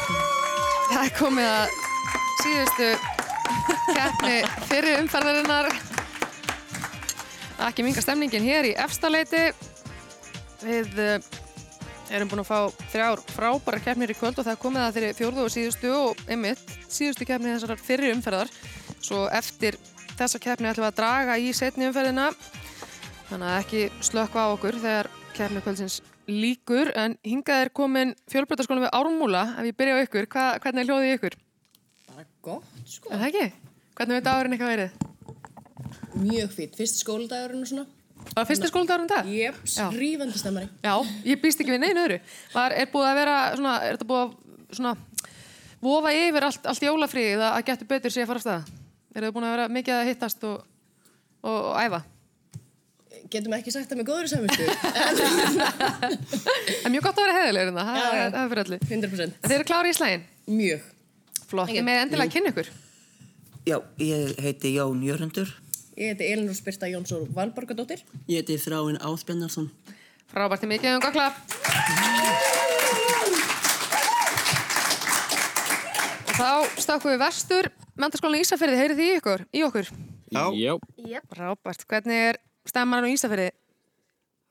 Það 0.91 1.05
er 1.07 1.13
komið 1.17 1.47
að 1.49 1.77
síðustu 2.43 2.89
keppni 3.97 4.35
fyrir 4.69 4.99
umferðarinnar. 4.99 5.69
Ekki 7.65 7.87
minga 7.87 8.05
stemningin 8.05 8.45
hér 8.45 8.69
í 8.69 8.75
efstaleiti 8.85 9.41
Við 10.67 11.01
eh, 11.01 11.33
erum 12.13 12.29
búin 12.29 12.45
að 12.45 12.51
fá 12.51 12.85
þrjár 12.93 13.25
frábæra 13.33 13.83
keppnir 13.87 14.13
í 14.13 14.19
kvöld 14.21 14.37
og 14.37 14.45
það 14.45 14.53
er 14.53 14.63
komið 14.67 14.85
að 14.85 14.95
þeirri 14.99 15.17
fjórðu 15.23 15.47
og 15.47 15.57
síðustu 15.57 15.97
og 15.97 16.23
einmitt 16.29 16.77
síðustu 16.93 17.33
keppni 17.33 17.57
þessar 17.57 17.85
fyrir 17.89 18.13
umferðar. 18.19 18.53
Svo 19.01 19.31
eftir 19.33 19.81
þessa 20.19 20.45
keppni 20.45 20.69
ætlum 20.69 20.91
við 20.91 20.93
að 20.93 21.01
draga 21.01 21.41
í 21.41 21.57
setni 21.57 21.89
umferðina. 21.89 22.35
Þannig 23.33 23.49
að 23.49 23.61
ekki 23.65 23.87
slökka 24.13 24.45
á 24.45 24.53
okkur 24.53 24.83
þegar 24.85 25.15
keppni 25.33 25.65
kvöldsins 25.65 26.03
líkur 26.31 26.93
en 26.99 27.17
hingað 27.27 27.65
er 27.65 27.71
komin 27.75 28.13
fjölbreytaskólinn 28.31 28.87
við 28.87 28.95
Ármúla 28.95 29.43
ef 29.59 29.69
ég 29.69 29.79
byrja 29.79 29.97
á 29.99 30.05
ykkur, 30.05 30.29
Hva, 30.31 30.45
hvernig 30.63 30.85
er 30.85 30.91
hljóðið 30.91 31.17
ykkur? 31.17 31.39
Bara 32.13 32.27
gott, 32.45 32.69
sko. 32.87 33.11
Er 33.11 33.23
það 33.23 33.29
ekki? 33.31 33.73
Hvernig 33.99 34.19
veit 34.19 34.29
dagurinn 34.29 34.57
eitthvað 34.57 34.73
verið? 34.77 35.11
Mjög 36.23 36.55
fýtt. 36.55 36.79
Fyrst 36.79 37.03
skóldagurinn 37.03 37.65
og 37.65 37.71
svona. 37.71 37.87
Það 38.23 38.39
var 38.39 38.49
fyrsti 38.49 38.71
skóldagurinn 38.71 39.11
dag? 39.11 39.29
Jep, 39.33 39.59
srífandi 39.67 40.39
stemmari. 40.39 40.69
Já, 40.85 40.95
ég 41.27 41.41
býst 41.43 41.63
ekki 41.63 41.75
við 41.75 41.83
neina 41.83 42.05
öðru. 42.07 42.19
Var, 42.55 42.77
er 42.79 42.91
búið 42.93 43.09
að 43.09 43.19
vera 43.19 43.37
svona, 43.59 43.75
er 43.83 43.97
þetta 43.97 44.09
búið 44.13 44.23
að 44.23 44.77
svona 44.79 44.95
vofa 45.83 46.13
yfir 46.15 46.47
allt, 46.47 46.69
allt 46.71 46.87
jólafríð 46.87 47.43
að, 47.49 47.59
getur 47.69 47.91
betur 47.91 48.15
sé 48.15 48.23
að 48.23 48.31
fara 48.31 48.43
af 48.43 48.47
staða? 48.47 48.81
Er 49.13 49.27
þið 49.27 49.35
búin 49.35 49.49
að 49.49 49.55
vera 49.57 49.69
mikið 49.77 49.99
að 49.99 50.11
hittast 50.13 50.47
og, 50.49 50.63
og, 51.43 51.59
og 51.59 51.81
æfa? 51.83 52.03
Getum 53.33 53.55
ekki 53.57 53.73
sagt 53.73 53.89
það 53.89 53.97
með 54.03 54.07
góður 54.11 54.27
samistu. 54.29 54.65
Það 54.69 54.81
er 56.85 56.91
mjög 56.93 57.05
gott 57.07 57.17
að 57.17 57.25
vera 57.25 57.37
heðilegur 57.39 57.71
en 57.73 57.79
það, 57.79 57.89
er- 57.97 58.35
er 58.43 58.49
fyrir 58.53 58.61
öllu. 58.67 58.79
100%. 58.91 59.39
Þeir 59.47 59.55
eru 59.57 59.67
klári 59.71 59.89
í 59.93 59.97
slægin? 59.97 60.23
Mjög. 60.53 60.81
Flott, 61.53 61.71
ég 61.73 61.83
með 61.87 61.97
endilega 62.05 62.33
kynna 62.35 62.51
ykkur. 62.53 62.69
Já, 63.69 63.77
ég 64.03 64.21
heiti 64.45 64.69
Jón 64.77 65.01
Jörundur. 65.07 65.49
Ég 65.97 66.07
heiti 66.13 66.25
Elinor 66.33 66.57
Spyrta 66.59 66.87
Jónsson 66.93 67.25
Valborgadóttir. 67.37 68.01
Ég 68.29 68.37
heiti 68.43 68.55
Þráin 68.61 68.99
Ásbjarnarsson. 69.01 69.69
Frábært 70.33 70.65
í 70.65 70.67
mikið 70.75 70.91
um 70.99 71.03
gott 71.05 71.17
klapp. 71.17 71.37
Og 76.29 76.37
þá 76.37 76.51
stakkum 76.81 77.13
við 77.15 77.21
vestur. 77.23 77.69
Mentaskólinn 78.01 78.43
Ísafirði, 78.45 78.79
heyrið 78.81 79.01
þið 79.03 79.09
í 79.11 79.17
ykkur? 79.21 79.41
Í 79.53 79.61
okkur? 79.69 79.87
Já. 80.33 80.45
Yep. 80.57 80.81
Frábært. 81.37 81.85
Hvernig 81.91 82.19
er 82.33 82.37
stemmarinn 82.69 83.11
á 83.11 83.15
Ísafirði? 83.15 83.49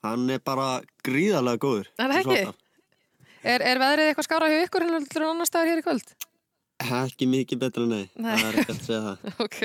Hann 0.01 0.25
er 0.33 0.41
bara 0.43 0.67
gríðarlega 1.05 1.61
góður. 1.61 1.91
Er 2.01 2.09
það 2.09 2.19
ekki? 2.23 2.57
Er, 3.41 3.63
er 3.65 3.81
veðrið 3.81 4.09
eitthvað 4.09 4.27
skára 4.27 4.49
hjá 4.49 4.59
ykkur 4.65 4.85
en 4.85 4.97
allur 4.97 5.27
annar 5.29 5.49
staðar 5.49 5.71
hér 5.71 5.81
í 5.81 5.85
kvöld? 5.85 6.13
Ekki 6.81 7.27
mikið 7.29 7.61
betra 7.61 7.85
nei. 7.85 8.07
Nei. 8.17 8.33
Það 8.33 8.47
er 8.47 8.59
ekki 8.61 8.73
að 8.73 8.81
segja 8.87 9.01
það. 9.05 9.31
ok. 9.45 9.59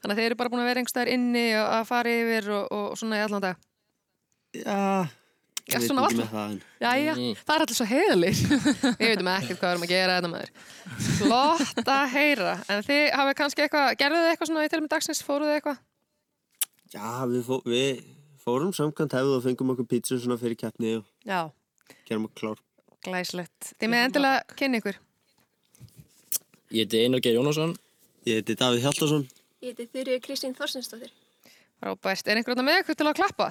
Þannig 0.00 0.14
að 0.14 0.20
þeir 0.20 0.26
eru 0.30 0.40
bara 0.40 0.52
búin 0.52 0.62
að 0.62 0.68
vera 0.70 0.82
einhver 0.82 0.94
staðar 0.94 1.12
inni 1.12 1.46
og 1.60 1.68
að 1.76 1.86
fara 1.90 2.16
yfir 2.16 2.50
og, 2.56 2.66
og 2.72 2.98
svona 3.00 3.20
í 3.20 3.24
allan 3.26 3.44
dag. 3.44 3.62
Já. 4.56 4.82
Já, 5.66 5.80
Veit 5.80 5.88
svona 5.88 6.04
ekki 6.06 6.20
með 6.20 6.28
það 6.30 6.44
en. 6.46 6.58
Jæja, 6.78 7.14
það 7.42 7.56
er 7.56 7.62
allir 7.64 7.76
svo 7.76 7.86
heiðalir. 7.90 8.40
Við 8.46 9.00
veitum 9.10 9.30
ekkert 9.32 9.58
hvað 9.58 9.64
við 9.66 9.72
erum 9.72 9.86
að 9.86 9.90
gera 9.90 10.16
þetta 10.16 10.30
maður. 10.30 10.52
Flott 11.16 11.90
að 11.90 12.12
heyra. 12.12 12.52
En 12.70 12.84
þið 12.86 13.02
hafið 13.18 13.38
kannski 13.40 13.64
eitthvað, 13.64 13.88
gerðu 13.98 14.20
þið 14.20 14.30
eitthvað 14.30 14.50
svona 14.52 14.66
í 14.66 14.70
tilum 14.70 14.86
dagsins, 14.92 15.22
fóruð 15.26 15.50
þið 15.50 15.56
eitthvað? 15.56 15.80
Já, 16.94 17.26
við, 17.30 17.42
fó, 17.46 17.56
við 17.66 18.02
fórum 18.44 18.72
samkvæmt 18.76 19.16
hefðu 19.18 19.38
og 19.38 19.44
fengum 19.46 19.72
okkur 19.74 19.88
pítsu 19.90 20.18
svona 20.22 20.38
fyrir 20.40 20.58
keppni 20.60 20.96
og 21.00 21.08
Já, 21.26 21.50
gerum 22.08 22.28
okkur 22.28 22.40
klár. 22.42 22.62
glæslegt. 23.06 23.72
Þið 23.80 23.92
með 23.92 24.04
endilega 24.08 24.56
kynni 24.58 24.80
ykkur. 24.82 25.00
Ég 26.74 26.86
heiti 26.86 27.02
Einar 27.04 27.22
Geir 27.22 27.38
Jónasson. 27.38 27.74
Ég 28.26 28.40
heiti 28.40 28.56
Davíð 28.58 28.86
Hjaltarsson. 28.86 29.26
Ég 29.62 29.74
heiti 29.74 29.86
Þurrið 29.92 30.22
Kristín 30.24 30.54
Þorsinsdóttir. 30.58 31.12
Frábært. 31.82 32.26
Er 32.26 32.40
einhver 32.40 32.56
annar 32.56 32.66
með 32.66 32.80
ykkur 32.82 32.98
til 32.98 33.06
að 33.10 33.18
klappa? 33.20 33.50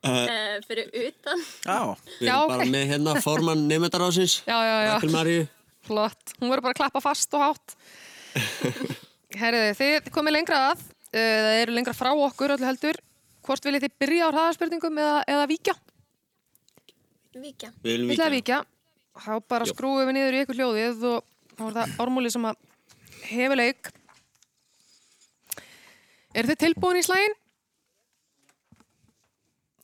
Uh, 0.00 0.56
fyrir 0.64 0.88
utan. 0.96 1.42
Já. 1.66 1.80
Við 2.20 2.30
erum 2.32 2.52
bara 2.54 2.68
með 2.72 2.86
hérna 2.94 3.16
formann 3.20 3.66
nefndarásins. 3.68 4.38
Já, 4.48 4.56
já, 4.64 4.76
já. 4.86 4.92
Rakel 4.94 5.12
Maríu. 5.12 5.42
Flott. 5.84 6.32
Hún 6.38 6.48
verður 6.52 6.68
bara 6.68 6.76
að 6.76 6.80
klappa 6.80 7.02
fast 7.04 7.36
og 7.36 7.44
hátt. 7.44 7.76
Herriði, 9.40 9.74
þið 9.76 10.10
komið 10.14 10.36
lengra 10.38 10.62
að. 10.70 10.86
Uh, 11.10 11.18
það 11.18 11.60
eru 11.64 11.76
lengra 11.76 11.96
frá 11.96 12.10
okkur 12.14 12.54
öllu 12.56 12.68
heldur. 12.68 13.00
Hvort 13.46 13.64
viljið 13.66 13.86
þið 13.86 13.96
byrja 14.02 14.28
á 14.28 14.30
hraðarspurningum 14.30 15.00
eða, 15.00 15.16
eða 15.34 15.46
víkja? 15.50 15.74
Víkja. 17.34 17.70
Við 17.82 17.96
viljum 17.96 18.12
víkja. 18.12 18.30
víkja. 18.34 18.60
Þá 19.20 19.32
bara 19.50 19.66
skrúum 19.68 20.04
við 20.06 20.16
niður 20.16 20.36
í 20.36 20.42
ykkur 20.44 20.58
hljóðið 20.60 21.06
og 21.10 21.24
þá 21.56 21.64
er 21.66 21.76
það 21.78 22.02
ármúli 22.04 22.30
sem 22.32 22.46
að 22.46 22.60
hefur 23.30 23.58
leik. 23.58 23.90
Er 26.30 26.46
þið 26.46 26.60
tilbúin 26.62 27.00
í 27.00 27.04
slægin? 27.04 27.36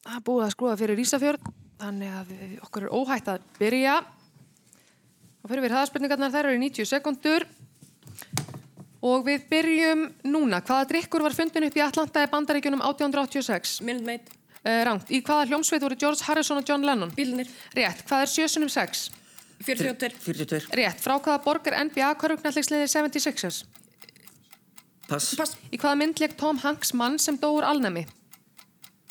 Það 0.07 0.23
búið 0.29 0.45
að 0.47 0.53
skrúða 0.55 0.77
fyrir 0.79 1.01
Ísafjörð, 1.03 1.47
þannig 1.81 2.13
að 2.15 2.29
við, 2.31 2.53
okkur 2.63 2.87
er 2.87 2.93
óhætt 2.95 3.31
að 3.33 3.47
byrja. 3.59 3.97
Og 5.43 5.51
fyrir 5.51 5.65
við 5.65 5.73
hraðarspurningarnar, 5.75 6.35
þær 6.35 6.47
eru 6.47 6.59
í 6.59 6.63
90 6.63 6.91
sekundur. 6.93 7.49
Og 9.05 9.27
við 9.27 9.45
byrjum 9.51 10.07
núna. 10.25 10.63
Hvaða 10.65 10.89
drikkur 10.93 11.25
var 11.27 11.37
fundin 11.37 11.67
upp 11.69 11.77
í 11.77 11.85
Atlanta 11.85 12.25
í 12.25 12.31
bandaríkjunum 12.33 12.81
1886? 12.81 13.81
Minute 13.87 14.07
Maid. 14.07 14.33
Uh, 14.67 14.81
rangt. 14.89 15.13
Í 15.13 15.21
hvaða 15.23 15.47
hljómsveit 15.51 15.85
voru 15.85 15.99
George 16.01 16.25
Harrison 16.27 16.59
og 16.59 16.67
John 16.67 16.87
Lennon? 16.87 17.13
Bílunir. 17.15 17.51
Rétt. 17.77 18.03
Hvað 18.09 18.25
er 18.25 18.33
sjösunum 18.33 18.73
6? 18.73 19.05
42. 19.63 20.17
42. 20.25 20.73
Rétt. 20.81 21.03
Frá 21.05 21.17
hvaða 21.19 21.39
borg 21.45 21.69
er 21.71 21.79
NBA 21.87 22.09
körfugnallegsliðið 22.23 22.91
76ers? 22.93 23.63
Pass. 25.07 25.35
Pass. 25.39 25.55
Í 25.71 25.79
hvaða 25.79 26.01
mynd 26.01 26.21
leik 26.23 26.35
Tom 26.41 26.59
Hanks 26.65 26.93
mann 26.97 27.21
sem 27.23 27.39
dó 27.39 27.53
úr 27.55 27.69
alnæmi? 27.69 28.07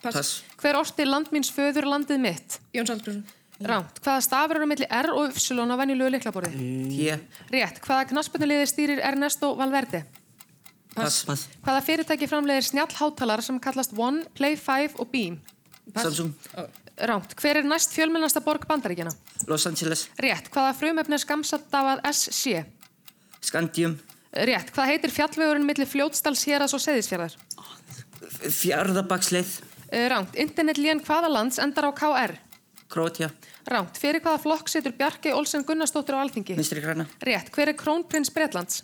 Pass. 0.03 0.41
Hver 0.59 0.81
orti 0.81 1.07
landmins 1.07 1.53
föður 1.53 1.87
landið 1.93 2.21
mitt? 2.25 2.59
Jón 2.75 2.89
Sandgrímsson. 2.89 3.23
Ránt. 3.63 3.99
Hvaða 4.03 4.21
stafur 4.25 4.59
eru 4.59 4.67
milli 4.67 4.87
R 4.91 5.13
og 5.13 5.29
Upsilon 5.29 5.71
á 5.71 5.75
venjulegu 5.79 6.11
liklaborði? 6.17 6.51
T. 6.91 7.17
Rétt. 7.53 7.79
Hvaða 7.85 8.09
knaspunuliði 8.09 8.65
stýrir 8.67 8.99
Ernesto 8.99 9.53
Valverde? 9.55 10.03
Pass. 10.95 11.23
Pass. 11.27 11.45
Hvaða 11.63 11.83
fyrirtæki 11.87 12.27
framleiðir 12.31 12.67
snjallhátalara 12.67 13.43
sem 13.45 13.59
kallast 13.63 13.95
One, 13.95 14.25
Play 14.35 14.57
5 14.59 14.99
og 14.99 15.07
Beam? 15.11 15.39
Samsung. 15.95 16.33
Ránt. 16.95 17.35
Hver 17.39 17.61
er 17.61 17.67
næst 17.67 17.95
fjölmennasta 17.95 18.41
borg 18.43 18.65
bandaríkjana? 18.67 19.13
Los 19.47 19.67
Angeles. 19.67 20.07
Rétt. 20.19 20.49
Hvaða 20.51 20.75
frumefni 20.75 21.15
er 21.15 21.23
skamsat 21.23 21.71
af 21.75 21.91
að 21.95 22.03
SC? 22.11 22.63
Scandium. 23.43 23.97
Rétt. 24.35 24.71
Hvað 24.75 24.91
heitir 24.91 25.15
fjallvegurinn 25.15 25.67
milli 25.67 25.87
fljótsdals 25.87 26.43
héras 26.47 26.75
og 26.75 26.83
seðisfjörðar? 26.83 27.35
Fjárðabaksleið. 28.51 29.59
Ránt. 30.11 30.35
Internetlíðan 30.39 31.03
hvaða 31.07 31.31
lands 31.31 31.59
endar 31.63 31.87
á 31.87 31.91
KR? 31.95 32.35
Króatja. 32.91 33.29
Ránt. 33.67 33.97
Fyrir 33.97 34.21
hvaða 34.21 34.41
flokk 34.43 34.69
situr 34.69 34.93
Bjarki 34.97 35.33
Olsen 35.33 35.65
Gunnarsdóttir 35.65 36.15
á 36.15 36.21
Alþingi? 36.21 36.55
Vinstri 36.57 36.83
græna. 36.83 37.07
Rétt. 37.21 37.49
Hver 37.53 37.71
er 37.73 37.77
krónprins 37.79 38.29
Bretlands? 38.33 38.83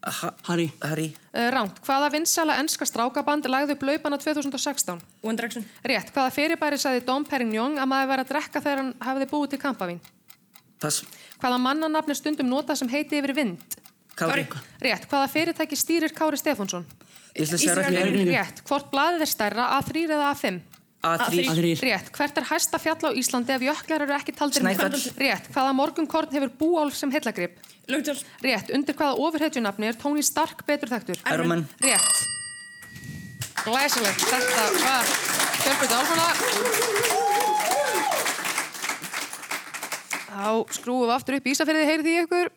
Ha 0.00 0.30
Harry. 0.46 0.70
Harry. 0.80 1.10
Ránt. 1.34 1.82
Hvaða 1.84 2.12
vinsala 2.14 2.56
enska 2.62 2.86
strákaband 2.88 3.48
lagði 3.50 3.74
upp 3.76 3.82
laupana 3.84 4.16
2016? 4.22 5.02
One 5.22 5.36
Direction. 5.36 5.66
Rétt. 5.84 6.14
Hvaða 6.14 6.30
fyrirbæri 6.38 6.78
sagði 6.80 7.04
Dom 7.10 7.26
Perignon 7.28 7.76
að 7.82 7.90
maður 7.90 8.12
verið 8.14 8.24
að 8.24 8.32
drekka 8.32 8.62
þegar 8.64 8.82
hann 8.84 8.94
hafði 9.10 9.28
búið 9.34 9.52
til 9.52 9.60
kampavín? 9.66 10.00
Pass. 10.80 11.02
Hvaða 11.42 11.60
mannanafn 11.66 12.14
er 12.14 12.16
stundum 12.16 12.48
nota 12.48 12.78
sem 12.78 12.88
heiti 12.88 13.18
yfir 13.20 13.34
vind? 13.36 13.78
Kári. 14.16 14.46
Rétt. 14.80 15.10
Hvaða 15.10 15.28
fyrirtæki 15.34 15.76
stýrir 15.76 16.14
Kári 16.16 16.40
Stefánsson? 16.40 16.86
Regnir. 17.36 18.32
Rétt. 18.32 18.64
Hvort 18.66 18.88
blaðið 18.92 19.26
er 19.26 19.30
stærra, 19.30 19.68
A3 19.78 20.06
eða 20.08 20.32
A5? 20.32 20.60
A3. 21.00 21.48
A3. 21.48 21.80
Rétt. 21.80 22.10
Hvert 22.12 22.36
er 22.36 22.44
hæsta 22.44 22.76
fjall 22.76 23.08
á 23.08 23.10
Íslandi 23.16 23.54
ef 23.54 23.62
jöklar 23.64 24.02
eru 24.04 24.12
ekki 24.18 24.34
taldir 24.36 24.60
Snæfell. 24.60 24.98
Rétt. 25.16 25.46
Hvaða 25.54 25.72
morgunkorn 25.78 26.28
hefur 26.34 26.52
búálf 26.60 26.98
sem 26.98 27.12
heillagrip? 27.14 27.56
Lögdal. 27.88 28.20
Rétt. 28.44 28.68
Undir 28.76 28.98
hvaða 28.98 29.16
ofurhetjunafni 29.16 29.88
er 29.88 29.96
Tony 29.96 30.20
Stark 30.20 30.60
betur 30.68 30.92
þekktur? 30.92 31.22
Iron 31.32 31.48
Man. 31.48 31.64
Rétt. 31.80 32.20
Glæsilegt. 33.64 34.26
Þetta 34.28 34.68
var 34.84 35.08
Fjölbjörn 35.64 35.96
Álfana. 35.96 36.28
Þá 40.30 40.52
skrúum 40.76 41.06
við 41.06 41.16
aftur 41.16 41.40
upp 41.40 41.52
Ísafyrði. 41.54 41.88
Heyrið 41.88 42.06
þið 42.06 42.12
í 42.12 42.22
ykkur? 42.26 42.54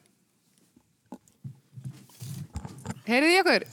Heyrið 3.07 3.29
þið 3.29 3.33
í 3.33 3.41
ykkur? 3.45 3.67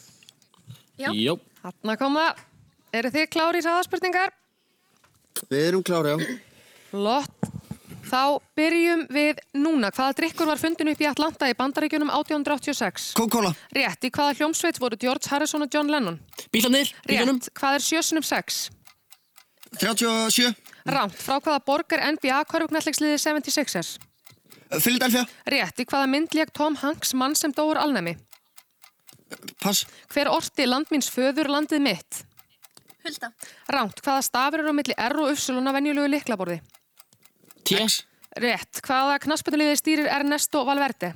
Já. 1.01 1.10
Jó. 1.18 1.40
Þarna 1.64 1.98
kom 1.98 2.20
það. 2.22 2.44
Eru 3.01 3.10
þið 3.18 3.32
klári 3.34 3.59
í 3.59 3.66
saðaspurningar? 3.66 4.38
Við 5.48 5.66
erum 5.70 5.82
klári, 5.86 6.12
já. 6.12 6.38
Flott. 6.90 7.50
Þá 8.10 8.40
byrjum 8.58 9.04
við 9.14 9.38
núna. 9.54 9.92
Hvaða 9.94 10.16
drikkur 10.18 10.48
var 10.50 10.58
fundin 10.58 10.90
upp 10.90 11.02
í 11.02 11.06
Atlanta 11.06 11.46
í 11.46 11.54
bandaríkjunum 11.54 12.10
1886? 12.10 13.12
Coca-Cola. 13.18 13.52
Rétt. 13.76 14.08
Í 14.08 14.10
hvaða 14.10 14.34
hljómsveit 14.40 14.80
voru 14.82 14.98
George 14.98 15.30
Harrison 15.30 15.62
og 15.62 15.70
John 15.70 15.92
Lennon? 15.92 16.18
Bílarnir. 16.50 16.90
Rétt. 17.06 17.50
Hvað 17.54 17.78
er 17.78 17.86
sjösunum 17.86 18.26
6? 18.26 18.58
37. 19.78 20.50
Rámt. 20.90 21.14
Frá 21.22 21.36
hvaða 21.38 21.60
borg 21.68 21.94
er 21.94 22.02
NBA 22.16 22.40
korfknallegsliðið 22.50 23.22
76ers? 23.22 23.92
Philadelphia. 24.80 25.22
Rétt. 25.54 25.78
Í 25.78 25.86
hvaða 25.86 26.10
mynd 26.10 26.34
lék 26.34 26.50
Tom 26.56 26.80
Hanks 26.82 27.14
mann 27.14 27.38
sem 27.38 27.54
dóur 27.54 27.78
alnæmi? 27.78 28.16
Pass. 29.62 29.84
Hver 30.10 30.32
orti 30.32 30.66
landmins 30.66 31.10
föður 31.12 31.52
landið 31.54 31.84
mitt? 31.84 32.24
Hulda. 33.05 33.32
Rámt. 33.72 34.01
Hvaða 34.05 34.22
stafur 34.27 34.62
eru 34.62 34.72
á 34.72 34.77
milli 34.77 34.94
R 34.97 35.16
og 35.22 35.32
Upsilon 35.32 35.68
á 35.68 35.72
venjulegu 35.77 36.10
liklaborði? 36.12 36.60
T. 37.64 37.81
Rétt. 38.40 38.81
Hvaða 38.86 39.18
knaspunuliði 39.24 39.77
stýrir 39.81 40.10
Ernesto 40.10 40.62
Valverde? 40.68 41.14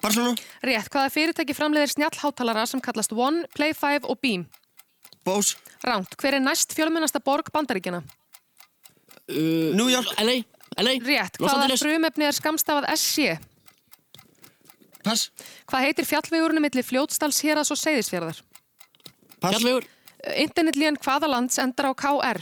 Barcelona. 0.00 0.34
Rétt. 0.64 0.90
Hvaða 0.92 1.12
fyrirtæki 1.12 1.56
framleiðir 1.56 1.92
snjallhátalara 1.94 2.66
sem 2.70 2.82
kallast 2.84 3.12
One, 3.12 3.44
Play 3.54 3.74
5 3.76 4.08
og 4.08 4.20
Beam? 4.22 4.46
Bose. 5.24 5.58
Ránt. 5.84 6.14
Hver 6.20 6.38
er 6.38 6.44
næst 6.44 6.74
fjölmennasta 6.76 7.20
borg 7.24 7.50
bandaríkjana? 7.52 8.02
Uh, 9.30 9.72
New 9.76 9.88
York. 9.88 10.08
LA. 10.20 10.42
LA. 10.80 10.96
Rétt. 11.04 11.40
Hvaða 11.40 11.76
frumefni 11.80 12.28
er 12.28 12.36
skamstafað 12.36 12.88
SC? 12.96 13.34
Pass. 15.04 15.28
Hvað 15.68 15.84
heitir 15.88 16.08
fjallvegurinn 16.08 16.64
milli 16.64 16.84
fljótsdals 16.84 17.42
héras 17.44 17.72
og 17.74 17.80
seyðisfjörðar? 17.80 18.40
Pass. 19.40 19.50
Fjallvegur. 19.58 19.88
Internetlíðan 20.40 21.00
hvaða 21.04 21.28
lands 21.30 21.58
endar 21.60 21.90
á 21.90 21.92
KR? 21.92 22.40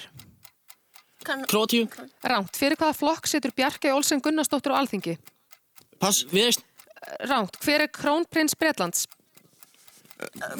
Króatíu. 1.22 1.86
Ránt. 2.26 2.56
Fyrir 2.58 2.78
hvaða 2.78 2.94
flokk 2.98 3.28
situr 3.30 3.54
Bjarki 3.54 3.90
Olsen 3.94 4.22
Gunnarsdóttir 4.22 4.74
á 4.74 4.80
Alþingi? 4.80 5.16
Pass. 6.02 6.26
Viðeist. 6.30 6.64
Ránt. 7.26 7.58
Hver 7.62 7.86
er 7.86 7.90
krónprins 7.90 8.54
Bretlands? 8.58 9.06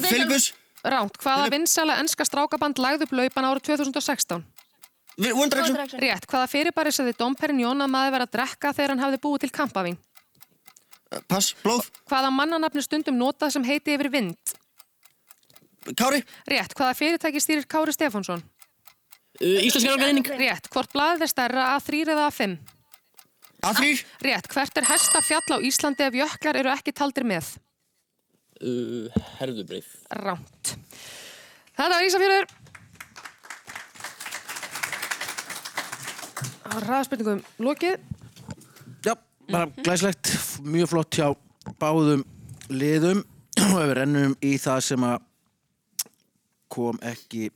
Filipus. 0.03 0.53
Ránt. 0.83 1.19
Hvaða 1.23 1.51
vinsala 1.55 1.99
enska 2.03 2.27
strákaband 2.27 2.81
lagði 2.83 3.07
upp 3.07 3.15
laupan 3.19 3.49
árið 3.51 3.69
2016? 3.71 4.43
One 5.19 5.51
Direction. 5.51 5.77
Rétt. 6.01 6.27
Hvaða 6.31 6.49
fyrirbæri 6.51 6.95
sagði 6.95 7.15
Dom 7.19 7.37
Perignon 7.39 7.85
að 7.85 7.93
maður 7.93 8.17
verið 8.17 8.29
að 8.29 8.35
drekka 8.39 8.73
þegar 8.73 8.95
hann 8.95 9.05
hafði 9.05 9.21
búið 9.23 9.45
til 9.45 9.53
kampavín? 9.59 10.01
Pass. 11.29 11.53
Blóð. 11.63 11.91
Hvaða 12.09 12.33
mannanafni 12.33 12.83
stundum 12.83 13.19
notað 13.21 13.57
sem 13.57 13.67
heiti 13.67 13.95
yfir 13.95 14.11
vind? 14.11 14.55
Kári. 15.91 16.23
Rétt. 16.47 16.75
Hvaða 16.79 16.95
fyrirtæki 16.99 17.43
stýrir 17.43 17.67
Kári 17.67 17.95
Stefánsson? 17.95 18.43
Uh, 19.41 19.65
Íslenska 19.67 19.97
greining. 19.99 20.29
Rétt. 20.39 20.69
Hvort 20.71 20.93
blaðið 20.95 21.27
er 21.27 21.33
stærra 21.33 21.67
A3 21.75 22.05
eða 22.07 22.29
A5? 22.31 22.57
A3. 23.67 23.91
Rétt. 24.23 24.49
Hvert 24.53 24.79
er 24.79 24.87
hæsta 24.87 25.23
fjall 25.27 25.59
á 25.59 25.59
Íslandi 25.59 26.07
ef 26.07 26.19
jöklar 26.23 26.59
eru 26.63 26.73
ekki 26.75 26.95
taldir 26.95 27.27
með? 27.27 27.55
Uh, 28.63 29.11
herðubreið. 29.41 29.89
Ránt. 30.23 30.75
Þetta 31.75 31.95
var 31.97 32.07
Ísafjörður. 32.07 32.51
Ræðspurningum 36.83 37.43
lokið. 37.61 37.99
Já, 39.05 39.17
bara 39.51 39.67
glæslegt, 39.83 40.31
mjög 40.65 40.93
flott 40.95 41.19
hjá 41.19 41.27
báðum 41.83 42.23
liðum 42.73 43.27
og 43.73 43.77
ef 43.83 43.91
við 43.91 43.95
rennum 43.99 44.39
í 44.41 44.55
það 44.63 44.81
sem 44.87 45.05
að 45.11 45.19
kom 46.73 47.01
ekki 47.05 47.51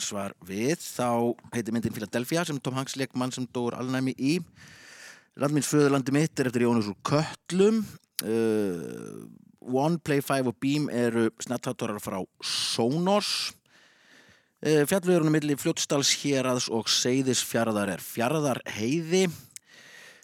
svar 0.00 0.34
við 0.44 0.80
þá 0.80 1.36
heitir 1.54 1.74
myndin 1.74 1.94
Philadelphia 1.94 2.44
sem 2.44 2.58
Tom 2.60 2.76
Hanks 2.76 2.96
leik 3.00 3.14
mann 3.16 3.32
sem 3.32 3.46
dóur 3.52 3.76
alnæmi 3.76 4.14
í. 4.16 4.38
Landmins 5.40 5.68
föðurlandi 5.68 6.14
mitt 6.16 6.40
er 6.40 6.48
eftir 6.48 6.64
Jónas 6.64 6.88
úr 6.88 6.96
Köllum 7.04 7.82
uh, 8.24 9.24
One, 9.66 9.98
Play 10.00 10.22
5 10.24 10.48
og 10.48 10.56
Beam 10.62 10.88
eru 10.92 11.28
snattátorar 11.44 12.00
frá 12.00 12.20
Sonos 12.40 13.52
uh, 14.64 14.84
Fjallvegurinn 14.88 15.34
milli 15.34 15.58
Fljótsdals 15.60 16.14
héraðs 16.22 16.70
og 16.72 16.88
Seyðisfjarðar 16.92 17.96
er 17.96 18.04
Fjarðar 18.04 18.62
heiði 18.78 19.26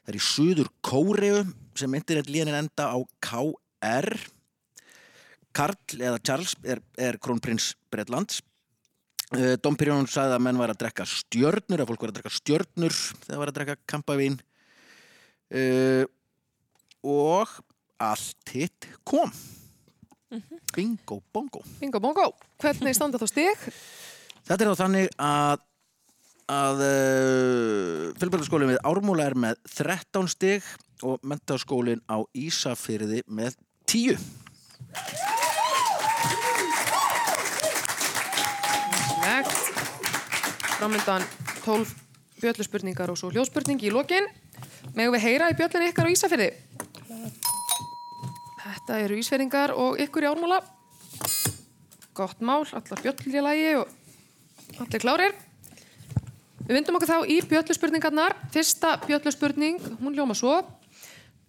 Það 0.03 0.11
er 0.11 0.19
í 0.19 0.25
Suður 0.27 0.71
Kóreu 0.83 1.43
sem 1.79 1.93
internetlíðin 1.95 2.57
enda 2.59 2.89
á 2.91 2.99
KR 3.23 4.09
Karl 5.53 6.01
eða 6.01 6.23
Charles 6.25 6.57
er, 6.65 6.81
er 6.97 7.21
krónprins 7.23 7.73
Bretlands 7.93 8.41
Uh, 9.33 9.55
Dom 9.65 9.77
Perignon 9.81 10.05
sagði 10.13 10.37
að 10.37 10.43
menn 10.45 10.59
var 10.61 10.71
að 10.75 10.83
drekka 10.83 11.07
stjörnur, 11.09 11.81
að 11.81 11.89
fólk 11.89 12.03
var 12.05 12.11
að 12.13 12.17
drekka 12.19 12.33
stjörnur 12.37 12.97
þegar 13.23 13.39
var 13.41 13.51
að 13.53 13.57
drekka 13.57 13.77
kampavín. 13.89 14.37
Uh, 15.49 16.05
og 17.01 17.55
allt 18.03 18.53
hitt 18.53 18.91
kom. 19.09 19.33
Bingo 20.77 21.23
bongo. 21.33 21.65
Bingo 21.81 22.01
bongo. 22.01 22.29
Hvernig 22.61 22.97
standa 22.97 23.21
þá 23.21 23.27
stig? 23.31 23.67
Þetta 24.45 24.59
er 24.59 24.73
þá 24.73 24.83
þannig 24.85 25.11
að 25.17 25.69
að 26.53 26.85
uh, 26.85 28.07
fjölbjörnskólinn 28.21 28.75
við 28.75 28.81
Ármúla 28.85 29.31
er 29.31 29.39
með 29.39 29.61
13 29.73 30.29
stig 30.29 30.67
og 31.01 31.23
mentaskólinn 31.25 32.05
á 32.05 32.21
Ísafyrði 32.37 33.23
með 33.33 33.57
10. 33.89 34.21
Legt. 39.23 39.53
Framöndan 40.79 41.23
12 41.65 41.95
bjölluspurningar 42.43 43.11
og 43.13 43.19
svo 43.21 43.31
hljóspurning 43.31 43.79
í 43.87 43.93
lokin. 43.95 44.27
Megum 44.97 45.15
við 45.15 45.23
heyra 45.29 45.51
í 45.53 45.55
bjöllin 45.55 45.87
ykkar 45.87 46.11
á 46.11 46.15
Ísafyrði? 46.15 46.49
Þetta 48.63 48.99
eru 49.05 49.21
Ísfyrringar 49.21 49.75
og 49.79 50.01
ykkur 50.03 50.27
í 50.27 50.31
ármála. 50.33 50.59
Gott 52.19 52.43
mál, 52.43 52.67
allar 52.67 53.03
bjöll 53.05 53.31
í 53.31 53.45
lagi 53.47 53.71
og 53.79 54.83
allir 54.83 55.05
klárir. 55.05 55.39
Við 56.67 56.75
vindum 56.81 56.99
okkur 56.99 57.13
þá 57.15 57.31
í 57.31 57.39
bjölluspurningarnar. 57.47 58.35
Fyrsta 58.51 58.97
bjölluspurning, 59.07 59.79
hún 60.03 60.19
ljóma 60.19 60.35
svo. 60.35 60.59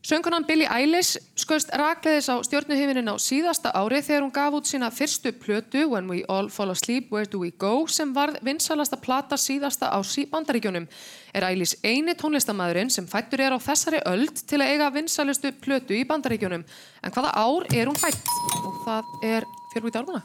Söngunan 0.03 0.43
Billie 0.43 0.67
Eilish 0.67 1.15
skoðst 1.39 1.69
rakleiðis 1.79 2.25
á 2.27 2.35
stjórnuhiminin 2.43 3.07
á 3.07 3.15
síðasta 3.23 3.71
ári 3.71 4.01
þegar 4.03 4.25
hún 4.25 4.33
gaf 4.35 4.55
út 4.57 4.67
sína 4.67 4.89
fyrstu 4.91 5.31
plötu 5.31 5.85
When 5.87 6.09
We 6.11 6.25
All 6.27 6.49
Fall 6.51 6.73
Asleep, 6.73 7.07
Where 7.07 7.23
Do 7.23 7.39
We 7.39 7.53
Go 7.55 7.87
sem 7.87 8.11
varð 8.11 8.41
vinsalasta 8.43 8.99
plata 8.99 9.39
síðasta 9.39 9.93
árs 9.95 10.11
í 10.19 10.25
bandaríkjunum. 10.27 10.89
Er 11.31 11.47
Eilish 11.47 11.79
eini 11.87 12.17
tónlistamæðurinn 12.19 12.91
sem 12.91 13.07
fættur 13.07 13.45
er 13.45 13.55
á 13.55 13.59
þessari 13.63 14.03
öld 14.11 14.43
til 14.43 14.59
að 14.59 14.73
eiga 14.73 14.91
vinsalustu 14.91 15.53
plötu 15.63 15.95
í 15.95 16.03
bandaríkjunum. 16.09 16.67
En 16.99 17.15
hvaða 17.15 17.31
ár 17.39 17.63
er 17.71 17.87
hún 17.87 17.95
fætt? 17.95 18.27
Og 18.59 18.83
það 18.83 19.15
er 19.29 19.47
fjölvít 19.71 20.01
ármuna. 20.03 20.19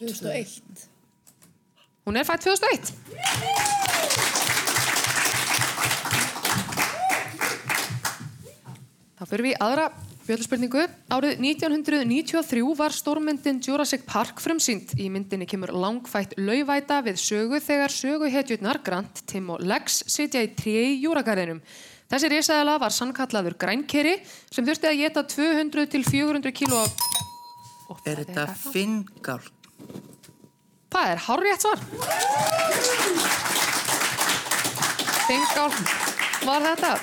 2001. 0.00 0.90
Hún 2.10 2.18
er 2.18 2.26
fætt 2.26 2.42
2001. 2.50 2.90
Þá 9.16 9.22
fyrir 9.30 9.46
við 9.46 9.54
aðra 9.64 9.84
bjölluspurningu. 10.26 10.82
Árið 11.08 11.38
1993 11.40 12.64
var 12.76 12.92
stórmyndin 12.92 13.62
Jurassic 13.64 14.04
Park 14.04 14.42
frumsýnd. 14.44 14.92
Í 15.00 15.06
myndinni 15.12 15.48
kemur 15.48 15.72
langfætt 15.72 16.34
lauvæta 16.36 16.98
við 17.06 17.16
sögu 17.22 17.60
þegar 17.64 17.94
söguhetjurnar 17.94 18.82
Grant, 18.84 19.22
Tim 19.24 19.48
og 19.54 19.64
Lex 19.64 20.02
sitja 20.12 20.44
í 20.44 20.52
tré 20.58 20.82
í 20.90 21.00
júragarðinum. 21.06 21.62
Þessi 22.12 22.30
risaðala 22.30 22.76
var 22.84 22.92
sannkallaður 22.92 23.56
grænkeri 23.64 24.18
sem 24.52 24.68
þurfti 24.68 24.92
að 24.92 25.00
geta 25.00 25.24
200 25.32 25.88
til 25.96 26.04
400 26.04 26.54
kíló 26.60 26.84
af... 26.84 27.02
Er 28.04 28.20
þetta 28.20 28.46
finngál? 28.68 29.40
Það 30.92 31.10
er 31.14 31.24
hárrétt 31.24 31.64
svar. 31.64 31.82
Fingál 35.26 35.70
var 36.44 36.72
þetta. 36.74 36.96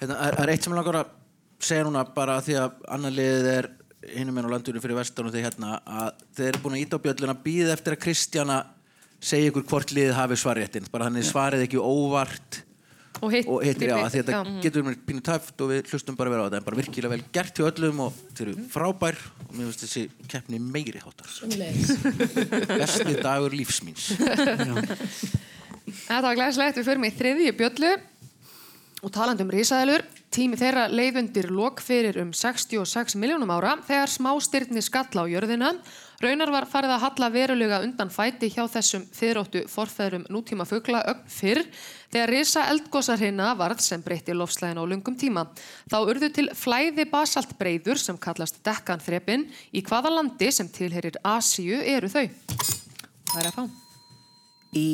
Hérna, 0.00 0.16
er, 0.26 0.38
er 0.40 0.52
eitt 0.54 0.64
sem 0.64 0.72
ég 0.72 0.80
langar 0.80 1.02
að 1.02 1.12
segja 1.60 1.84
núna 1.86 2.06
bara 2.16 2.38
af 2.40 2.46
því 2.46 2.56
að 2.56 2.78
annar 2.96 3.14
liðið 3.16 3.48
er 3.52 3.70
hinum 4.16 4.38
minn 4.38 4.48
á 4.48 4.52
landunum 4.54 4.82
fyrir 4.82 4.96
vestan 4.96 5.28
og 5.28 5.34
því 5.34 5.44
hérna 5.44 5.76
að 5.84 6.24
þeir 6.38 6.48
eru 6.54 6.62
búin 6.64 6.78
að 6.78 6.84
íta 6.86 6.96
á 6.96 7.04
bjölluna 7.04 7.36
býð 7.44 7.74
eftir 7.74 7.96
að 7.96 8.02
Kristjana 8.06 8.58
segja 9.20 9.52
ykkur 9.52 9.66
hvort 9.68 9.92
liðið 9.92 10.16
hafi 10.16 10.40
svarréttin 10.40 10.88
bara 10.92 11.10
þannig 11.10 11.28
svarið 11.28 11.66
ekki 11.66 11.82
óvart 11.84 12.62
Og 13.20 13.34
hitt, 13.34 13.48
og 13.50 13.60
hittir 13.66 13.90
já, 13.90 13.96
að 13.98 14.14
því 14.14 14.20
að 14.20 14.28
Já. 14.30 14.36
þetta 14.38 14.62
getur 14.64 14.84
mér 14.86 14.94
pínu 15.04 15.22
tæft 15.26 15.60
og 15.60 15.70
við 15.72 15.90
hlustum 15.90 16.16
bara 16.16 16.30
að 16.30 16.34
vera 16.34 16.44
á 16.44 16.46
þetta. 16.46 16.60
En 16.60 16.66
bara 16.68 16.78
virkilega 16.78 17.12
vel 17.12 17.24
gert 17.34 17.58
hjá 17.58 17.66
öllum 17.68 17.98
og 18.06 18.20
þeir 18.38 18.44
eru 18.46 18.66
frábær 18.72 19.18
og 19.44 19.50
mér 19.50 19.66
finnst 19.66 19.82
þessi 19.84 20.04
keppni 20.30 20.60
meiri 20.62 21.02
hátar 21.02 21.28
besti 22.80 23.16
dagur 23.20 23.56
lífsmíns 23.58 24.06
Þetta 25.90 26.22
var 26.22 26.38
glæslegt, 26.38 26.78
við 26.78 26.86
förum 26.86 27.08
í 27.08 27.12
þriðju 27.18 27.52
bjöllu 27.58 27.92
og 29.00 29.12
talandi 29.14 29.44
um 29.44 29.50
risaðalur. 29.52 30.04
Tími 30.30 30.58
þeirra 30.60 30.84
leið 30.92 31.18
undir 31.22 31.48
lok 31.50 31.80
fyrir 31.82 32.20
um 32.22 32.30
66 32.36 33.16
miljónum 33.18 33.50
ára 33.50 33.78
þegar 33.86 34.12
smástyrni 34.12 34.82
skalla 34.84 35.24
á 35.24 35.30
jörðina. 35.30 35.72
Raunar 36.20 36.52
var 36.52 36.66
farið 36.68 36.92
að 36.94 37.02
halla 37.06 37.30
verulega 37.32 37.80
undan 37.80 38.12
fæti 38.12 38.50
hjá 38.52 38.66
þessum 38.68 39.06
fyriróttu 39.16 39.64
forfæðurum 39.72 40.26
nútíma 40.28 40.66
fugla 40.68 41.00
ögn 41.08 41.24
fyrr 41.32 41.62
þegar 42.12 42.32
risa 42.34 42.66
eldgósarhinna 42.74 43.54
varð 43.56 43.80
sem 43.86 44.04
breytti 44.04 44.36
lofslæðin 44.36 44.82
á 44.82 44.84
lungum 44.84 45.16
tíma. 45.16 45.46
Þá 45.88 45.98
urðu 46.04 46.28
til 46.36 46.48
flæði 46.52 47.08
basaltbreyður 47.08 48.04
sem 48.04 48.20
kallast 48.20 48.60
dekkanþrepin 48.68 49.48
í 49.72 49.82
hvaða 49.82 50.12
landi 50.18 50.52
sem 50.52 50.68
tilherir 50.68 51.16
Asíu 51.24 51.80
eru 51.80 52.12
þau? 52.12 52.26
Það 53.32 53.38
er 53.40 53.48
að 53.48 53.56
fá. 53.56 53.64
Í, 54.76 54.88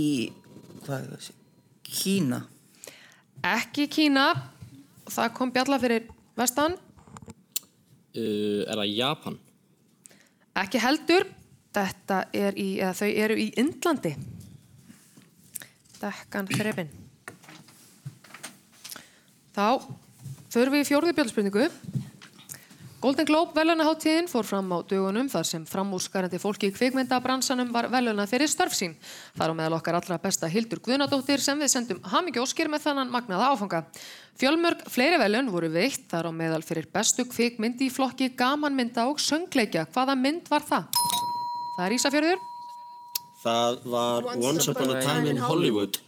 hvað 0.86 1.00
er 1.00 1.08
það? 1.16 1.32
Kína. 1.86 2.46
Ekki 3.44 3.88
Kína. 3.92 4.28
Það 5.06 5.32
kom 5.36 5.52
bjalla 5.54 5.78
fyrir 5.82 6.06
vestan. 6.38 6.76
Uh, 8.16 8.64
er 8.64 8.80
það 8.80 8.92
Japan? 8.94 9.38
Ekki 10.56 10.80
heldur. 10.80 11.26
Þetta 11.76 12.22
er 12.32 12.56
í, 12.56 12.78
eða 12.80 12.94
þau 12.96 13.10
eru 13.26 13.36
í 13.36 13.50
Indlandi. 13.60 14.14
Dekkan 16.00 16.48
þrepin. 16.48 16.88
Þá 19.56 19.84
förum 20.52 20.76
við 20.76 20.82
í 20.84 20.88
fjórðu 20.88 21.12
bjöldspurningu. 21.16 21.68
Golden 22.96 23.26
Globe 23.28 23.52
velunaháttíðin 23.52 24.24
fór 24.24 24.46
fram 24.48 24.70
á 24.72 24.80
dögunum 24.88 25.26
þar 25.28 25.44
sem 25.44 25.64
framúrskarandi 25.68 26.38
fólki 26.40 26.70
í 26.70 26.72
kvikmyndabransanum 26.72 27.68
var 27.74 27.90
velunað 27.92 28.30
fyrir 28.30 28.48
störf 28.48 28.72
sín. 28.72 28.94
Þar 29.36 29.52
á 29.52 29.54
meðal 29.58 29.76
okkar 29.76 29.98
allra 29.98 30.16
besta 30.22 30.48
Hildur 30.48 30.80
Guðnadóttir 30.80 31.44
sem 31.44 31.60
við 31.60 31.74
sendum 31.74 32.00
hamingi 32.08 32.40
óskir 32.40 32.72
með 32.72 32.86
þannan 32.86 33.12
magnaða 33.12 33.50
áfanga. 33.52 33.82
Fjölmörg 34.40 34.88
fleiri 34.88 35.20
velun 35.20 35.52
voru 35.52 35.68
veitt 35.76 36.08
þar 36.08 36.30
á 36.30 36.38
meðal 36.40 36.62
fyrir 36.64 36.88
bestu 36.92 37.28
kvikmyndi 37.28 37.90
í 37.90 37.92
flokki 37.92 38.30
gamanmynda 38.32 39.04
og 39.12 39.20
söngleikja. 39.20 39.84
Hvaða 39.92 40.16
mynd 40.16 40.48
var 40.48 40.64
það? 40.64 40.88
Það 41.76 41.86
er 41.86 41.96
Ísafjörður. 42.00 42.44
Það 43.44 43.80
var 43.92 44.32
Once 44.40 44.72
Upon 44.72 44.96
a 44.96 45.04
Time 45.04 45.36
in 45.36 45.44
Hollywood. 45.44 46.00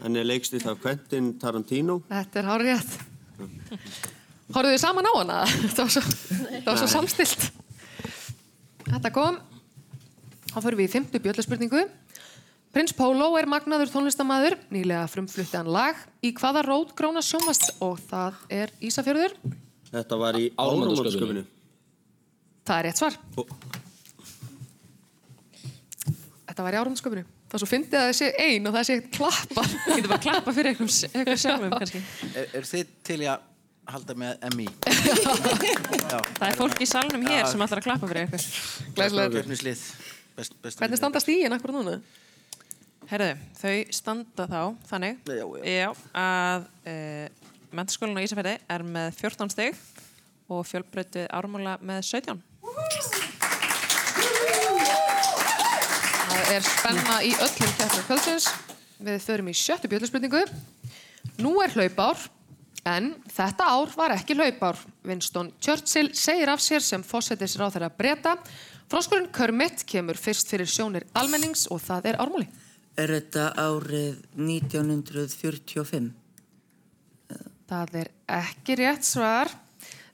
Hann 0.00 0.16
er 0.16 0.24
leikstýrt 0.24 0.72
af 0.72 0.80
Quentin 0.80 1.34
Tarantino. 1.38 2.00
Þetta 2.08 2.40
er 2.40 2.54
hár 2.54 2.70
rétt. 2.72 3.00
Horfðu 4.54 4.72
þið 4.76 4.82
saman 4.82 5.08
á 5.10 5.12
hana? 5.16 5.36
Það 5.74 5.80
var 5.82 5.92
svo, 5.96 6.02
það 6.06 6.68
var 6.68 6.80
svo 6.80 6.88
samstilt. 6.90 7.46
Þetta 8.86 9.10
kom. 9.14 9.38
Þá 10.52 10.58
fyrir 10.60 10.78
við 10.78 10.86
í 10.86 10.92
fymtu 10.92 11.20
bjöllarspurningu. 11.24 11.82
Prins 12.76 12.92
Pólo 12.92 13.30
er 13.40 13.48
magnaður 13.48 13.88
tónlistamæður, 13.88 14.58
nýlega 14.68 15.06
frumflutti 15.08 15.56
hann 15.56 15.70
lag 15.72 15.96
í 16.20 16.30
hvaða 16.36 16.62
rótgróna 16.66 17.22
sjómast 17.24 17.70
og 17.82 17.96
það 18.10 18.36
er 18.52 18.72
Ísafjörður. 18.84 19.32
Þetta 19.88 20.18
var 20.20 20.36
í 20.36 20.50
áramótasköpunu. 20.52 21.46
Það 22.68 22.76
er 22.82 22.86
rétt 22.88 23.00
svar. 23.00 23.16
Ó. 23.40 23.42
Þetta 26.46 26.66
var 26.66 26.76
í 26.76 26.80
áramótasköpunu. 26.82 27.24
Það 27.46 27.62
svo 27.62 27.70
fyndið 27.70 27.98
að 28.00 28.08
það 28.10 28.16
sé 28.20 28.30
ein 28.44 28.68
og 28.68 28.76
það 28.76 28.88
sé 28.90 28.98
klappa. 29.16 29.66
Það 29.72 29.92
getur 29.94 30.12
bara 30.12 30.24
klappa 30.28 30.56
fyrir 30.56 30.72
einhverjum 30.74 31.40
sjálfum 31.40 31.76
kannski. 31.78 32.02
er, 32.34 32.48
er 32.60 32.68
þið 32.74 32.96
til 33.06 33.20
í 33.22 33.28
að 33.32 33.52
halda 33.92 34.16
með 34.18 34.44
MI? 34.56 34.66
Já. 34.86 36.20
Það 36.38 36.46
er 36.48 36.58
fólk 36.58 36.82
í 36.82 36.88
salnum 36.90 37.26
hér 37.26 37.48
sem 37.50 37.62
ætlar 37.66 37.82
að 37.82 37.88
klappa 37.88 38.10
fyrir 38.10 38.26
ykkur. 38.26 38.42
Best 40.36 40.78
Hvernig 40.80 41.00
standa 41.00 41.20
stígin 41.22 41.54
akkur 41.56 41.72
núna? 41.72 42.00
Herðu, 43.06 43.36
þau 43.56 43.74
standa 43.94 44.44
þá 44.50 44.60
þannig 44.90 45.28
já, 45.30 45.44
já. 45.62 45.90
að 46.18 46.64
e, 46.90 46.94
mentaskólinn 47.70 48.18
á 48.18 48.24
Ísafjörði 48.26 48.54
er 48.74 48.84
með 48.84 49.12
14 49.20 49.52
stig 49.54 49.78
og 50.50 50.66
fjölbreytið 50.66 51.28
ármála 51.30 51.76
með 51.86 52.02
17. 52.10 52.42
Það 56.26 56.52
er 56.52 56.66
spenna 56.66 57.20
í 57.22 57.32
öllum 57.32 57.76
keppnum 57.78 58.06
kvöldsins. 58.10 58.50
Við 59.06 59.22
förum 59.22 59.50
í 59.50 59.54
sjöttu 59.56 59.90
bjöldspurningu. 59.92 60.42
Nú 61.42 61.56
er 61.62 61.72
hlaupár, 61.76 62.26
en 62.86 63.12
þetta 63.32 63.66
ár 63.72 63.92
var 63.96 64.14
ekki 64.14 64.36
hlaupár. 64.38 64.78
Winston 65.06 65.52
Churchill 65.60 66.12
segir 66.14 66.50
af 66.52 66.62
sér 66.62 66.84
sem 66.84 67.02
fósettisráð 67.04 67.76
þeirra 67.76 67.90
breyta. 67.98 68.36
Froskurinn 68.90 69.32
Kermit 69.34 69.82
kemur 69.88 70.18
fyrst 70.18 70.50
fyrir 70.52 70.70
sjónir 70.70 71.06
almennings 71.18 71.66
og 71.74 71.82
það 71.82 72.12
er 72.12 72.20
ármúli. 72.22 72.46
Er 72.96 73.12
þetta 73.12 73.50
árið 73.60 74.22
1945? 74.38 76.12
Það 77.66 77.96
er 78.00 78.10
ekki 78.38 78.76
rétt 78.78 79.06
svar. 79.06 79.50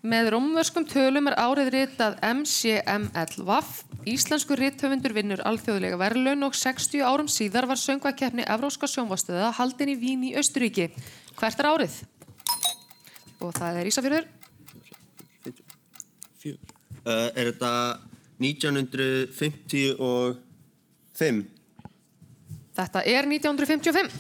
Með 0.02 0.32
rómverskum 0.34 0.82
tölum 0.90 1.28
er 1.30 1.36
árið 1.38 1.68
ritað 1.76 2.16
MCMLVAF. 2.26 3.68
Íslensku 4.10 4.56
rithöfundur 4.58 5.14
vinnur 5.14 5.44
alþjóðlega 5.46 6.00
verðlaun 6.00 6.48
og 6.48 6.56
60 6.58 7.04
árum 7.06 7.28
síðar 7.30 7.68
var 7.70 7.78
söngvakeppni 7.78 8.42
Evróska 8.50 8.88
sjónvastöða 8.90 9.52
haldin 9.60 9.92
í 9.92 10.00
Vín 10.00 10.24
í 10.26 10.32
Austuríki. 10.40 10.88
Hvert 11.38 11.62
er 11.62 11.70
árið? 11.70 12.00
Og 13.42 13.50
það 13.56 13.78
er 13.80 13.88
Ísafjörður. 13.90 14.24
Uh, 16.42 17.28
er 17.34 17.44
þetta 17.50 17.72
1955? 18.42 21.42
Þetta 22.72 23.00
er 23.10 23.22
1955. 23.28 24.10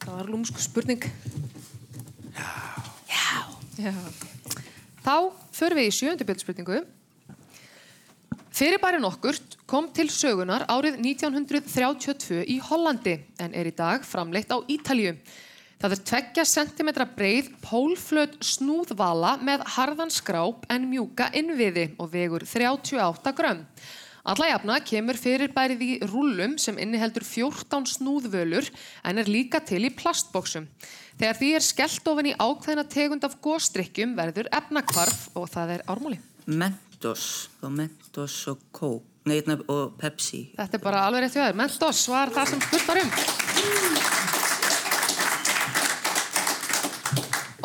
Það 0.00 0.14
var 0.16 0.26
lúmsku 0.32 0.60
spurning. 0.64 1.02
Já. 2.36 2.50
Já. 3.80 3.94
Þá 5.04 5.14
förum 5.56 5.78
við 5.80 5.86
í 5.88 5.96
sjöndu 5.96 6.24
bjöldspurningu. 6.28 6.78
Fyrirbæri 8.50 8.98
nokkurt 8.98 9.54
kom 9.70 9.86
til 9.94 10.08
sögunar 10.10 10.64
árið 10.66 10.98
1932 10.98 12.42
í 12.50 12.56
Hollandi 12.66 13.14
en 13.38 13.54
er 13.54 13.70
í 13.70 13.74
dag 13.76 14.02
framleitt 14.02 14.50
á 14.50 14.58
Ítalju. 14.66 15.14
Það 15.80 15.94
er 15.94 16.02
2 16.10 16.44
cm 16.50 16.90
breið 17.14 17.52
pólflöt 17.62 18.34
snúðvala 18.44 19.36
með 19.40 19.62
harðan 19.76 20.10
skráp 20.12 20.66
en 20.68 20.90
mjúka 20.90 21.30
innviði 21.32 21.92
og 22.02 22.10
vegur 22.12 22.44
38 22.44 23.32
grömm. 23.38 23.62
Alla 24.30 24.50
jafna 24.50 24.80
kemur 24.84 25.16
fyrirbærið 25.16 25.86
í 25.86 25.92
rúllum 26.10 26.58
sem 26.60 26.76
inniheldur 26.76 27.24
14 27.24 27.86
snúðvölur 27.94 28.68
en 29.06 29.22
er 29.22 29.30
líka 29.30 29.62
til 29.64 29.86
í 29.86 29.94
plastbóksum. 29.94 30.66
Þegar 31.16 31.38
því 31.38 31.54
er 31.54 31.64
skellt 31.64 32.12
ofan 32.12 32.28
í 32.28 32.36
ákveðna 32.36 32.84
tegund 32.90 33.24
af 33.24 33.38
góstrykkjum 33.40 34.18
verður 34.18 34.52
efnakvarf 34.52 35.30
og 35.38 35.48
það 35.54 35.78
er 35.78 35.88
ármúli. 35.88 36.20
Mentos 36.44 37.48
og 37.62 37.72
Mentos 37.72 37.99
og 38.18 38.58
Coke 38.72 39.06
Nei, 39.28 39.42
nei, 39.44 39.58
og 39.68 39.98
Pepsi 40.00 40.46
Þetta 40.56 40.78
er 40.78 40.82
bara 40.82 41.04
alveg 41.06 41.26
rétt 41.26 41.34
hjá 41.36 41.44
þér. 41.44 41.56
Mentos 41.60 42.00
var 42.08 42.32
það 42.32 42.54
sem 42.54 42.62
spurt 42.64 42.86
var 42.88 43.00
um. 43.02 43.10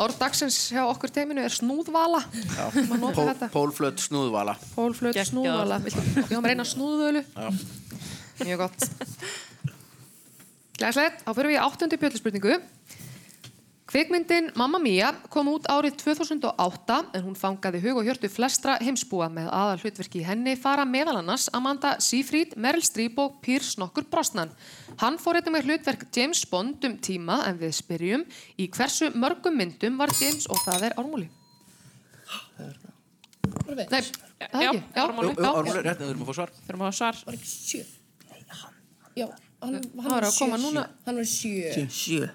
Orð 0.04 0.18
dagsins 0.20 0.58
hjá 0.74 0.82
okkur 0.84 1.08
teiminu 1.08 1.40
er 1.40 1.54
snúðvala. 1.54 2.20
Pól, 2.28 3.30
þetta. 3.30 3.48
pólflöt 3.54 4.02
snúðvala. 4.04 4.58
Pólflöt 4.74 5.16
Geggjað. 5.16 5.30
snúðvala. 5.30 5.80
Hjá 6.28 6.38
mér 6.44 6.52
eina 6.52 6.66
snúðvölu? 6.68 7.22
Já. 7.24 7.48
Mjög 8.44 8.58
gott. 8.66 8.80
Glæslegt, 10.76 11.24
þá 11.24 11.30
fyrir 11.32 11.48
við 11.54 11.56
í 11.56 11.62
áttundi 11.64 11.96
bjöldspurningu. 12.02 12.58
Kvikmyndin 13.86 14.50
Mamma 14.58 14.80
Mia 14.82 15.12
kom 15.30 15.46
út 15.52 15.68
árið 15.70 15.94
2008 16.00 16.96
en 17.14 17.22
hún 17.22 17.36
fangaði 17.38 17.78
hug 17.84 18.00
og 18.00 18.08
hjörtu 18.08 18.26
flestra 18.26 18.74
heimsbúa 18.82 19.28
með 19.30 19.46
aðal 19.54 19.76
hlutverki 19.84 20.24
í 20.24 20.26
henni 20.26 20.56
fara 20.58 20.82
meðal 20.82 21.20
annars 21.20 21.44
Amanda 21.54 21.92
Seyfried, 22.02 22.56
Meryl 22.58 22.82
Streep 22.82 23.20
og 23.22 23.36
Piers 23.44 23.76
nokkur 23.78 24.08
Brosnan. 24.10 24.50
Hann 24.98 25.20
fór 25.22 25.38
eitthvað 25.38 25.54
með 25.54 25.68
hlutverk 25.68 26.02
James 26.16 26.40
Bond 26.50 26.82
um 26.88 26.96
tíma 26.98 27.36
en 27.46 27.60
við 27.60 27.76
spyrjum 27.78 28.24
í 28.58 28.66
hversu 28.74 29.12
mörgum 29.14 29.54
myndum 29.54 30.00
var 30.00 30.10
James 30.18 30.48
og 30.50 30.58
það 30.64 30.88
er 30.88 30.96
ármúli. 30.98 31.28
Nei, 33.70 33.86
það 33.86 34.00
ekki. 34.00 34.18
Jú, 34.64 34.72
já. 34.96 35.04
Ármúli, 35.04 35.30
rétt, 35.86 36.02
við 36.02 36.10
þurfum 36.10 36.24
að 36.24 36.32
fá 36.32 36.40
svar. 36.40 36.56
Þurfum 36.66 36.82
að 36.82 36.90
fá 36.90 36.98
svar. 36.98 37.22
Var 37.28 37.38
ekki 37.38 37.52
sjö? 37.52 37.84
Nei, 38.32 38.42
hann. 38.64 38.74
Já, 39.22 39.28
hann, 39.62 39.78
var 40.02 40.26
að 40.26 40.40
koma 40.40 40.60
núna. 40.64 40.84
Hann 41.06 41.22
var 41.22 41.30
sjö. 41.30 42.26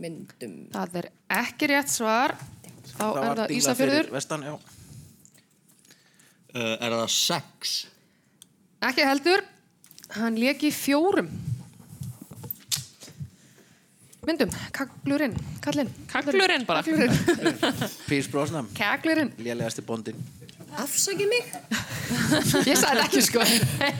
Myndum. 0.00 0.56
Það 0.72 0.98
er 1.02 1.08
ekki 1.40 1.68
rétt 1.74 1.92
svar. 1.92 2.36
Þá 2.90 3.00
Það 3.00 3.22
er 3.22 3.40
það 3.40 3.54
Ísafjörður. 3.56 4.10
Vestan. 4.16 4.46
Uh, 6.50 6.74
er 6.80 6.96
það 6.96 7.06
sex? 7.14 7.74
Ekki 8.88 9.06
heldur. 9.06 9.44
Hann 10.16 10.38
lék 10.40 10.64
í 10.66 10.72
fjórum. 10.74 11.28
Myndum, 14.26 14.50
kaglurinn, 14.76 15.36
kallinn. 15.64 15.88
Kaglurinn 16.10 16.66
bara. 16.68 16.82
Kaglurinn. 16.84 17.14
Pís 18.08 18.28
Brosnan. 18.30 18.68
Kaglurinn. 18.76 19.32
Lélegasti 19.40 19.84
bondin. 19.86 20.18
Afsaki 20.78 21.26
mig. 21.26 21.48
Ég 22.68 22.76
sagði 22.78 23.04
ekki 23.06 23.22
sko. 23.26 23.42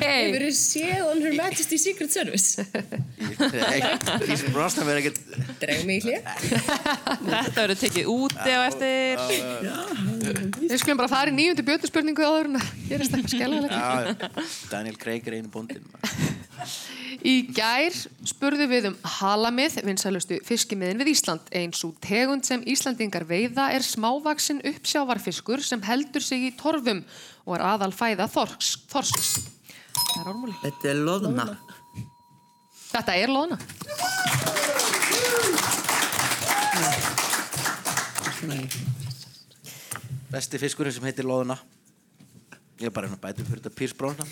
Hey. 0.01 0.29
Hefur 0.31 0.45
þið 0.45 0.55
séð 0.59 1.09
on 1.09 1.25
her 1.25 1.35
majesty 1.39 1.79
secret 1.83 2.13
service? 2.15 2.63
Pís 4.23 4.45
Brosnan 4.53 4.87
verður 4.87 5.03
ekkert... 5.03 5.50
Dreg 5.61 5.83
mig 5.89 6.01
í 6.01 6.09
hlið. 6.09 6.29
Þetta 7.25 7.57
verður 7.59 7.79
tekið 7.81 8.11
úti 8.11 8.55
á 8.57 8.61
eftir. 8.65 9.21
Við 10.61 10.77
skulum 10.81 11.01
bara 11.01 11.11
fara 11.13 11.33
í 11.33 11.37
nýjundu 11.37 11.65
bjötuspurningu 11.67 12.25
áður 12.25 12.51
en 12.51 12.61
að 12.61 12.71
gerist 12.89 13.17
eitthvað 13.17 13.35
skellilegt. 13.35 13.75
Já, 13.75 14.47
Daniel 14.73 14.99
Craig 15.01 15.29
er 15.29 15.39
einu 15.41 15.53
bondin. 15.53 15.85
Í 17.27 17.35
gær 17.53 17.97
spurðu 18.29 18.67
við 18.71 18.91
um 18.91 18.97
halamið, 19.19 19.81
vinsælustu 19.85 20.39
fiskimiðin 20.47 21.01
við 21.03 21.13
Ísland. 21.15 21.49
Einn 21.57 21.75
svo 21.77 21.93
tegund 22.05 22.49
sem 22.49 22.65
Íslandingar 22.69 23.27
veiða 23.29 23.69
er 23.75 23.85
smávaksin 23.85 24.63
uppsjávarfiskur 24.73 25.65
sem 25.65 25.83
heldur 25.85 26.25
sig 26.25 26.49
í 26.49 26.55
torfum 26.61 27.05
og 27.45 27.59
er 27.59 27.67
aðal 27.75 27.93
fæða 27.97 28.29
þorsks. 28.33 28.79
þorsks. 28.93 29.35
Það 30.01 30.23
er 30.23 30.33
ormúli. 30.33 30.57
Þetta 30.65 30.93
er 30.95 31.05
loðna 31.05 31.51
Þetta 32.91 33.15
er 33.21 33.31
loðna. 33.31 34.50
Besti 40.31 40.61
fiskurinn 40.63 40.95
sem 40.95 41.05
heitir 41.09 41.27
Lóðuna. 41.29 41.57
Ég 42.81 42.89
er 42.89 42.93
bara 42.97 43.11
hérna 43.11 43.21
bætið 43.21 43.49
fyrir 43.51 43.61
þetta 43.61 43.77
Pís 43.77 43.93
Brosnan. 43.99 44.29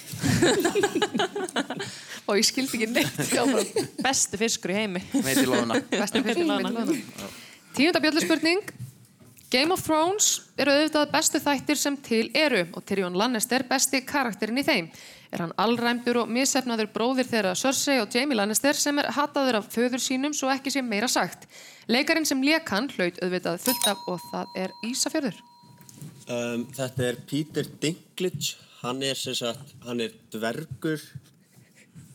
Og 2.29 2.39
ég 2.39 2.47
skildi 2.49 2.79
ekki 2.79 2.89
neitt. 2.93 3.81
Besti 4.01 4.41
fiskur 4.41 4.73
í 4.73 4.79
heimi. 4.79 5.03
Sem 5.11 5.27
heitir 5.29 5.51
Lóðuna. 5.51 5.81
Besti 6.01 6.23
fiskur 6.25 6.49
loðna. 6.49 6.70
loðna. 6.79 7.29
Tíunda 7.77 8.01
bjölluspurning. 8.05 8.73
Game 9.53 9.73
of 9.73 9.81
Thrones 9.81 10.43
eru 10.61 10.73
auðvitað 10.75 11.12
bestu 11.12 11.41
þættir 11.41 11.79
sem 11.81 11.95
til 12.05 12.27
eru 12.37 12.66
og 12.77 12.85
Tyrion 12.85 13.16
Lannister 13.16 13.65
besti 13.69 14.03
karakterinn 14.05 14.61
í 14.61 14.65
þeim. 14.66 14.91
Er 15.28 15.42
hann 15.44 15.52
allræmdur 15.60 16.22
og 16.22 16.30
missefnaður 16.32 16.88
bróðir 16.94 17.28
þeirra 17.28 17.52
Cersei 17.59 17.98
og 18.00 18.14
Jamie 18.14 18.36
Lannister 18.38 18.76
sem 18.76 18.96
er 19.02 19.10
hataður 19.12 19.59
af 19.60 19.68
föður 19.74 20.00
sínum 20.00 20.32
svo 20.36 20.48
ekki 20.52 20.72
sé 20.72 20.80
meira 20.84 21.09
sagt. 21.10 21.44
Leikarinn 21.88 22.26
sem 22.28 22.40
lék 22.44 22.72
hann 22.72 22.88
hlaut 22.94 23.20
auðvitað 23.20 23.60
fullt 23.66 23.88
af 23.92 24.06
og 24.09 24.22
það 24.30 24.56
er 24.62 24.72
Ísafjörður. 24.88 25.42
Um, 26.28 26.64
þetta 26.76 27.10
er 27.10 27.20
Peter 27.28 27.68
Dinklage. 27.82 28.56
Hann 28.80 29.02
er 29.02 29.18
sem 29.18 29.34
sagt, 29.36 29.74
hann 29.84 30.00
er 30.00 30.14
dvergur 30.32 31.02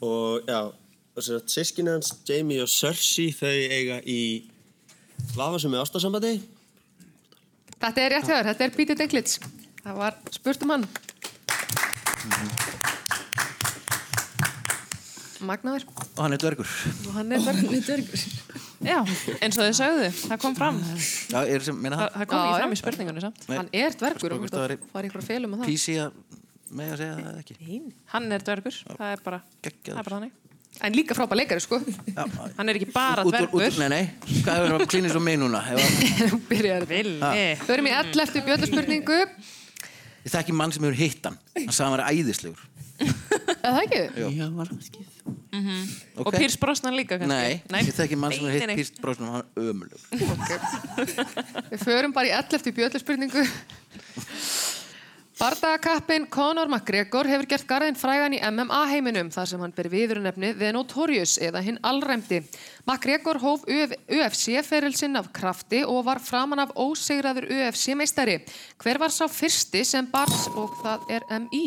og 0.03 0.48
já, 0.48 0.72
og 0.72 1.23
sem 1.23 1.38
sagt 1.38 1.53
sískinni 1.53 1.91
hans, 1.91 2.14
Jamie 2.27 2.64
og 2.64 2.72
Cersei, 2.72 3.30
þau 3.35 3.52
eiga 3.52 3.99
í 4.10 4.22
vafa 5.35 5.60
sem 5.61 5.73
er 5.76 5.84
ástasambandi. 5.84 6.38
Þetta 7.77 8.06
er 8.06 8.15
rétt 8.15 8.30
þér, 8.30 8.48
þetta 8.52 8.65
er 8.65 8.77
Peter 8.77 9.02
Dinklage. 9.03 9.52
Það 9.84 9.99
var 9.99 10.22
spurt 10.31 10.64
um 10.64 10.77
hann. 10.77 10.88
Magnaður. 15.48 15.86
Og 16.03 16.20
hann 16.24 16.36
er 16.36 16.41
dvergur. 16.44 16.70
Og 17.07 17.15
hann 17.18 17.32
er 17.36 17.44
dvergur. 17.44 18.24
Já, 18.84 18.98
eins 19.40 19.57
og 19.57 19.64
þið 19.64 19.76
sögðu, 19.80 20.07
það 20.28 20.40
kom 20.44 20.56
fram. 20.57 20.80
Já, 21.32 21.40
er 21.48 21.64
sem, 21.64 21.78
meina 21.80 21.99
Það, 22.02 22.10
það? 22.18 22.28
kom 22.34 22.40
ekki 22.44 22.53
Já, 22.53 22.60
fram 22.60 22.74
já. 22.74 22.76
í 22.76 22.82
spurningunni 22.82 23.24
samt. 23.24 23.44
Nei. 23.49 23.57
Hann 23.61 23.70
er 23.84 23.98
dvergur 24.02 24.36
og 24.36 24.41
hvort 24.44 24.56
það 24.57 24.78
var 24.98 25.07
ykkur 25.10 25.24
að 25.24 25.28
felum 25.30 25.53
að 25.56 25.64
það. 25.64 25.72
Písi 25.72 25.95
að 26.03 26.18
með 26.74 26.91
að 26.95 27.03
segja 27.03 27.18
það 27.22 27.41
ekki. 27.44 27.82
Hann 28.15 28.32
er 28.38 28.45
dvergur, 28.49 28.80
það 28.98 29.11
er 29.14 29.24
bara, 29.28 29.40
það 29.64 29.94
er 29.94 29.99
bara 30.10 30.18
þannig. 30.18 30.40
En 30.82 30.95
líka 30.98 31.14
frábæð 31.14 31.38
leikari, 31.38 31.61
sko. 31.61 31.78
Hann 32.57 32.72
er 32.72 32.80
ekki 32.80 32.88
bara 32.95 33.22
Út 33.22 33.30
úr, 33.30 33.44
út 33.45 33.52
dvergur. 33.53 33.76
nei, 33.84 33.90
nei. 33.94 34.40
Hvað 34.41 34.56
hefur 34.57 34.72
það 34.74 34.86
klínist 34.90 35.20
um 35.20 35.28
mig 35.28 35.38
núna? 35.38 35.60
Ef 35.70 36.34
Byrjar 36.49 36.88
Villi. 36.90 37.20
Ha. 37.22 37.30
Förum 37.68 37.90
í 37.91 37.94
11. 37.94 38.41
bjöldaspurningu. 38.48 39.20
Ég 40.24 40.34
þekki 40.34 40.56
mann 40.57 40.74
sem 40.74 40.82
hefur 40.88 40.98
hitt 40.98 41.30
hann. 41.30 41.38
Hann 41.60 41.70
sagði 41.70 41.86
hann 41.91 41.94
var 41.99 42.10
æðislegur. 42.10 42.65
Er 43.02 43.74
það 43.74 43.82
ekki? 43.86 44.02
Já, 44.22 44.49
var 44.53 44.70
hann 44.72 44.84
skið 44.84 45.10
Mhm. 45.53 45.82
Ok. 46.18 46.28
Og 46.28 46.34
Pírs 46.34 46.56
Brosnan 46.57 46.95
líka 46.98 47.20
kannski. 47.22 47.60
Nei, 47.70 47.82
ég 47.86 47.94
þekki 47.94 48.18
mann 48.18 48.34
sem 48.34 48.48
Nei, 48.48 48.65
nei. 48.65 48.76
Pírs 48.80 48.90
Brosnan, 48.98 49.30
hann 49.30 49.44
var 49.44 49.70
ömulug. 49.70 49.99
Við 51.74 51.84
förum 51.86 52.14
bara 52.15 52.26
í 52.26 52.34
11. 52.34 52.74
bjöldaspurningu. 52.74 53.44
Bardagakappin 55.38 56.26
Conor 56.30 56.70
McGregor 56.72 57.28
hefur 57.28 57.48
gert 57.49 57.65
garðin 57.68 57.98
frægan 57.98 58.36
í 58.38 58.41
MMA 58.48 58.82
heiminum 58.94 59.30
þar 59.34 59.49
sem 59.49 59.61
hann 59.65 59.74
ber 59.76 59.90
viðrunefni 59.91 60.53
The 60.57 60.72
Notorious 60.74 61.36
eða 61.41 61.61
hinn 61.65 61.80
allræmdi. 61.86 62.40
McGregor 62.88 63.41
hóf 63.44 63.65
UFC-feril 63.68 64.94
sinn 64.98 65.18
af 65.20 65.32
krafti 65.36 65.84
og 65.86 66.06
var 66.07 66.22
framan 66.24 66.64
af 66.65 66.74
ósegraður 66.80 67.49
UFC-meistari. 67.49 68.40
Hver 68.82 69.02
var 69.02 69.14
sá 69.14 69.26
fyrsti 69.30 69.84
sem 69.86 70.10
bars 70.10 70.48
og 70.53 70.78
það 70.82 71.10
er 71.18 71.30
MI? 71.45 71.65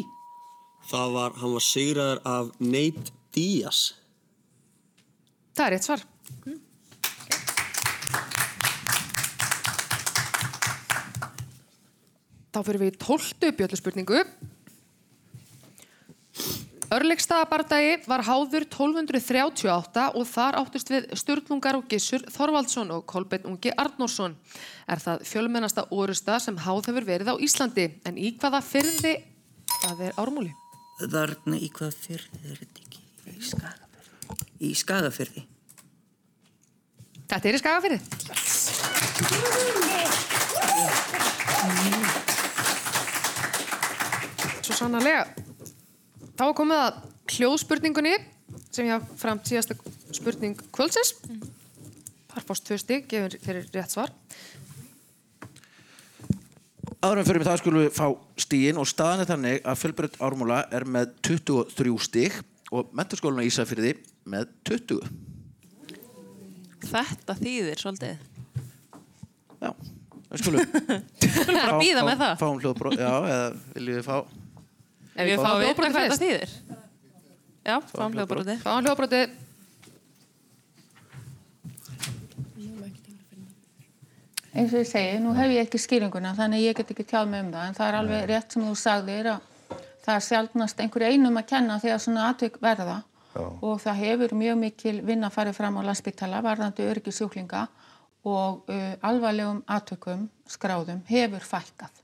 Það 0.87 1.15
var, 1.17 1.33
hann 1.41 1.55
var 1.57 1.65
sigraður 1.67 2.21
af 2.31 2.51
Nate 2.63 3.13
Díaz. 3.35 3.81
Það 5.57 5.65
er 5.65 5.73
rétt 5.75 5.87
svar. 5.87 6.03
Mm. 6.47 6.61
Þá 12.55 12.61
fyrir 12.69 12.83
við 12.85 12.93
í 12.93 12.99
tóltu 13.03 13.51
bjölluspurningu. 13.59 14.21
Örlegstaðabardagi 16.97 17.97
var 18.07 18.23
háður 18.29 18.69
1238 18.69 20.05
og 20.15 20.29
þar 20.31 20.59
áttist 20.61 20.93
við 20.93 21.09
Sturlungar 21.19 21.81
og 21.81 21.89
Gissur 21.91 22.23
Þorvaldsson 22.31 22.93
og 22.95 23.03
Kolbjörn 23.11 23.49
Ungi 23.51 23.73
Arnórsson. 23.75 24.37
Er 24.87 25.03
það 25.03 25.25
fjölmennasta 25.27 25.89
orusta 25.91 26.39
sem 26.41 26.63
háð 26.63 26.93
hefur 26.93 27.09
verið 27.11 27.33
á 27.35 27.43
Íslandi 27.43 27.89
en 28.07 28.23
í 28.23 28.31
hvaða 28.39 28.63
fyrði 28.63 29.17
það 29.81 30.07
er 30.07 30.23
ármúli? 30.23 30.55
Þarna 30.97 31.59
í 31.61 31.67
hvað 31.77 31.93
fyrði 32.07 32.39
er 32.49 32.61
þetta 32.63 32.81
ekki? 32.87 33.01
Í 33.29 33.35
Skagafyrði. 33.45 34.39
Í 34.65 34.71
Skagafyrði. 34.81 35.43
Þetta 37.27 37.49
er 37.51 37.57
í 37.57 37.61
Skagafyrði. 37.61 37.99
Svo 44.65 44.79
sannarlega. 44.79 45.27
Þá 46.37 46.47
komið 46.57 46.81
að 46.87 46.99
hljóðspurningunni 47.37 48.17
sem 48.71 48.89
ég 48.89 48.97
hafa 48.97 49.21
fram 49.21 49.45
síðasta 49.45 49.77
spurning 50.17 50.57
kvöldsins. 50.73 51.13
Þar 52.33 52.49
fórst 52.49 52.65
tvö 52.69 52.81
stig, 52.81 53.05
gefur 53.11 53.37
fyrir 53.45 53.69
rétt 53.77 53.93
svar. 53.93 54.13
Áður 57.05 57.21
en 57.21 57.27
fyrir 57.29 57.43
mig 57.43 57.49
það 57.49 57.59
skulum 57.61 57.83
við 57.83 57.91
fá 57.97 58.07
stíin 58.41 58.79
og 58.81 58.89
staðan 58.89 59.23
er 59.23 59.29
þannig 59.29 59.59
að 59.69 59.81
fjölbreytt 59.83 60.17
ármúla 60.25 60.63
er 60.75 60.87
með 60.89 61.13
23 61.29 61.97
stíg 62.07 62.39
og 62.73 62.89
menturskólinu 62.97 63.45
á 63.45 63.49
Ísafyrði 63.49 63.93
með 64.27 64.49
20. 64.71 65.11
Þetta 66.87 67.37
þýðir 67.43 67.83
svolítið. 67.83 68.25
Við 70.27 70.43
skulum 70.43 70.65
Skulum 71.27 71.61
bara 71.61 71.79
bíða 71.81 72.03
með 72.07 72.19
það. 72.25 72.35
Fáum 72.41 72.59
hljóðbrót, 72.63 72.99
já, 72.99 73.13
eða 73.31 73.47
viljum 73.77 74.01
við 74.01 74.07
fá 74.09 74.17
Ef 75.17 75.31
ég 75.31 75.41
fá 75.41 75.49
að 75.49 75.63
vita 75.63 75.81
hljóðbrotið 75.81 75.95
hvað 75.95 76.07
þetta 76.07 76.21
þýðir. 76.21 76.51
Já, 77.67 77.77
fáum 77.93 78.17
hljóðbrotið. 78.17 78.59
Fáum 78.65 78.83
hljóðbrotið. 78.85 79.37
Eins 84.57 84.73
og 84.73 84.81
ég 84.81 84.89
segi, 84.89 85.19
nú 85.21 85.35
hef 85.37 85.53
ég 85.53 85.67
ekki 85.67 85.81
skýringuna 85.81 86.33
þannig 86.37 86.65
ég 86.65 86.79
get 86.79 86.93
ekki 86.95 87.05
tjáð 87.11 87.29
mig 87.33 87.45
um 87.45 87.53
það 87.53 87.69
en 87.69 87.77
það 87.77 87.89
er 87.89 87.99
alveg 88.01 88.25
rétt 88.31 88.55
sem 88.55 88.65
þú 88.65 88.75
sagðir 88.81 89.29
að 89.35 89.77
það 90.07 90.15
er 90.15 90.25
sjálfnast 90.29 90.83
einhver 90.83 91.07
einum 91.11 91.41
að 91.41 91.49
kenna 91.53 91.79
þegar 91.83 92.03
svona 92.03 92.29
atvik 92.31 92.61
verða 92.63 93.01
Já. 93.37 93.43
og 93.45 93.81
það 93.83 94.03
hefur 94.05 94.37
mjög 94.41 94.61
mikil 94.63 94.95
vinna 95.05 95.31
farið 95.35 95.59
fram 95.59 95.77
á 95.77 95.87
landsbytala 95.91 96.43
varðandi 96.47 96.87
öryggi 96.89 97.13
sjúklinga 97.13 97.67
og 98.27 98.71
uh, 98.73 98.95
alvarlegum 99.07 99.61
atvikum 99.71 100.29
skráðum 100.51 101.03
hefur 101.11 101.45
fækkað. 101.47 102.01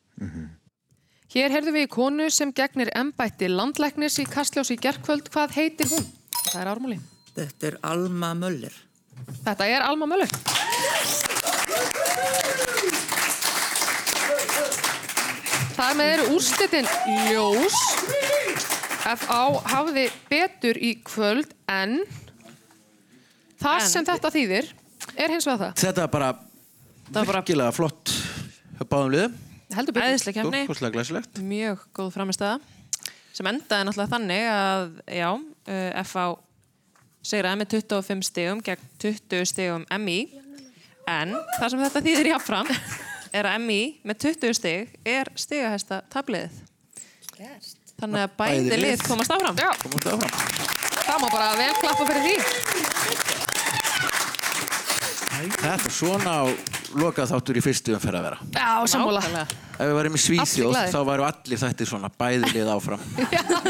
Hér 1.32 1.54
heyrðum 1.54 1.78
við 1.78 1.86
í 1.86 1.90
konu 1.90 2.28
sem 2.30 2.52
gegnir 2.52 2.92
embætti 2.98 3.48
landlæknis 3.48 4.20
í 4.20 4.28
Kastljós 4.28 4.70
í 4.74 4.78
gerkvöld. 4.78 5.32
Hvað 5.32 5.56
heitir 5.56 5.88
hún? 5.90 6.04
Það 6.44 6.60
er 6.60 6.72
ármúli. 6.74 7.00
Þetta 7.32 7.70
er 7.70 7.78
Alma 7.94 8.34
Möller. 8.36 8.80
Þetta 9.40 9.70
er 9.72 9.86
Alma 9.88 10.10
Möller. 10.12 11.31
Það 15.72 15.94
með 15.98 16.10
eru 16.14 16.24
úrslitin 16.36 16.88
ljós. 17.30 17.76
F.A. 19.02 19.40
hafði 19.72 20.04
betur 20.30 20.78
í 20.78 20.92
kvöld 21.02 21.50
en 21.70 22.02
það 23.62 23.86
sem 23.90 24.06
þetta 24.06 24.30
þýðir 24.34 24.68
er 25.16 25.32
hins 25.32 25.48
vegar 25.48 25.62
það. 25.64 25.80
Þetta 25.82 26.04
er 26.04 26.12
bara 26.12 26.30
virkilega 27.12 27.74
flott 27.74 28.12
báðum 28.86 29.14
liðum. 29.16 29.34
Heldur 29.72 29.96
betur. 29.96 30.12
Æðisleg 30.12 30.36
kefni. 30.36 30.62
Stórkostlega 30.66 30.96
glæsilegt. 30.98 31.42
Mjög 31.48 31.84
góð 31.96 32.10
framistæða. 32.18 32.58
Sem 33.32 33.48
endaði 33.48 33.88
náttúrulega 33.88 34.12
þannig 34.12 34.48
að, 34.52 34.90
já, 35.16 35.28
uh, 35.32 36.02
FA 36.04 36.26
sigraði 37.24 37.62
með 37.62 37.70
25 37.78 38.28
stigum 38.28 38.60
gegn 38.66 38.90
20 39.02 39.48
stigum 39.48 39.86
MI. 39.96 40.18
En 41.08 41.32
það 41.56 41.72
sem 41.72 41.82
þetta 41.86 42.04
þýðir 42.04 42.30
jáfnfram 42.34 42.70
er 43.32 43.48
að 43.48 43.62
MI 43.64 43.80
með 44.06 44.20
20 44.26 44.56
stig 44.58 44.92
er 45.08 45.30
stigahæsta 45.38 46.02
tabliðið. 46.12 46.60
Þannig 48.02 48.24
að 48.26 48.36
bæði, 48.38 48.62
Bæði 48.68 48.80
lið. 48.82 49.02
komast 49.06 49.32
áfram. 49.34 49.56
Já. 49.62 49.70
Komast 49.82 50.06
áfram. 50.10 50.32
Það 51.02 51.22
má 51.22 51.28
bara 51.32 51.48
vel 51.58 51.72
klappa 51.80 52.06
fyrir 52.08 52.22
því. 52.26 52.36
Þetta 55.42 55.72
er 55.74 55.92
svona 55.94 56.32
á 56.38 56.44
lokað 56.98 57.30
þáttur 57.32 57.58
í 57.58 57.62
fyrstu 57.64 57.94
umferð 57.96 58.18
að 58.20 58.26
vera. 58.26 58.38
Já, 58.52 58.68
sammála. 58.92 59.22
Ef 59.72 59.88
við 59.88 59.94
varum 59.96 60.18
í 60.18 60.20
Svíþjóð 60.22 60.76
þá 60.92 60.98
væru 61.08 61.24
allir 61.26 61.60
þættir 61.62 61.88
svona 61.88 62.10
bæði 62.20 62.50
lið 62.52 62.70
áfram. 62.74 63.02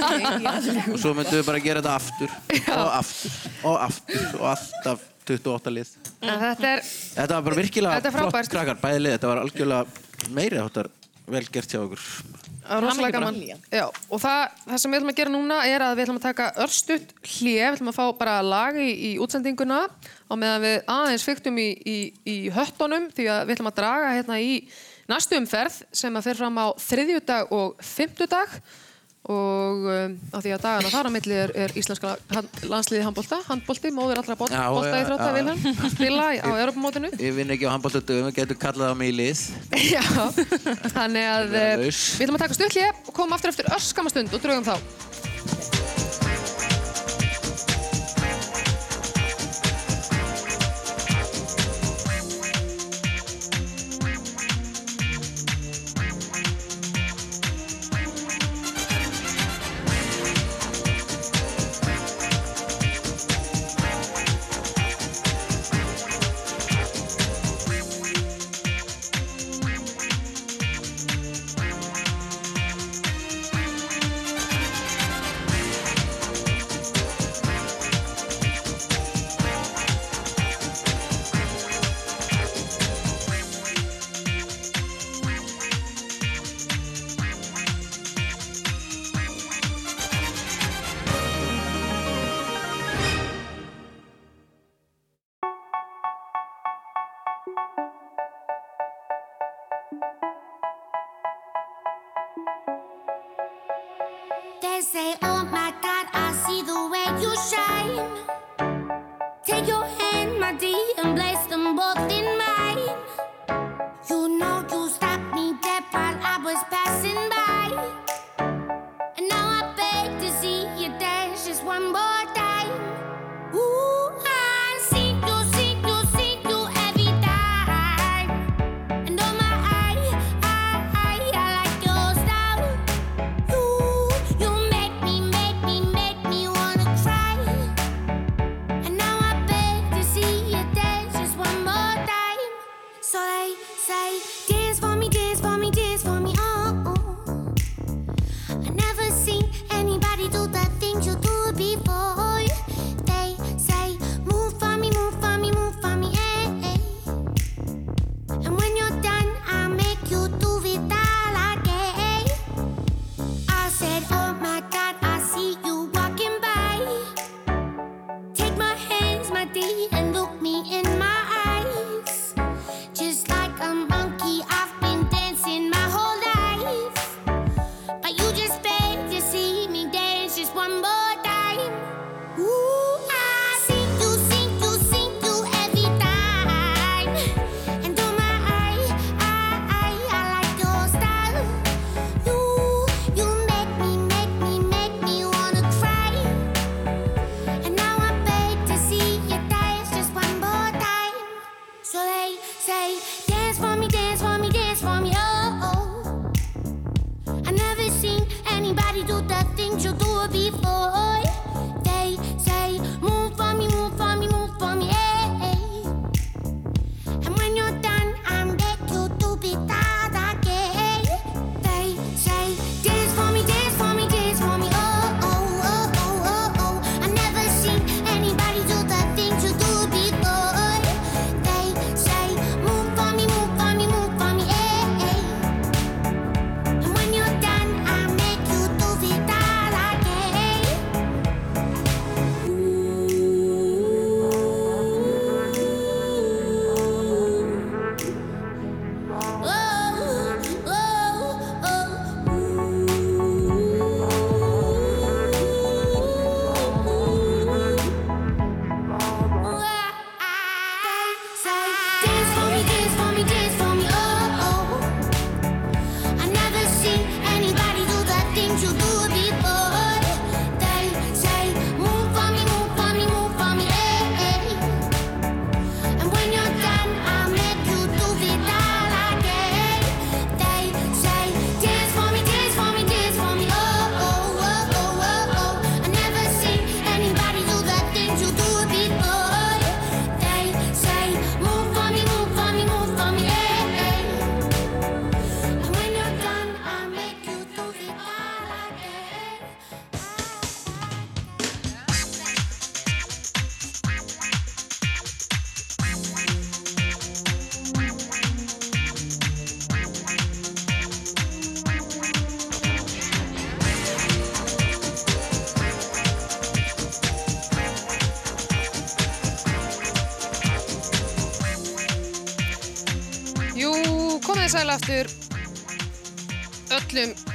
og 0.92 0.98
svo 1.00 1.14
myndum 1.16 1.38
við 1.38 1.46
bara 1.46 1.62
gera 1.62 1.80
þetta 1.84 1.94
aftur 2.00 2.34
og 2.74 2.90
aftur 2.98 3.30
og 3.70 3.78
aftur 3.86 4.26
og 4.40 4.46
alltaf 4.52 5.06
28 5.28 5.72
lið. 5.76 5.92
En 6.22 6.40
Þetta 6.42 6.72
er, 6.76 6.82
Þetta 7.16 7.36
var 7.38 7.46
bara 7.48 7.58
virkilega 7.60 7.98
Þetta 7.98 8.10
er 8.10 8.16
flott 8.16 8.32
frábært. 8.32 8.52
krakkar, 8.56 8.80
bæði 8.82 9.02
lið. 9.04 9.16
Þetta 9.16 9.30
var 9.32 9.42
algjörlega 9.44 10.30
meiri 10.36 10.60
áttar 10.62 10.90
vel 11.32 11.44
gert 11.54 11.70
hjá 11.72 11.80
okkur. 11.82 12.02
Það 12.62 12.76
er 12.76 12.84
rosalega 12.84 13.18
gaman. 13.18 13.38
Já, 13.72 13.84
og 13.88 14.20
það, 14.22 14.40
það 14.66 14.80
sem 14.82 14.92
við 14.92 14.98
ætlum 15.00 15.12
að 15.12 15.18
gera 15.20 15.32
núna 15.34 15.56
er 15.66 15.82
að 15.82 15.94
við 15.96 16.04
ætlum 16.04 16.18
að 16.20 16.26
taka 16.28 16.46
örstutt 16.62 17.12
hlið, 17.22 17.56
við 17.56 17.66
ætlum 17.72 17.90
að 17.92 17.96
fá 17.98 18.04
bara 18.18 18.36
lag 18.46 18.78
í, 18.78 18.90
í 18.92 19.10
útsendinguna 19.22 19.80
á 19.90 20.34
meðan 20.38 20.62
við 20.62 20.76
aðeins 20.94 21.26
fyktum 21.26 21.58
í, 21.58 21.68
í, 21.82 21.96
í 22.26 22.36
höttunum 22.54 23.08
því 23.14 23.26
að 23.34 23.42
við 23.46 23.56
ætlum 23.56 23.70
að 23.72 23.78
draga 23.80 24.12
hérna 24.18 24.38
í 24.42 24.52
næstu 25.10 25.38
umferð 25.40 25.80
sem 25.94 26.16
að 26.18 26.28
fer 26.28 26.38
fram 26.38 26.58
á 26.62 26.66
þriðjudag 26.86 27.50
og 27.58 27.82
fimmtudag 27.82 28.54
og 29.30 29.84
um, 29.86 30.14
á 30.34 30.38
því 30.42 30.52
að 30.56 30.62
dagana 30.64 30.90
þar 30.90 31.06
á 31.06 31.10
milli 31.14 31.36
er, 31.38 31.52
er 31.54 31.74
íslenska 31.78 32.16
landsliði 32.66 33.04
handbólta, 33.06 33.38
handbólti, 33.46 33.92
móður 33.94 34.18
allra 34.22 34.36
bólta 34.40 34.64
í 34.98 35.04
þrótta. 35.06 35.28
Vilhelm, 35.36 35.90
spila 35.94 36.26
á 36.42 36.50
Europamótinu. 36.50 37.12
Ég 37.22 37.36
vinn 37.36 37.54
ekki 37.54 37.70
á 37.70 37.74
handbóltöldum, 37.76 38.26
við 38.32 38.40
getum 38.40 38.62
kallað 38.64 38.90
á 38.90 38.94
mig 38.98 39.12
í 39.14 39.18
lið. 39.20 39.44
Já, 39.94 40.02
þannig 40.96 41.28
að 41.36 41.54
eh, 41.60 41.76
við 41.86 42.26
ætlum 42.26 42.40
að 42.40 42.46
taka 42.48 42.58
hlið 42.74 42.88
og 43.06 43.12
koma 43.20 43.38
aftur 43.38 43.54
eftir 43.54 43.70
öskama 43.78 44.10
stund 44.10 44.34
og 44.34 44.42
draugum 44.42 44.66
þá. 44.66 45.21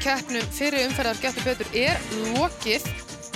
Keppnum 0.07 0.51
fyrir 0.55 0.85
umferðar 0.87 1.17
getur 1.19 1.43
betur 1.43 1.73
er 1.75 1.97
lokið 2.31 2.85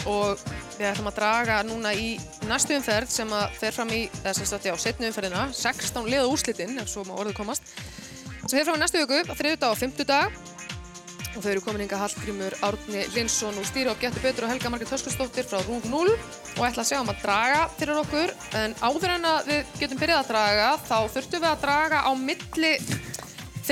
og 0.08 0.40
við 0.78 0.86
ætlum 0.88 1.10
að 1.10 1.18
draga 1.18 1.58
núna 1.68 1.92
í 1.92 2.14
næstu 2.48 2.78
umferð 2.78 3.12
sem 3.12 3.34
að 3.36 3.58
fer 3.60 3.76
fram 3.76 3.92
í, 3.92 4.06
eða 4.22 4.34
sem 4.38 4.48
sagt 4.48 4.70
já, 4.70 4.72
setnu 4.80 5.10
umferðina, 5.10 5.50
16 5.58 6.08
liða 6.08 6.30
úrslitin, 6.32 6.80
ef 6.80 6.88
svo 6.88 7.04
má 7.06 7.12
orðið 7.18 7.36
komast, 7.42 7.68
sem 8.46 8.56
fer 8.56 8.70
fram 8.70 8.80
í 8.80 8.84
næstu 8.86 9.04
viku, 9.04 9.20
þriðudag 9.36 9.76
og 9.76 9.82
fimmtudag. 9.82 10.40
Og 11.32 11.44
þau 11.44 11.52
eru 11.54 11.62
komin 11.64 11.86
inga 11.86 12.00
Hallgrímur 12.00 12.56
Árni 12.68 13.06
Linsson 13.14 13.56
og 13.60 13.68
stýri 13.68 13.88
á 13.88 13.96
Getur 14.00 14.24
betur 14.24 14.48
og 14.48 14.52
Helga 14.52 14.72
Margrét 14.72 14.92
Höskustóttir 14.92 15.48
frá 15.48 15.62
Rúf 15.64 15.86
0 15.88 16.12
og 16.12 16.66
ætla 16.68 16.84
að 16.84 16.90
sjá 16.90 16.98
um 17.00 17.12
að 17.14 17.22
draga 17.24 17.62
fyrir 17.78 18.02
okkur. 18.02 18.34
En 18.60 18.76
áður 18.84 19.14
en 19.14 19.30
að 19.30 19.48
við 19.48 19.72
getum 19.80 20.02
byrjað 20.02 20.20
að 20.26 20.34
draga 20.34 20.68
þá 20.90 20.98
þurftum 21.14 21.46
við 21.46 21.50
að 21.54 21.64
draga 21.64 22.04
á 22.04 22.12
milli 22.20 22.74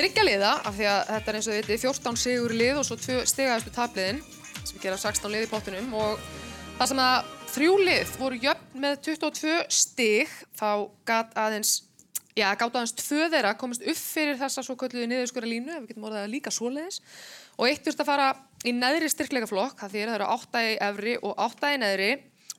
þryggja 0.00 0.22
liða 0.24 0.50
af 0.64 0.76
því 0.78 0.86
að 0.88 1.00
þetta 1.10 1.30
er 1.30 1.36
eins 1.36 1.46
og 1.46 1.52
þið 1.52 1.58
veitir 1.60 1.80
14 1.82 2.18
sigur 2.22 2.52
lið 2.56 2.78
og 2.80 2.84
svo 2.88 2.96
tvö 2.96 3.16
stigaðastu 3.28 3.72
tabliðin 3.74 4.20
sem 4.64 4.78
gera 4.80 4.96
16 4.96 5.28
lið 5.34 5.44
í 5.44 5.50
pottunum 5.50 5.90
og 6.00 6.22
það 6.78 6.88
sem 6.88 7.02
að 7.04 7.28
þrjú 7.50 7.74
lið 7.84 8.14
voru 8.22 8.38
jöfn 8.40 8.80
með 8.80 8.96
22 9.10 9.58
stig 9.76 10.32
þá 10.56 10.70
gat 11.10 11.36
aðeins 11.36 11.74
Já, 12.38 12.46
gátt 12.54 12.78
aðeins 12.78 12.94
tvö 12.96 13.26
þeirra 13.28 13.52
komist 13.60 13.84
upp 13.84 14.00
fyrir 14.00 14.38
þessa 14.40 14.62
svo 14.64 14.76
kölluðu 14.78 15.08
niðurskura 15.10 15.48
línu, 15.50 15.74
ef 15.74 15.82
við 15.82 15.90
getum 15.90 16.06
orðað 16.08 16.28
líka 16.30 16.52
svoleiðis. 16.54 17.00
Og 17.58 17.66
eitt 17.66 17.82
þurft 17.84 18.04
að 18.04 18.08
fara 18.08 18.28
í 18.64 18.72
neðri 18.72 19.10
styrkleikaflokk, 19.10 19.74
það 19.82 19.92
því 19.92 20.04
að 20.04 20.12
það 20.12 20.16
eru 20.16 20.28
átta 20.36 20.62
í 20.62 20.76
efri 20.86 21.16
og 21.26 21.34
átta 21.42 21.72
í 21.74 21.80
neðri. 21.82 22.10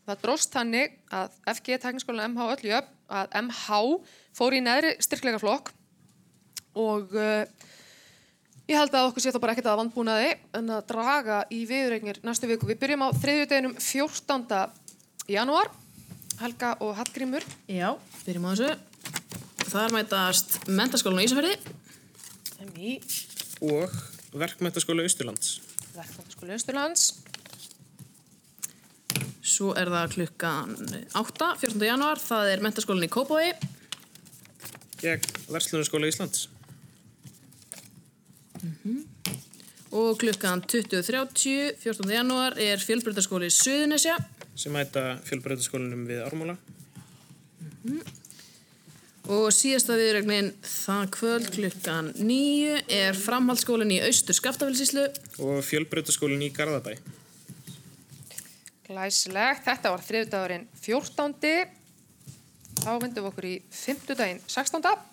Það 0.04 0.20
dróst 0.28 0.58
þannig 0.60 0.98
að 1.22 1.40
FG 1.56 1.80
tekniskólan 1.88 2.36
MH 2.36 2.50
öll 2.52 2.68
jöfn, 2.68 2.94
að 3.16 3.38
MH 3.48 3.80
fór 4.38 4.60
í 4.60 4.62
neðri 4.68 4.94
styrkleikaflokk 5.08 5.72
og 6.78 7.16
uh, 7.18 7.44
ég 8.70 8.78
held 8.78 8.96
að 8.96 9.10
okkur 9.10 9.26
sé 9.26 9.34
þá 9.34 9.42
bara 9.44 9.56
ekkert 9.56 9.72
að 9.72 9.82
vandbúnaði 9.82 10.30
en 10.60 10.72
að 10.78 10.86
draga 10.92 11.42
í 11.52 11.64
viðregnir 11.70 12.22
næstu 12.26 12.50
viku. 12.52 12.70
Við 12.70 12.80
byrjum 12.84 13.06
á 13.06 13.10
þriðjudeginum 13.18 13.76
14. 13.80 14.62
janúar, 15.32 15.72
Helga 16.42 16.76
og 16.82 16.96
Hallgrímur. 17.00 17.46
Já, 17.70 17.92
byrjum 18.26 18.48
á 18.48 18.52
þessu. 18.54 18.72
Þar 19.72 19.94
mætast 19.96 20.58
mentaskólan 20.68 21.22
á 21.22 21.26
Ísafjörði. 21.28 21.58
MI, 22.72 22.98
Og 23.62 23.94
verkmentaskóla 24.34 25.04
Austurlands. 25.06 25.60
Verkfættaskóli 25.94 26.56
Östurlands. 26.56 27.12
Svo 29.42 29.74
er 29.78 29.92
það 29.92 30.16
klukkan 30.16 30.74
8, 31.14 31.52
14. 31.62 31.86
janúar. 31.86 32.22
Það 32.22 32.54
er 32.56 32.64
mentaskólan 32.66 33.06
í 33.06 33.12
Kópavogi. 33.12 33.54
Gegn 35.02 35.30
Verslunarskóla 35.52 36.10
Íslands. 36.10 36.48
Og 39.92 40.16
klukkan 40.22 40.62
20.30, 40.64 41.76
14. 41.82 42.12
janúar, 42.16 42.56
er 42.56 42.80
fjölbreytaskóli 42.80 43.50
Suðunesja. 43.52 44.16
Sem 44.56 44.72
mæta 44.76 45.18
fjölbreytaskólanum 45.28 46.06
við 46.08 46.22
Ármúla. 46.24 46.56
Og 49.32 49.52
síðasta 49.54 49.96
viðregnin 50.00 50.54
það 50.66 51.04
kvöld 51.18 51.50
klukkan 51.54 52.10
9 52.18 52.80
er 52.92 53.18
framhaldsskólinn 53.20 53.94
í 53.96 54.00
Austur 54.08 54.38
Skaftafellsíslu. 54.38 55.06
Og 55.44 55.62
fjölbreytaskólin 55.66 56.48
í 56.48 56.52
Garðabæ. 56.56 56.96
Glæsilegt, 58.88 59.64
þetta 59.68 59.94
var 59.94 60.04
þriðdagurinn 60.08 60.68
14. 60.82 61.78
Þá 62.82 62.92
myndum 62.98 63.24
við 63.24 63.30
okkur 63.30 63.48
í 63.52 63.56
5. 63.70 64.16
daginn 64.16 64.42
16. 64.48 65.11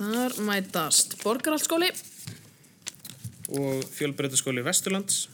Þar 0.00 0.32
mætast 0.48 1.18
Borgarhaldsskóli. 1.20 1.90
Og 3.52 3.82
fjölbreytaskóli 3.92 4.62
Vesturlands. 4.64 5.26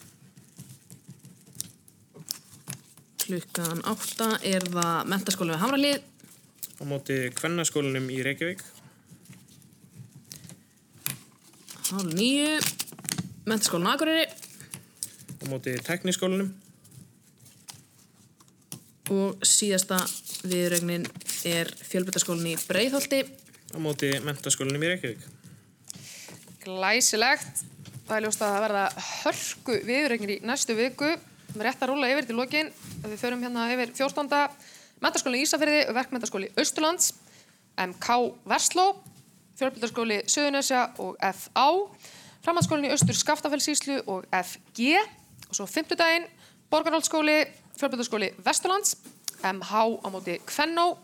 Klukkan 3.22 3.84
8 3.86 4.26
er 4.42 4.66
það 4.66 5.12
mentaskóli 5.12 5.54
við 5.54 5.62
Hamralið. 5.62 6.02
Á 6.76 6.82
móti 6.82 7.20
Kvennaskólanum 7.38 8.10
í 8.10 8.18
Reykjavík. 8.26 8.66
Hálf 11.92 12.10
9, 12.18 12.58
mentaskólinn 13.46 13.86
á 13.86 13.94
Akureyri. 13.94 14.26
Á 14.26 15.44
móti 15.46 15.78
Tekniskólanum. 15.78 16.50
Og 19.14 19.46
síðasta 19.46 20.02
viðregnin 20.42 21.06
er 21.46 21.70
fjölbreytaskólinn 21.86 22.56
í 22.56 22.60
Breiðholti. 22.66 23.28
Á 23.76 23.78
móti 23.78 24.08
Mentaskólanum 24.24 24.80
í 24.86 24.88
Reykjavík. 24.88 25.24
Glæsilegt. 26.64 27.58
Það 28.06 28.14
er 28.16 28.22
ljóst 28.24 28.44
að 28.46 28.54
verða 28.64 28.84
hörku 29.20 29.74
viðregnir 29.84 30.32
í 30.32 30.36
næstu 30.48 30.72
viku. 30.78 31.10
Við 31.10 31.52
erum 31.52 31.64
rétt 31.66 31.84
að 31.84 31.90
rúla 31.90 32.08
yfir 32.08 32.28
til 32.30 32.36
lokin. 32.38 32.70
Við 33.04 33.18
förum 33.20 33.42
hérna 33.44 33.66
yfir 33.74 33.92
14. 33.98 34.30
Mentaskóli 35.04 35.42
Ísafyrði, 35.44 35.82
Verkmentaskóli 35.92 36.48
Austurlands, 36.56 37.10
MK 37.76 38.16
Versló, 38.48 38.86
Fjölbjörnskóli 39.60 40.22
Suðunesja 40.24 40.86
og 41.04 41.20
FA, 41.36 41.66
Framhaldsskólinn 42.46 42.88
í 42.88 42.94
Austur 42.96 43.20
Skaftafellsíslu 43.20 43.98
og 44.08 44.24
FG 44.32 44.96
og 45.50 45.52
svo 45.58 45.68
5. 45.68 45.92
daginn 46.00 46.24
Borgarhaldsskóli, 46.72 47.42
Fjölbjörnskóli 47.76 48.32
Vesturlands, 48.40 48.96
MH 49.44 50.00
á 50.00 50.08
móti 50.08 50.40
Kvennó, 50.48 50.94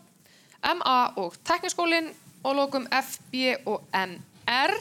MA 0.63 0.97
og 1.21 1.37
tekniskólinn 1.45 2.09
og 2.43 2.55
lokum 2.57 2.85
FB 2.91 3.47
og 3.69 3.87
NR. 3.95 4.75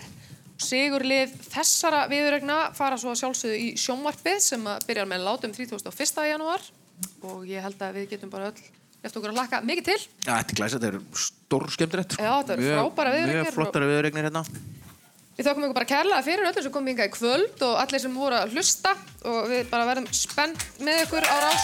Sigurlið 0.62 1.32
þessara 1.50 2.04
viðurregna 2.10 2.58
fara 2.76 2.98
svo 3.00 3.14
að 3.14 3.22
sjálfsögðu 3.22 3.56
í 3.58 3.72
sjónvarpið 3.82 4.38
sem 4.44 4.68
að 4.70 4.86
byrjar 4.90 5.08
með 5.10 5.24
látum 5.26 5.54
31. 5.56 6.28
janúar 6.28 6.68
og 7.26 7.42
ég 7.48 7.64
held 7.64 7.82
að 7.82 7.98
við 7.98 8.12
getum 8.12 8.30
bara 8.30 8.52
öll 8.52 8.60
eftir 9.02 9.18
okkur 9.18 9.32
að 9.32 9.40
hlakka 9.40 9.62
mikið 9.66 9.88
til. 9.88 9.98
Já, 10.22 10.36
þetta 10.36 10.52
er 10.54 10.58
glæsa, 10.60 10.76
þetta 10.76 10.90
eru 10.92 11.00
stór 11.24 11.66
skemmtilegt. 11.74 12.14
Já, 12.14 12.32
þetta 12.38 12.54
eru 12.54 12.68
frábæra 12.70 13.16
viðureignir 13.16 13.42
Mjög 13.42 13.56
flottara 13.56 13.90
viðregnir 13.90 14.28
hérna. 14.28 14.44
Við 15.32 15.48
þökkum 15.48 15.64
ykkur 15.66 15.78
bara 15.80 15.88
kærlega 15.88 16.24
fyrir 16.26 16.48
öllum 16.50 16.64
sem 16.66 16.74
kom 16.74 16.88
í 16.92 16.94
kvöld 17.16 17.64
og 17.66 17.74
allir 17.82 18.02
sem 18.04 18.14
voru 18.14 18.36
að 18.38 18.52
hlusta 18.52 18.92
og 19.24 19.40
við 19.50 19.62
bara 19.72 19.88
verðum 19.88 20.08
spennt 20.14 20.62
með 20.84 21.06
ykkur 21.06 21.24
á 21.24 21.36
rás. 21.48 21.62